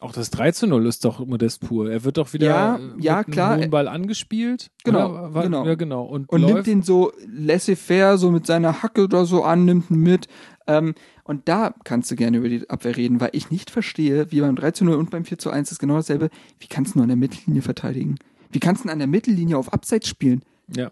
auch 0.00 0.12
das 0.12 0.30
3 0.30 0.52
zu 0.52 0.66
0 0.66 0.86
ist 0.86 1.04
doch 1.04 1.24
Modest 1.26 1.60
pur. 1.66 1.90
Er 1.90 2.04
wird 2.04 2.18
doch 2.18 2.32
wieder 2.32 2.46
Ja, 2.46 2.76
äh, 2.76 2.78
mit 2.80 3.04
ja, 3.04 3.16
einem 3.18 3.30
klar. 3.32 3.56
hohen 3.58 3.70
Ball 3.70 3.88
angespielt. 3.88 4.70
Genau? 4.84 5.12
War- 5.34 5.42
genau. 5.42 5.66
Ja, 5.66 5.74
genau. 5.74 6.04
Und, 6.04 6.28
und 6.28 6.42
nimmt 6.44 6.66
den 6.66 6.82
so 6.82 7.12
laissez-faire, 7.26 8.16
so 8.18 8.30
mit 8.30 8.46
seiner 8.46 8.82
Hacke 8.82 9.02
oder 9.04 9.24
so 9.24 9.42
an, 9.44 9.64
nimmt 9.64 9.90
ihn 9.90 9.98
mit. 10.00 10.28
Ähm, 10.66 10.94
und 11.24 11.48
da 11.48 11.74
kannst 11.84 12.10
du 12.10 12.16
gerne 12.16 12.36
über 12.38 12.48
die 12.48 12.68
Abwehr 12.70 12.96
reden, 12.96 13.20
weil 13.20 13.30
ich 13.32 13.50
nicht 13.50 13.70
verstehe, 13.70 14.30
wie 14.30 14.40
beim 14.40 14.54
3 14.56 14.70
zu 14.72 14.84
0 14.84 14.94
und 14.96 15.10
beim 15.10 15.24
4 15.24 15.38
zu 15.38 15.50
1 15.50 15.72
ist 15.72 15.78
genau 15.78 15.96
dasselbe. 15.96 16.28
Wie 16.60 16.66
kannst 16.68 16.94
du 16.94 16.98
nur 16.98 17.04
an 17.04 17.08
der 17.08 17.16
Mittellinie 17.16 17.62
verteidigen? 17.62 18.16
Wie 18.50 18.60
kannst 18.60 18.84
du 18.84 18.88
an 18.88 18.98
der 18.98 19.08
Mittellinie 19.08 19.58
auf 19.58 19.72
Abseits 19.72 20.08
spielen? 20.08 20.42
Ja. 20.74 20.90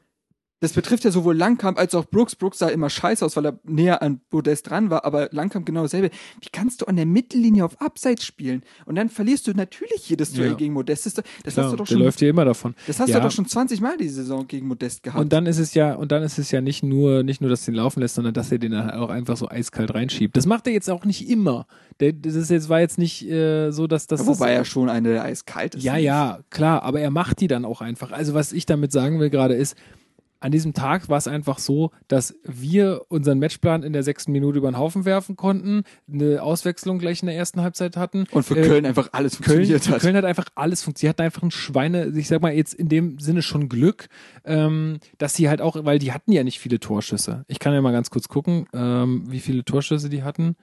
Das 0.60 0.72
betrifft 0.72 1.04
ja 1.04 1.10
sowohl 1.10 1.36
Langkamp 1.36 1.78
als 1.78 1.94
auch 1.94 2.06
Brooks. 2.06 2.34
Brooks 2.34 2.58
sah 2.58 2.68
immer 2.68 2.88
scheiße 2.88 3.22
aus, 3.24 3.36
weil 3.36 3.44
er 3.44 3.58
näher 3.64 4.00
an 4.00 4.22
Modest 4.30 4.70
dran 4.70 4.88
war, 4.88 5.04
aber 5.04 5.28
Langkamp 5.30 5.66
genau 5.66 5.82
dasselbe. 5.82 6.08
Wie 6.40 6.48
kannst 6.50 6.80
du 6.80 6.86
an 6.86 6.96
der 6.96 7.04
Mittellinie 7.04 7.62
auf 7.62 7.78
Abseits 7.80 8.24
spielen? 8.24 8.62
Und 8.86 8.94
dann 8.94 9.10
verlierst 9.10 9.46
du 9.46 9.52
natürlich 9.52 10.08
jedes 10.08 10.32
Duell 10.32 10.52
Ja. 10.52 10.54
gegen 10.56 10.72
Modest. 10.72 11.04
Das, 11.04 11.12
das 11.14 11.24
Klar, 11.54 11.66
hast 11.66 11.72
du 11.72 11.76
doch 11.76 11.84
der 11.86 11.92
schon, 11.94 12.02
läuft 12.02 12.22
ja 12.22 12.30
immer 12.30 12.46
davon. 12.46 12.74
das 12.86 12.98
hast 12.98 13.10
Ja. 13.10 13.16
du 13.18 13.24
doch 13.26 13.30
schon 13.32 13.44
20 13.46 13.82
Mal 13.82 13.98
diese 13.98 14.14
Saison 14.14 14.46
gegen 14.48 14.66
Modest 14.66 15.02
gehabt. 15.02 15.20
Und 15.20 15.30
dann 15.32 15.44
ist 15.44 15.58
es 15.58 15.74
ja, 15.74 15.94
und 15.94 16.10
dann 16.10 16.22
ist 16.22 16.38
es 16.38 16.50
ja 16.50 16.62
nicht 16.62 16.82
nur, 16.82 17.22
nicht 17.22 17.42
nur, 17.42 17.50
dass 17.50 17.62
er 17.68 17.72
den 17.72 17.74
laufen 17.74 18.00
lässt, 18.00 18.14
sondern 18.14 18.32
dass 18.32 18.50
er 18.50 18.58
den 18.58 18.72
dann 18.72 18.90
auch 18.92 19.10
einfach 19.10 19.36
so 19.36 19.48
eiskalt 19.50 19.92
reinschiebt. 19.94 20.36
Das 20.38 20.46
macht 20.46 20.66
er 20.66 20.72
jetzt 20.72 20.88
auch 20.88 21.04
nicht 21.04 21.28
immer. 21.28 21.66
Der, 22.00 22.14
das 22.14 22.34
ist 22.34 22.48
jetzt, 22.48 22.70
war 22.70 22.80
jetzt 22.80 22.96
nicht 22.96 23.28
äh, 23.28 23.72
so, 23.72 23.86
dass 23.86 24.06
das. 24.06 24.20
Ja, 24.20 24.26
wobei 24.26 24.52
er 24.52 24.64
schon 24.64 24.88
eine 24.88 25.10
der 25.10 25.22
eiskalt 25.24 25.74
ist. 25.74 25.82
Ja, 25.84 25.96
ja, 25.98 26.40
klar, 26.48 26.82
aber 26.82 27.00
er 27.00 27.10
macht 27.10 27.40
die 27.42 27.46
dann 27.46 27.66
auch 27.66 27.82
einfach. 27.82 28.10
Also 28.12 28.32
was 28.32 28.52
ich 28.54 28.64
damit 28.64 28.90
sagen 28.90 29.20
will 29.20 29.28
gerade 29.28 29.52
ist, 29.54 29.76
an 30.46 30.52
diesem 30.52 30.74
Tag 30.74 31.08
war 31.08 31.18
es 31.18 31.26
einfach 31.26 31.58
so, 31.58 31.90
dass 32.06 32.36
wir 32.44 33.02
unseren 33.08 33.40
Matchplan 33.40 33.82
in 33.82 33.92
der 33.92 34.04
sechsten 34.04 34.30
Minute 34.30 34.58
über 34.58 34.70
den 34.70 34.78
Haufen 34.78 35.04
werfen 35.04 35.34
konnten, 35.34 35.82
eine 36.08 36.40
Auswechslung 36.40 37.00
gleich 37.00 37.20
in 37.20 37.26
der 37.26 37.36
ersten 37.36 37.62
Halbzeit 37.62 37.96
hatten. 37.96 38.26
Und 38.30 38.44
für 38.44 38.56
Äh, 38.56 38.62
Köln 38.66 38.86
einfach 38.86 39.08
alles 39.10 39.40
Köln, 39.40 39.56
funktioniert 39.66 39.88
hat. 39.88 40.00
Köln 40.02 40.16
hat 40.16 40.24
einfach 40.24 40.46
alles 40.54 40.84
funktioniert. 40.84 41.18
Die 41.18 41.22
hatten 41.22 41.26
einfach 41.26 41.42
ein 41.42 41.50
Schweine, 41.50 42.12
ich 42.16 42.28
sag 42.28 42.42
mal 42.42 42.52
jetzt 42.52 42.74
in 42.74 42.88
dem 42.88 43.18
Sinne 43.18 43.42
schon 43.42 43.68
Glück, 43.68 44.08
ähm, 44.44 44.98
dass 45.18 45.34
sie 45.34 45.48
halt 45.48 45.60
auch, 45.60 45.84
weil 45.84 45.98
die 45.98 46.12
hatten 46.12 46.30
ja 46.30 46.44
nicht 46.44 46.60
viele 46.60 46.78
Torschüsse. 46.78 47.44
Ich 47.48 47.58
kann 47.58 47.74
ja 47.74 47.80
mal 47.82 47.90
ganz 47.92 48.10
kurz 48.10 48.28
gucken, 48.28 48.66
ähm, 48.72 49.24
wie 49.28 49.40
viele 49.40 49.64
Torschüsse 49.64 50.08
die 50.08 50.22
hatten. 50.22 50.54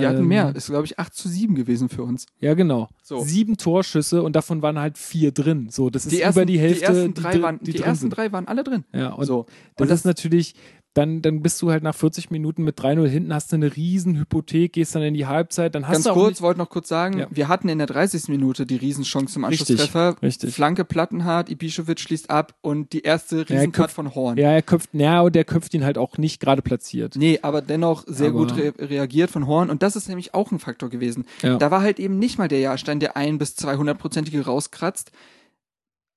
Die 0.00 0.06
hatten 0.06 0.18
Ähm, 0.20 0.28
mehr. 0.28 0.54
Ist, 0.54 0.66
glaube 0.68 0.84
ich, 0.86 0.98
8 0.98 1.14
zu 1.14 1.28
7 1.28 1.54
gewesen 1.54 1.88
für 1.88 2.02
uns. 2.02 2.26
Ja, 2.40 2.54
genau. 2.54 2.88
So. 3.02 3.22
Sieben 3.22 3.56
Torschüsse 3.56 4.22
und 4.22 4.34
davon 4.36 4.62
waren 4.62 4.78
halt 4.78 4.98
vier 4.98 5.32
drin. 5.32 5.68
So, 5.70 5.90
das 5.90 6.04
ist 6.06 6.12
Die 6.12 6.20
ersten, 6.20 6.40
über 6.40 6.46
die 6.46 6.58
Hälfte. 6.58 6.80
die 6.80 6.84
ersten 6.86 7.14
drei, 7.14 7.32
drin- 7.32 7.42
waren, 7.42 7.58
die, 7.62 7.72
drin 7.72 7.82
ersten 7.82 8.00
sind. 8.02 8.10
drei 8.16 8.32
waren 8.32 8.48
alle 8.48 8.64
drin. 8.64 8.84
Ja, 8.92 9.10
und 9.14 9.26
so. 9.26 9.46
das, 9.76 9.88
Und 9.88 9.94
ist 9.94 10.04
natürlich, 10.04 10.54
dann, 10.94 11.22
dann 11.22 11.40
bist 11.42 11.62
du 11.62 11.70
halt 11.70 11.82
nach 11.82 11.94
40 11.94 12.30
Minuten 12.30 12.64
mit 12.64 12.78
3-0 12.78 13.06
hinten, 13.08 13.32
hast 13.32 13.50
du 13.50 13.56
eine 13.56 13.74
riesen 13.74 14.18
Hypothek, 14.18 14.74
gehst 14.74 14.94
dann 14.94 15.02
in 15.02 15.14
die 15.14 15.24
Halbzeit, 15.26 15.74
dann 15.74 15.86
hast 15.88 15.92
Ganz 15.94 16.04
du 16.04 16.10
auch 16.10 16.14
kurz, 16.14 16.42
wollte 16.42 16.58
noch 16.58 16.68
kurz 16.68 16.88
sagen, 16.88 17.18
Ja. 17.20 17.26
wir 17.30 17.48
hatten 17.48 17.70
in 17.70 17.78
der 17.78 17.86
30. 17.86 18.28
Minute 18.28 18.66
die 18.66 18.76
Riesenchance 18.76 19.32
zum 19.32 19.44
Richtig, 19.46 19.70
Anschlusstreffer. 19.70 20.16
richtig. 20.22 20.54
Flanke 20.54 20.84
Plattenhardt, 20.84 21.48
Ibišević 21.48 21.98
schließt 21.98 22.28
ab 22.30 22.54
und 22.60 22.92
die 22.92 23.00
erste 23.02 23.38
er 23.40 23.48
Riesencut 23.48 23.90
von 23.90 24.14
Horn. 24.14 24.36
Ja, 24.36 24.50
er 24.50 24.60
köpft, 24.62 24.90
ja, 24.92 25.22
und 25.22 25.34
der 25.34 25.44
köpft 25.44 25.72
ihn 25.72 25.84
halt 25.84 25.96
auch 25.96 26.18
nicht 26.18 26.40
gerade 26.40 26.60
platziert. 26.60 27.16
Nee, 27.16 27.38
aber 27.40 27.62
dennoch 27.62 28.04
sehr 28.06 28.28
Aber- 28.28 28.38
gut 28.38 28.56
re 28.58 28.74
reagiert 28.78 29.30
von 29.30 29.46
Horn. 29.46 29.70
Und 29.70 29.82
das 29.82 29.96
ist 29.96 30.08
nämlich 30.08 30.34
auch 30.34 30.50
ein 30.52 30.58
Faktor 30.58 30.90
gewesen. 30.90 31.24
Ja. 31.42 31.56
Da 31.56 31.70
war 31.70 31.80
halt 31.80 32.00
eben 32.00 32.18
nicht 32.18 32.36
mal 32.38 32.48
der 32.48 32.60
Jahrstein, 32.60 33.00
der 33.00 33.16
ein 33.16 33.38
bis 33.38 33.56
200-prozentige 33.56 34.44
rauskratzt. 34.44 35.10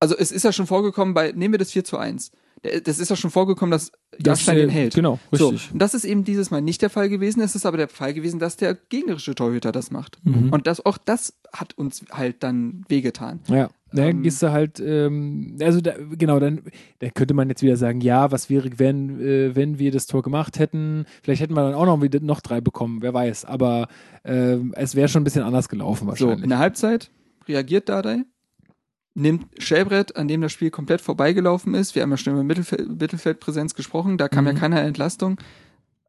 Also 0.02 0.18
es 0.18 0.32
ist 0.34 0.44
ja 0.44 0.52
schon 0.52 0.68
vorgekommen 0.68 1.14
bei, 1.14 1.32
nehmen 1.32 1.54
wir 1.54 1.58
das 1.60 1.72
4 1.72 1.86
zu 1.86 1.98
1. 1.98 2.32
Der- 2.66 2.82
Das 2.82 3.00
ist 3.00 3.10
ja 3.10 3.16
schon 3.16 3.32
vorgekommen, 3.32 3.72
dass 3.72 3.92
Jahrstein 4.24 4.58
äh, 4.58 4.62
den 4.62 4.70
hält. 4.70 4.94
Genau, 4.96 5.20
So, 5.32 5.50
richtig. 5.50 5.72
und 5.74 5.80
das 5.82 5.94
ist 5.94 6.04
eben 6.06 6.24
dieses 6.24 6.52
Mal 6.52 6.62
nicht 6.62 6.82
der 6.82 6.90
Fall 6.90 7.10
gewesen. 7.10 7.42
Es 7.42 7.56
ist 7.56 7.66
aber 7.66 7.78
der 7.78 7.88
Fall 7.88 8.14
gewesen, 8.14 8.40
dass 8.40 8.58
der 8.58 8.74
gegnerische 8.76 9.36
Torhüter 9.36 9.72
das 9.72 9.92
macht. 9.92 10.18
Mhm. 10.24 10.50
Und 10.52 10.68
das, 10.68 10.86
auch 10.86 10.98
das 10.98 11.34
hat 11.54 11.78
uns 11.78 12.04
halt 12.12 12.44
dann 12.44 12.84
wehgetan. 12.90 13.40
Ja, 13.48 13.70
dann 13.92 14.08
Ähm, 14.08 14.24
gehst 14.24 14.42
du 14.44 14.52
halt, 14.52 14.80
ähm, 14.80 15.58
also 15.62 15.80
da, 15.80 15.94
genau, 16.18 16.40
dann, 16.40 16.62
dann 17.00 17.14
könnte 17.14 17.34
man 17.34 17.48
jetzt 17.50 17.62
wieder 17.62 17.78
sagen, 17.78 18.02
ja, 18.02 18.32
was 18.32 18.50
wäre, 18.50 18.70
wenn, 18.78 19.20
äh, 19.22 19.56
wenn 19.56 19.80
wir 19.80 19.92
das 19.92 20.06
Tor 20.08 20.22
gemacht 20.22 20.60
hätten? 20.60 21.06
Vielleicht 21.24 21.42
hätten 21.42 21.54
wir 21.54 21.64
dann 21.64 21.74
auch 21.76 21.86
noch, 21.86 22.02
wieder, 22.02 22.20
noch 22.20 22.42
drei 22.42 22.60
bekommen, 22.62 23.02
wer 23.02 23.14
weiß. 23.14 23.46
Aber 23.46 23.88
ähm, 24.26 24.74
es 24.76 24.96
wäre 24.96 25.08
schon 25.08 25.22
ein 25.22 25.24
bisschen 25.26 25.44
anders 25.44 25.70
gelaufen 25.70 26.06
So, 26.06 26.08
wahrscheinlich. 26.08 26.44
in 26.44 26.50
der 26.50 26.60
Halbzeit 26.60 27.10
reagiert 27.48 27.88
Dardai, 27.90 28.24
nimmt 29.16 29.46
Schellbrett, 29.58 30.16
an 30.18 30.28
dem 30.28 30.42
das 30.42 30.52
Spiel 30.52 30.70
komplett 30.70 31.02
vorbeigelaufen 31.02 31.74
ist. 31.74 31.96
Wir 31.96 32.04
haben 32.04 32.12
ja 32.12 32.18
schon 32.18 32.34
über 32.34 32.44
Mittelfeld, 32.44 33.00
Mittelfeldpräsenz 33.00 33.74
gesprochen, 33.74 34.18
da 34.18 34.28
kam 34.28 34.44
Mhm. 34.46 34.52
ja 34.52 34.54
keine 34.58 34.82
Entlastung. 34.82 35.38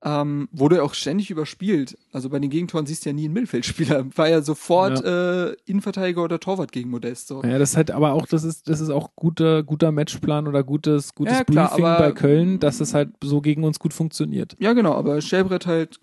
ähm, 0.05 0.49
wurde 0.53 0.85
auch 0.85 0.95
ständig 0.95 1.31
überspielt. 1.31 1.97
Also 2.13 2.29
bei 2.29 2.39
den 2.39 2.51
Gegentoren 2.51 2.87
siehst 2.87 3.05
du 3.05 3.09
ja 3.09 3.13
nie 3.15 3.25
einen 3.25 3.33
Mittelfeldspieler. 3.35 4.07
War 4.17 4.29
ja 4.29 4.41
sofort 4.43 5.03
äh, 5.03 5.53
Innenverteidiger 5.65 6.23
oder 6.23 6.39
Torwart 6.39 6.71
gegen 6.71 6.91
Modest. 6.91 7.27
So. 7.29 7.43
Ja, 7.43 7.59
das 7.59 7.71
ist 7.71 7.77
halt 7.77 7.91
aber 7.91 8.13
auch, 8.13 8.27
das 8.27 8.45
ist, 8.45 8.69
das 8.69 8.81
ist 8.81 8.91
auch 8.91 9.17
guter, 9.17 9.63
guter 9.65 9.91
Matchplan 9.93 10.47
oder 10.47 10.63
gutes, 10.63 11.15
gutes 11.15 11.39
Ja, 11.39 11.45
klar, 11.45 11.69
Briefing 11.71 11.85
bei 11.85 12.13
Köln, 12.13 12.61
dass 12.61 12.81
es 12.81 12.93
halt 12.95 13.09
so 13.25 13.41
gegen 13.41 13.65
uns 13.65 13.79
gut 13.81 13.95
funktioniert. 13.95 14.55
Ja, 14.61 14.75
genau, 14.75 14.93
aber 14.95 15.21
Schellbrett 15.23 15.67
halt 15.67 15.99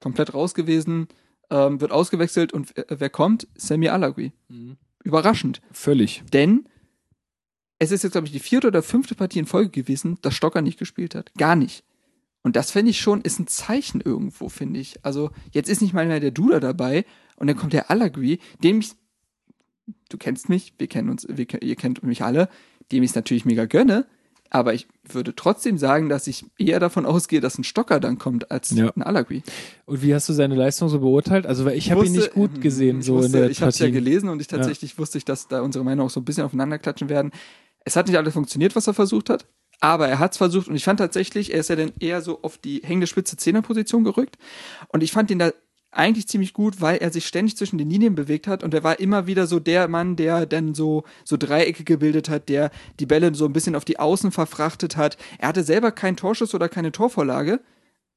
komplett 0.00 0.34
raus 0.34 0.52
gewesen, 0.52 1.06
ähm, 1.48 1.80
wird 1.80 1.92
ausgewechselt 1.92 2.52
und 2.52 2.72
wer, 2.74 2.84
wer 3.00 3.10
kommt? 3.10 3.46
Sammy 3.54 3.88
Alagui. 3.88 4.32
Überraschend. 5.06 5.62
Völlig. 5.70 6.24
Denn 6.32 6.68
es 7.78 7.92
ist 7.92 8.02
jetzt, 8.02 8.12
glaube 8.12 8.26
ich, 8.26 8.32
die 8.32 8.40
vierte 8.40 8.66
oder 8.66 8.82
fünfte 8.82 9.14
Partie 9.14 9.38
in 9.38 9.46
Folge 9.46 9.70
gewesen, 9.70 10.18
dass 10.20 10.34
Stocker 10.34 10.62
nicht 10.62 10.80
gespielt 10.80 11.14
hat. 11.14 11.32
Gar 11.34 11.54
nicht. 11.54 11.84
Und 12.42 12.56
das 12.56 12.72
finde 12.72 12.90
ich 12.90 13.00
schon, 13.00 13.20
ist 13.20 13.38
ein 13.38 13.46
Zeichen 13.46 14.00
irgendwo, 14.00 14.48
finde 14.48 14.80
ich. 14.80 15.04
Also, 15.04 15.30
jetzt 15.52 15.68
ist 15.68 15.80
nicht 15.80 15.94
mal 15.94 16.06
mehr 16.06 16.18
der 16.18 16.32
Duda 16.32 16.58
dabei 16.58 17.04
und 17.36 17.46
dann 17.46 17.56
kommt 17.56 17.72
der 17.72 17.88
Alagui, 17.88 18.40
dem 18.64 18.80
ich, 18.80 18.94
du 20.08 20.18
kennst 20.18 20.48
mich, 20.48 20.74
wir 20.76 20.88
kennen 20.88 21.08
uns, 21.08 21.24
wir, 21.28 21.62
ihr 21.62 21.76
kennt 21.76 22.02
mich 22.02 22.22
alle, 22.22 22.48
dem 22.90 23.04
ich 23.04 23.10
es 23.10 23.16
natürlich 23.16 23.44
mega 23.44 23.66
gönne, 23.66 24.06
aber 24.50 24.74
ich 24.74 24.86
würde 25.04 25.34
trotzdem 25.34 25.78
sagen, 25.78 26.08
dass 26.08 26.26
ich 26.26 26.44
eher 26.58 26.80
davon 26.80 27.06
ausgehe, 27.06 27.40
dass 27.40 27.58
ein 27.58 27.64
Stocker 27.64 28.00
dann 28.00 28.18
kommt, 28.18 28.50
als 28.50 28.70
Ja. 28.70 28.90
ein 28.96 29.02
Alagui. 29.02 29.42
Und 29.84 30.02
wie 30.02 30.14
hast 30.14 30.28
du 30.28 30.32
seine 30.32 30.54
Leistung 30.54 30.88
so 30.88 31.00
beurteilt? 31.00 31.46
Also, 31.46 31.64
weil 31.64 31.76
ich 31.76 31.90
habe 31.90 32.04
ihn 32.04 32.12
wusste- 32.14 32.20
nicht 32.20 32.32
gut 32.34 32.60
gesehen, 32.60 33.00
ich 33.00 33.06
so 33.06 33.14
wusste, 33.16 33.26
in 33.38 33.42
der 33.42 33.50
Ich 33.50 33.60
habe 33.60 33.70
es 33.70 33.78
ja 33.78 33.90
gelesen 33.90 34.28
und 34.28 34.40
ich 34.40 34.48
tatsächlich 34.48 34.98
wusste 34.98 35.18
ich, 35.18 35.24
dass 35.24 35.48
da 35.48 35.60
unsere 35.62 35.84
Meinungen 35.84 36.06
auch 36.06 36.10
so 36.12 36.20
ein 36.20 36.24
bisschen 36.24 36.44
aufeinander 36.44 36.78
klatschen 36.78 37.08
werden. 37.08 37.30
Es 37.84 37.96
hat 37.96 38.06
nicht 38.08 38.16
alles 38.16 38.32
funktioniert, 38.34 38.74
was 38.74 38.86
er 38.86 38.94
versucht 38.94 39.30
hat, 39.30 39.46
aber 39.80 40.08
er 40.08 40.18
hat 40.18 40.32
es 40.32 40.38
versucht 40.38 40.68
und 40.68 40.74
ich 40.76 40.84
fand 40.84 40.98
tatsächlich, 40.98 41.52
er 41.52 41.60
ist 41.60 41.68
ja 41.70 41.76
dann 41.76 41.92
eher 42.00 42.20
so 42.22 42.40
auf 42.42 42.58
die 42.58 42.80
hängende 42.82 43.06
Spitze 43.06 43.36
Zehnerposition 43.36 44.04
gerückt 44.04 44.36
und 44.88 45.02
ich 45.02 45.12
fand 45.12 45.30
ihn 45.30 45.38
da 45.38 45.52
eigentlich 45.96 46.28
ziemlich 46.28 46.52
gut, 46.52 46.80
weil 46.80 46.98
er 46.98 47.10
sich 47.10 47.26
ständig 47.26 47.56
zwischen 47.56 47.78
den 47.78 47.90
Linien 47.90 48.14
bewegt 48.14 48.46
hat 48.46 48.62
und 48.62 48.74
er 48.74 48.84
war 48.84 49.00
immer 49.00 49.26
wieder 49.26 49.46
so 49.46 49.58
der 49.60 49.88
Mann, 49.88 50.16
der 50.16 50.46
dann 50.46 50.74
so, 50.74 51.04
so 51.24 51.36
Dreiecke 51.36 51.84
gebildet 51.84 52.28
hat, 52.28 52.48
der 52.48 52.70
die 53.00 53.06
Bälle 53.06 53.34
so 53.34 53.44
ein 53.46 53.52
bisschen 53.52 53.74
auf 53.74 53.84
die 53.84 53.98
Außen 53.98 54.32
verfrachtet 54.32 54.96
hat. 54.96 55.16
Er 55.38 55.48
hatte 55.48 55.62
selber 55.62 55.92
keinen 55.92 56.16
Torschuss 56.16 56.54
oder 56.54 56.68
keine 56.68 56.92
Torvorlage, 56.92 57.60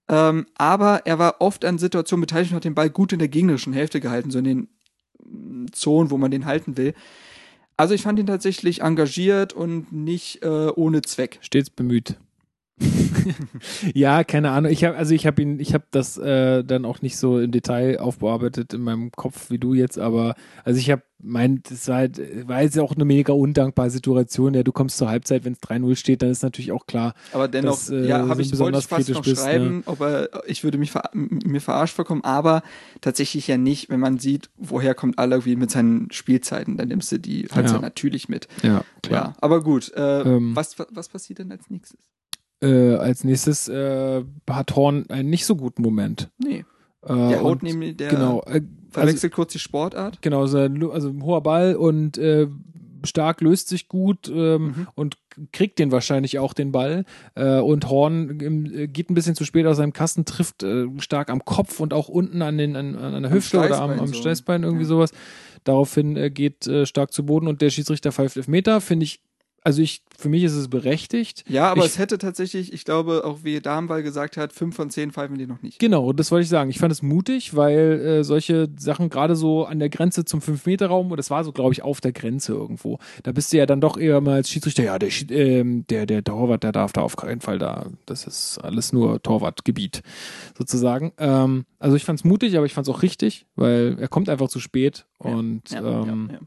ähm, 0.08 0.48
aber 0.56 1.06
er 1.06 1.20
war 1.20 1.36
oft 1.40 1.64
an 1.66 1.78
Situationen 1.78 2.22
beteiligt 2.22 2.52
und 2.52 2.58
hat 2.58 2.66
den 2.66 2.76
Ball 2.76 2.90
gut 2.90 3.14
in 3.14 3.20
der 3.20 3.28
gegnerischen 3.28 3.74
Hälfte 3.74 4.00
gehalten, 4.00 4.32
so 4.32 4.40
in 4.40 4.46
den 4.46 4.68
mm, 5.24 5.68
Zonen, 5.72 6.12
wo 6.12 6.18
man 6.18 6.32
den 6.32 6.46
halten 6.46 6.78
will. 6.78 6.94
Also 7.78 7.94
ich 7.94 8.02
fand 8.02 8.20
ihn 8.20 8.28
tatsächlich 8.28 8.82
engagiert 8.82 9.54
und 9.54 9.94
nicht 9.94 10.44
äh, 10.44 10.70
ohne 10.76 11.02
Zweck. 11.02 11.38
Stets 11.42 11.70
bemüht. 11.70 12.18
ja, 13.94 14.24
keine 14.24 14.52
Ahnung. 14.52 14.72
Ich 14.72 14.84
habe 14.84 14.96
also 14.98 15.14
ich 15.14 15.26
habe 15.28 15.42
ihn, 15.42 15.60
ich 15.60 15.74
habe 15.74 15.86
das 15.92 16.18
äh, 16.18 16.64
dann 16.64 16.86
auch 16.86 17.02
nicht 17.02 17.18
so 17.18 17.40
im 17.40 17.52
Detail 17.52 18.00
aufbearbeitet 18.00 18.74
in 18.74 18.82
meinem 18.82 19.12
Kopf 19.12 19.50
wie 19.52 19.58
du 19.60 19.74
jetzt, 19.74 19.98
aber 20.00 20.36
also 20.64 20.80
ich 20.80 20.90
habe 20.92 21.04
mein, 21.22 21.62
das 21.70 21.90
war 21.90 21.98
halt, 21.98 22.48
war 22.48 22.62
jetzt 22.62 22.80
auch 22.80 22.96
eine 22.96 23.04
mega 23.04 23.34
undankbare 23.34 23.90
Situation. 23.90 24.54
Ja, 24.54 24.64
du 24.64 24.72
kommst 24.72 24.98
zur 24.98 25.10
Halbzeit, 25.10 25.44
wenn 25.44 25.52
es 25.52 25.60
3-0 25.60 25.98
steht, 25.98 26.22
dann 26.22 26.30
ist 26.30 26.44
natürlich 26.44 26.72
auch 26.72 26.86
klar. 26.86 27.14
Aber 27.34 27.50
dennoch, 27.50 27.74
Dass, 27.74 27.90
äh, 27.90 28.08
ja, 28.08 28.20
habe 28.20 28.42
ich, 28.42 28.48
wollte 28.48 28.52
besonders 28.52 28.84
ich 28.86 28.90
fast 28.90 29.10
noch 29.10 29.24
bist, 29.24 29.36
ne? 29.36 29.42
schreiben, 29.44 29.84
ob 29.86 30.00
er, 30.00 30.30
ich 30.48 30.64
würde 30.64 30.78
mich 30.78 30.92
ver 30.92 31.10
mir 31.14 31.60
verarscht 31.60 31.94
vorkommen, 31.96 32.24
aber 32.24 32.62
tatsächlich 33.02 33.48
ja 33.48 33.58
nicht, 33.58 33.90
wenn 33.90 34.00
man 34.00 34.18
sieht, 34.18 34.50
woher 34.56 34.96
kommt 34.96 35.20
Alawi 35.20 35.58
mit 35.58 35.72
seinen 35.72 36.10
Spielzeiten, 36.12 36.78
dann 36.78 36.88
nimmst 36.88 37.12
du 37.12 37.20
die 37.20 37.48
halt 37.52 37.70
Ja. 37.70 37.80
natürlich 37.80 38.30
mit. 38.30 38.48
Ja, 38.64 38.84
Ja, 39.10 39.34
aber 39.42 39.62
gut, 39.62 39.92
äh, 39.96 40.22
Ähm. 40.22 40.56
was, 40.56 40.78
was 40.90 41.10
passiert 41.10 41.40
denn 41.40 41.52
als 41.52 41.70
nächstes? 41.70 42.00
Äh, 42.62 42.96
als 42.96 43.24
nächstes 43.24 43.68
äh, 43.70 44.24
hat 44.50 44.76
Horn 44.76 45.06
einen 45.10 45.30
nicht 45.30 45.46
so 45.46 45.56
guten 45.56 45.82
Moment. 45.82 46.30
Nee, 46.38 46.66
Äh, 47.04 47.08
der 47.30 47.42
haut 47.44 47.64
nämlich, 47.64 47.96
der 47.98 48.10
genau, 48.10 48.42
äh, 48.42 48.56
also, 48.56 48.68
verwechselt 48.92 49.34
kurz 49.34 49.54
die 49.54 49.60
Sportart. 49.60 50.22
Genau, 50.22 50.42
also 50.42 50.58
ein 50.58 51.24
hoher 51.24 51.42
Ball 51.42 51.76
und 51.76 52.18
äh, 52.18 52.48
stark 53.06 53.40
löst 53.40 53.70
sich 53.70 53.88
gut 53.88 54.28
ähm, 54.28 54.64
Mhm. 54.66 54.88
und 54.96 55.18
kriegt 55.54 55.80
den 55.80 55.94
wahrscheinlich 55.94 56.38
auch 56.38 56.52
den 56.54 56.74
Ball. 56.74 57.06
Äh, 57.36 57.60
und 57.60 57.90
Horn 57.90 58.42
äh, 58.76 58.88
geht 58.88 59.10
ein 59.10 59.14
bisschen 59.14 59.36
zu 59.36 59.46
spät 59.46 59.66
aus 59.66 59.78
seinem 59.78 59.94
Kasten, 59.94 60.26
trifft 60.26 60.64
äh, 60.64 60.86
stark 60.98 61.30
am 61.30 61.46
Kopf 61.46 61.80
und 61.80 61.94
auch 61.94 62.10
unten 62.10 62.42
an, 62.42 62.58
den, 62.58 62.76
an, 62.76 62.96
an 62.98 63.24
der 63.24 63.32
Hüfte 63.32 63.60
oder 63.60 63.68
am, 63.80 63.92
Steißbein 63.92 64.00
am 64.02 64.08
so. 64.08 64.14
Steißbein, 64.16 64.64
irgendwie 64.64 64.84
Ja. 64.84 64.90
sowas. 64.90 65.12
Daraufhin 65.64 66.18
äh, 66.18 66.30
geht 66.30 66.70
stark 66.84 67.14
zu 67.14 67.26
Boden 67.26 67.48
und 67.48 67.62
der 67.62 67.70
Schiedsrichter 67.70 68.12
pfeift 68.12 68.36
Elfmeter, 68.36 68.82
finde 68.82 69.06
ich. 69.06 69.22
Also 69.64 69.82
ich, 69.82 70.02
für 70.18 70.30
mich 70.30 70.44
ist 70.44 70.54
es 70.54 70.68
berechtigt. 70.70 71.44
Ja, 71.50 71.70
aber 71.72 71.82
Ich- 71.82 71.92
es 71.92 71.98
hätte 72.00 72.18
tatsächlich, 72.18 72.72
ich 72.74 72.86
glaube, 72.86 73.24
auch 73.26 73.40
wie 73.44 73.60
Damenball 73.60 74.04
gesagt 74.04 74.38
hat, 74.38 74.54
fünf 74.54 74.76
von 74.76 74.90
zehn 74.90 75.12
pfeifen 75.12 75.38
die 75.38 75.46
noch 75.48 75.62
nicht. 75.62 75.80
Genau, 75.80 76.14
das 76.14 76.32
wollte 76.32 76.44
ich 76.44 76.50
sagen. 76.50 76.70
Ich 76.70 76.80
fand 76.80 76.92
es 76.92 77.02
mutig, 77.02 77.56
weil 77.56 78.00
äh, 78.20 78.24
solche 78.24 78.70
Sachen 78.78 79.10
gerade 79.10 79.36
so 79.36 79.66
an 79.66 79.80
der 79.80 79.90
Grenze 79.90 80.24
zum 80.26 80.40
5-Meter-Raum, 80.42 81.12
und 81.12 81.18
das 81.18 81.30
war 81.30 81.44
so, 81.44 81.52
glaube 81.52 81.74
ich, 81.74 81.82
auf 81.84 82.00
der 82.02 82.14
Grenze 82.14 82.54
irgendwo. 82.54 83.00
Da 83.24 83.32
bist 83.32 83.52
du 83.54 83.58
ja 83.58 83.66
dann 83.66 83.82
doch 83.82 83.98
eher 83.98 84.22
mal 84.22 84.36
als 84.36 84.50
Schiedsrichter, 84.50 84.84
ja, 84.84 84.98
der, 84.98 85.10
ähm, 85.32 85.86
der, 85.90 86.06
der 86.06 86.24
Torwart, 86.24 86.64
der 86.64 86.72
darf 86.72 86.94
da 86.94 87.02
auf 87.02 87.16
keinen 87.16 87.42
Fall 87.42 87.60
da. 87.60 87.88
Das 88.06 88.26
ist 88.28 88.60
alles 88.60 88.94
nur 88.94 89.22
Torwartgebiet, 89.22 90.02
sozusagen. 90.58 91.12
Ähm, 91.18 91.66
also 91.80 91.96
ich 91.96 92.06
fand 92.06 92.20
es 92.20 92.24
mutig, 92.24 92.56
aber 92.58 92.66
ich 92.66 92.74
fand 92.74 92.88
es 92.88 92.94
auch 92.94 93.02
richtig, 93.04 93.46
weil 93.56 93.98
er 94.00 94.08
kommt 94.08 94.30
einfach 94.30 94.50
zu 94.50 94.60
spät. 94.60 95.06
Und 95.18 95.64
Ja, 95.70 95.80
ähm, 96.04 96.30
ja, 96.32 96.40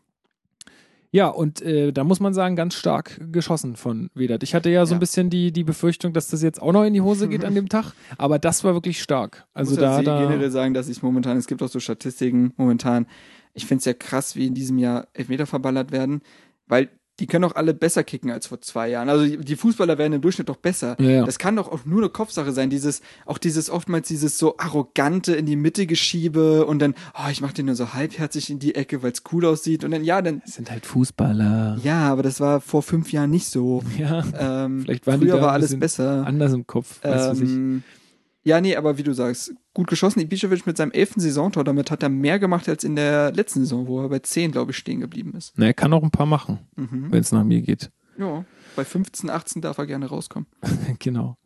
ja. 1.12 1.28
und 1.28 1.62
äh, 1.62 1.92
da 1.92 2.02
muss 2.02 2.18
man 2.18 2.34
sagen, 2.34 2.56
ganz 2.56 2.74
stark 2.74 3.20
geschossen 3.30 3.76
von 3.76 4.10
Vedat. 4.14 4.42
Ich 4.42 4.54
hatte 4.54 4.68
ja 4.70 4.84
so 4.86 4.94
ein 4.94 4.96
Ja. 4.96 5.00
bisschen 5.00 5.30
die, 5.30 5.52
die 5.52 5.62
Befürchtung, 5.64 6.12
dass 6.12 6.26
das 6.28 6.42
jetzt 6.42 6.60
auch 6.60 6.72
noch 6.72 6.82
in 6.84 6.92
die 6.94 7.00
Hose 7.00 7.28
geht 7.28 7.44
an 7.44 7.54
dem 7.54 7.68
Tag, 7.68 7.92
aber 8.18 8.38
das 8.40 8.64
war 8.64 8.74
wirklich 8.74 9.00
stark. 9.00 9.46
Also 9.54 9.72
muss 9.72 9.80
da, 9.80 9.98
ja 9.98 10.02
da 10.02 10.20
generell 10.26 10.50
sagen, 10.50 10.74
dass 10.74 10.88
ich 10.88 11.02
momentan, 11.02 11.36
es 11.36 11.46
gibt 11.46 11.62
auch 11.62 11.68
so 11.68 11.78
Statistiken 11.78 12.52
momentan, 12.56 13.06
ich 13.54 13.66
finde 13.66 13.80
es 13.80 13.84
ja 13.84 13.94
krass, 13.94 14.34
wie 14.34 14.46
in 14.46 14.54
diesem 14.54 14.78
Jahr 14.78 15.06
Elfmeter 15.12 15.46
verballert 15.46 15.92
werden, 15.92 16.22
weil 16.66 16.88
die 17.22 17.28
können 17.28 17.44
auch 17.44 17.54
alle 17.54 17.72
besser 17.72 18.02
kicken 18.02 18.32
als 18.32 18.48
vor 18.48 18.60
zwei 18.60 18.88
Jahren. 18.88 19.08
Also 19.08 19.24
die, 19.24 19.36
die 19.38 19.54
Fußballer 19.54 19.96
werden 19.96 20.12
im 20.14 20.20
Durchschnitt 20.20 20.48
doch 20.48 20.56
besser. 20.56 20.96
Ja, 20.98 21.08
ja. 21.10 21.24
Das 21.24 21.38
kann 21.38 21.54
doch 21.54 21.70
auch 21.70 21.84
nur 21.84 22.00
eine 22.00 22.08
Kopfsache 22.08 22.50
sein. 22.50 22.68
Dieses, 22.68 23.00
auch 23.26 23.38
dieses 23.38 23.70
oftmals 23.70 24.08
dieses 24.08 24.38
so 24.38 24.56
arrogante 24.58 25.32
in 25.36 25.46
die 25.46 25.54
Mitte 25.54 25.86
geschiebe 25.86 26.66
und 26.66 26.80
dann, 26.80 26.94
oh, 27.14 27.30
ich 27.30 27.40
mach 27.40 27.52
den 27.52 27.66
nur 27.66 27.76
so 27.76 27.94
halbherzig 27.94 28.50
in 28.50 28.58
die 28.58 28.74
Ecke, 28.74 29.04
weil 29.04 29.12
es 29.12 29.22
cool 29.32 29.46
aussieht 29.46 29.84
und 29.84 29.92
dann, 29.92 30.02
ja, 30.02 30.20
dann, 30.20 30.42
sind 30.46 30.68
halt 30.68 30.84
Fußballer. 30.84 31.78
ja, 31.84 32.10
aber 32.10 32.24
das 32.24 32.40
war 32.40 32.60
vor 32.60 32.82
fünf 32.82 33.12
Jahren 33.12 33.30
nicht 33.30 33.46
so. 33.46 33.84
Ja, 33.96 34.24
Ähm, 34.36 34.80
Vielleicht 34.82 35.06
waren 35.06 35.20
die 35.20 35.26
früher 35.28 35.36
da 35.36 35.42
war 35.42 35.52
alles 35.52 35.78
besser. 35.78 36.26
anders 36.26 36.52
im 36.52 36.66
Kopf. 36.66 36.98
Ich, 37.04 37.08
Ähm, 37.08 37.84
ja, 38.44 38.60
nee, 38.60 38.76
aber 38.76 38.98
wie 38.98 39.02
du 39.04 39.12
sagst, 39.14 39.54
gut 39.74 39.86
geschossen. 39.88 40.20
Ibišević 40.20 40.62
mit 40.66 40.76
seinem 40.76 40.90
elften 40.92 41.20
Saisontor, 41.20 41.64
damit 41.64 41.90
hat 41.90 42.02
er 42.02 42.08
mehr 42.08 42.38
gemacht 42.38 42.68
als 42.68 42.84
in 42.84 42.96
der 42.96 43.32
letzten 43.32 43.60
Saison, 43.60 43.86
wo 43.86 44.00
er 44.02 44.08
bei 44.08 44.18
10, 44.18 44.50
glaube 44.52 44.72
ich, 44.72 44.76
stehen 44.78 45.00
geblieben 45.00 45.34
ist. 45.36 45.52
na, 45.56 45.66
er 45.66 45.74
kann 45.74 45.92
auch 45.92 46.02
ein 46.02 46.10
paar 46.10 46.26
machen, 46.26 46.58
Mhm. 46.76 47.12
wenn 47.12 47.20
es 47.20 47.32
nach 47.32 47.44
mir 47.44 47.62
geht. 47.62 47.90
Ja, 48.18 48.44
bei 48.76 48.84
15, 48.84 49.30
18 49.30 49.62
darf 49.62 49.78
er 49.78 49.86
gerne 49.86 50.06
rauskommen. 50.06 50.46
genau. 50.98 51.36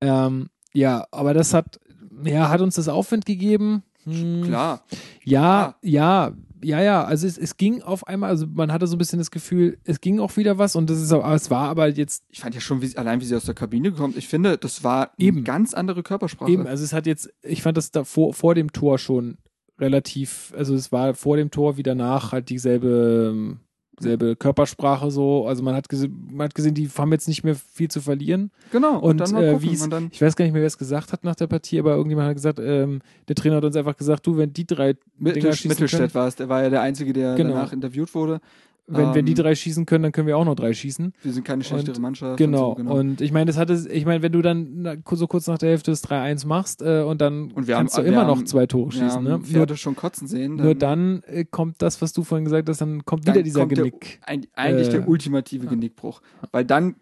Ähm, 0.00 0.48
ja, 0.72 1.06
aber 1.10 1.34
das 1.34 1.54
hat, 1.54 1.78
ja, 2.24 2.48
hat 2.48 2.60
uns 2.60 2.74
das 2.74 2.88
Aufwind 2.88 3.26
gegeben. 3.26 3.82
Hm, 4.04 4.42
Klar. 4.44 4.82
Ja, 5.24 5.76
ja, 5.82 6.32
ja, 6.64 6.82
ja. 6.82 7.04
Also 7.04 7.26
es, 7.26 7.38
es 7.38 7.56
ging 7.56 7.82
auf 7.82 8.06
einmal, 8.06 8.30
also 8.30 8.46
man 8.46 8.72
hatte 8.72 8.86
so 8.86 8.96
ein 8.96 8.98
bisschen 8.98 9.18
das 9.18 9.30
Gefühl, 9.30 9.78
es 9.84 10.00
ging 10.00 10.18
auch 10.20 10.36
wieder 10.36 10.58
was 10.58 10.76
und 10.76 10.90
das 10.90 11.00
ist, 11.00 11.12
aber 11.12 11.34
es 11.34 11.50
war 11.50 11.68
aber 11.68 11.88
jetzt 11.88 12.24
Ich 12.30 12.40
fand 12.40 12.54
ja 12.54 12.60
schon, 12.60 12.82
wie, 12.82 12.96
allein 12.96 13.20
wie 13.20 13.24
sie 13.24 13.36
aus 13.36 13.44
der 13.44 13.54
Kabine 13.54 13.92
kommt, 13.92 14.16
ich 14.16 14.28
finde, 14.28 14.58
das 14.58 14.82
war 14.82 15.12
Eben. 15.18 15.38
eine 15.38 15.44
ganz 15.44 15.74
andere 15.74 16.02
Körpersprache. 16.02 16.50
eben, 16.50 16.66
also 16.66 16.82
es 16.82 16.92
hat 16.92 17.06
jetzt, 17.06 17.30
ich 17.42 17.62
fand 17.62 17.76
das 17.76 17.90
da 17.90 18.04
vor, 18.04 18.34
vor 18.34 18.54
dem 18.54 18.72
Tor 18.72 18.98
schon 18.98 19.38
relativ, 19.78 20.52
also 20.56 20.74
es 20.74 20.92
war 20.92 21.14
vor 21.14 21.36
dem 21.36 21.50
Tor 21.50 21.76
wie 21.76 21.82
danach 21.82 22.32
halt 22.32 22.48
dieselbe, 22.48 23.32
ähm, 23.32 23.60
selbe 23.98 24.36
Körpersprache 24.36 25.10
so. 25.10 25.46
Also 25.46 25.62
man 25.62 25.74
hat, 25.74 25.88
gesehen, 25.88 26.28
man 26.30 26.46
hat 26.46 26.54
gesehen, 26.54 26.74
die 26.74 26.88
haben 26.88 27.12
jetzt 27.12 27.28
nicht 27.28 27.44
mehr 27.44 27.54
viel 27.54 27.88
zu 27.88 28.00
verlieren. 28.00 28.50
Genau. 28.72 28.98
Und, 28.98 29.18
dann 29.18 29.32
mal 29.32 29.44
äh, 29.44 29.54
und 29.54 29.90
dann 29.90 30.10
Ich 30.12 30.20
weiß 30.20 30.36
gar 30.36 30.44
nicht 30.44 30.52
mehr, 30.52 30.62
wer 30.62 30.66
es 30.66 30.78
gesagt 30.78 31.12
hat 31.12 31.24
nach 31.24 31.34
der 31.34 31.46
Partie, 31.46 31.78
aber 31.78 31.94
irgendjemand 31.94 32.28
hat 32.28 32.36
gesagt, 32.36 32.58
ähm, 32.60 33.00
der 33.28 33.36
Trainer 33.36 33.56
hat 33.56 33.64
uns 33.64 33.76
einfach 33.76 33.96
gesagt, 33.96 34.26
du, 34.26 34.36
wenn 34.36 34.52
die 34.52 34.66
drei 34.66 34.94
Mittel, 35.18 35.42
Mittelstädt 35.64 36.14
war 36.14 36.28
es, 36.28 36.36
der 36.36 36.48
war 36.48 36.62
ja 36.62 36.70
der 36.70 36.82
Einzige, 36.82 37.12
der 37.12 37.34
Genau. 37.34 37.54
danach 37.54 37.72
interviewt 37.72 38.14
wurde. 38.14 38.40
Wenn, 38.86 39.14
wenn 39.14 39.24
die 39.24 39.32
ähm, 39.32 39.36
drei 39.38 39.54
schießen 39.54 39.86
können, 39.86 40.02
dann 40.02 40.12
können 40.12 40.26
wir 40.26 40.36
auch 40.36 40.44
noch 40.44 40.54
drei 40.56 40.72
schießen. 40.74 41.14
Wir 41.22 41.32
sind 41.32 41.44
keine 41.44 41.64
schlechtere 41.64 41.96
Und- 41.96 42.02
Mannschaft. 42.02 42.36
Genau. 42.36 42.70
Und, 42.70 42.76
so, 42.76 42.82
genau. 42.84 42.94
Und 42.98 43.20
ich 43.22 43.32
meine, 43.32 43.46
das 43.46 43.56
hatte, 43.56 43.86
ich 43.90 44.04
meine, 44.04 44.22
wenn 44.22 44.32
du 44.32 44.42
dann 44.42 45.02
so 45.10 45.26
kurz 45.26 45.46
nach 45.46 45.56
der 45.58 45.70
Hälfte 45.70 45.90
das 45.90 46.04
3-1 46.04 46.46
machst 46.46 46.82
äh, 46.82 47.00
und 47.02 47.20
dann 47.20 47.50
Und 47.52 47.66
wir 47.66 47.76
kannst 47.76 47.96
haben- 47.96 48.04
du 48.04 48.10
immer 48.12 48.24
noch 48.24 48.36
haben- 48.38 48.46
zwei 48.46 48.66
Tore 48.66 48.92
ja, 48.94 49.00
schießen. 49.04 49.22
Ne? 49.22 49.30
Nur, 49.30 49.40
Pferde 49.40 49.76
schon 49.76 49.96
kotzen 49.96 50.26
sehen. 50.28 50.56
nur 50.56 50.74
dann 50.74 51.22
äh, 51.26 51.44
kommt 51.50 51.80
das, 51.80 52.02
was 52.02 52.12
du 52.12 52.24
vorhin 52.24 52.44
gesagt 52.44 52.68
hast, 52.68 52.80
dann 52.82 53.04
kommt 53.04 53.26
Dann 53.26 53.34
wieder 53.34 53.42
dieser 53.42 53.60
kommt 53.60 53.72
der- 53.76 53.84
Genick. 53.84 54.20
Ein, 54.22 54.46
eigentlich 54.54 54.88
Äh, 54.88 54.92
der 54.92 55.08
ultimative 55.08 55.66
Genickbruch. 55.66 56.20
Weil 56.52 56.64
dann 56.66 56.96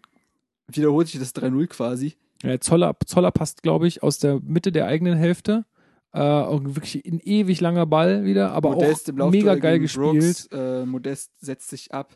wiederholt 0.69 1.09
sich 1.09 1.19
das 1.21 1.35
3-0 1.35 1.67
quasi. 1.67 2.15
Ja, 2.45 2.59
Zoller, 2.61 2.97
Zoller 3.07 3.31
passt, 3.31 3.63
glaube 3.63 3.87
ich, 3.87 4.03
aus 4.03 4.19
der 4.19 4.41
Mitte 4.45 4.73
der 4.73 4.87
eigenen 4.87 5.17
Hälfte. 5.17 5.65
Äh, 6.15 6.21
auch 6.21 6.61
wirklich 6.63 7.05
ein 7.07 7.21
ewig 7.21 7.61
langer 7.61 7.87
Ball 7.87 8.25
wieder, 8.25 8.53
aber 8.53 8.73
Modest 8.73 9.19
auch 9.19 9.31
mega 9.31 9.55
geil 9.55 9.79
gespielt. 9.79 10.13
Brooks, 10.13 10.47
äh, 10.53 10.85
Modest 10.85 11.31
setzt 11.41 11.71
sich 11.71 11.95
ab, 11.95 12.15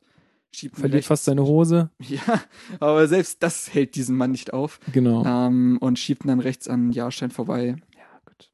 schiebt 0.55 0.77
Verliert 0.77 1.05
fast 1.05 1.25
seine 1.25 1.45
Hose. 1.45 1.91
Ja, 2.07 2.43
aber 2.79 3.09
selbst 3.09 3.43
das 3.43 3.73
hält 3.73 3.95
diesen 3.95 4.17
Mann 4.17 4.33
nicht 4.33 4.53
auf. 4.53 4.81
Genau. 4.93 5.25
Ähm, 5.25 5.79
und 5.81 5.99
schiebt 5.99 6.25
ihn 6.25 6.29
dann 6.29 6.41
rechts 6.41 6.69
an 6.69 6.91
Jahrstein 6.91 7.31
vorbei. 7.31 7.77
Ja, 7.95 8.03
gut. 8.27 8.51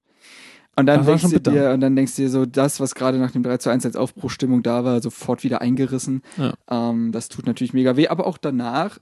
Und 0.76 0.86
dann 0.86 1.04
Das 1.04 1.06
denkst 1.06 1.42
du 1.42 1.50
dir, 1.50 1.70
und 1.72 1.80
dann 1.80 1.96
denkst 1.96 2.14
du 2.14 2.22
dir 2.22 2.30
so, 2.30 2.46
das, 2.46 2.78
was 2.78 2.94
gerade 2.94 3.18
nach 3.18 3.32
dem 3.32 3.42
3 3.42 3.56
zu 3.56 3.68
1 3.68 3.84
als 3.84 3.96
Aufbruchstimmung 3.96 4.62
da 4.62 4.84
war, 4.84 5.02
sofort 5.02 5.42
wieder 5.42 5.60
eingerissen. 5.60 6.22
Ja. 6.36 6.54
Ähm, 6.70 7.10
das 7.10 7.28
tut 7.28 7.46
natürlich 7.46 7.72
mega 7.72 7.96
weh, 7.96 8.06
aber 8.06 8.28
auch 8.28 8.38
danach, 8.38 9.00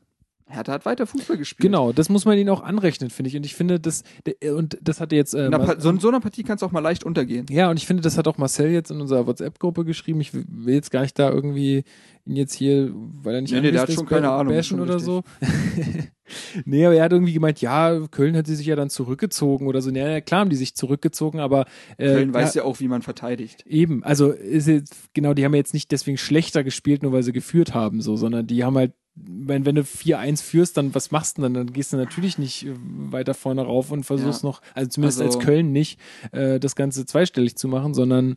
Hertha 0.51 0.73
hat 0.73 0.87
weiter 0.87 1.07
Fußball 1.07 1.37
gespielt. 1.37 1.63
Genau, 1.63 1.93
das 1.93 2.09
muss 2.09 2.25
man 2.25 2.37
ihnen 2.39 2.51
auch 2.51 2.63
anrechnen, 2.63 3.11
finde 3.11 3.29
ich. 3.29 3.37
Und 3.37 3.47
ich 3.47 3.55
finde, 3.55 3.81
das, 3.81 4.03
und 4.55 4.79
das 4.83 5.01
hatte 5.01 5.17
jetzt. 5.17 5.35
Äh, 5.35 5.47
In, 5.47 5.81
so, 5.81 5.97
so 5.99 6.09
einer 6.09 6.21
Partie 6.21 6.43
kann 6.43 6.57
es 6.57 6.63
auch 6.63 6.73
mal 6.73 6.81
leicht 6.81 7.05
untergehen. 7.05 7.47
ja, 7.51 7.71
und 7.71 7.77
ich 7.77 7.87
finde, 7.87 8.03
das 8.03 8.19
hat 8.19 8.29
auch 8.29 8.39
Marcel 8.39 8.71
jetzt 8.71 8.91
in 8.91 9.01
unserer 9.01 9.27
WhatsApp-Gruppe 9.27 9.85
geschrieben. 9.85 10.21
Ich 10.21 10.35
will 10.35 10.75
jetzt 10.75 10.91
gar 10.91 11.03
nicht 11.03 11.19
da 11.19 11.31
irgendwie 11.31 11.85
ihn 12.27 12.37
jetzt 12.37 12.55
hier, 12.55 12.91
weil 12.95 13.35
er 13.35 13.41
nicht 13.41 13.53
Nee, 13.53 13.61
nee, 13.61 13.71
der 13.71 13.83
hat 13.83 13.93
schon 13.93 14.07
keine 14.07 14.31
Ahnung, 14.31 14.55
bashen 14.55 14.81
oder 14.81 15.01
so. 15.01 15.23
nee, 16.65 16.85
aber 16.85 16.95
er 16.95 17.05
hat 17.05 17.13
irgendwie 17.13 17.33
gemeint, 17.33 17.61
ja, 17.61 17.99
Köln 18.11 18.37
hat 18.37 18.47
sie 18.47 18.55
sich 18.55 18.67
ja 18.67 18.77
dann 18.77 18.91
zurückgezogen 18.91 19.67
oder 19.67 19.81
so. 19.83 19.91
Ja, 19.91 20.21
klar 20.21 20.41
haben 20.41 20.51
die 20.51 20.57
sich 20.57 20.75
zurückgezogen, 20.75 21.41
aber 21.41 21.67
äh, 21.97 22.07
Köln 22.07 22.35
weiß 22.35 22.55
ja 22.55 22.65
auch, 22.65 22.81
wie 22.81 22.89
man 22.89 23.03
verteidigt. 23.03 23.65
Eben, 23.67 24.05
also 24.05 24.31
ist 24.31 24.69
jetzt, 24.69 24.95
genau, 25.15 25.35
die 25.35 25.45
haben 25.45 25.55
ja 25.55 25.59
jetzt 25.59 25.75
nicht 25.75 25.91
deswegen 25.93 26.19
schlechter 26.19 26.63
gespielt, 26.65 27.03
nur 27.03 27.13
weil 27.13 27.23
sie 27.23 27.33
geführt 27.33 27.75
haben, 27.75 28.01
so, 28.01 28.17
sondern 28.17 28.47
die 28.47 28.65
haben 28.65 28.77
halt, 28.77 28.93
wenn, 29.17 29.67
wenn 29.67 29.75
du 29.75 29.83
4-1 29.83 30.43
führst, 30.43 30.77
dann 30.77 30.95
was 30.95 31.11
machst 31.11 31.37
du 31.37 31.43
denn 31.43 31.53
dann? 31.55 31.67
Dann 31.67 31.75
gehst 31.75 31.93
du 31.93 31.97
natürlich 31.97 32.39
nicht 32.39 32.67
äh, 32.67 32.71
weiter 33.11 33.35
vorne 33.35 33.63
rauf 33.63 33.91
und 33.91 34.05
versuchst 34.05 34.43
Ja. 34.43 34.49
noch, 34.49 34.63
also 34.75 34.89
zumindest 34.89 35.21
Also- 35.21 35.37
als 35.39 35.45
Köln 35.45 35.73
nicht, 35.73 35.99
äh, 36.33 36.59
das 36.61 36.75
Ganze 36.77 37.05
zweistellig 37.05 37.57
zu 37.57 37.69
machen, 37.69 37.93
sondern 37.93 38.37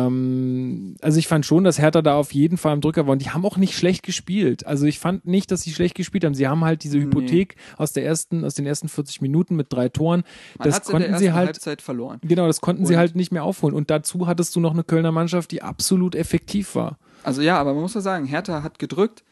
ähm, 0.00 0.96
also 1.00 1.18
ich 1.18 1.28
fand 1.28 1.46
schon, 1.46 1.64
dass 1.64 1.78
Hertha 1.78 2.02
da 2.02 2.16
auf 2.16 2.32
jeden 2.32 2.56
Fall 2.56 2.72
am 2.72 2.80
Drücker 2.80 3.06
war 3.06 3.12
und 3.12 3.22
die 3.22 3.30
haben 3.30 3.44
auch 3.44 3.56
nicht 3.56 3.76
schlecht 3.76 4.02
gespielt. 4.02 4.66
Also 4.66 4.86
ich 4.86 4.98
fand 4.98 5.26
nicht, 5.26 5.50
dass 5.50 5.62
sie 5.62 5.72
schlecht 5.72 5.94
gespielt 5.94 6.24
haben. 6.24 6.34
Sie 6.34 6.48
haben 6.48 6.64
halt 6.64 6.84
diese 6.84 6.98
Nee. 6.98 7.04
Hypothek 7.04 7.56
aus 7.76 7.92
der 7.92 8.04
ersten, 8.04 8.44
aus 8.44 8.54
den 8.54 8.66
ersten 8.66 8.88
40 8.88 9.20
Minuten 9.20 9.56
mit 9.56 9.72
drei 9.72 9.88
Toren. 9.88 10.24
Man 10.58 10.68
das 10.68 10.82
konnten 10.82 11.16
sie 11.18 11.32
halt 11.32 11.46
Halbzeit 11.48 11.82
verloren. 11.82 12.18
Genau, 12.22 12.46
das 12.46 12.60
konnten 12.60 12.86
sie 12.86 12.94
Und- 12.94 12.98
halt 13.00 13.16
nicht 13.16 13.32
mehr 13.32 13.44
aufholen. 13.44 13.74
Und 13.74 13.90
dazu 13.90 14.26
hattest 14.26 14.54
du 14.56 14.60
noch 14.60 14.72
eine 14.72 14.84
Kölner 14.84 15.12
Mannschaft, 15.12 15.50
die 15.50 15.62
absolut 15.62 16.14
effektiv 16.14 16.74
war. 16.74 16.98
Also 17.22 17.42
ja, 17.42 17.58
aber 17.58 17.72
man 17.74 17.82
muss 17.82 17.94
ja 17.94 18.00
sagen, 18.00 18.26
Hertha 18.26 18.62
hat 18.62 18.78
gedrückt, 18.78 19.24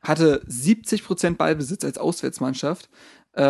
hatte 0.00 0.42
70% 0.48 1.36
Ballbesitz 1.36 1.84
als 1.84 1.98
Auswärtsmannschaft 1.98 2.88
äh, 3.32 3.42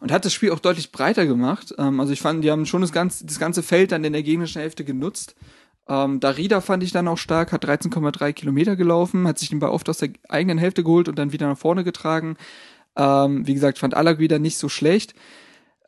und 0.00 0.12
hat 0.12 0.24
das 0.24 0.32
Spiel 0.32 0.50
auch 0.50 0.58
deutlich 0.58 0.92
breiter 0.92 1.26
gemacht. 1.26 1.74
Ähm, 1.78 2.00
also 2.00 2.12
ich 2.12 2.20
fand, 2.20 2.44
die 2.44 2.50
haben 2.50 2.66
schon 2.66 2.80
das 2.80 2.92
ganze, 2.92 3.26
das 3.26 3.38
ganze 3.38 3.62
Feld 3.62 3.92
dann 3.92 4.04
in 4.04 4.12
der 4.12 4.22
gegnerischen 4.22 4.60
Hälfte 4.60 4.84
genutzt. 4.84 5.34
Ähm, 5.88 6.20
Darida 6.20 6.60
fand 6.60 6.82
ich 6.82 6.92
dann 6.92 7.08
auch 7.08 7.18
stark, 7.18 7.52
hat 7.52 7.64
13,3 7.64 8.32
Kilometer 8.32 8.76
gelaufen, 8.76 9.26
hat 9.26 9.38
sich 9.38 9.48
den 9.48 9.58
Ball 9.58 9.70
oft 9.70 9.88
aus 9.88 9.98
der 9.98 10.10
eigenen 10.28 10.58
Hälfte 10.58 10.84
geholt 10.84 11.08
und 11.08 11.18
dann 11.18 11.32
wieder 11.32 11.48
nach 11.48 11.58
vorne 11.58 11.82
getragen. 11.82 12.36
Ähm, 12.96 13.46
wie 13.46 13.54
gesagt, 13.54 13.78
fand 13.78 13.94
Alak 13.94 14.18
wieder 14.18 14.38
nicht 14.38 14.58
so 14.58 14.68
schlecht. 14.68 15.14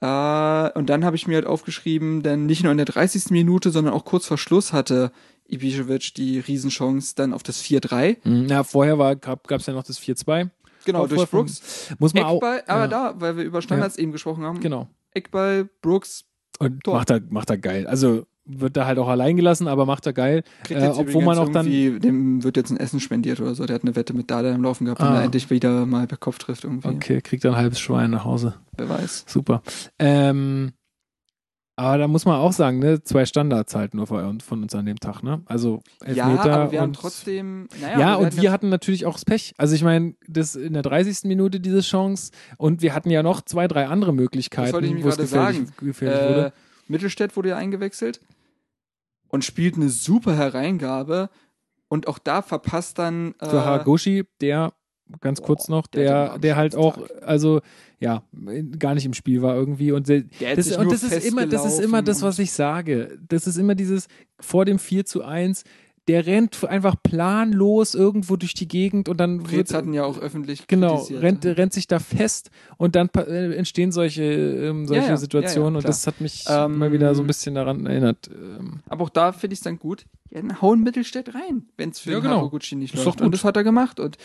Äh, 0.02 0.70
und 0.76 0.90
dann 0.90 1.04
habe 1.04 1.14
ich 1.16 1.28
mir 1.28 1.36
halt 1.36 1.46
aufgeschrieben, 1.46 2.22
denn 2.22 2.46
nicht 2.46 2.64
nur 2.64 2.72
in 2.72 2.78
der 2.78 2.86
30. 2.86 3.30
Minute, 3.30 3.70
sondern 3.70 3.94
auch 3.94 4.04
kurz 4.04 4.26
vor 4.26 4.36
Schluss 4.36 4.72
hatte 4.72 5.12
Ibišević 5.48 6.14
die 6.14 6.40
Riesenchance 6.40 7.14
dann 7.14 7.32
auf 7.32 7.42
das 7.44 7.62
4-3. 7.62 8.48
Ja, 8.50 8.64
vorher 8.64 8.98
war, 8.98 9.14
gab 9.14 9.48
es 9.50 9.66
ja 9.66 9.74
noch 9.74 9.84
das 9.84 10.00
4-2. 10.00 10.50
Genau, 10.84 11.04
Auch 11.04 11.08
durch 11.08 11.30
Brooks. 11.30 11.94
Muss 12.00 12.12
man 12.14 12.24
auch. 12.24 12.36
Eckball, 12.42 12.64
aber 12.66 12.80
ja, 12.82 12.88
da, 12.88 13.14
weil 13.20 13.36
wir 13.36 13.44
über 13.44 13.62
Standards 13.62 13.96
eben 13.96 14.10
gesprochen 14.10 14.42
haben. 14.44 14.58
Genau. 14.58 14.88
Eckball, 15.12 15.68
Brooks, 15.80 16.24
Und 16.58 16.82
Tor. 16.82 16.94
macht 16.96 17.10
er, 17.10 17.20
macht 17.28 17.50
er 17.50 17.58
geil. 17.58 17.86
Also 17.86 18.26
wird 18.44 18.76
da 18.76 18.86
halt 18.86 18.98
auch 18.98 19.08
allein 19.08 19.36
gelassen, 19.36 19.68
aber 19.68 19.86
macht 19.86 20.04
er 20.06 20.12
geil. 20.12 20.42
Äh, 20.68 20.88
obwohl 20.88 21.22
man 21.24 21.38
auch 21.38 21.48
dann. 21.48 21.66
dem 21.66 22.42
wird 22.42 22.56
jetzt 22.56 22.70
ein 22.70 22.76
Essen 22.76 22.98
spendiert 23.00 23.40
oder 23.40 23.54
so. 23.54 23.64
Der 23.66 23.74
hat 23.74 23.82
eine 23.82 23.94
Wette 23.94 24.14
mit 24.14 24.30
Dada 24.30 24.50
im 24.52 24.62
Laufen 24.62 24.84
gehabt, 24.84 25.00
wenn 25.00 25.08
Ah. 25.08 25.18
er 25.18 25.24
endlich 25.24 25.48
wieder 25.50 25.86
mal 25.86 26.06
per 26.06 26.18
Kopf 26.18 26.38
trifft 26.38 26.64
irgendwie. 26.64 26.88
Okay, 26.88 27.20
kriegt 27.20 27.44
er 27.44 27.52
ein 27.52 27.56
halbes 27.56 27.78
Schwein 27.80 28.10
nach 28.10 28.24
Hause. 28.24 28.54
Wer 28.76 28.88
weiß. 28.88 29.24
Super. 29.28 29.62
Ähm, 29.98 30.72
aber 31.74 31.98
da 31.98 32.06
muss 32.08 32.26
man 32.26 32.36
auch 32.36 32.52
sagen, 32.52 32.80
ne, 32.80 33.02
zwei 33.02 33.24
Standards 33.24 33.74
halt 33.74 33.94
nur 33.94 34.06
von, 34.06 34.40
uns 34.50 34.74
an 34.74 34.84
dem 34.84 35.00
Tag, 35.00 35.22
ne? 35.22 35.40
Also 35.46 35.80
Elfmeter 36.00 36.16
ja, 36.16 36.54
aber 36.54 36.70
wir 36.72 36.80
haben 36.80 36.88
und 36.90 36.96
trotzdem, 36.96 37.68
naja, 37.80 37.98
Ja, 37.98 38.14
und 38.16 38.24
werden 38.24 38.42
wir 38.42 38.52
hatten 38.52 38.68
natürlich 38.68 39.06
auch 39.06 39.14
das 39.14 39.24
Pech. 39.24 39.54
Also 39.56 39.74
ich 39.74 39.82
meine, 39.82 40.14
das 40.28 40.54
in 40.54 40.74
der 40.74 40.82
30. 40.82 41.24
Minute 41.24 41.60
diese 41.60 41.80
Chance 41.80 42.30
und 42.58 42.82
wir 42.82 42.94
hatten 42.94 43.08
ja 43.10 43.22
noch 43.22 43.40
zwei, 43.40 43.68
drei 43.68 43.86
andere 43.86 44.12
Möglichkeiten, 44.12 45.02
wo 45.02 45.08
es 45.08 45.16
gefährlich, 45.16 45.30
sagen. 45.58 45.72
gefährlich 45.78 46.20
äh, 46.20 46.28
wurde. 46.28 46.52
Mittelstädt 46.92 47.36
wurde 47.36 47.50
ja 47.50 47.56
eingewechselt 47.56 48.20
und 49.28 49.44
spielt 49.44 49.74
eine 49.74 49.88
super 49.88 50.36
Hereingabe 50.36 51.30
und 51.88 52.06
auch 52.06 52.18
da 52.18 52.42
verpasst 52.42 52.98
dann 52.98 53.34
äh, 53.40 53.48
Für 53.48 53.64
Haraguchi, 53.64 54.24
der 54.40 54.72
ganz 55.20 55.40
boah, 55.40 55.46
kurz 55.46 55.68
noch, 55.68 55.86
der 55.86 56.04
der, 56.04 56.38
der, 56.38 56.56
halt 56.56 56.76
auch, 56.76 56.98
also 57.22 57.60
ja, 57.98 58.22
gar 58.78 58.94
nicht 58.94 59.04
im 59.04 59.14
Spiel 59.14 59.42
war 59.42 59.54
irgendwie 59.54 59.92
und 59.92 60.08
der, 60.08 60.22
das, 60.54 60.76
und 60.76 60.90
das 60.90 61.02
ist 61.02 61.26
immer, 61.26 61.46
das 61.46 61.66
ist 61.66 61.80
immer 61.80 62.02
das, 62.02 62.22
was 62.22 62.38
ich 62.38 62.52
sage. 62.52 63.18
Das 63.28 63.46
ist 63.46 63.56
immer 63.56 63.74
dieses 63.74 64.08
vor 64.40 64.64
dem 64.64 64.78
4 64.78 65.04
zu 65.04 65.22
1, 65.22 65.64
der 66.08 66.26
rennt 66.26 66.64
einfach 66.64 66.96
planlos 67.02 67.94
irgendwo 67.94 68.36
durch 68.36 68.54
die 68.54 68.66
Gegend 68.66 69.08
und 69.08 69.18
dann 69.18 69.38
Preetz 69.44 69.70
wird, 69.70 69.74
hatten 69.74 69.92
ja 69.92 70.04
auch 70.04 70.18
öffentlich 70.18 70.66
Genau, 70.66 70.96
kritisiert. 70.96 71.22
rennt, 71.22 71.44
rennt 71.46 71.72
sich 71.72 71.86
da 71.86 72.00
fest 72.00 72.50
und 72.76 72.96
dann 72.96 73.08
äh, 73.16 73.54
entstehen 73.54 73.92
solche, 73.92 74.22
ähm, 74.24 74.86
solche 74.88 75.02
Ja, 75.04 75.08
ja, 75.10 75.16
Situationen 75.16 75.74
ja, 75.74 75.78
und 75.78 75.84
das 75.88 76.06
hat 76.08 76.20
mich 76.20 76.44
Ähm, 76.48 76.78
mal 76.78 76.90
wieder 76.92 77.14
so 77.14 77.22
ein 77.22 77.26
bisschen 77.28 77.54
daran 77.54 77.86
erinnert. 77.86 78.28
Ähm, 78.34 78.80
Aber 78.88 79.04
auch 79.04 79.10
da 79.10 79.32
finde 79.32 79.54
ich 79.54 79.60
es 79.60 79.64
dann 79.64 79.78
gut. 79.78 80.04
Ja, 80.30 80.40
dann 80.40 80.60
hauen 80.60 80.82
Mittelstädt 80.82 81.34
rein, 81.34 81.66
wenn 81.76 81.90
es 81.90 82.00
für 82.00 82.10
Ja, 82.10 82.16
den 82.18 82.24
genau. 82.24 82.36
Haraguchi 82.38 82.74
nicht 82.74 82.94
läuft. 82.96 83.20
Und 83.20 83.32
das 83.32 83.44
hat 83.44 83.56
er 83.56 83.62
gemacht. 83.64 84.00
Und 84.00 84.16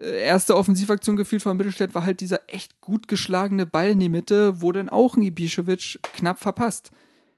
äh, 0.00 0.22
erste 0.22 0.56
Offensivaktion 0.56 1.16
gefühlt 1.16 1.42
von 1.42 1.56
Mittelstädt 1.56 1.94
war 1.94 2.04
halt 2.04 2.20
dieser 2.20 2.40
echt 2.46 2.80
gut 2.80 3.08
geschlagene 3.08 3.66
Ball 3.66 3.90
in 3.90 4.00
die 4.00 4.08
Mitte, 4.08 4.60
wo 4.62 4.70
dann 4.72 4.88
auch 4.88 5.16
ein 5.16 5.22
Ibišević 5.22 5.98
knapp 6.14 6.38
verpasst. 6.38 6.90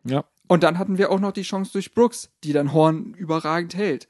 ja. 0.04 0.24
Und 0.52 0.62
dann 0.62 0.78
hatten 0.78 0.98
wir 0.98 1.10
auch 1.10 1.18
noch 1.20 1.32
die 1.32 1.42
Chance 1.42 1.72
durch 1.72 1.94
Brooks, 1.94 2.28
die 2.44 2.52
dann 2.52 2.72
Horn 2.74 3.14
überragend 3.16 3.74
hält. 3.74 4.06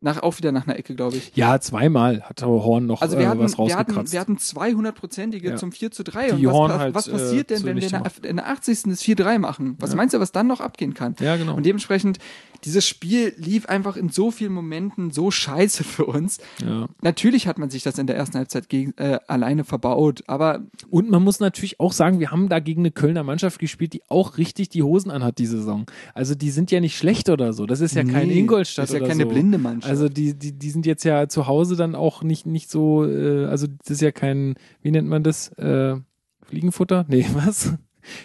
Nach, 0.00 0.22
auch 0.22 0.36
wieder 0.36 0.52
nach 0.52 0.66
einer 0.66 0.78
Ecke, 0.78 0.94
glaube 0.94 1.16
ich. 1.16 1.32
ja, 1.34 1.58
zweimal 1.60 2.22
hat 2.22 2.42
Horn 2.42 2.84
noch 2.86 3.00
Also 3.00 3.16
wir 3.16 3.24
äh, 3.24 3.28
hatten, 3.28 3.40
was 3.40 3.56
wir 3.56 3.64
hatten, 3.76 3.92
rausgekratzt. 3.92 4.12
wir 4.12 4.20
hatten 4.20 4.36
200-prozentige 4.36 5.50
Ja. 5.50 5.56
zum 5.56 5.72
4 5.72 5.90
zu 5.92 6.04
3. 6.04 6.32
Die 6.32 6.32
Und 6.32 6.44
was, 6.46 6.52
Horn 6.52 6.70
pa- 6.72 6.78
halt, 6.78 6.94
was 6.94 7.08
äh, 7.08 7.12
passiert 7.12 7.50
denn, 7.50 7.58
so 7.58 7.64
wenn 7.66 7.76
wir 7.76 7.82
in 7.84 7.88
der, 7.90 8.00
zunichte 8.04 8.28
in 8.28 8.36
der 8.36 8.48
80. 8.48 8.82
das 8.84 9.02
4-3 9.02 9.38
machen? 9.38 9.76
Was 9.80 9.90
Ja. 9.90 9.96
meinst 9.96 10.14
du, 10.14 10.20
was 10.20 10.30
dann 10.32 10.46
noch 10.46 10.60
abgehen 10.60 10.92
kann? 10.94 11.14
ja, 11.20 11.36
genau. 11.36 11.54
Und 11.54 11.64
dementsprechend, 11.64 12.18
dieses 12.64 12.86
Spiel 12.86 13.34
lief 13.36 13.66
einfach 13.66 13.96
in 13.96 14.08
so 14.08 14.30
vielen 14.30 14.52
Momenten 14.52 15.10
so 15.10 15.30
scheiße 15.30 15.84
für 15.84 16.06
uns. 16.06 16.38
ja. 16.64 16.88
Natürlich 17.02 17.46
hat 17.46 17.58
man 17.58 17.70
sich 17.70 17.82
das 17.82 17.98
in 17.98 18.06
der 18.06 18.16
ersten 18.16 18.38
Halbzeit 18.38 18.68
gegen, 18.68 18.92
äh, 18.96 19.18
alleine 19.28 19.64
verbaut, 19.64 20.24
aber 20.26 20.60
Und 20.90 21.10
man 21.10 21.22
muss 21.22 21.40
natürlich 21.40 21.80
auch 21.80 21.92
sagen, 21.92 22.20
wir 22.20 22.30
haben 22.30 22.48
da 22.48 22.60
gegen 22.60 22.82
eine 22.82 22.90
Kölner 22.90 23.22
Mannschaft 23.22 23.58
gespielt, 23.58 23.92
die 23.92 24.02
auch 24.08 24.38
richtig 24.38 24.68
die 24.68 24.82
Hosen 24.82 25.10
anhat, 25.10 25.38
die 25.38 25.46
Saison. 25.46 25.86
Also 26.14 26.34
die 26.34 26.50
sind 26.50 26.70
ja 26.70 26.80
nicht 26.80 26.96
schlecht 26.96 27.28
oder 27.28 27.52
so. 27.52 27.66
Das 27.66 27.80
ist 27.80 27.94
ja 27.94 28.04
kein 28.04 28.28
Nee, 28.28 28.38
Ingolstadt 28.40 28.84
das 28.84 28.94
ist 28.94 29.00
ja 29.00 29.06
keine 29.06 29.24
so. 29.24 29.28
blinde 29.30 29.58
Mannschaft. 29.58 29.90
Also 29.90 30.08
die, 30.08 30.34
die, 30.34 30.52
die 30.52 30.70
sind 30.70 30.86
jetzt 30.86 31.04
ja 31.04 31.28
zu 31.28 31.46
Hause 31.46 31.76
dann 31.76 31.94
auch 31.94 32.22
nicht, 32.22 32.46
nicht 32.46 32.70
so, 32.70 33.04
äh, 33.04 33.46
also 33.46 33.66
das 33.66 33.90
ist 33.90 34.00
ja 34.00 34.12
kein, 34.12 34.54
wie 34.82 34.90
nennt 34.90 35.08
man 35.08 35.22
das? 35.22 35.48
Äh, 35.58 35.96
Fliegenfutter? 36.42 37.04
Nee, 37.08 37.26
was? 37.34 37.74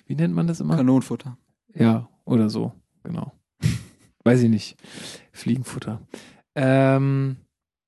Wie 0.08 0.16
nennt 0.16 0.34
man 0.34 0.48
das 0.48 0.60
immer? 0.60 0.76
Kanonenfutter. 0.78 1.38
Ja, 1.74 2.10
oder 2.26 2.50
so, 2.50 2.74
genau. 3.04 3.32
Weiß 4.24 4.42
ich 4.42 4.50
nicht. 4.50 4.78
Fliegenfutter. 5.32 6.02
Ähm, 6.56 7.38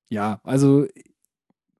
ja, 0.08 0.40
also 0.44 0.86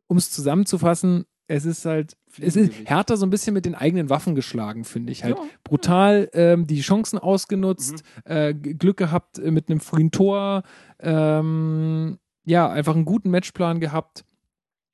um 0.09 0.16
es 0.18 0.30
zusammenzufassen, 0.30 1.24
es 1.48 1.64
ist 1.64 1.84
halt, 1.84 2.16
es 2.40 2.57
ist 2.57 2.72
härter 2.86 3.16
so 3.16 3.26
ein 3.26 3.30
bisschen 3.30 3.53
mit 3.55 3.64
den 3.66 3.74
eigenen 3.74 4.09
Waffen 4.11 4.34
geschlagen, 4.34 4.84
finde 4.84 5.12
ich. 5.12 5.24
Halt 5.24 5.36
Ja. 5.36 5.44
brutal 5.64 6.30
ähm, 6.32 6.66
die 6.66 6.80
Chancen 6.80 7.18
ausgenutzt, 7.18 8.03
äh, 8.24 8.55
G- 8.55 8.74
Glück 8.74 8.96
gehabt 8.96 9.38
äh, 9.38 9.50
mit 9.50 9.68
einem 9.68 9.80
frühen 9.80 10.11
Tor, 10.11 10.62
ähm, 10.98 12.18
ja, 12.44 12.70
einfach 12.70 12.94
einen 12.94 13.05
guten 13.05 13.30
Matchplan 13.30 13.80
gehabt 13.80 14.24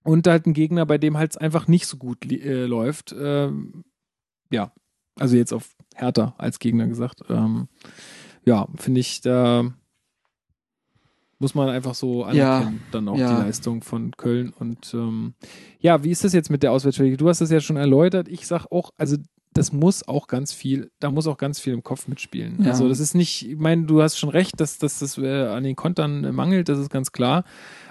und 0.05 0.27
halt 0.27 0.47
einen 0.47 0.55
Gegner, 0.55 0.85
bei 0.87 0.99
dem 0.99 1.17
halt 1.17 1.41
einfach 1.41 1.69
nicht 1.69 1.87
so 1.87 1.97
gut 1.97 2.25
äh, 2.31 2.67
läuft. 2.67 3.15
Ähm, 3.19 3.85
ja, 4.51 4.73
also 5.17 5.37
jetzt 5.37 5.53
auf 5.53 5.77
härter 5.95 6.35
als 6.39 6.59
Gegner 6.59 6.87
gesagt. 6.89 7.23
Ähm, 7.29 7.69
ja, 8.45 8.67
finde 8.77 9.01
ich, 9.01 9.21
da 9.21 9.71
muss 11.39 11.55
man 11.55 11.69
einfach 11.69 11.95
so 11.95 12.25
anerkennen, 12.25 12.83
dann 12.91 13.09
auch 13.09 13.17
ja. 13.17 13.37
die 13.37 13.47
Leistung 13.47 13.83
von 13.83 14.11
Köln. 14.17 14.53
Und 14.59 14.93
ähm, 14.95 15.35
ja, 15.79 16.03
wie 16.03 16.11
ist 16.11 16.25
das 16.25 16.33
jetzt 16.33 16.51
mit 16.51 16.63
der 16.63 16.73
Auswärtsstrecke? 16.73 17.17
Du 17.17 17.29
hast 17.29 17.41
das 17.41 17.51
ja 17.51 17.61
schon 17.61 17.77
erläutert. 17.77 18.29
Ich 18.29 18.47
sag 18.47 18.67
auch, 18.73 18.91
also 18.97 19.17
das 19.55 19.73
muss 19.73 20.07
auch 20.07 20.27
ganz 20.27 20.53
viel, 20.53 20.91
da 21.01 21.11
muss 21.11 21.27
auch 21.27 21.39
ganz 21.39 21.59
viel 21.59 21.73
im 21.73 21.83
Kopf 21.83 22.09
mitspielen. 22.09 22.63
Ja. 22.63 22.71
Also 22.71 22.89
das 22.89 23.01
ist 23.01 23.15
nicht, 23.15 23.49
ich 23.49 23.57
meine, 23.57 23.87
du 23.87 24.03
hast 24.03 24.19
schon 24.19 24.29
recht, 24.29 24.61
dass, 24.61 24.79
dass 24.79 24.99
das 24.99 25.19
äh, 25.19 25.47
an 25.47 25.65
den 25.65 25.77
Kontern 25.77 26.25
äh, 26.25 26.33
mangelt, 26.33 26.69
das 26.69 26.79
ist 26.79 26.91
ganz 26.91 27.13
klar. 27.13 27.45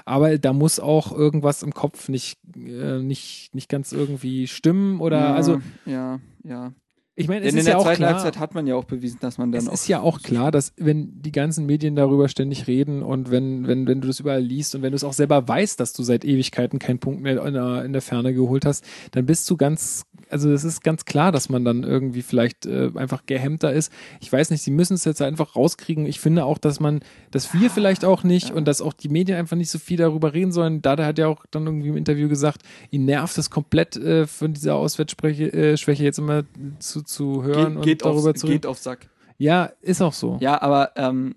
Aber 0.05 0.37
da 0.37 0.53
muss 0.53 0.79
auch 0.79 1.11
irgendwas 1.11 1.63
im 1.63 1.73
Kopf 1.73 2.09
nicht, 2.09 2.39
äh, 2.55 2.99
nicht, 2.99 3.53
nicht 3.53 3.69
ganz 3.69 3.91
irgendwie 3.91 4.47
stimmen 4.47 5.01
oder 5.01 5.19
ja, 5.19 5.35
also 5.35 5.61
Ja, 5.85 6.19
ja. 6.43 6.73
Ich 7.19 7.27
meine, 7.27 7.45
es 7.45 7.47
Denn 7.47 7.55
in 7.55 7.59
ist 7.61 7.65
der 7.65 7.73
ja 7.73 7.77
auch 7.79 7.83
zweiten 7.83 7.97
klar, 7.97 8.13
Halbzeit 8.13 8.37
hat 8.37 8.53
man 8.53 8.67
ja 8.67 8.75
auch 8.75 8.83
bewiesen, 8.83 9.17
dass 9.21 9.39
man 9.39 9.51
dann 9.51 9.59
es 9.63 9.67
auch. 9.67 9.73
ist 9.73 9.87
ja 9.87 10.01
auch 10.01 10.21
klar, 10.21 10.51
dass 10.51 10.73
wenn 10.77 11.19
die 11.19 11.31
ganzen 11.31 11.65
Medien 11.65 11.95
darüber 11.95 12.29
ständig 12.29 12.67
reden 12.67 13.01
und 13.01 13.31
wenn, 13.31 13.65
wenn, 13.65 13.87
wenn 13.87 14.01
du 14.01 14.07
das 14.07 14.19
überall 14.19 14.43
liest 14.43 14.75
und 14.75 14.83
wenn 14.83 14.91
du 14.91 14.97
es 14.97 15.03
auch 15.03 15.13
selber 15.13 15.47
weißt, 15.47 15.79
dass 15.79 15.93
du 15.93 16.03
seit 16.03 16.23
Ewigkeiten 16.23 16.77
keinen 16.77 16.99
Punkt 16.99 17.23
mehr 17.23 17.43
in 17.43 17.55
der, 17.55 17.83
in 17.83 17.91
der 17.91 18.03
Ferne 18.03 18.35
geholt 18.35 18.65
hast, 18.65 18.85
dann 19.11 19.25
bist 19.25 19.49
du 19.49 19.57
ganz, 19.57 20.03
also 20.29 20.51
es 20.51 20.63
ist 20.63 20.83
ganz 20.83 21.05
klar, 21.05 21.31
dass 21.31 21.49
man 21.49 21.65
dann 21.65 21.83
irgendwie 21.83 22.21
vielleicht 22.21 22.65
äh, 22.65 22.91
einfach 22.95 23.25
gehemmter 23.25 23.73
ist. 23.73 23.91
Ich 24.19 24.31
weiß 24.31 24.49
nicht, 24.49 24.61
sie 24.61 24.71
müssen 24.71 24.93
es 24.93 25.05
jetzt 25.05 25.21
einfach 25.21 25.55
rauskriegen. 25.55 26.05
Ich 26.05 26.19
finde 26.19 26.45
auch, 26.45 26.57
dass 26.57 26.79
man, 26.79 27.01
dass 27.31 27.53
wir 27.53 27.69
vielleicht 27.69 28.05
auch 28.05 28.23
nicht 28.23 28.51
und 28.51 28.65
dass 28.65 28.81
auch 28.81 28.93
die 28.93 29.09
Medien 29.09 29.37
einfach 29.37 29.57
nicht 29.57 29.69
so 29.69 29.79
viel 29.79 29.97
darüber 29.97 30.33
reden 30.33 30.51
sollen. 30.51 30.81
Dada 30.81 31.05
hat 31.05 31.17
ja 31.17 31.27
auch 31.27 31.45
dann 31.51 31.65
irgendwie 31.65 31.89
im 31.89 31.97
Interview 31.97 32.29
gesagt, 32.29 32.61
ihn 32.91 33.05
nervt 33.05 33.37
es 33.37 33.49
komplett 33.49 33.95
äh, 33.97 34.27
von 34.27 34.53
dieser 34.53 34.75
Auswärtsschwäche 34.75 35.53
äh, 35.53 35.77
Schwäche 35.77 36.03
jetzt 36.03 36.19
immer 36.19 36.43
zu, 36.79 37.01
zu 37.01 37.43
hören 37.43 37.67
geht, 37.67 37.75
und 37.77 37.81
geht, 37.83 38.05
darüber 38.05 38.31
auf, 38.31 38.35
zu 38.35 38.47
reden. 38.47 38.61
geht 38.61 38.65
auf 38.65 38.77
Sack. 38.77 39.09
Ja, 39.37 39.71
ist 39.81 40.01
auch 40.01 40.13
so. 40.13 40.37
Ja, 40.41 40.61
aber 40.61 40.91
ähm, 40.95 41.35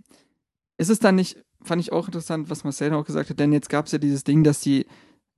ist 0.78 0.90
es 0.90 0.98
dann 0.98 1.16
nicht, 1.16 1.36
fand 1.62 1.80
ich 1.82 1.92
auch 1.92 2.06
interessant, 2.06 2.48
was 2.48 2.64
Marcel 2.64 2.94
auch 2.94 3.04
gesagt 3.04 3.30
hat, 3.30 3.38
denn 3.38 3.52
jetzt 3.52 3.68
gab 3.68 3.86
es 3.86 3.92
ja 3.92 3.98
dieses 3.98 4.24
Ding, 4.24 4.42
dass 4.44 4.60
die 4.60 4.86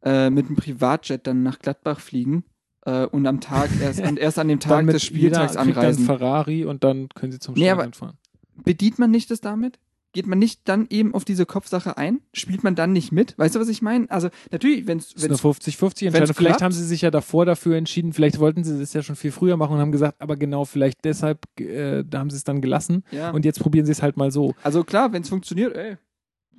äh, 0.05 0.31
mit 0.31 0.47
einem 0.47 0.57
Privatjet 0.57 1.27
dann 1.27 1.43
nach 1.43 1.59
Gladbach 1.59 2.01
fliegen 2.01 2.45
äh, 2.85 3.07
und 3.07 3.27
am 3.27 3.41
Tag 3.41 3.71
erst 3.81 4.01
und 4.01 4.19
erst 4.19 4.39
an 4.39 4.49
dem 4.49 4.61
Tag 4.61 4.87
des 4.87 5.03
Spieltags 5.03 5.53
jeder 5.53 5.65
kriegt 5.65 5.77
dann 5.77 5.85
anreisen. 5.85 6.05
Ferrari 6.05 6.65
und 6.65 6.85
dann 6.85 7.09
können 7.11 7.33
sie 7.33 7.39
zum 7.39 7.55
Nee, 7.55 7.67
Stadion 7.67 7.93
fahren. 7.93 8.19
Bedient 8.65 8.99
man 8.99 9.11
nicht 9.11 9.31
das 9.31 9.41
damit? 9.41 9.79
Geht 10.15 10.27
man 10.27 10.39
nicht 10.39 10.69
dann 10.69 10.89
eben 10.91 11.15
auf 11.15 11.25
diese 11.25 11.47
Kopfsache 11.47 11.97
ein? 11.97 12.21
Spielt 12.35 12.63
man 12.63 12.75
dann 12.75 12.93
nicht 12.93 13.13
mit? 13.13 13.37
Weißt 13.39 13.55
du, 13.55 13.61
was 13.61 13.69
ich 13.69 13.81
meine? 13.81 14.11
Also 14.11 14.29
natürlich, 14.51 14.87
wenn 14.87 14.99
es 14.99 15.15
Das 15.15 15.23
ist 15.23 15.31
eine 15.31 15.39
50-50 15.39 16.07
Entscheidung. 16.07 16.35
Vielleicht 16.35 16.61
haben 16.61 16.73
sie 16.73 16.85
sich 16.85 17.01
ja 17.01 17.11
davor 17.11 17.47
dafür 17.47 17.77
entschieden, 17.77 18.13
vielleicht 18.13 18.39
wollten 18.39 18.63
sie 18.63 18.79
das 18.79 18.93
ja 18.93 19.03
schon 19.03 19.17
viel 19.17 19.33
früher 19.33 19.57
machen 19.57 19.77
und 19.77 19.81
haben 19.81 19.93
gesagt, 19.93 20.21
aber 20.21 20.37
genau, 20.37 20.67
vielleicht 20.67 21.03
deshalb 21.05 21.47
äh, 21.59 22.05
da 22.05 22.19
haben 22.19 22.29
sie 22.29 22.37
es 22.37 22.45
dann 22.45 22.61
gelassen 22.61 23.05
ja. 23.11 23.31
und 23.31 23.47
jetzt 23.47 23.61
probieren 23.61 23.87
sie 23.87 23.93
es 23.93 24.03
halt 24.03 24.19
mal 24.19 24.31
so. 24.31 24.55
also 24.63 24.85
klar, 24.85 25.15
wenn 25.15 25.23
es 25.23 25.31
funktioniert, 25.31 25.75
ey. 25.75 25.97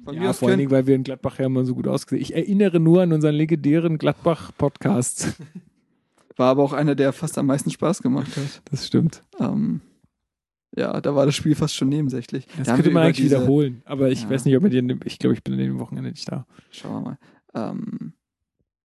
Von 0.04 0.16
Ja, 0.16 0.34
vor 0.34 0.50
allen 0.50 0.58
Dingen, 0.58 0.72
weil 0.72 0.88
wir 0.88 0.96
in 0.96 1.04
Gladbach 1.04 1.40
ja 1.40 1.46
immer 1.46 1.64
so 1.64 1.76
gut 1.76 1.88
ausgesehen. 1.88 2.22
Ich 2.22 2.36
erinnere 2.36 2.80
nur 2.80 3.04
an 3.04 3.14
unseren 3.14 3.36
legendären 3.36 3.98
Gladbach-Podcast. 4.00 5.36
war 6.38 6.50
aber 6.50 6.64
auch 6.64 6.74
einer, 6.74 6.96
der 6.96 7.14
fast 7.14 7.38
am 7.38 7.46
meisten 7.48 7.70
Spaß 7.72 8.02
gemacht 8.02 8.36
hat. 8.38 8.62
Das 8.72 8.88
stimmt. 8.88 9.24
Ähm, 9.40 9.82
ja, 10.76 11.00
da 11.02 11.16
war 11.16 11.26
das 11.26 11.36
Spiel 11.36 11.56
fast 11.56 11.76
schon 11.76 11.90
nebensächlich. 11.90 12.48
Das 12.58 12.68
Da 12.68 12.76
könnte 12.76 12.92
man 12.92 13.04
eigentlich 13.04 13.18
diese- 13.18 13.36
wiederholen, 13.38 13.82
aber 13.86 14.10
ich 14.10 14.24
Ja. 14.24 14.30
weiß 14.32 14.46
nicht, 14.46 14.58
ob 14.58 14.64
wir 14.64 14.70
den, 14.70 15.00
ich 15.06 15.20
glaube, 15.20 15.36
ich 15.36 15.44
bin 15.44 15.54
an 15.54 15.60
dem 15.60 15.80
Wochenende 15.80 16.10
nicht 16.10 16.32
da. 16.32 16.46
Schauen 16.72 16.94
wir 16.94 17.02
mal. 17.02 17.18
Ähm, 17.54 18.14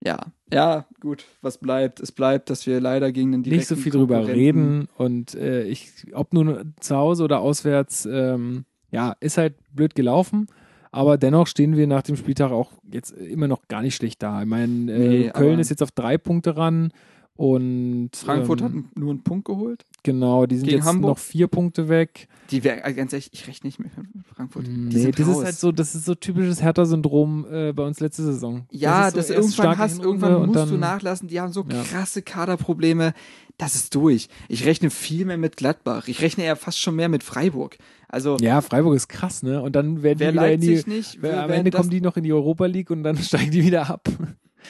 ja, 0.05 0.19
ja, 0.53 0.87
gut, 1.01 1.25
was 1.43 1.59
bleibt? 1.59 1.99
Es 2.01 2.13
bleibt, 2.13 2.51
dass 2.51 2.67
wir 2.67 2.81
leider 2.81 3.11
gegen 3.11 3.33
den 3.33 3.41
nicht 3.41 3.67
so 3.67 3.75
viel 3.75 3.91
drüber 3.91 4.27
reden 4.29 4.87
und 4.97 5.35
äh, 5.35 5.65
ich, 5.65 5.91
ob 6.13 6.33
nun 6.35 6.75
zu 6.79 6.95
Hause 6.97 7.25
oder 7.25 7.41
auswärts, 7.41 8.07
ähm, 8.11 8.65
ja, 8.91 9.17
ist 9.21 9.39
halt 9.39 9.55
blöd 9.73 9.95
gelaufen. 9.95 10.47
Aber 10.91 11.19
dennoch 11.19 11.47
stehen 11.47 11.77
wir 11.77 11.87
nach 11.87 12.03
dem 12.03 12.17
Spieltag 12.17 12.51
auch 12.51 12.73
jetzt 12.91 13.11
immer 13.13 13.47
noch 13.49 13.69
gar 13.69 13.83
nicht 13.83 13.95
schlecht 13.95 14.23
da. 14.23 14.41
Ich 14.43 14.49
meine, 14.49 14.91
äh, 14.93 14.99
Nee, 15.25 15.31
Köln 15.31 15.59
ist 15.59 15.69
jetzt 15.69 15.83
auf 15.83 15.91
drei 15.91 16.17
Punkte 16.17 16.57
ran 16.57 16.93
und 17.39 18.11
Frankfurt 18.15 18.61
ähm, 18.61 18.67
hat 18.67 18.99
nur 18.99 19.11
einen 19.11 19.23
Punkt 19.23 19.45
geholt. 19.45 19.85
genau, 20.03 20.45
die 20.47 20.57
sind 20.57 20.65
gegen 20.67 20.79
jetzt 20.79 20.87
Hamburg. 20.87 21.11
noch 21.11 21.19
vier 21.19 21.47
Punkte 21.47 21.89
weg. 21.89 22.27
Die 22.51 22.65
wär, 22.65 22.85
also 22.85 22.97
ganz 22.97 23.13
ehrlich, 23.13 23.31
ich 23.33 23.47
rechne 23.47 23.69
nicht 23.69 23.79
mehr 23.79 23.91
mit 24.13 24.27
Frankfurt. 24.27 24.67
Die 24.67 24.71
Nee, 24.73 24.99
sind 24.99 25.19
das 25.21 25.29
raus. 25.29 25.39
ist 25.39 25.45
halt 25.45 25.55
so, 25.57 25.71
das 25.71 25.95
ist 25.95 26.05
so 26.05 26.17
typisches 26.17 26.61
Hertha-Syndrom 26.63 27.47
äh, 27.49 27.73
bei 27.73 27.85
uns 27.85 28.01
letzte 28.01 28.25
Saison. 28.25 28.67
ja, 28.73 29.07
ist 29.07 29.17
das, 29.17 29.29
so 29.29 29.35
erst 29.35 29.57
irgendwann 29.57 29.79
hast, 29.79 30.03
irgendwann 30.03 30.47
musst 30.47 30.57
dann, 30.59 30.69
du 30.69 30.77
nachlassen. 30.79 31.29
Die 31.29 31.41
haben 31.41 31.53
so 31.53 31.65
Ja. 31.71 31.81
krasse 31.85 32.23
Kaderprobleme. 32.23 33.15
Das 33.57 33.77
ist 33.77 33.95
durch. 33.95 34.29
Ich 34.49 34.65
rechne 34.67 34.91
viel 34.91 35.25
mehr 35.25 35.39
mit 35.39 35.57
Gladbach. 35.57 36.09
Ich 36.09 36.21
rechne 36.23 36.43
eher 36.45 36.57
fast 36.57 36.81
schon 36.81 36.97
mehr 36.97 37.09
mit 37.09 37.23
Freiburg. 37.23 37.79
Also 38.09 38.37
Ja, 38.41 38.61
Freiburg 38.63 38.97
ist 38.97 39.09
krass, 39.09 39.45
ne? 39.45 39.63
Und 39.63 39.77
dann 39.77 40.03
werden 40.03 40.19
wer 40.19 40.33
die 40.33 40.39
wieder 40.39 40.53
in 40.53 40.61
die, 40.61 40.83
nicht, 40.87 41.19
Wer, 41.21 41.45
am 41.45 41.51
Ende 41.51 41.71
das, 41.71 41.79
kommen 41.81 41.91
die 41.91 42.01
noch 42.01 42.17
in 42.17 42.25
die 42.25 42.33
Europa 42.33 42.67
League 42.67 42.91
und 42.91 43.05
dann 43.05 43.17
steigen 43.23 43.51
die 43.53 43.63
wieder 43.65 43.89
ab. 43.91 44.09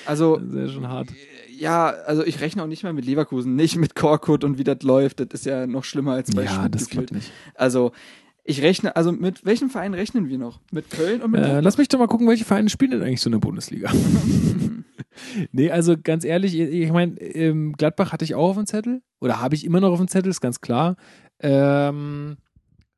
also 0.05 0.37
Das 0.37 0.49
ist 0.49 0.55
ja 0.57 0.69
schon 0.69 0.89
hart. 0.89 1.09
Ja, 1.59 1.89
also 1.89 2.25
ich 2.25 2.41
rechne 2.41 2.63
auch 2.63 2.67
nicht 2.67 2.83
mehr 2.83 2.93
mit 2.93 3.05
Leverkusen, 3.05 3.57
nicht 3.57 3.77
mit 3.77 3.95
Korkut 3.95 4.45
und 4.45 4.59
wie 4.59 4.65
das 4.65 4.83
läuft. 4.83 5.21
Das 5.21 5.29
ist 5.33 5.47
ja 5.47 5.67
noch 5.67 5.85
schlimmer 5.85 6.13
als 6.13 6.31
bei 6.35 6.45
Ja, 6.45 6.61
Stutt 6.61 6.75
das 6.75 6.89
klappt 6.89 7.13
nicht. 7.13 7.33
Also 7.55 7.93
ich 8.45 8.63
rechne, 8.63 8.97
also 8.97 9.13
mit 9.13 9.45
welchem 9.45 9.69
Verein 9.69 9.93
rechnen 9.93 10.29
wir 10.29 10.39
noch? 10.39 10.61
Mit 10.73 10.91
Köln 10.91 11.21
und 11.21 11.33
mit 11.33 11.43
Äh, 11.43 11.61
lass 11.61 11.77
mich 11.77 11.89
doch 11.89 11.99
mal 11.99 12.07
gucken, 12.07 12.27
welche 12.27 12.47
Vereine 12.47 12.71
spielen 12.71 12.93
denn 12.93 13.03
eigentlich 13.03 13.21
so 13.21 13.29
in 13.29 13.33
der 13.33 13.41
Bundesliga. 13.41 13.93
nee, 15.53 15.71
also 15.71 15.97
ganz 16.03 16.25
ehrlich, 16.25 16.59
ich 16.59 16.71
ich 16.71 16.91
meine, 16.91 17.21
ähm, 17.21 17.75
Gladbach 17.75 18.13
hatte 18.13 18.25
ich 18.25 18.35
auch 18.35 18.51
auf 18.51 18.57
dem 18.57 18.67
Zettel 18.67 19.03
oder 19.21 19.41
habe 19.41 19.55
ich 19.55 19.65
immer 19.67 19.81
noch 19.81 19.91
auf 19.91 19.99
dem 19.99 20.09
Zettel, 20.09 20.31
ist 20.31 20.41
ganz 20.41 20.61
klar. 20.61 20.97
Ähm, 21.41 22.39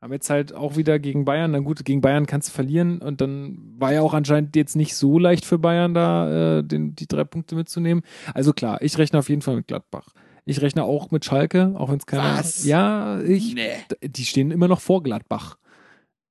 haben 0.00 0.12
jetzt 0.12 0.30
halt 0.30 0.54
auch 0.54 0.76
wieder 0.76 0.98
gegen 0.98 1.24
Bayern, 1.24 1.52
dann 1.52 1.64
gut, 1.64 1.84
gegen 1.84 2.00
Bayern 2.00 2.26
kannst 2.26 2.48
du 2.48 2.52
verlieren 2.52 2.98
und 3.02 3.20
dann 3.20 3.58
war 3.78 3.92
ja 3.92 4.00
auch 4.00 4.14
anscheinend 4.14 4.56
jetzt 4.56 4.74
nicht 4.74 4.94
so 4.94 5.18
leicht 5.18 5.44
für 5.44 5.58
Bayern 5.58 5.92
da 5.92 6.58
äh, 6.58 6.64
den, 6.64 6.94
die 6.94 7.06
drei 7.06 7.24
Punkte 7.24 7.54
mitzunehmen. 7.54 8.02
Also 8.32 8.52
klar, 8.52 8.80
ich 8.80 8.96
rechne 8.96 9.18
auf 9.18 9.28
jeden 9.28 9.42
Fall 9.42 9.56
mit 9.56 9.66
Gladbach. 9.68 10.08
Ich 10.46 10.62
rechne 10.62 10.84
auch 10.84 11.10
mit 11.10 11.24
Schalke, 11.24 11.74
auch 11.76 11.90
wenn 11.90 11.98
es 11.98 12.06
keiner. 12.06 12.38
Was? 12.38 12.64
Ja, 12.64 13.20
ich. 13.20 13.54
Nee. 13.54 13.72
Die 14.02 14.24
stehen 14.24 14.50
immer 14.50 14.68
noch 14.68 14.80
vor 14.80 15.02
Gladbach. 15.02 15.58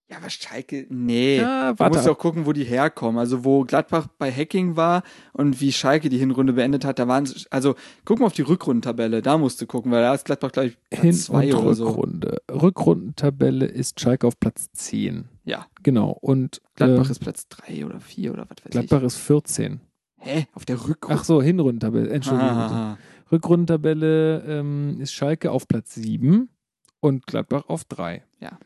Ja, 0.09 0.17
aber 0.17 0.29
Schalke, 0.31 0.87
nee. 0.89 1.37
Ja, 1.37 1.73
Du 1.73 1.79
warte. 1.79 1.95
musst 1.97 2.07
ab. 2.07 2.15
auch 2.15 2.19
gucken, 2.19 2.45
wo 2.47 2.51
die 2.53 2.63
herkommen. 2.63 3.19
Also 3.19 3.45
wo 3.45 3.63
Gladbach 3.63 4.07
bei 4.17 4.31
Hacking 4.31 4.75
war 4.75 5.03
und 5.33 5.61
wie 5.61 5.71
Schalke 5.71 6.09
die 6.09 6.17
Hinrunde 6.17 6.53
beendet 6.53 6.83
hat, 6.83 6.97
da 6.97 7.07
waren 7.07 7.27
sie, 7.27 7.45
also 7.51 7.75
guck 8.05 8.19
mal 8.19 8.25
auf 8.25 8.33
die 8.33 8.41
Rückrundentabelle, 8.41 9.21
da 9.21 9.37
musst 9.37 9.61
du 9.61 9.67
gucken, 9.67 9.91
weil 9.91 10.01
da 10.01 10.15
ist 10.15 10.25
Gladbach 10.25 10.51
gleich 10.51 10.77
Platz 10.89 11.01
Hin- 11.03 11.13
zwei 11.13 11.53
und 11.53 11.61
oder 11.63 11.75
so. 11.75 11.87
Rückrunde. 11.89 12.41
Rückrundentabelle 12.51 13.65
ist 13.65 13.99
Schalke 13.99 14.25
auf 14.25 14.39
Platz 14.39 14.71
10. 14.73 15.25
Ja, 15.45 15.67
Genau. 15.83 16.09
Und 16.21 16.59
Gladbach 16.75 17.07
äh, 17.07 17.11
ist 17.11 17.19
Platz 17.19 17.47
drei 17.47 17.85
oder 17.85 17.99
vier 17.99 18.33
oder 18.33 18.43
was 18.49 18.65
weiß 18.65 18.71
Gladbach 18.71 19.03
ist 19.03 19.17
14. 19.17 19.79
ich. 20.21 20.27
Hä? 20.27 20.47
Auf 20.53 20.65
der 20.65 20.87
Rückrunde? 20.87 21.19
Ach 21.19 21.23
so, 21.23 21.41
Hinrundentabelle. 21.41 22.09
Entschuldigung. 22.09 22.49
Ah, 22.49 22.97
Rückrundentabelle 23.31 24.43
ähm, 24.47 24.97
ist 24.99 25.13
Schalke 25.13 25.51
auf 25.51 25.67
Platz 25.67 25.93
7 25.95 26.49
und 26.99 27.27
Gladbach 27.27 27.65
auf 27.67 27.83
3. 27.85 28.23
Ja. 28.39 28.57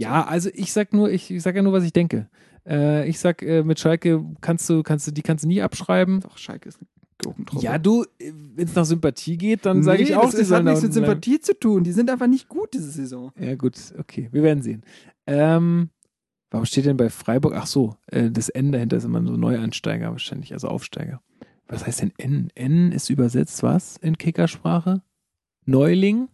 Ja, 0.00 0.24
also 0.24 0.48
ich 0.54 0.72
sag 0.72 0.94
nur, 0.94 1.10
ich, 1.10 1.30
ich 1.30 1.42
sag 1.42 1.54
ja 1.54 1.62
nur, 1.62 1.74
was 1.74 1.84
ich 1.84 1.92
denke. 1.92 2.28
Äh, 2.66 3.06
ich 3.06 3.18
sag, 3.18 3.42
äh, 3.42 3.62
mit 3.62 3.78
Schalke 3.78 4.24
kannst 4.40 4.68
du, 4.70 4.82
kannst 4.82 5.06
du, 5.06 5.10
die 5.10 5.20
kannst 5.20 5.44
du 5.44 5.48
nie 5.48 5.60
abschreiben. 5.60 6.20
Doch, 6.20 6.38
Schalke 6.38 6.70
ist 6.70 6.78
Gurkentruppe. 7.22 7.62
Ja, 7.62 7.76
du, 7.76 8.06
wenn 8.18 8.66
es 8.66 8.74
nach 8.74 8.86
Sympathie 8.86 9.36
geht, 9.36 9.66
dann 9.66 9.82
sage 9.82 10.02
ich 10.02 10.08
Nee, 10.08 10.14
auch, 10.14 10.30
das, 10.30 10.36
das 10.36 10.50
hat 10.52 10.64
nichts 10.64 10.80
mit 10.80 10.90
unten 10.90 11.00
bleiben. 11.00 11.20
Sympathie 11.22 11.40
zu 11.40 11.58
tun. 11.58 11.84
Die 11.84 11.92
sind 11.92 12.08
einfach 12.08 12.28
nicht 12.28 12.48
gut 12.48 12.72
diese 12.72 12.90
Saison. 12.90 13.30
Ja, 13.38 13.54
gut, 13.56 13.74
okay, 13.98 14.30
wir 14.32 14.42
werden 14.42 14.62
sehen. 14.62 14.84
Ähm, 15.26 15.90
warum 16.50 16.64
steht 16.64 16.86
denn 16.86 16.96
bei 16.96 17.10
Freiburg? 17.10 17.52
Ach 17.54 17.66
so, 17.66 17.96
äh, 18.06 18.30
das 18.30 18.48
N 18.48 18.72
dahinter 18.72 18.96
ist 18.96 19.04
immer 19.04 19.22
so 19.22 19.36
Neuansteiger 19.36 20.12
wahrscheinlich, 20.12 20.54
also 20.54 20.68
Aufsteiger. 20.68 21.20
Was 21.68 21.86
heißt 21.86 22.00
denn 22.00 22.12
N? 22.16 22.50
N 22.54 22.90
ist 22.90 23.10
übersetzt 23.10 23.62
was 23.62 23.98
in 23.98 24.16
Kickersprache? 24.16 25.02
Neuling? 25.66 26.28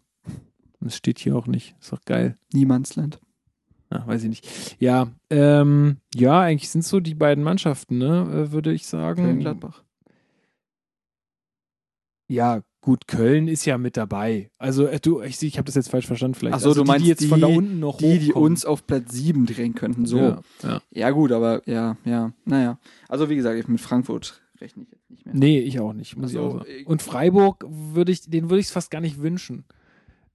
Das 0.79 0.97
steht 0.97 1.19
hier 1.19 1.35
auch 1.35 1.49
nicht. 1.49 1.75
Ist 1.81 1.91
doch 1.91 2.03
geil. 2.05 2.37
Niemandsland. 2.53 3.19
Ah, 3.91 4.07
weiß 4.07 4.25
ich 4.25 4.29
nicht. 4.29 4.77
Ja, 4.81 5.09
ähm, 5.31 5.99
ja, 6.15 6.41
eigentlich 6.41 6.71
sind 6.71 6.81
es 6.81 6.89
so 6.89 6.99
die 7.01 7.15
beiden 7.15 7.45
Mannschaften, 7.45 7.99
ne, 7.99 8.47
äh, 8.49 8.53
würde 8.53 8.73
ich 8.73 8.87
sagen. 8.87 9.23
Köln, 9.25 9.39
Gladbach. 9.41 9.83
Ja, 12.29 12.63
gut, 12.81 13.07
Köln 13.07 13.47
ist 13.47 13.65
ja 13.67 13.79
mit 13.79 13.97
dabei. 13.97 14.51
Also, 14.59 14.87
äh, 14.87 14.99
du, 14.99 15.23
ich, 15.23 15.41
ich 15.43 15.59
habe 15.59 15.67
das 15.67 15.77
jetzt 15.77 15.91
falsch 15.91 16.07
verstanden 16.09 16.35
vielleicht. 16.35 16.57
Ach 16.57 16.61
so, 16.61 16.71
also 16.71 16.81
du 16.81 16.85
die, 16.85 16.89
meinst 16.89 17.05
die 17.05 17.11
jetzt 17.11 17.27
von 17.27 17.41
da 17.41 17.47
die- 17.47 17.57
unten 17.57 17.79
noch 17.79 17.99
Die, 17.99 18.19
die 18.19 18.33
uns 18.33 18.65
auf 18.65 18.87
Platz 18.87 19.13
7 19.13 19.47
drehen 19.47 19.75
könnten. 19.77 20.07
So. 20.07 20.19
Ja, 20.19 20.41
ja. 20.65 20.81
Ja, 20.91 21.11
gut, 21.11 21.31
aber 21.31 21.63
ja, 21.69 21.97
ja, 22.05 22.33
naja. 22.45 22.79
Also 23.09 23.31
wie 23.31 23.37
gesagt, 23.37 23.57
ich 23.59 23.69
mit 23.69 23.81
Frankfurt 23.81 24.43
rechne 24.61 24.83
ich 24.83 24.91
jetzt 24.91 25.09
nicht 25.11 25.25
mehr. 25.27 25.35
Nee, 25.37 25.61
ich 25.61 25.79
auch 25.79 25.93
nicht, 25.93 26.17
muss 26.17 26.33
ich 26.33 26.39
Also, 26.39 26.49
auch 26.49 26.59
sagen. 26.65 26.71
ich- 26.81 26.87
Und 26.89 27.03
Freiburg 27.03 27.65
würde 27.69 28.11
ich, 28.11 28.23
den 28.23 28.51
würde 28.51 28.59
ich 28.61 28.67
es 28.67 28.73
fast 28.73 28.91
gar 28.91 29.01
nicht 29.01 29.23
wünschen. 29.23 29.65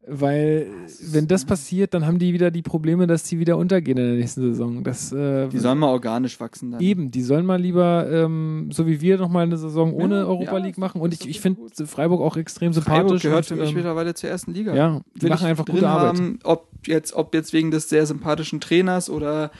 Weil, 0.08 0.66
wenn 1.12 1.28
das 1.28 1.46
passiert, 1.46 1.94
dann 1.94 2.08
haben 2.08 2.18
die 2.18 2.34
wieder 2.34 2.50
die 2.50 2.64
Probleme, 2.64 3.06
dass 3.06 3.22
die 3.24 3.38
wieder 3.38 3.56
untergehen 3.56 4.00
in 4.00 4.06
der 4.08 4.16
nächsten 4.16 4.42
Saison. 4.42 4.84
Das, 4.84 5.12
äh, 5.12 5.48
Die 5.50 5.60
sollen 5.60 5.78
mal 5.78 5.90
organisch 5.90 6.40
wachsen 6.40 6.72
dann. 6.72 6.82
eben, 6.82 7.12
die 7.12 7.22
sollen 7.22 7.46
mal 7.46 7.62
lieber, 7.62 8.10
ähm, 8.12 8.70
so 8.72 8.88
wie 8.88 9.00
wir, 9.00 9.20
nochmal 9.20 9.44
eine 9.44 9.58
Saison 9.58 9.94
ohne 9.94 10.22
Ja, 10.22 10.26
Europa 10.26 10.58
League 10.58 10.80
machen. 10.80 11.02
Und 11.02 11.14
ich, 11.14 11.30
ich 11.30 11.40
finde. 11.40 11.62
Freiburg 11.86 12.20
auch 12.22 12.36
extrem 12.36 12.74
Freiburg 12.74 12.84
sympathisch. 13.10 13.22
gehört 13.22 13.46
für 13.46 13.56
mich 13.56 13.70
ähm, 13.70 13.76
mittlerweile 13.76 14.16
zur 14.16 14.30
ersten 14.32 14.54
Liga. 14.54 14.74
Ja, 14.74 15.02
die 15.16 15.22
Will 15.22 15.30
machen 15.30 15.46
einfach 15.46 15.66
gute 15.66 15.88
Arbeit. 15.88 16.18
Haben, 16.18 16.40
ob 16.44 16.68
jetzt, 16.88 17.14
ob 17.14 17.36
jetzt 17.36 17.54
wegen 17.54 17.70
des 17.70 17.88
sehr 17.88 18.08
sympathischen 18.08 18.60
Trainers 18.60 19.08
oder 19.08 19.52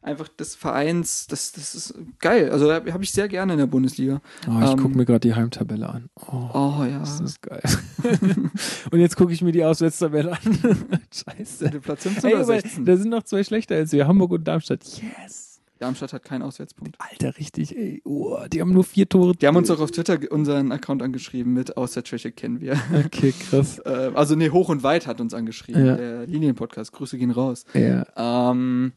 einfach 0.00 0.28
des 0.28 0.54
Vereins, 0.54 1.26
das, 1.26 1.52
das 1.52 1.74
ist 1.74 1.94
geil. 2.20 2.50
Also 2.50 2.66
da 2.68 2.74
habe 2.76 3.02
ich 3.04 3.10
sehr 3.10 3.28
gerne 3.28 3.52
in 3.54 3.58
der 3.58 3.66
Bundesliga. 3.66 4.20
Oh, 4.48 4.60
ich 4.62 4.70
Ähm, 4.70 4.76
gucke 4.78 4.96
mir 4.96 5.04
gerade 5.04 5.20
die 5.20 5.34
Heimtabelle 5.34 5.88
an. 5.88 6.08
Oh, 6.30 6.48
Oh 6.54 6.84
ja. 6.84 7.00
das 7.00 7.20
ist 7.20 7.42
geil. 7.42 7.62
und 8.90 9.00
jetzt 9.00 9.16
gucke 9.16 9.32
ich 9.32 9.42
mir 9.42 9.52
die 9.52 9.64
Auswärtstabelle 9.64 10.32
an. 10.32 10.38
Scheiße. 11.12 11.70
Der 11.70 11.80
Platz 11.80 12.02
15 12.04 12.24
Ey, 12.30 12.34
oder 12.36 12.44
aber 12.44 12.60
16? 12.60 12.84
da 12.84 12.96
sind 12.96 13.10
noch 13.10 13.22
zwei 13.24 13.42
schlechter 13.44 13.74
als 13.76 13.92
wir, 13.92 14.06
Hamburg 14.06 14.30
und 14.32 14.44
Darmstadt. 14.46 14.84
Yes. 15.22 15.60
Darmstadt 15.80 16.12
hat 16.12 16.24
keinen 16.24 16.42
Auswärtspunkt. 16.42 16.96
Alter, 16.98 17.38
richtig, 17.38 17.76
ey. 17.76 18.02
Oh, 18.04 18.36
die 18.52 18.60
haben 18.60 18.72
nur 18.72 18.82
vier 18.82 19.08
Tore. 19.08 19.34
Die 19.36 19.46
haben 19.46 19.54
uns 19.54 19.70
auch 19.70 19.78
auf 19.78 19.92
Twitter 19.92 20.18
unseren 20.30 20.72
Account 20.72 21.02
angeschrieben 21.02 21.52
mit 21.54 21.76
aus 21.76 21.92
der 21.92 22.02
Trasche 22.02 22.32
kennen 22.32 22.60
wir. 22.60 22.76
Okay, 23.06 23.32
krass. 23.32 23.78
Äh, 23.84 24.10
also 24.14 24.34
nee, 24.34 24.50
Hoch 24.50 24.68
und 24.70 24.82
Weit 24.82 25.06
hat 25.06 25.20
uns 25.20 25.34
angeschrieben, 25.34 25.86
Ja. 25.86 25.96
der 25.96 26.26
Linienpodcast. 26.26 26.92
Grüße 26.92 27.16
gehen 27.16 27.30
raus. 27.30 27.64
Ja. 27.74 28.06
Ähm, 28.50 28.92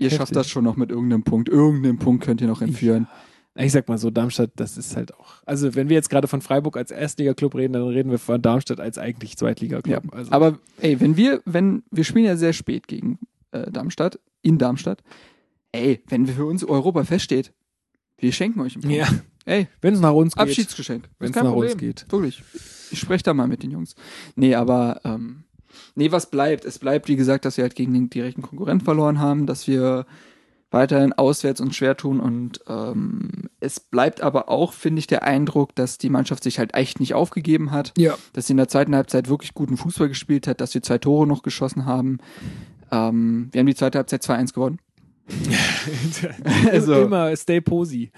ihr 0.00 0.06
Heftig. 0.06 0.18
schafft 0.18 0.36
das 0.36 0.48
schon 0.48 0.64
noch 0.64 0.76
mit 0.76 0.90
irgendeinem 0.90 1.22
Punkt. 1.22 1.48
Irgendeinen 1.48 1.98
Punkt 1.98 2.24
könnt 2.24 2.40
ihr 2.40 2.48
noch 2.48 2.62
entführen. 2.62 3.06
Ich 3.56 3.72
sag 3.72 3.88
mal 3.88 3.98
so, 3.98 4.10
Darmstadt, 4.10 4.52
das 4.56 4.76
ist 4.78 4.96
halt 4.96 5.12
auch. 5.14 5.34
Also, 5.44 5.74
wenn 5.74 5.88
wir 5.88 5.94
jetzt 5.96 6.08
gerade 6.08 6.28
von 6.28 6.40
Freiburg 6.40 6.76
als 6.76 6.90
Erstliga-Club 6.90 7.54
reden, 7.56 7.72
dann 7.72 7.82
reden 7.82 8.10
wir 8.10 8.18
von 8.18 8.40
Darmstadt 8.40 8.80
als 8.80 8.96
eigentlich 8.96 9.36
Zweitliga-Club. 9.36 10.04
Ja. 10.04 10.12
Also, 10.12 10.32
Aber 10.32 10.58
ey, 10.80 11.00
wenn 11.00 11.16
wir, 11.16 11.42
wenn, 11.44 11.82
wir 11.90 12.04
spielen 12.04 12.24
ja 12.24 12.36
sehr 12.36 12.52
spät 12.52 12.88
gegen 12.88 13.18
äh, 13.52 13.70
Darmstadt, 13.70 14.18
in 14.42 14.58
Darmstadt. 14.58 15.02
Ey, 15.72 16.00
wenn 16.08 16.26
für 16.26 16.46
uns 16.46 16.64
Europa 16.64 17.04
feststeht, 17.04 17.52
wir 18.18 18.32
schenken 18.32 18.60
euch 18.60 18.74
einen 18.74 18.82
Punkt. 18.82 18.96
ja, 18.96 19.08
Ey, 19.46 19.68
wenn 19.80 19.94
es 19.94 20.00
nach 20.00 20.12
uns 20.12 20.34
geht. 20.34 20.42
Abschiedsgeschenk. 20.42 21.08
Wenn 21.18 21.30
es 21.30 21.36
nach 21.36 21.42
Problem. 21.42 21.72
uns 21.72 21.78
geht. 21.78 22.06
Wirklich. 22.10 22.42
Ich 22.90 22.98
spreche 22.98 23.22
da 23.24 23.34
mal 23.34 23.48
mit 23.48 23.62
den 23.62 23.70
Jungs. 23.70 23.94
Nee, 24.36 24.54
aber 24.54 25.00
ähm, 25.04 25.44
nee, 25.94 26.10
was 26.12 26.30
bleibt? 26.30 26.64
Es 26.64 26.78
bleibt, 26.78 27.08
wie 27.08 27.16
gesagt, 27.16 27.44
dass 27.44 27.56
wir 27.56 27.62
halt 27.64 27.74
gegen 27.74 27.92
den 27.94 28.10
direkten 28.10 28.42
Konkurrent 28.42 28.82
verloren 28.82 29.18
haben, 29.18 29.46
dass 29.46 29.66
wir 29.66 30.06
weiterhin 30.72 31.12
auswärts 31.12 31.60
uns 31.60 31.74
schwer 31.74 31.96
tun 31.96 32.20
und 32.20 32.60
ähm, 32.68 33.48
es 33.58 33.80
bleibt 33.80 34.20
aber 34.20 34.48
auch, 34.48 34.72
finde 34.72 35.00
ich, 35.00 35.08
der 35.08 35.24
Eindruck, 35.24 35.74
dass 35.74 35.98
die 35.98 36.10
Mannschaft 36.10 36.44
sich 36.44 36.60
halt 36.60 36.74
echt 36.74 37.00
nicht 37.00 37.12
aufgegeben 37.14 37.72
hat, 37.72 37.92
Ja. 37.98 38.14
dass 38.34 38.46
sie 38.46 38.52
in 38.52 38.56
der 38.58 38.68
zweiten 38.68 38.94
Halbzeit 38.94 39.28
wirklich 39.28 39.52
guten 39.54 39.76
Fußball 39.76 40.08
gespielt 40.08 40.46
hat, 40.46 40.60
dass 40.60 40.72
wir 40.74 40.82
zwei 40.82 40.98
Tore 40.98 41.26
noch 41.26 41.42
geschossen 41.42 41.86
haben. 41.86 42.18
Ähm, 42.92 43.48
wir 43.50 43.58
haben 43.58 43.66
die 43.66 43.74
zweite 43.74 43.98
Halbzeit 43.98 44.22
2-1 44.22 44.52
gewonnen. 44.54 44.78
Also- 46.70 47.02
Immer 47.02 47.34
stay 47.36 47.60
posy. 47.60 48.10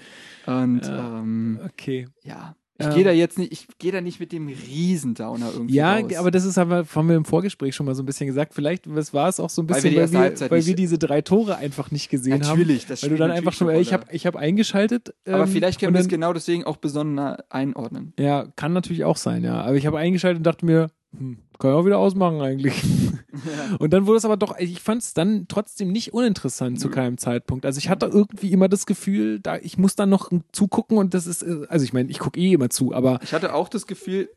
Und 0.45 0.81
Ja. 0.85 1.19
ähm, 1.19 1.59
Okay. 1.65 2.07
ja, 2.23 2.55
ich 2.83 2.89
Ähm. 2.89 2.95
gehe 2.95 3.03
da 3.03 3.11
jetzt 3.11 3.37
nicht, 3.37 3.51
ich 3.51 3.67
gehe 3.79 3.91
da 3.91 4.01
nicht 4.01 4.19
mit 4.19 4.31
dem 4.31 4.47
Riesendowner 4.47 5.49
irgendwie 5.53 5.75
Ja, 5.75 5.97
raus. 5.97 6.15
aber 6.15 6.31
das 6.31 6.45
ist 6.45 6.57
aber, 6.57 6.85
haben 6.95 7.09
wir 7.09 7.15
im 7.15 7.25
Vorgespräch 7.25 7.75
schon 7.75 7.85
mal 7.85 7.95
so 7.95 8.03
ein 8.03 8.05
bisschen 8.05 8.27
gesagt. 8.27 8.53
Vielleicht 8.53 8.85
war 9.13 9.29
es 9.29 9.39
auch 9.39 9.49
so 9.49 9.61
ein 9.61 9.69
Weil 9.69 9.75
bisschen, 9.81 9.91
wir 9.95 10.07
die 10.07 10.13
weil 10.13 10.39
wir, 10.39 10.51
weil 10.51 10.65
wir 10.65 10.75
diese 10.75 10.97
drei 10.97 11.21
Tore 11.21 11.57
einfach 11.57 11.91
nicht 11.91 12.09
gesehen 12.09 12.39
Natürlich, 12.39 12.83
haben. 12.83 12.89
das 12.89 13.03
Weil 13.03 13.09
du 13.09 13.15
dann 13.17 13.29
natürlich 13.29 13.47
einfach 13.47 13.57
schon, 13.57 13.75
ich 13.75 13.93
habe 13.93 14.05
ich 14.11 14.25
hab 14.25 14.35
eingeschaltet. 14.35 15.13
Aber 15.27 15.43
ähm, 15.43 15.47
vielleicht 15.47 15.79
können 15.79 15.93
wir 15.93 16.01
es 16.01 16.07
genau 16.07 16.33
deswegen 16.33 16.63
auch 16.65 16.77
besonders 16.77 17.37
einordnen. 17.49 18.13
Ja, 18.19 18.45
kann 18.55 18.73
natürlich 18.73 19.03
auch 19.03 19.17
sein, 19.17 19.43
ja. 19.43 19.61
Aber 19.61 19.75
ich 19.75 19.85
habe 19.85 19.97
eingeschaltet 19.97 20.37
und 20.39 20.43
dachte 20.45 20.65
mir, 20.65 20.89
hm, 21.17 21.37
kann 21.59 21.71
ich 21.71 21.75
auch 21.75 21.85
wieder 21.85 21.97
ausmachen 21.99 22.41
eigentlich. 22.41 22.81
Und 23.79 23.91
dann 23.93 24.05
wurde 24.05 24.17
es 24.17 24.25
aber 24.25 24.37
doch, 24.37 24.57
ich 24.57 24.79
fand 24.81 25.01
es 25.01 25.13
dann 25.13 25.47
trotzdem 25.47 25.91
nicht 25.91 26.13
uninteressant 26.13 26.79
zu 26.79 26.89
keinem 26.89 27.17
Zeitpunkt. 27.17 27.65
Also 27.65 27.77
ich 27.79 27.89
hatte 27.89 28.05
irgendwie 28.07 28.51
immer 28.51 28.69
das 28.69 28.85
Gefühl, 28.85 29.39
da 29.39 29.57
ich 29.57 29.77
muss 29.77 29.95
dann 29.95 30.09
noch 30.09 30.31
zugucken 30.51 30.97
und 30.97 31.13
das 31.13 31.25
ist, 31.27 31.41
äh, 31.43 31.65
also 31.69 31.83
ich 31.85 31.93
meine, 31.93 32.09
ich 32.09 32.19
gucke 32.19 32.39
eh 32.39 32.53
immer 32.53 32.69
zu, 32.69 32.93
aber 32.93 33.19
Ich 33.23 33.33
hatte 33.33 33.53
auch 33.53 33.69
das 33.69 33.87
Gefühl, 33.87 34.29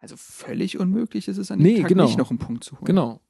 also 0.00 0.16
völlig 0.16 0.78
unmöglich 0.78 1.28
ist 1.28 1.38
es 1.38 1.50
an 1.50 1.58
dem 1.58 1.64
Nee, 1.66 1.80
Tag 1.80 1.88
genau. 1.88 2.04
nicht 2.04 2.18
noch 2.18 2.30
einen 2.30 2.38
Punkt 2.38 2.64
zu 2.64 2.72
holen. 2.76 2.84
genau. 2.84 3.20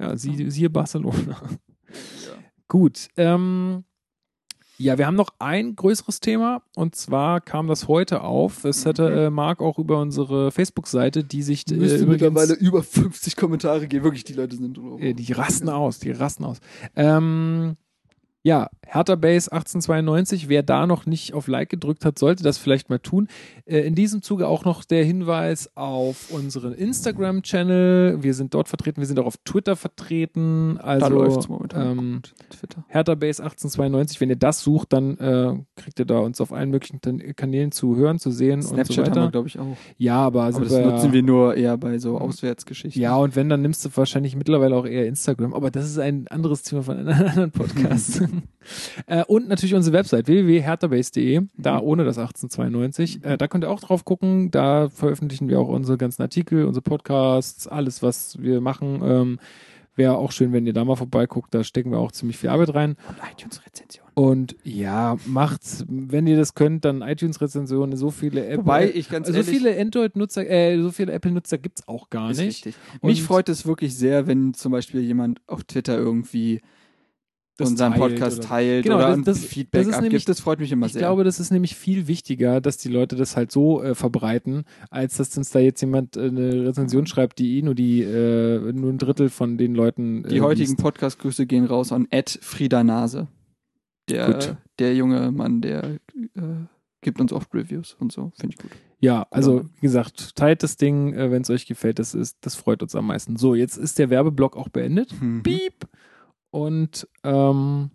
Ja, 0.00 0.16
sie, 0.16 0.48
siehe 0.50 0.70
Barcelona. 0.70 1.40
Gut. 2.68 3.08
Ähm, 3.16 3.84
ja, 4.78 4.96
wir 4.96 5.06
haben 5.06 5.16
noch 5.16 5.30
ein 5.40 5.74
größeres 5.76 6.20
Thema 6.20 6.62
und 6.76 6.94
zwar 6.94 7.40
kam 7.40 7.66
das 7.66 7.88
heute 7.88 8.22
auf. 8.22 8.62
Das 8.62 8.86
hatte 8.86 9.26
äh, 9.26 9.30
Marc 9.30 9.60
auch 9.60 9.78
über 9.78 10.00
unsere 10.00 10.52
Facebook-Seite, 10.52 11.24
die 11.24 11.42
sich 11.42 11.64
äh, 11.70 11.74
Müsste 11.74 11.98
übrigens- 11.98 12.22
mittlerweile 12.22 12.54
über 12.54 12.82
50 12.82 13.36
Kommentare 13.36 13.88
geben. 13.88 14.04
Wirklich, 14.04 14.24
die 14.24 14.34
Leute 14.34 14.56
sind 14.56 14.76
drauf. 14.78 15.00
Äh, 15.00 15.14
Die 15.14 15.32
rasten 15.32 15.68
aus, 15.68 15.98
die 15.98 16.12
rasten 16.12 16.44
aus. 16.44 16.58
Ähm, 16.96 17.76
ja, 18.42 18.70
Hertha 18.86 19.16
Base 19.16 19.52
1892, 19.52 20.48
wer 20.48 20.62
da 20.62 20.86
noch 20.86 21.04
nicht 21.04 21.34
auf 21.34 21.48
Like 21.48 21.68
gedrückt 21.68 22.04
hat, 22.04 22.18
sollte 22.18 22.42
das 22.42 22.56
vielleicht 22.56 22.88
mal 22.88 22.98
tun. 22.98 23.28
Äh, 23.66 23.80
in 23.80 23.94
diesem 23.94 24.22
Zuge 24.22 24.46
auch 24.46 24.64
noch 24.64 24.84
der 24.84 25.04
Hinweis 25.04 25.70
auf 25.76 26.30
unseren 26.30 26.72
Instagram-Channel. 26.72 28.18
Wir 28.22 28.34
sind 28.34 28.54
dort 28.54 28.68
vertreten, 28.68 29.00
wir 29.00 29.06
sind 29.06 29.18
auch 29.18 29.26
auf 29.26 29.36
Twitter 29.44 29.76
vertreten. 29.76 30.78
Also, 30.78 31.06
da 31.08 31.12
läuft's 31.14 31.48
momentan. 31.48 31.98
ähm. 31.98 32.22
Twitter. 32.50 32.84
Hertha 32.88 33.14
Base 33.14 33.42
1892, 33.42 34.20
wenn 34.20 34.30
ihr 34.30 34.36
das 34.36 34.60
sucht, 34.62 34.92
dann 34.92 35.18
äh, 35.18 35.54
kriegt 35.76 35.98
ihr 35.98 36.06
da 36.06 36.18
uns 36.20 36.40
auf 36.40 36.52
allen 36.52 36.70
möglichen 36.70 37.00
Kanälen 37.36 37.72
zu 37.72 37.96
hören, 37.96 38.18
zu 38.18 38.30
sehen 38.30 38.60
und 38.60 38.62
so 38.62 38.74
Snapchat 38.74 38.96
haben 39.08 39.14
wir, 39.14 39.20
weiter. 39.22 39.30
glaube 39.32 39.48
ich, 39.48 39.58
auch. 39.58 39.76
Ja, 39.98 40.16
aber, 40.20 40.44
Aber 40.44 40.60
das 40.60 40.70
wir- 40.70 40.86
nutzen 40.86 41.12
wir 41.12 41.22
nur 41.22 41.54
eher 41.56 41.76
bei 41.76 41.98
so 41.98 42.18
Auswärtsgeschichten. 42.18 43.02
ja, 43.02 43.16
und 43.16 43.36
wenn, 43.36 43.48
dann 43.48 43.60
nimmst 43.62 43.84
du 43.84 43.90
wahrscheinlich 43.94 44.36
mittlerweile 44.36 44.74
auch 44.76 44.86
eher 44.86 45.06
Instagram. 45.06 45.52
Aber 45.52 45.70
das 45.70 45.84
ist 45.86 45.98
ein 45.98 46.26
anderes 46.28 46.62
Thema 46.62 46.82
von 46.82 46.96
einem 46.96 47.08
anderen 47.28 47.50
Podcast. 47.50 48.22
äh, 49.06 49.24
und 49.24 49.48
natürlich 49.48 49.74
unsere 49.74 49.96
Website 49.96 50.26
www.herterbase.de, 50.26 51.42
da 51.56 51.80
ohne 51.80 52.04
das 52.04 52.18
1892. 52.18 53.24
Äh, 53.24 53.38
da 53.38 53.48
könnt 53.48 53.64
ihr 53.64 53.70
auch 53.70 53.80
drauf 53.80 54.04
gucken. 54.04 54.50
Da 54.50 54.88
veröffentlichen 54.88 55.48
wir 55.48 55.60
auch 55.60 55.68
unsere 55.68 55.98
ganzen 55.98 56.22
Artikel, 56.22 56.64
unsere 56.64 56.82
Podcasts, 56.82 57.66
alles, 57.66 58.02
was 58.02 58.40
wir 58.40 58.60
machen. 58.60 59.00
Ähm, 59.02 59.38
Wäre 59.98 60.16
auch 60.16 60.30
schön, 60.30 60.52
wenn 60.52 60.64
ihr 60.64 60.72
da 60.72 60.84
mal 60.84 60.94
vorbeiguckt. 60.94 61.52
Da 61.52 61.64
stecken 61.64 61.90
wir 61.90 61.98
auch 61.98 62.12
ziemlich 62.12 62.38
viel 62.38 62.50
Arbeit 62.50 62.72
rein. 62.72 62.96
Und 63.08 63.16
iTunes-Rezension. 63.32 64.06
Und 64.14 64.54
ja, 64.62 65.16
macht, 65.26 65.62
wenn 65.88 66.28
ihr 66.28 66.36
das 66.36 66.54
könnt, 66.54 66.84
dann 66.84 67.02
iTunes-Rezensionen. 67.02 67.96
So 67.96 68.12
viele 68.12 68.46
Apple, 68.46 68.58
Wobei 68.58 68.92
ich 68.92 69.10
ganz 69.10 69.26
so 69.26 69.32
ehrlich, 69.32 69.48
viele 69.48 69.76
Android-Nutzer, 69.76 70.48
äh, 70.48 70.80
so 70.80 70.92
viele 70.92 71.10
Apple-Nutzer 71.10 71.58
gibt's 71.58 71.88
auch 71.88 72.10
gar 72.10 72.30
ist 72.30 72.38
nicht. 72.38 72.64
richtig. 72.66 72.76
Mich 73.02 73.24
freut 73.24 73.48
es 73.48 73.66
wirklich 73.66 73.96
sehr, 73.96 74.28
wenn 74.28 74.54
zum 74.54 74.70
Beispiel 74.70 75.00
jemand 75.00 75.40
auf 75.48 75.64
Twitter 75.64 75.98
irgendwie 75.98 76.60
unseren 77.66 77.92
teilt 77.92 78.00
Podcast 78.00 78.38
oder- 78.38 78.48
teilt 78.48 78.84
Genau, 78.84 78.96
oder 78.96 79.06
das- 79.08 79.16
ein 79.16 79.24
das- 79.24 79.44
Feedback 79.44 79.80
das 79.80 79.88
ist 79.88 79.94
abgibt. 79.94 80.12
nämlich- 80.12 80.24
das 80.24 80.40
freut 80.40 80.60
mich 80.60 80.70
immer 80.72 80.86
Ich 80.86 80.92
sehr. 80.92 81.00
glaube, 81.00 81.24
das 81.24 81.40
ist 81.40 81.50
nämlich 81.50 81.74
viel 81.76 82.06
wichtiger, 82.06 82.60
dass 82.60 82.76
die 82.78 82.88
Leute 82.88 83.16
das 83.16 83.36
halt 83.36 83.50
so 83.50 83.82
äh, 83.82 83.94
verbreiten, 83.94 84.64
als 84.90 85.16
dass 85.16 85.36
uns 85.36 85.50
da 85.50 85.58
jetzt 85.58 85.80
jemand 85.80 86.16
äh, 86.16 86.28
eine 86.28 86.66
Rezension 86.66 87.06
schreibt, 87.06 87.38
die 87.38 87.58
eh 87.58 87.62
nur 87.62 87.74
die 87.74 88.02
äh, 88.02 88.72
nur 88.72 88.90
ein 88.92 88.98
Drittel 88.98 89.28
von 89.28 89.58
den 89.58 89.74
Leuten 89.74 90.24
äh, 90.24 90.28
Die 90.28 90.40
heutigen. 90.40 90.76
Podcast-Grüße 90.76 91.46
gehen 91.46 91.64
raus 91.64 91.90
an 91.92 92.06
Ed 92.10 92.38
Frieda 92.42 92.84
Nase. 92.84 93.28
Der, 94.08 94.26
Gut. 94.32 94.56
der 94.78 94.94
junge 94.94 95.30
Mann, 95.32 95.60
der 95.60 95.84
äh, 95.84 95.98
gibt 97.02 97.20
uns 97.20 97.32
oft 97.32 97.52
Reviews 97.54 97.94
und 98.00 98.10
so. 98.12 98.32
Finde 98.40 98.54
ich 98.56 98.62
gut. 98.62 98.70
Ja, 99.00 99.26
also 99.30 99.58
Genau. 99.58 99.68
wie 99.76 99.80
gesagt, 99.82 100.34
teilt 100.34 100.62
das 100.64 100.76
Ding, 100.76 101.12
äh, 101.12 101.30
wenn 101.30 101.42
es 101.42 101.50
euch 101.50 101.66
gefällt. 101.66 101.98
Das 102.00 102.14
ist, 102.14 102.38
das 102.40 102.56
freut 102.56 102.82
uns 102.82 102.94
am 102.96 103.06
meisten. 103.06 103.36
So, 103.36 103.54
jetzt 103.54 103.76
ist 103.76 103.98
der 103.98 104.10
Werbeblock 104.10 104.56
auch 104.56 104.68
beendet. 104.70 105.14
Mhm. 105.20 105.42
Piep. 105.44 105.86
Und 106.50 107.08
ähm, 107.24 107.90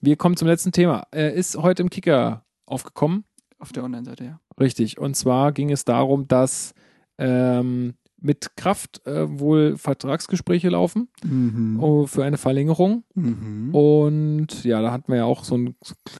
wir 0.00 0.16
kommen 0.16 0.36
zum 0.36 0.48
letzten 0.48 0.72
Thema. 0.72 1.06
Er 1.10 1.32
ist 1.34 1.56
heute 1.56 1.82
im 1.82 1.90
Kicker 1.90 2.44
aufgekommen. 2.66 3.24
Auf 3.58 3.72
der 3.72 3.84
Online-Seite, 3.84 4.24
ja. 4.24 4.40
Richtig. 4.60 4.98
Und 4.98 5.14
zwar 5.16 5.52
ging 5.52 5.70
es 5.70 5.84
darum, 5.84 6.28
dass 6.28 6.74
ähm, 7.18 7.94
mit 8.20 8.56
Kraft 8.56 9.04
äh, 9.06 9.38
wohl 9.38 9.76
Vertragsgespräche 9.76 10.68
laufen 10.68 11.08
Mhm. 11.24 11.78
oh, 11.80 12.06
für 12.06 12.24
eine 12.24 12.36
Verlängerung. 12.36 13.04
Mhm. 13.14 13.74
Und 13.74 14.64
ja, 14.64 14.82
da 14.82 14.92
hatten 14.92 15.10
wir 15.12 15.18
ja 15.18 15.24
auch 15.24 15.44
so 15.44 15.54
eine 15.54 15.74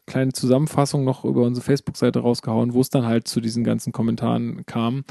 kleine 0.07 0.33
Zusammenfassung 0.33 1.05
noch 1.05 1.25
über 1.25 1.43
unsere 1.43 1.65
Facebook-Seite 1.65 2.21
rausgehauen, 2.21 2.75
wo 2.75 2.81
es 2.81 2.91
dann 2.91 3.07
halt 3.07 3.29
zu 3.29 3.41
diesen 3.41 3.65
ganzen 3.65 3.93
Kommentaren 3.93 4.65
kam. 4.67 5.05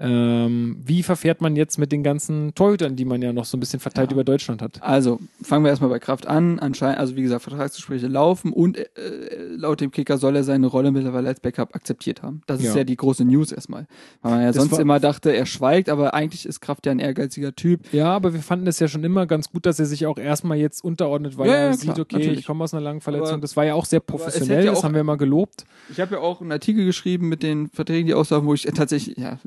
Ähm, 0.00 0.76
wie 0.84 1.02
verfährt 1.02 1.40
man 1.40 1.56
jetzt 1.56 1.78
mit 1.78 1.90
den 1.92 2.02
ganzen 2.02 2.54
Torhütern, 2.54 2.94
die 2.96 3.04
man 3.04 3.20
ja 3.20 3.32
noch 3.32 3.44
so 3.44 3.56
ein 3.56 3.60
bisschen 3.60 3.80
verteilt 3.80 4.10
Ja. 4.10 4.14
über 4.14 4.24
Deutschland 4.24 4.62
hat? 4.62 4.80
Also, 4.82 5.18
fangen 5.42 5.64
wir 5.64 5.70
erstmal 5.70 5.90
bei 5.90 5.98
Kraft 5.98 6.26
an. 6.26 6.58
Anscheinend, 6.58 6.98
also 6.98 7.16
wie 7.16 7.22
gesagt, 7.22 7.42
Vertragsgespräche 7.42 8.06
laufen 8.06 8.52
und 8.52 8.78
äh, 8.78 8.86
laut 9.56 9.80
dem 9.80 9.90
Kicker 9.90 10.18
soll 10.18 10.36
er 10.36 10.44
seine 10.44 10.68
Rolle 10.68 10.92
mittlerweile 10.92 11.28
als 11.28 11.40
Backup 11.40 11.74
akzeptiert 11.74 12.22
haben. 12.22 12.42
Das 12.46 12.60
ist 12.60 12.66
Ja. 12.66 12.76
ja 12.76 12.84
die 12.84 12.96
große 12.96 13.24
News 13.24 13.50
erstmal. 13.52 13.86
Weil 14.22 14.32
man 14.32 14.40
ja 14.42 14.46
Das 14.48 14.56
sonst 14.56 14.78
immer 14.78 15.00
dachte, 15.00 15.30
er 15.34 15.46
schweigt, 15.46 15.88
aber 15.88 16.14
eigentlich 16.14 16.46
ist 16.46 16.60
Kraft 16.60 16.86
ja 16.86 16.92
ein 16.92 17.00
ehrgeiziger 17.00 17.54
Typ. 17.54 17.92
Ja, 17.92 18.12
aber 18.14 18.32
wir 18.34 18.40
fanden 18.40 18.66
es 18.68 18.78
ja 18.78 18.88
schon 18.88 19.02
immer 19.04 19.26
ganz 19.26 19.50
gut, 19.50 19.66
dass 19.66 19.78
er 19.80 19.86
sich 19.86 20.06
auch 20.06 20.18
erstmal 20.18 20.58
jetzt 20.58 20.84
unterordnet, 20.84 21.36
weil 21.38 21.48
Ja, 21.48 21.54
er 21.54 21.72
sieht, 21.74 21.82
klar, 21.94 21.98
okay, 22.00 22.16
natürlich. 22.18 22.38
ich 22.40 22.46
komme 22.46 22.62
aus 22.64 22.72
einer 22.72 22.82
langen 22.82 23.00
Verletzung. 23.00 23.28
Aber- 23.34 23.40
das 23.40 23.56
war 23.56 23.64
ja 23.64 23.74
auch 23.74 23.84
sehr 23.84 24.00
professionell, 24.00 24.66
das 24.66 24.78
auch- 24.78 24.84
haben 24.84 24.94
wir 24.94 25.00
immer 25.00 25.16
gelobt. 25.16 25.64
Ich 25.90 25.98
habe 26.00 26.14
ja 26.16 26.20
auch 26.20 26.40
einen 26.40 26.52
Artikel 26.52 26.84
geschrieben 26.84 27.28
mit 27.28 27.42
den 27.42 27.68
Verträgen, 27.70 28.06
die 28.06 28.14
auslaufen, 28.14 28.46
wo 28.46 28.54
ich 28.54 28.62
tatsächlich, 28.62 29.16
ja, 29.16 29.38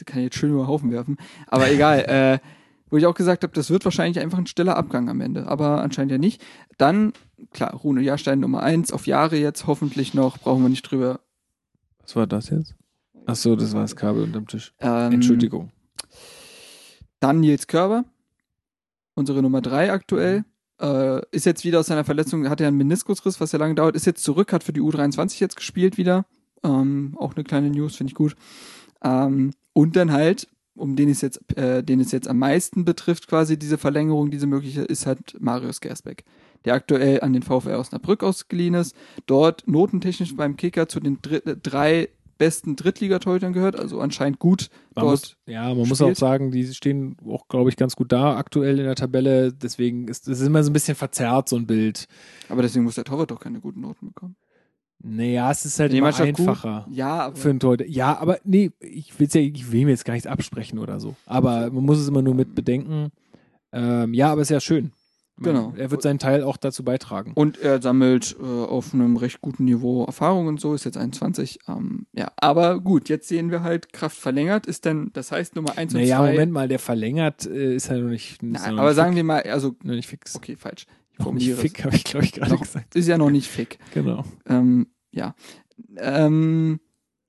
ich 0.00 0.06
kann 0.06 0.22
jetzt 0.22 0.36
schön 0.36 0.50
über 0.50 0.66
Haufen 0.66 0.90
werfen, 0.90 1.16
aber 1.46 1.70
egal, 1.70 2.00
äh, 2.08 2.38
wo 2.90 2.96
ich 2.96 3.06
auch 3.06 3.14
gesagt 3.14 3.42
habe, 3.42 3.52
das 3.52 3.70
wird 3.70 3.84
wahrscheinlich 3.84 4.18
einfach 4.22 4.38
ein 4.38 4.46
stiller 4.46 4.76
Abgang 4.76 5.08
am 5.08 5.20
Ende, 5.20 5.46
aber 5.46 5.82
anscheinend 5.82 6.12
ja 6.12 6.18
nicht. 6.18 6.42
Dann, 6.78 7.12
klar, 7.52 7.74
Rune 7.74 8.02
Jahrstein 8.02 8.40
Nummer 8.40 8.62
eins, 8.62 8.92
auf 8.92 9.06
Jahre 9.06 9.36
jetzt 9.36 9.66
hoffentlich 9.66 10.14
noch, 10.14 10.38
brauchen 10.38 10.62
wir 10.62 10.68
nicht 10.70 10.82
drüber. 10.82 11.20
Was 12.00 12.16
war 12.16 12.26
das 12.26 12.50
jetzt? 12.50 12.74
Ach 13.26 13.36
so, 13.36 13.56
das 13.56 13.74
war 13.74 13.82
das 13.82 13.94
Kabel 13.94 14.22
unterm 14.22 14.46
Tisch. 14.46 14.72
Ähm, 14.80 15.12
Entschuldigung. 15.12 15.70
Dann 17.20 17.40
Nils 17.40 17.66
Körber, 17.66 18.04
unsere 19.14 19.42
Nummer 19.42 19.60
drei 19.60 19.92
aktuell. 19.92 20.44
Äh, 20.80 21.20
ist 21.32 21.44
jetzt 21.44 21.64
wieder 21.64 21.80
aus 21.80 21.86
seiner 21.86 22.04
Verletzung, 22.04 22.48
hat 22.48 22.60
ja 22.60 22.68
einen 22.68 22.76
Meniskusriss, 22.76 23.40
was 23.40 23.52
ja 23.52 23.58
lange 23.58 23.74
dauert, 23.74 23.96
ist 23.96 24.06
jetzt 24.06 24.22
zurück, 24.22 24.52
hat 24.52 24.62
für 24.62 24.72
die 24.72 24.80
U23 24.80 25.40
jetzt 25.40 25.56
gespielt 25.56 25.98
wieder. 25.98 26.24
Ähm, 26.62 27.16
auch 27.18 27.34
eine 27.34 27.44
kleine 27.44 27.70
News, 27.70 27.96
finde 27.96 28.12
ich 28.12 28.14
gut. 28.14 28.36
Ähm, 29.02 29.50
und 29.78 29.94
dann 29.94 30.10
halt 30.10 30.48
um 30.74 30.96
den 30.96 31.08
es 31.08 31.20
jetzt, 31.20 31.56
äh, 31.56 31.82
den 31.82 32.00
es 32.00 32.12
jetzt 32.12 32.28
am 32.28 32.38
meisten 32.38 32.84
betrifft, 32.84 33.26
quasi 33.28 33.58
diese 33.58 33.78
Verlängerung, 33.78 34.30
diese 34.30 34.46
mögliche, 34.46 34.82
ist 34.82 35.06
halt 35.06 35.36
Marius 35.40 35.80
Gersbeck, 35.80 36.24
der 36.64 36.74
aktuell 36.74 37.20
an 37.20 37.32
den 37.32 37.42
VfL 37.42 37.74
Osnabrück 37.74 38.22
ausgeliehen 38.22 38.74
ist, 38.74 38.94
dort 39.26 39.66
notentechnisch 39.66 40.36
beim 40.36 40.56
Kicker 40.56 40.88
zu 40.88 41.00
den 41.00 41.18
dr 41.20 41.56
drei 41.56 42.08
besten 42.38 42.76
Drittligatorhütern 42.76 43.52
gehört, 43.52 43.76
also 43.76 44.00
anscheinend 44.00 44.38
gut 44.38 44.70
Man 44.94 45.06
dort. 45.06 45.20
muss, 45.20 45.36
ja, 45.46 45.74
man 45.74 45.88
muss 45.88 46.00
auch 46.00 46.06
spielt. 46.06 46.18
sagen, 46.18 46.50
die 46.52 46.66
stehen 46.72 47.16
auch, 47.28 47.48
glaube 47.48 47.70
ich, 47.70 47.76
ganz 47.76 47.96
gut 47.96 48.12
da 48.12 48.36
aktuell 48.36 48.78
in 48.78 48.84
der 48.84 48.94
Tabelle. 48.94 49.52
Deswegen 49.52 50.06
ist 50.06 50.28
es 50.28 50.40
immer 50.40 50.62
so 50.62 50.70
ein 50.70 50.72
bisschen 50.72 50.94
verzerrt, 50.94 51.48
so 51.48 51.56
ein 51.56 51.66
Bild. 51.66 52.06
aber 52.48 52.62
deswegen 52.62 52.84
muss 52.84 52.94
der 52.94 53.02
Torwart 53.02 53.32
doch 53.32 53.40
keine 53.40 53.58
guten 53.60 53.80
Noten 53.80 54.06
bekommen. 54.06 54.36
Naja, 55.00 55.50
es 55.50 55.64
ist 55.64 55.78
halt 55.78 55.92
immer 55.92 56.06
Mannschaft 56.08 56.34
gut. 56.34 56.48
einfacher. 56.48 56.86
Ja, 56.90 57.20
aber 57.26 57.36
Für 57.36 57.50
einen 57.50 57.60
Torhüter. 57.60 57.86
Ja, 57.86 58.18
aber 58.18 58.38
nee, 58.44 58.70
ich 58.80 59.18
will's 59.18 59.34
ja, 59.34 59.40
ich 59.40 59.70
will 59.70 59.84
mir 59.84 59.92
jetzt 59.92 60.04
gar 60.04 60.14
nichts 60.14 60.26
absprechen 60.26 60.78
oder 60.78 60.98
so. 60.98 61.14
Aber 61.26 61.70
man 61.70 61.84
muss 61.84 61.98
es 61.98 62.08
immer 62.08 62.22
nur 62.22 62.34
mit 62.34 62.54
bedenken. 62.54 63.10
Ähm, 63.72 64.12
ja, 64.14 64.32
aber 64.32 64.42
ist 64.42 64.50
ja 64.50 64.60
schön. 64.60 64.92
Genau. 65.40 65.72
Er 65.76 65.90
wird 65.90 66.02
seinen 66.02 66.18
Teil 66.18 66.42
auch 66.42 66.56
dazu 66.56 66.82
beitragen. 66.82 67.32
Und 67.34 67.58
er 67.58 67.80
sammelt 67.80 68.36
äh, 68.40 68.44
auf 68.44 68.92
einem 68.92 69.16
recht 69.16 69.40
guten 69.40 69.64
Niveau 69.64 70.04
Erfahrung 70.04 70.48
und 70.48 70.60
so, 70.60 70.74
ist 70.74 70.84
jetzt 70.84 70.96
21. 70.96 71.60
Ähm, 71.68 72.06
ja, 72.12 72.32
aber 72.36 72.80
gut, 72.80 73.08
jetzt 73.08 73.28
sehen 73.28 73.50
wir 73.50 73.62
halt, 73.62 73.92
Kraft 73.92 74.16
verlängert 74.16 74.66
ist 74.66 74.84
dann, 74.86 75.10
das 75.12 75.30
heißt 75.30 75.54
Nummer 75.54 75.78
1 75.78 75.94
und 75.94 76.00
Naja, 76.00 76.18
2. 76.18 76.30
Moment 76.32 76.52
mal, 76.52 76.68
der 76.68 76.78
verlängert 76.78 77.46
äh, 77.46 77.76
ist 77.76 77.88
ja 77.88 77.98
noch 77.98 78.10
nicht. 78.10 78.42
Nein, 78.42 78.78
aber 78.78 78.94
sagen 78.94 79.14
wir 79.14 79.24
mal, 79.24 79.42
also, 79.42 79.76
noch 79.82 79.94
nicht 79.94 80.08
fix. 80.08 80.34
okay, 80.34 80.56
falsch. 80.56 80.86
Noch 81.18 81.32
nicht 81.32 81.52
fick, 81.54 81.84
habe 81.84 81.96
ich 81.96 82.04
glaube 82.04 82.24
ich 82.24 82.32
gerade 82.32 82.56
gesagt. 82.56 82.94
ist 82.94 83.08
ja 83.08 83.18
noch 83.18 83.30
nicht 83.30 83.48
fick. 83.48 83.78
Genau. 83.92 84.24
Ähm, 84.46 84.88
ja. 85.10 85.34
Ähm, 85.96 86.80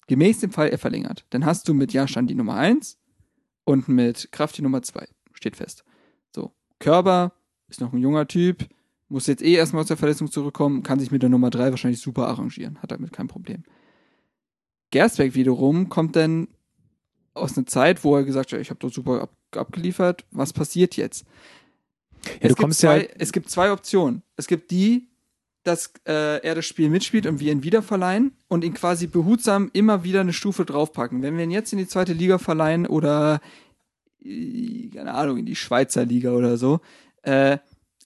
gemäß 0.08 0.40
dem 0.40 0.52
Fall, 0.52 0.70
er 0.70 0.78
verlängert. 0.78 1.26
Dann 1.30 1.46
hast 1.46 1.68
du 1.68 1.74
mit 1.74 1.94
Jaschan 1.94 2.28
die 2.28 2.36
Nummer 2.36 2.56
1 2.56 2.98
und 3.64 3.88
mit 3.88 4.32
Kraft 4.32 4.58
die 4.58 4.62
Nummer 4.62 4.82
2. 4.82 5.08
Steht 5.34 5.56
fest. 5.56 5.84
So. 6.36 6.54
Körber 6.80 7.34
ist 7.68 7.82
noch 7.82 7.94
ein 7.94 8.00
junger 8.00 8.28
Typ, 8.28 8.68
muss 9.10 9.28
jetzt 9.28 9.44
eh 9.44 9.54
erstmal 9.54 9.82
aus 9.82 9.88
der 9.88 9.98
Verletzung 9.98 10.32
zurückkommen, 10.32 10.84
kann 10.84 11.00
sich 11.00 11.12
mit 11.12 11.22
der 11.22 11.30
Nummer 11.30 11.50
3 11.50 11.72
wahrscheinlich 11.72 12.00
super 12.00 12.28
arrangieren, 12.28 12.80
hat 12.82 12.92
damit 12.92 13.12
kein 13.12 13.28
Problem. 13.28 13.64
Gersbeck 14.92 15.36
wiederum 15.36 15.90
kommt 15.90 16.16
dann 16.16 16.48
aus 17.34 17.58
einer 17.58 17.66
Zeit, 17.66 18.04
wo 18.04 18.16
er 18.16 18.24
gesagt 18.24 18.52
hat, 18.52 18.60
ich 18.60 18.70
habe 18.70 18.80
doch 18.80 18.92
super 18.92 19.22
ab, 19.22 19.32
abgeliefert, 19.52 20.26
was 20.32 20.54
passiert 20.54 20.96
jetzt? 20.96 21.26
Ja, 22.26 22.50
es, 22.50 22.56
gibt 22.56 22.74
zwei, 22.74 23.02
ja. 23.02 23.08
es 23.18 23.32
gibt 23.32 23.50
zwei 23.50 23.72
Optionen. 23.72 24.24
Es 24.36 24.48
gibt 24.48 24.72
die, 24.72 25.10
dass 25.64 25.94
äh, 26.08 26.42
er 26.42 26.56
das 26.56 26.66
Spiel 26.66 26.90
mitspielt 26.90 27.26
und 27.26 27.40
wir 27.40 27.52
ihn 27.52 27.64
wieder 27.64 27.82
verleihen 27.82 28.32
und 28.48 28.64
ihn 28.64 28.74
quasi 28.74 29.08
behutsam 29.08 29.70
immer 29.74 30.04
wieder 30.04 30.22
eine 30.22 30.34
Stufe 30.34 30.66
draufpacken. 30.66 31.22
Wenn 31.22 31.38
wir 31.38 31.44
ihn 31.44 31.52
jetzt 31.52 31.74
in 31.74 31.80
die 31.80 31.88
zweite 31.88 32.14
Liga 32.14 32.38
verleihen 32.38 32.88
oder 32.88 33.42
äh, 34.24 34.90
keine 34.90 35.14
Ahnung, 35.14 35.38
in 35.38 35.46
die 35.46 35.56
Schweizer 35.56 36.06
Liga 36.06 36.32
oder 36.32 36.58
so, 36.58 36.80
äh, 37.24 37.58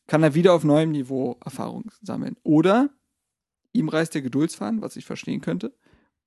kann 0.08 0.24
er 0.24 0.36
wieder 0.36 0.54
auf 0.54 0.64
neuem 0.64 0.92
Niveau 0.92 1.38
Erfahrung 1.44 1.92
sammeln. 2.02 2.36
Oder 2.44 2.90
ihm 3.72 3.90
reißt 3.90 4.14
der 4.14 4.22
Geduldsfaden, 4.22 4.82
was 4.82 4.96
ich 4.96 5.06
verstehen 5.06 5.42
könnte, 5.42 5.74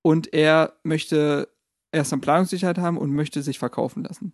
und 0.02 0.32
er 0.32 0.74
möchte 0.82 1.48
erst 1.92 2.12
an 2.12 2.20
Planungssicherheit 2.20 2.78
haben 2.78 2.98
und 2.98 3.12
möchte 3.12 3.42
sich 3.42 3.58
verkaufen 3.58 4.04
lassen. 4.04 4.32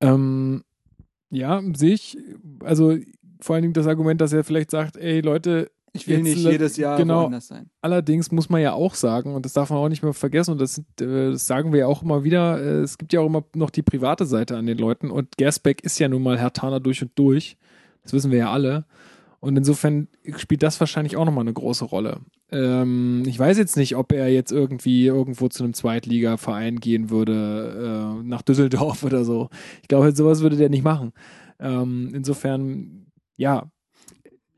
Ähm, 0.00 0.64
ja, 1.30 1.62
sehe 1.74 1.94
ich. 1.94 2.16
Also 2.62 2.96
vor 3.40 3.54
allen 3.54 3.62
Dingen 3.62 3.74
das 3.74 3.86
Argument, 3.86 4.20
dass 4.20 4.32
er 4.32 4.44
vielleicht 4.44 4.70
sagt, 4.70 4.96
ey 4.96 5.20
Leute, 5.20 5.70
Ich 5.96 6.08
will 6.08 6.22
nicht 6.22 6.38
jedes 6.38 6.76
Jahr 6.76 6.96
genau. 6.96 7.22
woanders 7.22 7.46
sein. 7.46 7.70
Allerdings 7.80 8.32
muss 8.32 8.48
man 8.48 8.60
ja 8.60 8.72
auch 8.72 8.94
sagen, 8.94 9.34
und 9.34 9.44
das 9.44 9.52
darf 9.52 9.70
man 9.70 9.78
auch 9.78 9.88
nicht 9.88 10.02
mehr 10.02 10.12
vergessen, 10.12 10.52
und 10.52 10.60
das, 10.60 10.74
sind, 10.74 11.00
äh, 11.00 11.30
das 11.30 11.46
sagen 11.46 11.72
wir 11.72 11.80
ja 11.80 11.86
auch 11.86 12.02
immer 12.02 12.24
wieder, 12.24 12.60
äh, 12.60 12.80
es 12.80 12.98
gibt 12.98 13.12
ja 13.12 13.20
auch 13.20 13.26
immer 13.26 13.44
noch 13.54 13.70
die 13.70 13.82
private 13.82 14.26
Seite 14.26 14.56
an 14.56 14.66
den 14.66 14.78
Leuten 14.78 15.10
und 15.10 15.36
Gersbeck 15.36 15.84
ist 15.84 15.98
ja 16.00 16.08
nun 16.08 16.22
mal 16.22 16.36
Herr 16.38 16.52
Taner 16.52 16.80
durch 16.80 17.00
und 17.02 17.12
durch. 17.16 17.56
Das 18.02 18.12
wissen 18.12 18.32
wir 18.32 18.38
ja 18.38 18.50
alle. 18.52 18.86
Und 19.38 19.56
insofern 19.56 20.08
spielt 20.36 20.62
das 20.62 20.80
wahrscheinlich 20.80 21.16
auch 21.16 21.24
nochmal 21.24 21.44
eine 21.44 21.52
große 21.52 21.84
Rolle. 21.84 22.20
Ähm, 22.54 23.24
ich 23.26 23.36
weiß 23.36 23.58
jetzt 23.58 23.76
nicht, 23.76 23.96
ob 23.96 24.12
er 24.12 24.28
jetzt 24.28 24.52
irgendwie 24.52 25.06
irgendwo 25.06 25.48
zu 25.48 25.64
einem 25.64 25.74
Zweitliga-Verein 25.74 26.78
gehen 26.78 27.10
würde, 27.10 28.20
äh, 28.22 28.24
nach 28.24 28.42
Düsseldorf 28.42 29.02
oder 29.04 29.24
so. 29.24 29.50
Ich 29.82 29.88
glaube, 29.88 30.14
sowas 30.14 30.40
würde 30.40 30.56
der 30.56 30.70
nicht 30.70 30.84
machen. 30.84 31.12
Ähm, 31.58 32.12
insofern, 32.14 33.06
ja, 33.36 33.70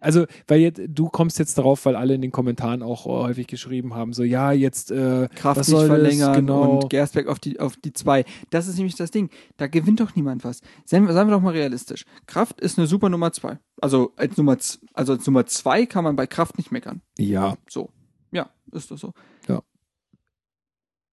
also, 0.07 0.25
weil 0.47 0.61
jetzt, 0.61 0.81
du 0.89 1.09
kommst 1.09 1.39
jetzt 1.39 1.59
darauf, 1.59 1.85
weil 1.85 1.97
alle 1.97 2.15
in 2.15 2.23
den 2.23 2.33
Kommentaren 2.33 2.83
auch 2.83 3.07
äh, 3.07 3.11
häufig 3.11 3.47
geschrieben 3.47 3.93
haben, 3.95 4.13
so, 4.13 4.23
ja, 4.23 4.53
jetzt, 4.53 4.91
äh, 4.91 5.29
Kraft 5.35 5.59
was 5.61 5.69
nicht 5.69 5.77
soll 5.77 5.89
das? 5.89 5.99
verlängern 5.99 6.35
Genau. 6.35 6.79
und 6.79 6.89
Gersbeck 6.91 7.27
auf 7.27 7.39
die, 7.39 7.61
auf 7.61 7.77
die 7.77 7.93
zwei. 7.93 8.25
Das 8.51 8.69
ist 8.69 8.77
nämlich 8.77 8.95
das 8.95 9.11
Ding. 9.11 9.29
Da 9.57 9.67
gewinnt 9.67 10.01
doch 10.01 10.15
niemand 10.15 10.45
was. 10.45 10.61
Seien 10.85 11.07
wir, 11.07 11.13
seien 11.13 11.27
wir 11.29 11.35
doch 11.35 11.43
mal 11.43 11.53
realistisch. 11.53 12.05
Kraft 12.27 12.61
ist 12.61 12.79
eine 12.79 12.87
super 12.87 13.09
Nummer 13.09 13.33
zwei. 13.33 13.59
Also 13.83 14.13
als 14.17 14.37
Nummer, 14.37 14.57
also 14.95 15.13
als 15.13 15.27
Nummer 15.27 15.45
zwei 15.47 15.85
kann 15.85 16.05
man 16.05 16.17
bei 16.17 16.27
Kraft 16.27 16.57
nicht 16.57 16.73
meckern. 16.73 17.03
ja, 17.19 17.57
So. 17.69 17.91
Ja, 18.33 18.51
ist 18.73 18.91
doch 18.91 18.99
so. 18.99 19.13
Ja. 19.49 19.63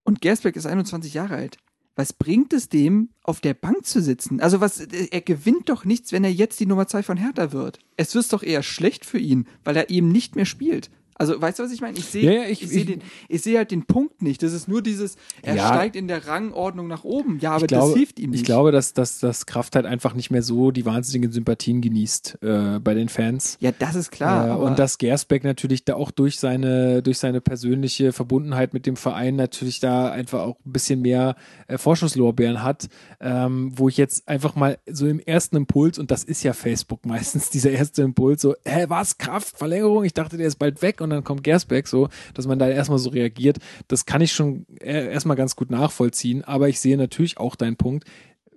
Und 0.03 0.21
Gersbeck 0.21 0.55
ist 0.55 0.65
21 0.65 1.13
Jahre 1.13 1.35
alt. 1.35 1.57
Was 1.95 2.11
bringt 2.11 2.53
es 2.53 2.69
dem, 2.69 3.09
auf 3.23 3.39
der 3.39 3.53
Bank 3.53 3.85
zu 3.85 4.01
sitzen? 4.01 4.39
Also 4.39 4.61
was, 4.61 4.79
er 4.79 5.21
gewinnt 5.21 5.69
doch 5.69 5.85
nichts, 5.85 6.11
wenn 6.11 6.23
er 6.23 6.31
jetzt 6.31 6.59
die 6.59 6.65
Nummer 6.65 6.87
zwei 6.87 7.03
von 7.03 7.17
Hertha 7.17 7.51
wird. 7.51 7.79
Es 7.97 8.15
wird 8.15 8.33
doch 8.33 8.41
eher 8.41 8.63
schlecht 8.63 9.05
für 9.05 9.19
ihn, 9.19 9.47
weil 9.63 9.77
er 9.77 9.89
eben 9.89 10.07
nicht 10.07 10.35
mehr 10.35 10.45
spielt. 10.45 10.89
Also, 11.29 11.41
weißt 11.41 11.59
du, 11.59 11.63
was 11.63 11.71
ich 11.71 11.81
meine? 11.81 11.97
Ich 11.97 12.05
sehe, 12.05 12.23
Ja, 12.43 12.43
ich- 12.49 12.61
ich, 12.63 12.75
ich- 12.89 12.99
ich 13.29 13.41
sehe 13.41 13.57
halt 13.57 13.71
den 13.71 13.85
Punkt 13.85 14.21
nicht. 14.21 14.43
Das 14.43 14.53
ist 14.53 14.67
nur 14.67 14.81
dieses, 14.81 15.15
er 15.41 15.55
Ja. 15.55 15.67
steigt 15.67 15.95
in 15.95 16.07
der 16.07 16.27
Rangordnung 16.27 16.87
nach 16.87 17.03
oben. 17.03 17.39
Ja, 17.39 17.51
aber 17.53 17.67
glaube, 17.67 17.87
das 17.91 17.97
hilft 17.97 18.19
ihm 18.19 18.31
nicht. 18.31 18.41
Ich 18.41 18.45
glaube, 18.45 18.71
dass, 18.71 18.93
dass, 18.93 19.19
dass 19.19 19.45
Kraft 19.45 19.75
halt 19.75 19.85
einfach 19.85 20.13
nicht 20.13 20.31
mehr 20.31 20.41
so 20.43 20.71
die 20.71 20.85
wahnsinnigen 20.85 21.31
Sympathien 21.31 21.81
genießt 21.81 22.39
äh, 22.41 22.79
bei 22.79 22.93
den 22.93 23.09
Fans. 23.09 23.57
ja, 23.59 23.71
das 23.77 23.95
ist 23.95 24.11
klar. 24.11 24.49
äh, 24.49 24.61
und 24.61 24.79
dass 24.79 24.97
Gersbeck 24.97 25.43
natürlich 25.43 25.85
da 25.85 25.95
auch 25.95 26.11
durch 26.11 26.39
seine, 26.39 27.01
durch 27.01 27.19
seine 27.19 27.41
persönliche 27.41 28.11
Verbundenheit 28.11 28.73
mit 28.73 28.85
dem 28.85 28.95
Verein 28.95 29.35
natürlich 29.35 29.79
da 29.79 30.09
einfach 30.11 30.41
auch 30.41 30.57
ein 30.65 30.71
bisschen 30.73 31.01
mehr 31.01 31.35
äh, 31.67 31.77
Vorschusslorbeeren 31.77 32.63
hat, 32.63 32.89
ähm, 33.21 33.71
wo 33.75 33.87
ich 33.89 33.97
jetzt 33.97 34.27
einfach 34.27 34.55
mal 34.55 34.77
so 34.89 35.07
im 35.07 35.19
ersten 35.19 35.55
Impuls, 35.55 35.97
und 35.99 36.11
das 36.11 36.23
ist 36.23 36.43
ja 36.43 36.53
Facebook 36.53 37.05
meistens, 37.05 37.49
dieser 37.51 37.71
erste 37.71 38.01
Impuls, 38.01 38.41
so, 38.41 38.55
hä, 38.65 38.85
was, 38.89 39.17
Kraft, 39.17 39.57
Verlängerung, 39.57 40.03
ich 40.03 40.13
dachte, 40.13 40.37
der 40.37 40.47
ist 40.47 40.57
bald 40.57 40.81
weg 40.81 40.99
und 41.01 41.11
dann 41.13 41.23
kommt 41.23 41.43
Gersbeck, 41.43 41.87
so, 41.87 42.09
dass 42.33 42.47
man 42.47 42.59
da 42.59 42.67
erstmal 42.67 42.99
so 42.99 43.09
reagiert. 43.09 43.57
Das 43.87 44.05
kann 44.05 44.21
ich 44.21 44.33
schon 44.33 44.65
äh, 44.79 45.11
erstmal 45.11 45.37
ganz 45.37 45.55
gut 45.55 45.71
nachvollziehen, 45.71 46.43
aber 46.43 46.69
ich 46.69 46.79
sehe 46.79 46.97
natürlich 46.97 47.37
auch 47.37 47.55
deinen 47.55 47.77
Punkt 47.77 48.05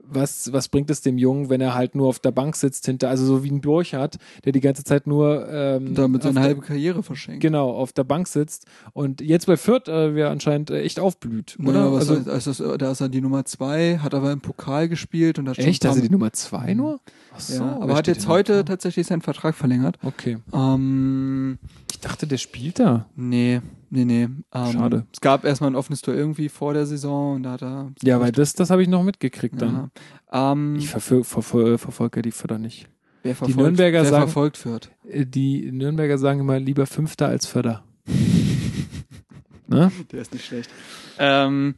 was, 0.09 0.53
was 0.53 0.69
bringt 0.69 0.91
es 0.91 1.01
dem 1.01 1.19
Jungen, 1.19 1.51
wenn 1.51 1.61
er 1.61 1.75
halt 1.75 1.95
nur 1.95 2.09
auf 2.09 2.19
der 2.19 2.31
Bank 2.31 2.57
sitzt 2.57 2.87
hinter, 2.87 3.09
also 3.09 3.25
so 3.25 3.43
wie 3.45 3.51
ein 3.51 3.61
Burchardt, 3.61 4.17
der 4.45 4.53
die 4.53 4.61
ganze 4.61 4.85
Zeit 4.85 5.07
nur 5.07 5.49
ähm, 5.51 5.95
damit 5.95 6.23
seine 6.23 6.41
halbe 6.41 6.61
Karriere 6.61 7.03
verschenkt. 7.03 7.41
genau 7.41 7.71
auf 7.71 7.93
der 7.93 8.05
Bank 8.05 8.29
sitzt 8.29 8.67
und 8.93 9.21
jetzt 9.21 9.47
bei 9.47 9.57
Fürth 9.57 9.89
äh, 9.89 10.15
wer 10.15 10.31
anscheinend 10.31 10.71
äh, 10.71 10.83
echt 10.83 11.01
aufblüht, 11.01 11.57
oder? 11.65 11.93
Was, 11.93 12.09
also, 12.11 12.31
also, 12.31 12.51
also, 12.65 12.77
da 12.77 12.91
ist 12.93 13.01
er 13.01 13.09
die 13.09 13.21
Nummer 13.21 13.45
zwei, 13.45 13.99
hat 13.99 14.15
aber 14.15 14.33
im 14.33 14.41
Pokal 14.41 14.89
gespielt 14.89 15.39
und 15.39 15.49
hat 15.49 15.57
schon 15.57 15.65
echt, 15.65 15.85
ein 15.85 15.89
also 15.89 16.01
paar- 16.01 16.07
die 16.09 16.13
Nummer 16.13 16.33
zwei 16.33 16.75
nur? 16.75 17.01
Ach 17.35 17.41
so, 17.41 17.63
ja, 17.65 17.79
aber 17.81 17.95
hat 17.95 18.07
jetzt 18.07 18.29
heute 18.29 18.59
da? 18.59 18.63
tatsächlich 18.63 19.07
seinen 19.07 19.23
Vertrag 19.23 19.55
verlängert. 19.55 19.99
Okay, 20.03 20.39
Ähm, 20.55 21.59
ich 21.91 22.01
dachte, 22.01 22.27
der 22.27 22.39
spielt 22.39 22.79
da. 22.79 23.07
nee, 23.17 23.61
nee, 23.91 24.05
nee. 24.05 24.23
Ähm, 24.53 24.73
Schade. 24.73 25.07
Es 25.13 25.21
gab 25.21 25.45
erstmal 25.45 25.71
ein 25.71 25.77
offenes 25.77 26.01
Tor 26.03 26.15
irgendwie 26.15 26.49
vor 26.49 26.75
der 26.75 26.87
Saison 26.87 27.37
und 27.37 27.43
da 27.45 27.53
hat 27.53 27.63
er. 27.63 27.93
Ja, 28.03 28.21
weil 28.21 28.33
das, 28.33 28.53
das 28.55 28.71
habe 28.71 28.83
ich 28.83 28.89
noch 28.89 29.03
mitgekriegt 29.03 29.61
dann. 29.61 29.91
Ja. 30.33 30.53
Ähm, 30.53 30.77
Ich 30.77 30.89
verfol 30.89 31.25
verfol 31.25 31.79
verfolge 31.79 32.23
die 32.23 32.31
Förder 32.33 32.59
nicht. 32.59 32.89
wer 33.23 33.33
die 33.33 33.37
verfolgt, 33.37 33.59
Nürnberger 33.61 34.03
wer 34.03 34.11
sagen- 34.11 34.23
verfolgt 34.25 34.65
wird. 34.67 34.91
Äh, 35.09 35.27
Die 35.27 35.71
Nürnberger 35.73 36.19
sagen 36.19 36.41
immer 36.41 36.59
lieber 36.59 36.87
Fünfter 36.87 37.29
als 37.29 37.47
Förder. 37.47 37.85
ne? 39.67 39.91
Der 40.13 40.21
ist 40.21 40.33
nicht 40.33 40.45
schlecht. 40.47 40.71
Ähm, 41.19 41.75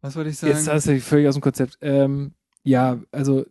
was 0.00 0.16
wollte 0.16 0.30
ich 0.30 0.38
sagen? 0.38 0.52
Jetzt 0.54 0.68
hast 0.68 0.86
du 0.86 0.92
dich 0.92 1.02
völlig 1.04 1.28
aus 1.28 1.34
dem 1.34 1.42
Konzept. 1.42 1.78
Ähm, 1.80 2.32
ja, 2.62 2.98
also, 3.12 3.44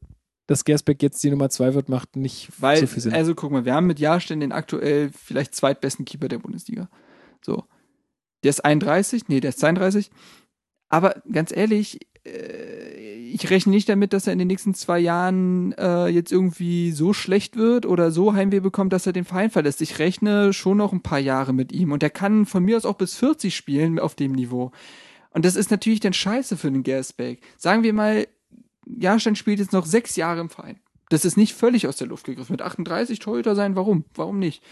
dass 0.47 0.63
Gersbeck 0.63 1.01
jetzt 1.01 1.23
die 1.23 1.29
Nummer 1.29 1.49
zwei 1.49 1.73
wird, 1.73 1.89
macht 1.89 2.15
nicht 2.15 2.49
Weil, 2.59 2.77
so 2.77 2.87
viel 2.87 3.01
Sinn. 3.01 3.13
also 3.13 3.33
guck 3.33 3.51
mal, 3.51 3.65
wir 3.65 3.73
haben 3.73 3.87
mit 3.87 3.99
Jahrstein 3.99 4.39
den 4.39 4.51
aktuell 4.51 5.09
vielleicht 5.11 5.55
zweitbesten 5.55 6.05
Keeper 6.05 6.27
der 6.27 6.39
Bundesliga. 6.39 6.89
So. 7.41 7.63
Der 8.43 8.51
ist 8.51 8.63
31, 8.63 9.27
nee, 9.27 9.39
der 9.39 9.49
ist 9.49 9.59
32. 9.59 10.11
Aber 10.89 11.15
ganz 11.31 11.51
ehrlich, 11.55 11.99
äh, 12.25 13.15
ich 13.35 13.49
rechne 13.49 13.71
nicht 13.71 13.89
damit, 13.89 14.13
dass 14.13 14.27
er 14.27 14.33
in 14.33 14.39
den 14.39 14.47
nächsten 14.47 14.73
zwei 14.73 14.99
Jahren 14.99 15.73
äh, 15.73 16.07
jetzt 16.07 16.31
irgendwie 16.31 16.91
so 16.91 17.11
schlecht 17.11 17.57
wird 17.57 17.85
oder 17.85 18.11
so 18.11 18.33
Heimweh 18.33 18.59
bekommt, 18.59 18.93
dass 18.93 19.07
er 19.07 19.13
den 19.13 19.25
Verein 19.25 19.49
verlässt. 19.49 19.81
Ich 19.81 19.99
rechne 19.99 20.53
schon 20.53 20.77
noch 20.77 20.93
ein 20.93 21.01
paar 21.01 21.19
Jahre 21.19 21.53
mit 21.53 21.71
ihm 21.71 21.91
und 21.91 22.03
er 22.03 22.11
kann 22.11 22.45
von 22.45 22.63
mir 22.63 22.77
aus 22.77 22.85
auch 22.85 22.95
bis 22.95 23.15
40 23.15 23.55
spielen 23.55 23.99
auf 23.99 24.15
dem 24.15 24.31
Niveau. 24.31 24.71
Und 25.31 25.43
das 25.43 25.55
ist 25.55 25.71
natürlich 25.71 25.99
dann 25.99 26.13
scheiße 26.13 26.55
für 26.55 26.71
den 26.71 26.83
Gersbeck. 26.83 27.41
Sagen 27.57 27.83
wir 27.83 27.93
mal, 27.93 28.27
Jahrstein 28.85 29.35
spielt 29.35 29.59
jetzt 29.59 29.73
noch 29.73 29.85
sechs 29.85 30.15
Jahre 30.15 30.41
im 30.41 30.49
Verein. 30.49 30.79
Das 31.09 31.25
ist 31.25 31.37
nicht 31.37 31.53
völlig 31.53 31.87
aus 31.87 31.97
der 31.97 32.07
Luft 32.07 32.25
gegriffen. 32.25 32.53
Mit 32.53 32.61
38 32.61 33.19
Torhüter 33.19 33.55
sein, 33.55 33.75
warum? 33.75 34.05
Warum 34.15 34.39
nicht? 34.39 34.63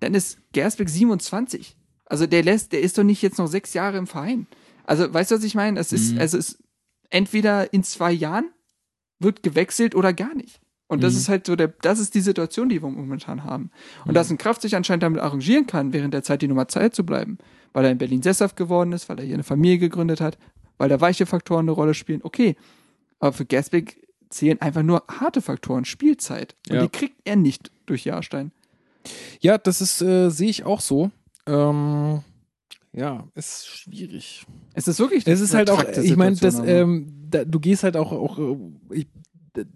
Dann 0.00 0.14
ist 0.14 0.38
Gersbeck 0.52 0.88
27. 0.88 1.76
Also 2.06 2.26
der 2.26 2.42
lässt, 2.42 2.72
der 2.72 2.80
ist 2.80 2.98
doch 2.98 3.02
nicht 3.04 3.22
jetzt 3.22 3.38
noch 3.38 3.46
sechs 3.48 3.74
Jahre 3.74 3.98
im 3.98 4.06
Verein. 4.06 4.46
Also, 4.84 5.12
weißt 5.12 5.30
du, 5.30 5.36
was 5.36 5.44
ich 5.44 5.54
meine? 5.54 5.78
Es 5.78 5.92
ist, 5.92 6.14
Mhm. 6.14 6.20
also 6.20 6.38
es, 6.38 6.62
entweder 7.10 7.72
in 7.72 7.82
zwei 7.84 8.12
Jahren 8.12 8.50
wird 9.18 9.42
gewechselt 9.42 9.94
oder 9.94 10.12
gar 10.12 10.34
nicht. 10.34 10.60
Und 10.88 11.02
das 11.04 11.12
Mhm. 11.12 11.18
ist 11.20 11.28
halt 11.28 11.46
so 11.46 11.54
der, 11.54 11.68
das 11.68 12.00
ist 12.00 12.14
die 12.14 12.20
Situation, 12.20 12.68
die 12.68 12.82
wir 12.82 12.88
momentan 12.88 13.44
haben. 13.44 13.70
Und 14.04 14.08
Mhm. 14.12 14.14
dass 14.14 14.30
ein 14.30 14.38
Kraft 14.38 14.62
sich 14.62 14.74
anscheinend 14.74 15.02
damit 15.04 15.20
arrangieren 15.20 15.66
kann, 15.66 15.92
während 15.92 16.14
der 16.14 16.22
Zeit 16.24 16.42
die 16.42 16.48
Nummer 16.48 16.66
zwei 16.66 16.88
zu 16.88 17.04
bleiben, 17.04 17.38
weil 17.72 17.84
er 17.84 17.92
in 17.92 17.98
Berlin 17.98 18.22
sesshaft 18.22 18.56
geworden 18.56 18.92
ist, 18.92 19.08
weil 19.08 19.18
er 19.20 19.24
hier 19.24 19.34
eine 19.34 19.44
Familie 19.44 19.78
gegründet 19.78 20.20
hat, 20.20 20.36
weil 20.78 20.88
da 20.88 21.00
weiche 21.00 21.26
Faktoren 21.26 21.64
eine 21.66 21.72
Rolle 21.72 21.94
spielen, 21.94 22.20
okay. 22.24 22.56
Aber 23.20 23.32
für 23.32 23.44
Gasbeck 23.46 24.06
zählen 24.30 24.60
einfach 24.60 24.82
nur 24.82 25.04
harte 25.08 25.40
Faktoren, 25.42 25.84
Spielzeit. 25.84 26.56
Und 26.68 26.76
Ja. 26.76 26.82
die 26.82 26.88
kriegt 26.88 27.16
er 27.24 27.36
nicht 27.36 27.70
durch 27.86 28.04
Jahrstein. 28.04 28.52
Ja, 29.40 29.58
das 29.58 29.80
ist, 29.80 30.02
äh, 30.02 30.30
sehe 30.30 30.50
ich 30.50 30.64
auch 30.64 30.80
so. 30.80 31.10
Ähm, 31.46 32.22
ja, 32.92 33.26
ist 33.34 33.66
schwierig. 33.66 34.44
Es 34.74 34.88
ist 34.88 34.98
wirklich 34.98 35.26
Es 35.26 35.40
ist 35.40 35.54
halt 35.54 35.70
auch, 35.70 35.82
ich 35.84 36.16
meine, 36.16 36.36
ähm, 36.66 37.12
da, 37.30 37.44
du 37.44 37.60
gehst 37.60 37.82
halt 37.82 37.96
auch, 37.96 38.12
auch 38.12 38.38
äh, 38.38 38.56
ich, 38.90 39.06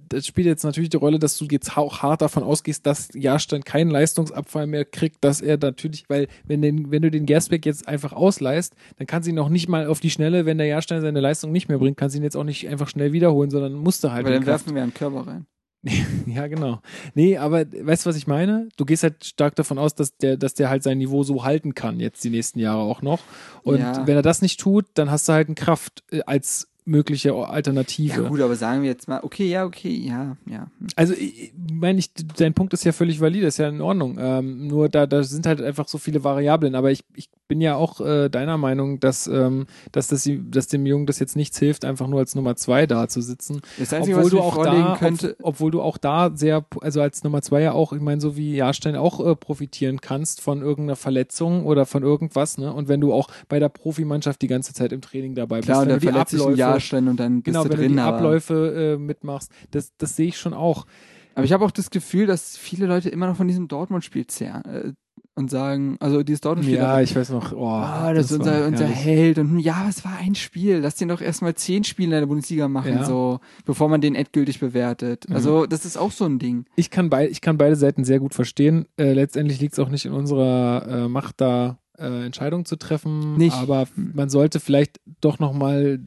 das 0.08 0.26
spielt 0.26 0.46
jetzt 0.46 0.64
natürlich 0.64 0.90
die 0.90 0.96
Rolle, 0.96 1.18
dass 1.18 1.36
du 1.36 1.46
jetzt 1.50 1.76
auch 1.76 2.02
hart 2.02 2.22
davon 2.22 2.42
ausgehst, 2.42 2.86
dass 2.86 3.08
Jahrstein 3.14 3.64
keinen 3.64 3.90
Leistungsabfall 3.90 4.66
mehr 4.66 4.84
kriegt, 4.84 5.24
dass 5.24 5.40
er 5.40 5.56
natürlich, 5.58 6.04
weil 6.08 6.28
wenn, 6.44 6.62
den, 6.62 6.90
wenn 6.90 7.02
du 7.02 7.10
den 7.10 7.26
Gersbeck 7.26 7.66
jetzt 7.66 7.88
einfach 7.88 8.12
ausleihst, 8.12 8.74
dann 8.98 9.06
kannst 9.06 9.26
du 9.26 9.32
ihn 9.32 9.38
auch 9.38 9.48
nicht 9.48 9.68
mal 9.68 9.86
auf 9.86 10.00
die 10.00 10.10
Schnelle, 10.10 10.46
wenn 10.46 10.58
der 10.58 10.66
Jahrstein 10.66 11.00
seine 11.02 11.20
Leistung 11.20 11.52
nicht 11.52 11.68
mehr 11.68 11.78
bringt, 11.78 11.96
kannst 11.96 12.14
du 12.14 12.18
ihn 12.20 12.24
jetzt 12.24 12.36
auch 12.36 12.44
nicht 12.44 12.68
einfach 12.68 12.88
schnell 12.88 13.12
wiederholen, 13.12 13.50
sondern 13.50 13.74
musst 13.74 14.04
du 14.04 14.10
halt. 14.12 14.20
aber 14.26 14.34
in 14.34 14.40
dann 14.40 14.44
Kraft- 14.44 14.66
werfen 14.66 14.74
wir 14.76 14.82
einen 14.82 14.94
Körper 14.94 15.26
rein. 15.26 15.46
ja, 16.26 16.46
genau. 16.46 16.80
Nee, 17.14 17.36
aber 17.36 17.66
weißt 17.70 18.06
du, 18.06 18.08
was 18.08 18.16
ich 18.16 18.26
meine? 18.26 18.70
Du 18.78 18.86
gehst 18.86 19.02
halt 19.02 19.22
stark 19.22 19.54
davon 19.54 19.76
aus, 19.78 19.94
dass 19.94 20.16
der, 20.16 20.38
dass 20.38 20.54
der 20.54 20.70
halt 20.70 20.82
sein 20.82 20.96
Niveau 20.96 21.24
so 21.24 21.44
halten 21.44 21.74
kann, 21.74 22.00
jetzt 22.00 22.24
die 22.24 22.30
nächsten 22.30 22.58
Jahre 22.58 22.80
auch 22.80 23.02
noch. 23.02 23.20
Und 23.64 23.80
Ja. 23.80 24.06
wenn 24.06 24.16
er 24.16 24.22
das 24.22 24.40
nicht 24.40 24.58
tut, 24.58 24.86
dann 24.94 25.10
hast 25.10 25.28
du 25.28 25.34
halt 25.34 25.48
einen 25.48 25.56
Kraft 25.56 26.02
äh, 26.10 26.22
als 26.24 26.68
mögliche 26.84 27.34
Alternative. 27.34 28.22
Ja 28.22 28.28
gut, 28.28 28.40
aber 28.40 28.56
sagen 28.56 28.82
wir 28.82 28.90
jetzt 28.90 29.08
mal, 29.08 29.20
okay, 29.22 29.48
ja, 29.48 29.64
okay, 29.64 29.90
ja, 29.90 30.36
ja. 30.46 30.70
hm. 30.78 30.86
Also, 30.96 31.14
ich 31.14 31.52
meine, 31.72 31.98
ich, 31.98 32.12
dein 32.12 32.54
Punkt 32.54 32.72
ist 32.74 32.84
ja 32.84 32.92
völlig 32.92 33.20
valide, 33.20 33.46
ist 33.46 33.58
ja 33.58 33.68
in 33.68 33.80
Ordnung. 33.80 34.18
Ähm, 34.20 34.66
nur 34.66 34.88
da, 34.88 35.06
da 35.06 35.22
sind 35.22 35.46
halt 35.46 35.60
einfach 35.60 35.88
so 35.88 35.98
viele 35.98 36.24
Variablen. 36.24 36.74
Aber 36.74 36.90
ich, 36.90 37.04
ich 37.14 37.30
bin 37.46 37.60
ja 37.60 37.76
auch 37.76 38.00
äh, 38.00 38.28
deiner 38.28 38.56
Meinung, 38.56 39.00
dass, 39.00 39.26
ähm, 39.26 39.66
dass, 39.92 40.08
das, 40.08 40.28
dass 40.28 40.68
dem 40.68 40.86
Jungen 40.86 41.06
das 41.06 41.18
jetzt 41.18 41.36
nichts 41.36 41.58
hilft, 41.58 41.84
einfach 41.84 42.06
nur 42.06 42.20
als 42.20 42.34
Nummer 42.34 42.56
zwei 42.56 42.86
da 42.86 43.08
zu 43.08 43.20
sitzen. 43.20 43.60
Das 43.78 43.92
Einzige, 43.92 44.16
obwohl 44.16 44.30
du 44.30 44.40
auch 44.40 44.62
da, 44.62 44.98
ob, 45.00 45.36
obwohl 45.42 45.70
du 45.70 45.82
auch 45.82 45.98
da 45.98 46.30
sehr, 46.34 46.64
also 46.80 47.00
als 47.02 47.22
Nummer 47.22 47.42
zwei 47.42 47.62
ja 47.62 47.72
auch, 47.72 47.92
ich 47.92 48.00
meine, 48.00 48.20
so 48.20 48.36
wie 48.36 48.54
Jahrstein 48.54 48.96
auch 48.96 49.24
äh, 49.24 49.36
profitieren 49.36 50.00
kannst 50.00 50.40
von 50.40 50.62
irgendeiner 50.62 50.96
Verletzung 50.96 51.66
oder 51.66 51.86
von 51.86 52.02
irgendwas, 52.02 52.58
ne? 52.58 52.72
Und 52.72 52.88
wenn 52.88 53.00
du 53.00 53.12
auch 53.12 53.28
bei 53.48 53.58
der 53.58 53.68
Profimannschaft 53.68 54.40
die 54.40 54.48
ganze 54.48 54.72
Zeit 54.72 54.92
im 54.92 55.00
Training 55.00 55.34
dabei 55.34 55.60
klar, 55.60 55.84
bist, 55.84 56.02
wenn 56.02 56.12
dann 56.12 56.24
du 56.24 56.34
die 56.34 56.38
Abläufe, 56.38 56.58
Jahrstein 56.58 57.08
und 57.08 57.20
dann 57.20 57.42
bist 57.42 57.54
genau, 57.54 57.64
du 57.64 57.70
wenn 57.70 57.78
drin. 57.78 57.88
du 57.90 57.94
die 57.96 58.00
Abläufe 58.00 58.94
äh, 58.94 58.98
mitmachst, 58.98 59.50
das, 59.70 59.92
das 59.98 60.16
sehe 60.16 60.28
ich 60.28 60.38
schon 60.38 60.54
auch. 60.54 60.86
aber 61.34 61.44
ich 61.44 61.52
habe 61.52 61.64
auch 61.64 61.70
das 61.70 61.90
Gefühl, 61.90 62.26
dass 62.26 62.56
viele 62.56 62.86
Leute 62.86 63.10
immer 63.10 63.26
noch 63.26 63.36
von 63.36 63.48
diesem 63.48 63.68
Dortmund-Spiel 63.68 64.26
zehren 64.26 64.64
äh, 64.64 64.92
und 65.36 65.50
sagen, 65.50 65.96
also 66.00 66.22
dieses 66.22 66.40
Dortmund-Spiel, 66.42 66.78
Ja, 66.78 67.00
ich 67.00 67.14
weiß 67.16 67.30
noch. 67.30 67.52
Oh, 67.52 67.66
Ah, 67.68 68.12
das, 68.12 68.30
ist 68.30 68.38
war 68.38 68.46
unser, 68.46 68.66
unser 68.66 68.84
herrlich. 68.86 69.04
Held. 69.04 69.38
Und 69.38 69.58
ja, 69.58 69.86
es 69.88 70.04
war 70.04 70.16
ein 70.18 70.34
Spiel. 70.34 70.78
Lass 70.78 70.94
den 70.94 71.08
doch 71.08 71.20
erstmal 71.20 71.54
zehn 71.54 71.82
Spiele 71.84 72.16
in 72.16 72.20
der 72.22 72.26
Bundesliga 72.26 72.68
machen, 72.68 72.92
Ja. 72.94 73.04
so, 73.04 73.40
bevor 73.64 73.88
man 73.88 74.00
den 74.00 74.14
endgültig 74.14 74.60
bewertet. 74.60 75.28
Mhm. 75.28 75.34
Also, 75.34 75.66
das 75.66 75.84
ist 75.84 75.96
auch 75.96 76.12
so 76.12 76.24
ein 76.24 76.38
Ding. 76.38 76.66
Ich 76.76 76.90
kann, 76.90 77.10
bei, 77.10 77.28
ich 77.28 77.40
kann 77.40 77.58
beide 77.58 77.74
Seiten 77.76 78.04
sehr 78.04 78.20
gut 78.20 78.32
verstehen. 78.34 78.86
Äh, 78.96 79.12
letztendlich 79.12 79.60
liegt 79.60 79.72
es 79.72 79.78
auch 79.80 79.88
nicht 79.88 80.04
in 80.06 80.12
unserer 80.12 80.86
äh, 80.88 81.08
Macht, 81.08 81.40
da 81.40 81.78
äh, 81.98 82.24
Entscheidungen 82.26 82.64
zu 82.64 82.76
treffen. 82.76 83.36
Nicht. 83.36 83.56
Aber 83.56 83.86
man 83.96 84.28
sollte 84.28 84.60
vielleicht 84.60 85.00
doch 85.20 85.38
nochmal 85.40 85.98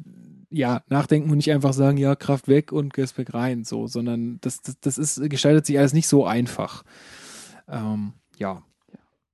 ja, 0.49 0.83
nachdenken 0.87 1.29
und 1.29 1.35
nicht 1.37 1.51
einfach 1.51 1.73
sagen, 1.73 1.97
ja, 1.97 2.15
Kraft 2.15 2.47
weg 2.47 2.71
und 2.71 2.93
Gersbeck 2.93 3.33
rein, 3.33 3.65
so, 3.65 3.87
sondern 3.87 4.37
das, 4.39 4.61
das, 4.61 4.79
das 4.79 4.97
ist, 4.97 5.29
gestaltet 5.29 5.65
sich 5.65 5.77
alles 5.77 5.91
nicht 5.91 6.07
so 6.07 6.25
einfach. 6.25 6.83
Ähm, 7.67 8.13
ja. 8.37 8.63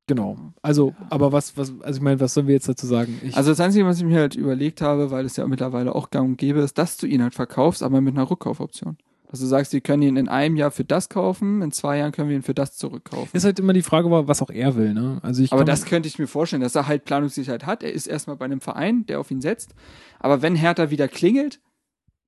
Genau. 0.08 0.38
Also, 0.62 0.94
aber 1.10 1.32
was, 1.32 1.56
was, 1.58 1.74
also 1.82 1.98
ich 1.98 2.04
meine, 2.04 2.20
was 2.20 2.34
sollen 2.34 2.48
wir 2.48 2.56
jetzt 2.56 2.68
dazu 2.68 2.86
sagen? 2.86 3.20
Ich, 3.24 3.36
Also, 3.38 3.52
das 3.52 3.60
Einzige, 3.60 3.86
was 3.86 4.00
ich 4.00 4.04
mir 4.04 4.20
halt 4.20 4.36
überlegt 4.36 4.82
habe, 4.82 5.12
weil 5.12 5.26
es 5.26 5.38
ja 5.38 5.48
mittlerweile 5.48 5.96
auch 5.96 6.10
gang 6.10 6.30
und 6.30 6.38
gäbe 6.38 6.60
ist, 6.60 6.78
dass 6.78 6.98
du 6.98 7.08
ihn 7.08 7.24
halt 7.24 7.36
verkaufst, 7.36 7.82
aber 7.84 8.02
mit 8.02 8.16
einer 8.16 8.30
Rückkaufoption. 8.30 8.98
Dass 9.30 9.40
du 9.40 9.48
sagst, 9.48 9.74
wir 9.74 9.82
können 9.82 10.04
ihn 10.04 10.16
in 10.16 10.28
einem 10.28 10.58
Jahr 10.58 10.70
für 10.70 10.84
das 10.84 11.10
kaufen, 11.10 11.64
in 11.64 11.72
zwei 11.72 11.98
Jahren 11.98 12.12
können 12.12 12.30
wir 12.30 12.36
ihn 12.36 12.44
für 12.44 12.54
das 12.54 12.78
zurückkaufen. 12.78 13.30
ist 13.34 13.46
halt 13.46 13.58
immer 13.58 13.74
die 13.74 13.82
Frage, 13.82 14.12
was 14.12 14.42
auch 14.44 14.52
er 14.52 14.76
will, 14.76 14.94
ne? 14.94 15.20
Also 15.24 15.42
ich 15.42 15.52
Aber 15.52 15.66
das 15.66 15.86
könnte 15.86 16.08
ich 16.08 16.20
mir 16.20 16.28
vorstellen, 16.28 16.62
dass 16.62 16.76
er 16.76 16.88
halt 16.88 17.06
Planungssicherheit 17.06 17.66
hat. 17.66 17.82
Er 17.82 17.94
ist 17.94 18.06
erstmal 18.06 18.36
bei 18.36 18.46
einem 18.46 18.62
Verein, 18.62 19.08
der 19.08 19.20
auf 19.20 19.32
ihn 19.32 19.42
setzt. 19.42 19.74
Aber 20.20 20.44
wenn 20.44 20.56
Hertha 20.56 20.92
wieder 20.92 21.08
klingelt, 21.08 21.62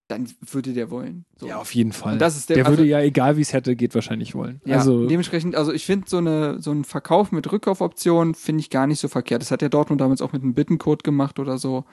dann 0.07 0.27
würde 0.51 0.73
der 0.73 0.91
wollen. 0.91 1.25
So. 1.37 1.47
ja, 1.47 1.57
auf 1.57 1.73
jeden 1.73 1.91
Fall. 1.91 2.13
Und 2.13 2.19
das 2.21 2.37
ist 2.37 2.49
der- 2.49 2.57
der 2.57 2.65
also- 2.67 2.77
würde 2.77 2.87
ja, 2.89 2.99
egal 3.01 3.37
wie 3.37 3.41
es 3.41 3.53
hätte, 3.53 3.75
geht 3.75 3.95
wahrscheinlich 3.95 4.35
wollen. 4.35 4.61
Ja, 4.65 4.77
also, 4.77 5.07
dementsprechend, 5.07 5.55
also 5.55 5.73
ich 5.73 5.85
finde 5.85 6.07
so 6.07 6.17
eine 6.17 6.61
so 6.61 6.71
ein 6.71 6.83
Verkauf 6.83 7.31
mit 7.31 7.51
Rückkaufoption 7.51 8.35
finde 8.35 8.61
ich 8.61 8.69
gar 8.69 8.85
nicht 8.87 8.99
so 8.99 9.07
verkehrt. 9.07 9.41
Das 9.41 9.51
hat 9.51 9.61
ja 9.61 9.69
Dortmund 9.69 10.01
damals 10.01 10.21
auch 10.21 10.31
mit 10.33 10.43
einem 10.43 10.53
Bittencode 10.53 11.03
gemacht 11.03 11.39
oder 11.39 11.57
so. 11.57 11.85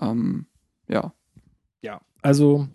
Ähm, 0.00 0.46
ja. 0.88 1.12
ja, 1.82 2.00
also 2.22 2.66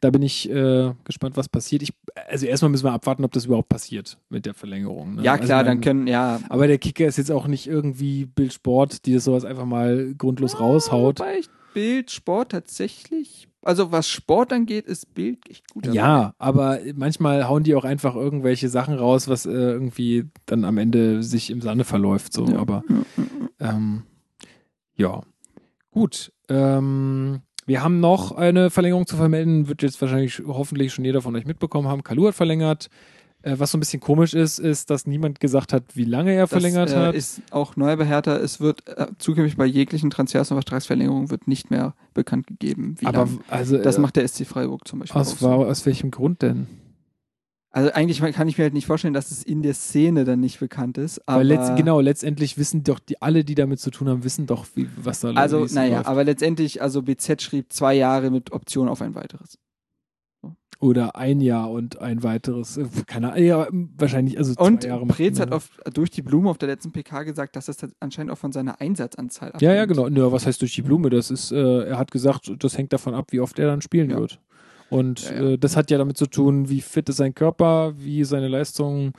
da 0.00 0.10
bin 0.10 0.22
ich 0.22 0.50
äh, 0.50 0.92
gespannt, 1.04 1.36
was 1.36 1.48
passiert. 1.48 1.82
Ich, 1.82 1.92
also 2.28 2.44
erstmal 2.46 2.70
müssen 2.70 2.84
wir 2.84 2.92
abwarten, 2.92 3.24
ob 3.24 3.32
das 3.32 3.46
überhaupt 3.46 3.68
passiert 3.70 4.18
mit 4.28 4.44
der 4.44 4.52
Verlängerung. 4.54 5.14
Ne? 5.16 5.22
Ja, 5.22 5.32
Also 5.32 5.44
klar, 5.44 5.62
ich 5.62 5.66
dann 5.66 5.80
können, 5.80 6.06
ja. 6.06 6.40
Aber 6.50 6.66
der 6.66 6.76
Kicker 6.78 7.06
ist 7.06 7.16
jetzt 7.16 7.30
auch 7.30 7.46
nicht 7.46 7.66
irgendwie 7.66 8.26
Bild 8.26 8.52
Sport, 8.52 9.06
die 9.06 9.14
das 9.14 9.24
sowas 9.24 9.44
einfach 9.46 9.64
mal 9.64 10.14
grundlos 10.16 10.60
raushaut. 10.60 11.20
Wobei 11.20 11.38
ich 11.38 11.48
Bild, 11.74 12.10
Sport 12.10 12.52
tatsächlich, 12.52 13.48
also 13.62 13.92
was 13.92 14.08
Sport 14.08 14.52
angeht, 14.52 14.86
ist 14.86 15.12
Bild 15.14 15.38
echt 15.50 15.68
gut. 15.70 15.86
Ja, 15.92 16.34
aber 16.38 16.78
manchmal 16.94 17.46
hauen 17.48 17.64
die 17.64 17.74
auch 17.74 17.84
einfach 17.84 18.14
irgendwelche 18.14 18.68
Sachen 18.70 18.94
raus, 18.94 19.28
was 19.28 19.44
äh, 19.44 19.50
irgendwie 19.50 20.30
dann 20.46 20.64
am 20.64 20.78
Ende 20.78 21.22
sich 21.22 21.50
im 21.50 21.60
Sande 21.60 21.84
verläuft. 21.84 22.32
So, 22.32 22.46
Ja. 22.46 22.58
aber 22.58 22.82
ähm, 23.60 24.04
ja, 24.96 25.20
gut. 25.90 26.32
Ähm, 26.48 27.40
wir 27.66 27.82
haben 27.82 28.00
noch 28.00 28.32
eine 28.32 28.70
Verlängerung 28.70 29.06
zu 29.06 29.16
vermelden, 29.16 29.68
wird 29.68 29.82
jetzt 29.82 30.00
wahrscheinlich 30.00 30.42
hoffentlich 30.46 30.92
schon 30.92 31.04
jeder 31.04 31.22
von 31.22 31.34
euch 31.34 31.46
mitbekommen 31.46 31.88
haben. 31.88 32.02
Kalu 32.02 32.28
hat 32.28 32.34
verlängert. 32.34 32.88
Äh, 33.44 33.58
was 33.58 33.70
so 33.72 33.76
ein 33.76 33.80
bisschen 33.80 34.00
komisch 34.00 34.32
ist, 34.32 34.58
ist, 34.58 34.88
dass 34.88 35.06
niemand 35.06 35.38
gesagt 35.38 35.72
hat, 35.74 35.84
wie 35.94 36.04
lange 36.04 36.32
er 36.32 36.44
Das 36.44 36.50
verlängert 36.50 36.90
äh, 36.90 36.96
hat. 36.96 37.14
ist 37.14 37.42
auch 37.50 37.76
neu 37.76 37.94
bei 37.96 38.06
Hertha. 38.06 38.36
Es 38.36 38.58
wird 38.58 38.88
äh, 38.88 39.06
zukünftig 39.18 39.56
bei 39.58 39.66
jeglichen 39.66 40.08
Transfers 40.08 40.50
und 40.50 40.56
Vertragsverlängerungen 40.56 41.30
wird 41.30 41.46
nicht 41.46 41.70
mehr 41.70 41.94
bekannt 42.14 42.46
gegeben, 42.46 42.96
wie 43.00 43.06
aber 43.06 43.18
lang. 43.26 43.40
also 43.48 43.76
Das 43.76 43.98
äh, 43.98 44.00
macht 44.00 44.16
der 44.16 44.26
SC 44.26 44.46
Freiburg 44.46 44.88
zum 44.88 45.00
Beispiel. 45.00 45.20
aus, 45.20 45.38
so. 45.38 45.48
aus 45.48 45.84
welchem 45.84 46.10
Grund 46.10 46.40
denn? 46.40 46.66
Also 47.70 47.90
eigentlich 47.92 48.20
kann 48.34 48.46
ich 48.46 48.56
mir 48.56 48.62
halt 48.64 48.72
nicht 48.72 48.86
vorstellen, 48.86 49.14
dass 49.14 49.32
es 49.32 49.42
in 49.42 49.60
der 49.62 49.74
Szene 49.74 50.24
dann 50.24 50.38
nicht 50.38 50.60
bekannt 50.60 50.96
ist. 50.96 51.20
Aber 51.28 51.42
letzt, 51.42 51.74
genau, 51.76 51.98
letztendlich 52.00 52.56
wissen 52.56 52.84
doch 52.84 53.00
die, 53.00 53.20
alle, 53.20 53.42
die 53.44 53.56
damit 53.56 53.80
zu 53.80 53.90
tun 53.90 54.08
haben, 54.08 54.22
wissen 54.22 54.46
doch, 54.46 54.64
wie, 54.76 54.88
was 54.96 55.18
da 55.20 55.30
Also, 55.32 55.58
wie 55.60 55.64
es 55.64 55.74
naja, 55.74 55.96
läuft. 55.96 56.06
aber 56.08 56.22
letztendlich, 56.22 56.80
also 56.80 57.02
BZ 57.02 57.42
schrieb 57.42 57.72
zwei 57.72 57.94
Jahre 57.94 58.30
mit 58.30 58.52
Option 58.52 58.88
auf 58.88 59.02
ein 59.02 59.16
weiteres. 59.16 59.58
Oder 60.80 61.16
ein 61.16 61.40
Jahr 61.40 61.70
und 61.70 62.00
ein 62.00 62.22
weiteres. 62.22 62.76
äh, 62.76 62.84
Keine 63.06 63.32
Ahnung, 63.32 63.44
ja, 63.44 63.68
wahrscheinlich, 63.96 64.36
also 64.38 64.54
zwei 64.54 64.64
Und 64.66 64.84
Jahre. 64.84 65.06
macht 65.06 65.16
Preetz 65.16 65.38
hat 65.40 65.50
mehr. 65.50 65.56
auf, 65.56 65.70
durch 65.92 66.10
die 66.10 66.22
Blume 66.22 66.50
auf 66.50 66.58
der 66.58 66.68
letzten 66.68 66.92
PK 66.92 67.22
gesagt, 67.22 67.56
dass 67.56 67.66
das 67.66 67.76
anscheinend 68.00 68.32
auch 68.32 68.38
von 68.38 68.52
seiner 68.52 68.80
Einsatzanzahl 68.80 69.48
abhängt. 69.48 69.62
Ja, 69.62 69.74
ja, 69.74 69.84
genau. 69.86 70.08
Ja, 70.08 70.32
was 70.32 70.46
heißt 70.46 70.60
durch 70.60 70.74
die 70.74 70.82
Blume? 70.82 71.10
Das 71.10 71.30
ist, 71.30 71.52
äh, 71.52 71.84
er 71.84 71.98
hat 71.98 72.10
gesagt, 72.10 72.52
das 72.58 72.76
hängt 72.76 72.92
davon 72.92 73.14
ab, 73.14 73.26
wie 73.30 73.40
oft 73.40 73.58
er 73.58 73.66
dann 73.68 73.80
spielen 73.82 74.10
Ja. 74.10 74.18
wird. 74.18 74.40
Und 74.90 75.30
Ja, 75.30 75.34
ja. 75.42 75.50
Äh, 75.52 75.58
das 75.58 75.76
hat 75.76 75.90
ja 75.90 75.98
damit 75.98 76.16
zu 76.18 76.26
tun, 76.26 76.68
wie 76.68 76.80
fit 76.80 77.08
ist 77.08 77.16
sein 77.16 77.34
Körper, 77.34 77.94
wie 77.96 78.24
seine 78.24 78.48
Leistung. 78.48 79.12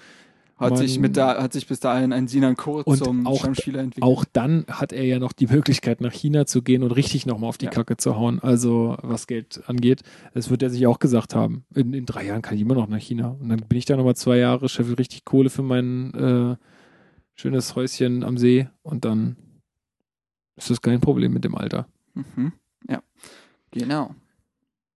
Hat 0.57 0.69
Man- 0.72 0.77
sich, 0.80 0.99
mit 0.99 1.18
da, 1.18 1.41
hat 1.44 1.52
sich 1.52 1.68
bis 1.68 1.82
dahin 1.82 2.14
ein 2.14 2.30
Sinan 2.30 2.56
Kurz 2.56 2.88
Und 2.88 2.98
zum 3.03 3.27
auch- 3.27 3.40
Stammspieler 3.40 3.80
entwickelt. 3.82 4.03
Auch 4.10 4.23
dann 4.32 4.65
hat 4.69 4.94
er 4.94 5.03
ja 5.03 5.19
noch 5.19 5.34
die 5.34 5.48
Möglichkeit, 5.48 5.99
nach 5.99 6.14
China 6.14 6.45
zu 6.45 6.61
gehen 6.61 6.82
und 6.82 6.91
richtig 6.91 7.26
nochmal 7.26 7.49
auf 7.49 7.57
die 7.57 7.65
Ja. 7.65 7.72
Kacke 7.72 7.98
zu 7.98 8.15
hauen. 8.15 8.40
Also, 8.40 8.95
was 9.02 9.27
Geld 9.27 9.61
angeht. 9.68 10.03
Das 10.34 10.49
wird 10.49 10.64
er 10.64 10.69
sich 10.69 10.88
auch 10.88 10.99
gesagt 10.99 11.36
haben. 11.36 11.65
In, 11.76 11.94
in 11.94 12.06
drei 12.06 12.26
Jahren 12.26 12.41
kann 12.41 12.56
ich 12.56 12.61
immer 12.61 12.76
noch 12.76 12.88
nach 12.88 12.99
China. 13.02 13.36
Und 13.38 13.49
dann 13.49 13.60
bin 13.68 13.77
ich 13.77 13.84
da 13.86 13.98
nochmal 13.98 14.15
zwei 14.15 14.38
Jahre, 14.38 14.69
scheffel 14.69 14.94
richtig 14.94 15.26
Kohle 15.26 15.49
für 15.49 15.61
mein 15.64 16.14
äh, 16.14 16.56
schönes 17.34 17.76
Häuschen 17.76 18.23
am 18.23 18.38
See. 18.38 18.69
Und 18.82 19.03
dann 19.03 19.36
ist 20.56 20.69
das 20.69 20.82
kein 20.82 21.02
Problem 21.02 21.34
mit 21.34 21.44
dem 21.44 21.56
Alter. 21.56 21.86
Mhm. 22.14 22.53
Ja, 22.90 23.02
genau. 23.72 24.15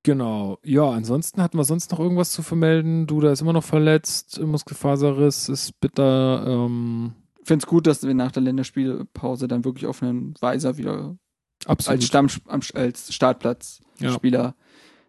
Genau. 0.04 0.60
Ja, 0.64 0.90
ansonsten 0.90 1.42
hatten 1.42 1.58
wir 1.58 1.66
sonst 1.66 1.92
noch 1.92 2.00
irgendwas 2.00 2.32
zu 2.32 2.42
vermelden. 2.42 3.06
Duda 3.06 3.32
ist 3.32 3.42
immer 3.42 3.54
noch 3.54 3.64
verletzt, 3.66 4.40
Muskelfaserriss 4.42 5.50
ist 5.50 5.80
bitter. 5.82 6.46
Ähm, 6.48 7.14
Ich 7.42 7.48
finde 7.48 7.64
es 7.64 7.68
gut, 7.68 7.88
dass 7.88 8.04
wir 8.04 8.14
nach 8.14 8.32
der 8.32 8.44
Länderspielpause 8.44 9.48
dann 9.48 9.66
wirklich 9.66 9.88
auf 9.88 10.02
einen 10.04 10.36
Weiser 10.40 10.78
wieder 10.78 11.18
absolut. 11.66 11.98
als 11.98 12.06
Stamm 12.06 12.28
am- 12.48 12.62
als 12.76 13.14
Startplatzspieler 13.14 14.44
Ja. 14.44 14.56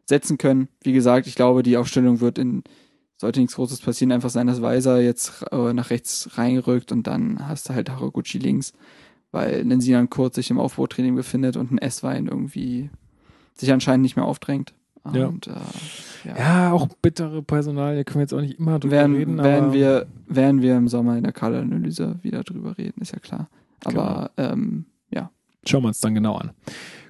setzen 0.07 0.39
können. 0.39 0.69
Wie 0.83 0.93
gesagt, 0.93 1.27
ich 1.27 1.35
glaube, 1.35 1.63
die 1.63 1.77
Aufstellung 1.77 2.21
wird 2.21 2.39
in 2.39 2.63
sollte 3.19 3.41
nichts 3.41 3.57
Großes 3.57 3.81
passieren, 3.83 4.13
einfach 4.13 4.31
sein, 4.31 4.47
dass 4.47 4.63
Weiser 4.63 4.99
jetzt 5.03 5.45
äh, 5.53 5.75
nach 5.75 5.91
rechts 5.91 6.31
reinrückt 6.39 6.91
und 6.91 7.07
dann 7.07 7.47
hast 7.47 7.69
du 7.69 7.75
halt 7.75 7.91
Haraguchi 7.91 8.39
links, 8.39 8.73
weil 9.31 9.61
ein 9.61 9.81
Sinan 9.83 10.09
Kurz 10.09 10.37
sich 10.37 10.49
im 10.51 10.59
Aufbautraining 10.59 11.15
befindet 11.15 11.59
und 11.59 11.71
ein 11.71 11.77
S-Wein 11.79 12.27
irgendwie 12.29 12.89
sich 13.59 13.71
anscheinend 13.73 14.05
nicht 14.05 14.17
mehr 14.17 14.25
aufdrängt. 14.25 14.73
Ja. 15.13 15.27
Und 15.27 15.47
äh, 15.47 15.51
ja. 16.25 16.37
Ja, 16.37 16.73
auch 16.73 16.89
bittere 17.01 17.43
Personalien, 17.43 18.05
können 18.05 18.17
wir 18.17 18.23
jetzt 18.23 18.35
auch 18.35 18.41
nicht 18.41 18.59
immer 18.59 18.79
drüber 18.79 18.93
werden, 18.97 19.17
reden. 19.17 19.39
werden, 19.39 19.73
wir, 19.73 20.07
werden 20.27 20.61
wir 20.63 20.77
im 20.77 20.89
Sommer 20.89 21.17
in 21.17 21.25
der 21.25 21.33
Kaderanalyse 21.33 22.19
wieder 22.23 22.43
drüber 22.45 22.77
reden, 22.77 23.01
ist 23.01 23.13
ja 23.13 23.19
klar. 23.19 23.49
Aber 23.85 24.31
ähm, 24.37 24.85
ja, 25.11 25.31
Schauen 25.67 25.83
wir 25.83 25.89
uns 25.89 26.01
dann 26.01 26.15
genau 26.15 26.37
an. 26.37 26.51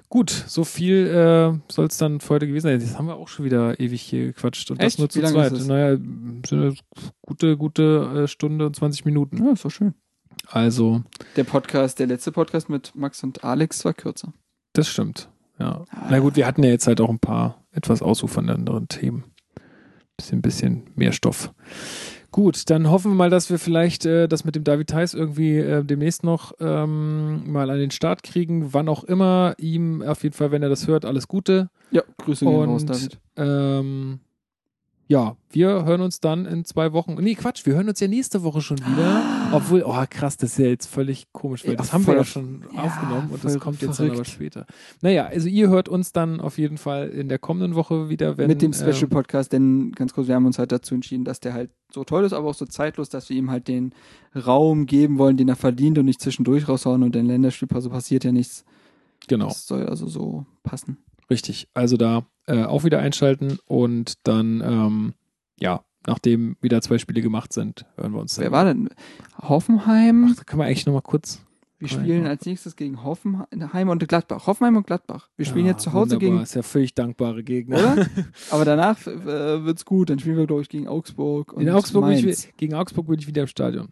Gut, 0.09 0.29
so 0.29 0.65
viel 0.65 1.07
äh, 1.07 1.57
soll 1.71 1.85
es 1.85 1.97
dann 1.97 2.19
für 2.19 2.33
heute 2.35 2.47
gewesen 2.47 2.67
sein. 2.67 2.79
Jetzt 2.81 2.97
haben 2.97 3.07
wir 3.07 3.15
auch 3.15 3.29
schon 3.29 3.45
wieder 3.45 3.79
ewig 3.79 4.01
hier 4.01 4.25
gequatscht 4.27 4.69
und 4.71 4.81
das 4.81 4.87
Echt? 4.93 4.99
nur 4.99 5.09
zu 5.09 5.21
zweit. 5.21 5.53
Naja, 5.67 5.97
gute, 7.21 7.55
gute 7.57 8.23
äh, 8.23 8.27
Stunde 8.27 8.65
und 8.65 8.75
20 8.75 9.05
Minuten. 9.05 9.37
ja, 9.45 9.53
ist 9.53 9.63
doch 9.63 9.71
schön. 9.71 9.93
Also, 10.47 11.03
Der 11.37 11.45
Podcast, 11.45 11.99
der 11.99 12.07
letzte 12.07 12.31
Podcast 12.33 12.67
mit 12.69 12.93
Max 12.95 13.23
und 13.23 13.43
Alex 13.43 13.85
war 13.85 13.93
kürzer. 13.93 14.33
das 14.73 14.87
stimmt. 14.89 15.29
Ja. 15.59 15.85
Ah. 15.91 16.07
Na 16.09 16.19
gut, 16.19 16.35
wir 16.35 16.45
hatten 16.45 16.63
ja 16.63 16.71
jetzt 16.71 16.87
halt 16.87 16.99
auch 16.99 17.09
ein 17.09 17.19
paar 17.19 17.60
etwas 17.71 18.01
ausufernderen 18.01 18.87
Themen. 18.87 19.25
Bisschen, 20.17 20.41
bisschen 20.41 20.83
mehr 20.95 21.13
Stoff. 21.13 21.53
Gut, 22.31 22.69
dann 22.69 22.89
hoffen 22.89 23.11
wir 23.11 23.15
mal, 23.15 23.29
dass 23.29 23.49
wir 23.49 23.59
vielleicht 23.59 24.05
äh, 24.05 24.27
das 24.27 24.45
mit 24.45 24.55
dem 24.55 24.63
David 24.63 24.89
Theis 24.89 25.13
irgendwie 25.13 25.57
äh, 25.57 25.83
demnächst 25.83 26.23
noch 26.23 26.53
ähm, 26.59 27.51
mal 27.51 27.69
an 27.69 27.77
den 27.79 27.91
Start 27.91 28.23
kriegen. 28.23 28.73
Wann 28.73 28.87
auch 28.87 29.03
immer. 29.03 29.53
Ihm 29.57 30.01
auf 30.01 30.23
jeden 30.23 30.35
Fall, 30.35 30.51
wenn 30.51 30.63
er 30.63 30.69
das 30.69 30.87
hört, 30.87 31.03
alles 31.03 31.27
Gute. 31.27 31.69
Ja, 31.91 32.03
Grüße 32.19 32.45
gehen 32.45 32.55
raus, 32.55 32.81
Und 32.83 32.89
David. 32.89 33.19
ähm, 33.35 34.19
ja, 35.11 35.35
wir 35.49 35.83
hören 35.83 35.99
uns 35.99 36.21
dann 36.21 36.45
in 36.45 36.63
zwei 36.63 36.93
Wochen. 36.93 37.15
Nee, 37.15 37.35
Quatsch, 37.35 37.65
wir 37.65 37.73
hören 37.73 37.89
uns 37.89 37.99
ja 37.99 38.07
nächste 38.07 38.43
Woche 38.43 38.61
schon 38.61 38.77
wieder. 38.77 39.21
Obwohl, 39.51 39.83
oh 39.85 40.05
krass, 40.09 40.37
das 40.37 40.51
ist 40.51 40.59
ja 40.59 40.67
jetzt 40.67 40.87
völlig 40.87 41.33
komisch, 41.33 41.65
weil 41.65 41.71
Ja, 41.71 41.75
das 41.75 41.91
haben 41.91 42.07
wir 42.07 42.15
ja 42.15 42.23
schon 42.23 42.63
ja, 42.73 42.83
aufgenommen 42.83 43.29
und 43.29 43.43
das 43.43 43.59
kommt 43.59 43.81
jetzt 43.81 43.99
dann 43.99 44.09
aber 44.09 44.23
später. 44.23 44.65
Naja, 45.01 45.25
also 45.25 45.49
ihr 45.49 45.67
hört 45.67 45.89
uns 45.89 46.13
dann 46.13 46.39
auf 46.39 46.57
jeden 46.57 46.77
Fall 46.77 47.09
in 47.09 47.27
der 47.27 47.39
kommenden 47.39 47.75
Woche 47.75 48.07
wieder, 48.07 48.37
wenn. 48.37 48.47
mit 48.47 48.61
dem 48.61 48.71
ähm, 48.71 48.73
Special 48.73 49.09
Podcast, 49.09 49.51
denn 49.51 49.91
ganz 49.91 50.13
kurz, 50.13 50.29
wir 50.29 50.35
haben 50.35 50.45
uns 50.45 50.57
halt 50.57 50.71
dazu 50.71 50.95
entschieden, 50.95 51.25
dass 51.25 51.41
der 51.41 51.53
halt 51.53 51.71
so 51.93 52.05
toll 52.05 52.23
ist, 52.23 52.31
aber 52.31 52.47
auch 52.47 52.53
so 52.53 52.65
zeitlos, 52.65 53.09
dass 53.09 53.27
wir 53.27 53.35
ihm 53.35 53.51
halt 53.51 53.67
den 53.67 53.93
Raum 54.33 54.85
geben 54.85 55.17
wollen, 55.17 55.35
den 55.35 55.49
er 55.49 55.57
verdient 55.57 55.97
und 55.97 56.05
nicht 56.05 56.21
zwischendurch 56.21 56.69
raushauen 56.69 57.03
und 57.03 57.15
der 57.15 57.23
Länderspielpause 57.23 57.89
passiert 57.89 58.23
ja 58.23 58.31
nichts. 58.31 58.63
Genau, 59.27 59.49
Das 59.49 59.67
soll 59.67 59.85
also 59.87 60.07
so 60.07 60.45
passen. 60.63 60.99
Richtig. 61.31 61.67
Also 61.73 61.97
da 61.97 62.25
äh, 62.45 62.63
auch 62.63 62.83
wieder 62.83 62.99
einschalten 62.99 63.57
und 63.65 64.13
dann, 64.27 64.61
ähm, 64.61 65.13
ja, 65.59 65.83
nachdem 66.05 66.57
wieder 66.61 66.81
zwei 66.81 66.97
Spiele 66.99 67.21
gemacht 67.21 67.53
sind, 67.53 67.85
hören 67.95 68.13
wir 68.13 68.19
uns. 68.19 68.37
Wer 68.37 68.51
war 68.51 68.65
denn? 68.65 68.89
Hoffenheim. 69.41 70.35
Ach, 70.37 70.45
können 70.45 70.59
wir 70.61 70.65
eigentlich 70.65 70.85
nochmal 70.85 71.01
kurz. 71.01 71.43
Wir 71.79 71.87
spielen 71.87 72.27
als 72.27 72.45
nächstes 72.45 72.75
gegen 72.75 73.03
Hoffenheim 73.03 73.89
und 73.89 74.07
Gladbach. 74.07 74.45
Hoffenheim 74.45 74.75
und 74.75 74.85
Gladbach. 74.85 75.29
Wir 75.35 75.45
spielen 75.47 75.65
Ja, 75.65 75.71
jetzt 75.71 75.81
zu 75.81 75.93
Hause 75.93 76.11
wunderbar. 76.11 76.29
gegen, 76.35 76.43
Ist 76.43 76.53
ja 76.53 76.61
völlig 76.61 76.93
dankbare 76.93 77.43
Gegner. 77.43 77.77
oder? 77.77 78.05
Aber 78.51 78.65
danach 78.65 79.07
äh, 79.07 79.65
wird's 79.65 79.83
gut. 79.83 80.11
Dann 80.11 80.19
spielen 80.19 80.37
wir, 80.37 80.45
glaube 80.45 80.61
ich, 80.61 80.69
gegen 80.69 80.87
Augsburg 80.87 81.53
und 81.53 81.63
In 81.63 81.69
Augsburg 81.71 82.07
ich, 82.11 82.55
gegen 82.55 82.75
Augsburg 82.75 83.07
bin 83.07 83.17
ich 83.17 83.25
wieder 83.25 83.41
im 83.41 83.47
Stadion. 83.47 83.87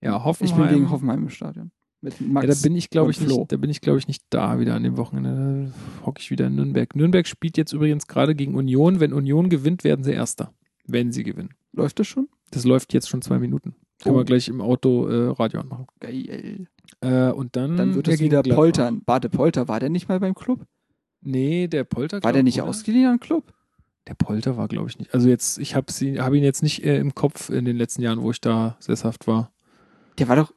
Ja, 0.00 0.16
Ich 0.16 0.24
Hoffenheim. 0.24 0.56
bin 0.62 0.68
gegen 0.76 0.90
Hoffenheim 0.90 1.22
im 1.24 1.28
Stadion. 1.28 1.72
Mit 2.00 2.20
Max. 2.20 2.46
Ja, 2.46 2.54
da 2.54 2.60
bin 2.62 2.76
ich, 2.76 2.90
glaube 2.90 3.10
ich, 3.10 3.18
Flo. 3.18 3.38
nicht, 3.38 3.52
da 3.52 3.56
bin 3.56 3.70
ich, 3.70 3.80
glaube 3.80 3.98
ich, 3.98 4.06
nicht 4.06 4.22
da 4.30 4.58
wieder 4.60 4.74
an 4.74 4.82
dem 4.82 4.96
Wochenende. 4.96 5.72
Da 6.00 6.06
hocke 6.06 6.20
ich 6.20 6.30
wieder 6.30 6.46
in 6.46 6.54
Nürnberg. 6.56 6.94
Nürnberg 6.94 7.26
spielt 7.26 7.56
jetzt 7.56 7.72
übrigens 7.72 8.06
gerade 8.06 8.34
gegen 8.34 8.54
Union. 8.54 9.00
Wenn 9.00 9.12
Union 9.12 9.48
gewinnt, 9.48 9.82
werden 9.84 10.04
sie 10.04 10.12
Erster. 10.12 10.52
Wenn 10.86 11.10
sie 11.12 11.22
gewinnen. 11.24 11.50
Läuft 11.72 11.98
das 11.98 12.06
schon? 12.06 12.28
Das 12.50 12.64
läuft 12.64 12.92
jetzt 12.94 13.08
schon 13.08 13.22
zwei 13.22 13.38
Minuten. 13.38 13.74
Können 14.02 14.14
Oh. 14.14 14.18
wir 14.18 14.24
gleich 14.24 14.48
im 14.48 14.60
Auto 14.60 15.08
äh, 15.08 15.28
Radio 15.30 15.60
anmachen. 15.60 15.86
Geil. 16.00 16.66
Äh, 17.00 17.30
und 17.30 17.56
dann, 17.56 17.76
Dann 17.76 17.94
wird 17.94 18.08
es 18.08 18.20
wieder 18.20 18.42
Gladbach. 18.42 18.56
poltern. 18.62 19.02
Warte, 19.06 19.28
Polter, 19.30 19.68
war 19.68 19.80
der 19.80 19.88
nicht 19.90 20.08
mal 20.08 20.20
beim 20.20 20.34
Club? 20.34 20.66
Nee, 21.22 21.66
der 21.66 21.84
Polter. 21.84 22.22
War 22.22 22.32
der 22.32 22.42
nicht 22.42 22.60
oder? 22.60 22.68
ausgeliehen 22.68 23.10
den 23.10 23.20
Club? 23.20 23.52
Der 24.06 24.14
Polter 24.14 24.56
war, 24.56 24.68
glaube 24.68 24.88
ich, 24.88 24.98
nicht. 24.98 25.12
Also 25.14 25.28
jetzt, 25.28 25.58
ich 25.58 25.74
habe 25.74 25.90
hab 25.92 26.32
ihn 26.34 26.44
jetzt 26.44 26.62
nicht 26.62 26.84
äh, 26.84 26.98
im 26.98 27.14
Kopf 27.14 27.48
in 27.50 27.64
den 27.64 27.76
letzten 27.76 28.02
Jahren, 28.02 28.20
wo 28.22 28.30
ich 28.30 28.40
da 28.40 28.76
sesshaft 28.78 29.26
war. 29.26 29.50
Der 30.18 30.28
war 30.28 30.36
doch. 30.36 30.52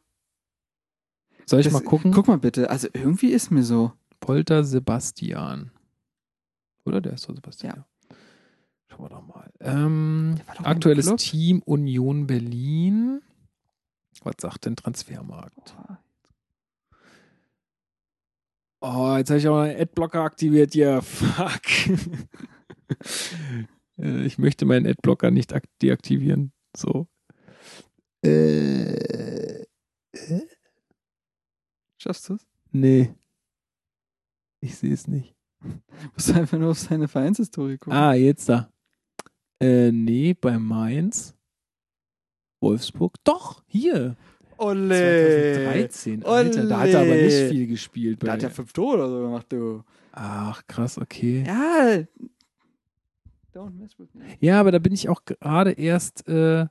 Soll 1.50 1.60
ich 1.62 1.66
das- 1.66 1.74
mal 1.74 1.84
gucken? 1.84 2.12
Guck 2.12 2.28
mal 2.28 2.38
bitte. 2.38 2.70
Also 2.70 2.88
irgendwie 2.94 3.30
ist 3.32 3.52
mir 3.52 3.64
so. 3.64 3.94
Polter 4.20 4.64
Sebastian. 4.64 5.72
Oder 6.86 7.02
der 7.02 7.14
ist 7.14 7.28
doch 7.30 7.36
Sebastian. 7.36 7.78
Ja. 7.78 8.16
Schauen 8.88 9.06
wir 9.06 9.10
doch 9.10 9.26
mal. 9.26 9.52
Ähm, 9.60 10.36
doch 10.58 10.66
aktuelles. 10.66 11.14
Team 11.18 11.62
Union 11.66 12.28
Berlin. 12.28 13.22
Was 14.24 14.36
sagt 14.42 14.66
denn 14.66 14.76
Transfermarkt? 14.76 15.76
Oh, 18.82 19.16
jetzt 19.18 19.30
habe 19.30 19.40
ich 19.40 19.48
auch 19.48 19.60
einen 19.60 19.80
Adblocker 19.80 20.22
aktiviert 20.22 20.74
hier. 20.74 21.02
Fuck. 21.02 21.62
Äh, 24.00 24.24
ich 24.26 24.38
möchte 24.40 24.66
meinen 24.66 24.88
Adblocker 24.88 25.30
nicht 25.30 25.54
ak- 25.54 25.68
deaktivieren. 25.82 26.54
So. 26.76 27.08
Äh, 28.24 29.66
Schaffst 32.00 32.30
du 32.30 32.34
es? 32.36 32.48
nee. 32.72 33.14
Ich 34.62 34.76
sehe 34.76 34.94
es 34.94 35.08
nicht. 35.08 35.36
Musst 36.14 36.30
du 36.30 36.34
einfach 36.34 36.58
nur 36.58 36.72
auf 36.72 36.80
seine 36.80 37.08
Vereinshistorie 37.08 37.78
gucken. 37.78 37.94
Ah, 37.98 38.14
jetzt 38.14 38.50
da. 38.50 38.70
Äh, 39.62 39.92
nee, 39.92 40.34
bei 40.34 40.58
Mainz. 40.60 41.34
Wolfsburg. 42.62 43.16
Doch, 43.24 43.64
hier. 43.68 44.18
Olle. 44.58 45.56
2013. 45.64 46.26
Alter, 46.26 46.66
da 46.68 46.80
hat 46.80 46.90
er 46.90 47.02
aber 47.02 47.12
Olle. 47.12 47.24
nicht 47.26 47.52
viel 47.52 47.68
gespielt. 47.68 48.20
Bei 48.20 48.32
hat 48.32 48.44
ja 48.44 48.50
fünf 48.50 48.74
Tore 48.74 48.98
oder 48.98 49.10
so 49.10 49.22
gemacht, 49.22 49.46
du. 49.50 49.84
Ach, 50.12 50.62
krass, 50.68 50.98
okay. 50.98 51.44
Ja. 51.48 52.04
Don't 53.54 53.78
mess 53.78 53.98
with 53.98 54.14
me. 54.14 54.26
Ja, 54.42 54.60
aber 54.60 54.72
da 54.72 54.80
bin 54.80 54.94
ich 54.94 55.08
auch 55.08 55.24
gerade 55.24 55.72
erst 55.72 56.28
äh, 56.28 56.66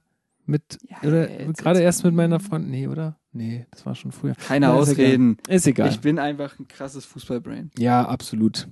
mit, 0.49 0.79
Ja, 0.89 1.09
oder 1.09 1.27
gerade 1.29 1.81
erst 1.81 2.05
mit 2.05 2.15
meiner 2.15 2.41
Freundin. 2.41 2.71
Nee, 2.71 2.89
oder? 2.89 3.17
Nee, 3.33 3.67
das 3.71 3.85
war 3.87 3.95
schon 3.95 4.11
früher. 4.13 4.35
Keine 4.35 4.67
Ja, 4.67 4.75
ist 4.81 4.91
Ausreden. 4.91 5.37
Ist 5.49 5.67
egal. 5.67 5.89
Ich 5.91 6.01
bin 6.01 6.19
einfach 6.19 6.59
ein 6.59 6.67
krasses 6.67 7.05
Fußballbrain. 7.05 7.71
ja, 7.79 8.05
absolut. 8.07 8.69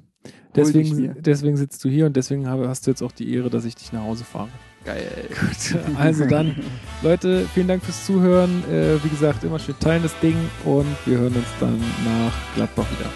Deswegen, 0.56 1.14
deswegen 1.20 1.56
sitzt 1.56 1.84
du 1.84 1.88
hier 1.90 2.06
und 2.06 2.16
deswegen 2.16 2.48
habe, 2.48 2.66
hast 2.68 2.86
du 2.86 2.90
jetzt 2.90 3.02
auch 3.02 3.12
die 3.12 3.32
Ehre, 3.34 3.50
dass 3.50 3.64
ich 3.66 3.74
dich 3.76 3.92
nach 3.92 4.02
Hause 4.02 4.24
fahre. 4.24 4.48
Geil. 4.84 5.06
Gut, 5.28 5.78
also 5.98 6.24
dann, 6.26 6.56
Leute, 7.02 7.46
vielen 7.52 7.68
Dank 7.68 7.84
fürs 7.84 8.06
Zuhören. 8.06 8.64
Äh, 8.70 9.02
wie 9.04 9.08
gesagt, 9.10 9.44
immer 9.44 9.58
schön 9.58 9.78
teilen 9.78 10.02
das 10.02 10.18
Ding 10.20 10.36
und 10.64 10.86
wir 11.04 11.18
hören 11.18 11.34
uns 11.34 11.46
dann 11.60 11.78
nach 11.78 12.32
Gladbach 12.54 12.86
wieder. 12.98 13.10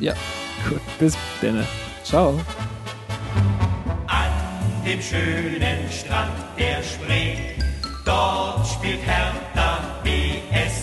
Ja. 0.00 0.14
Gut, 0.68 0.80
bis 0.98 1.16
dann. 1.40 1.64
Ciao. 2.02 2.38
An 4.06 4.30
dem 4.84 5.00
schönen 5.00 5.88
Strand 5.90 6.32
der 6.58 6.82
Spree, 6.82 7.36
dort 8.04 8.66
spielt 8.66 9.00
Hertha 9.06 9.78
BSC. 10.02 10.79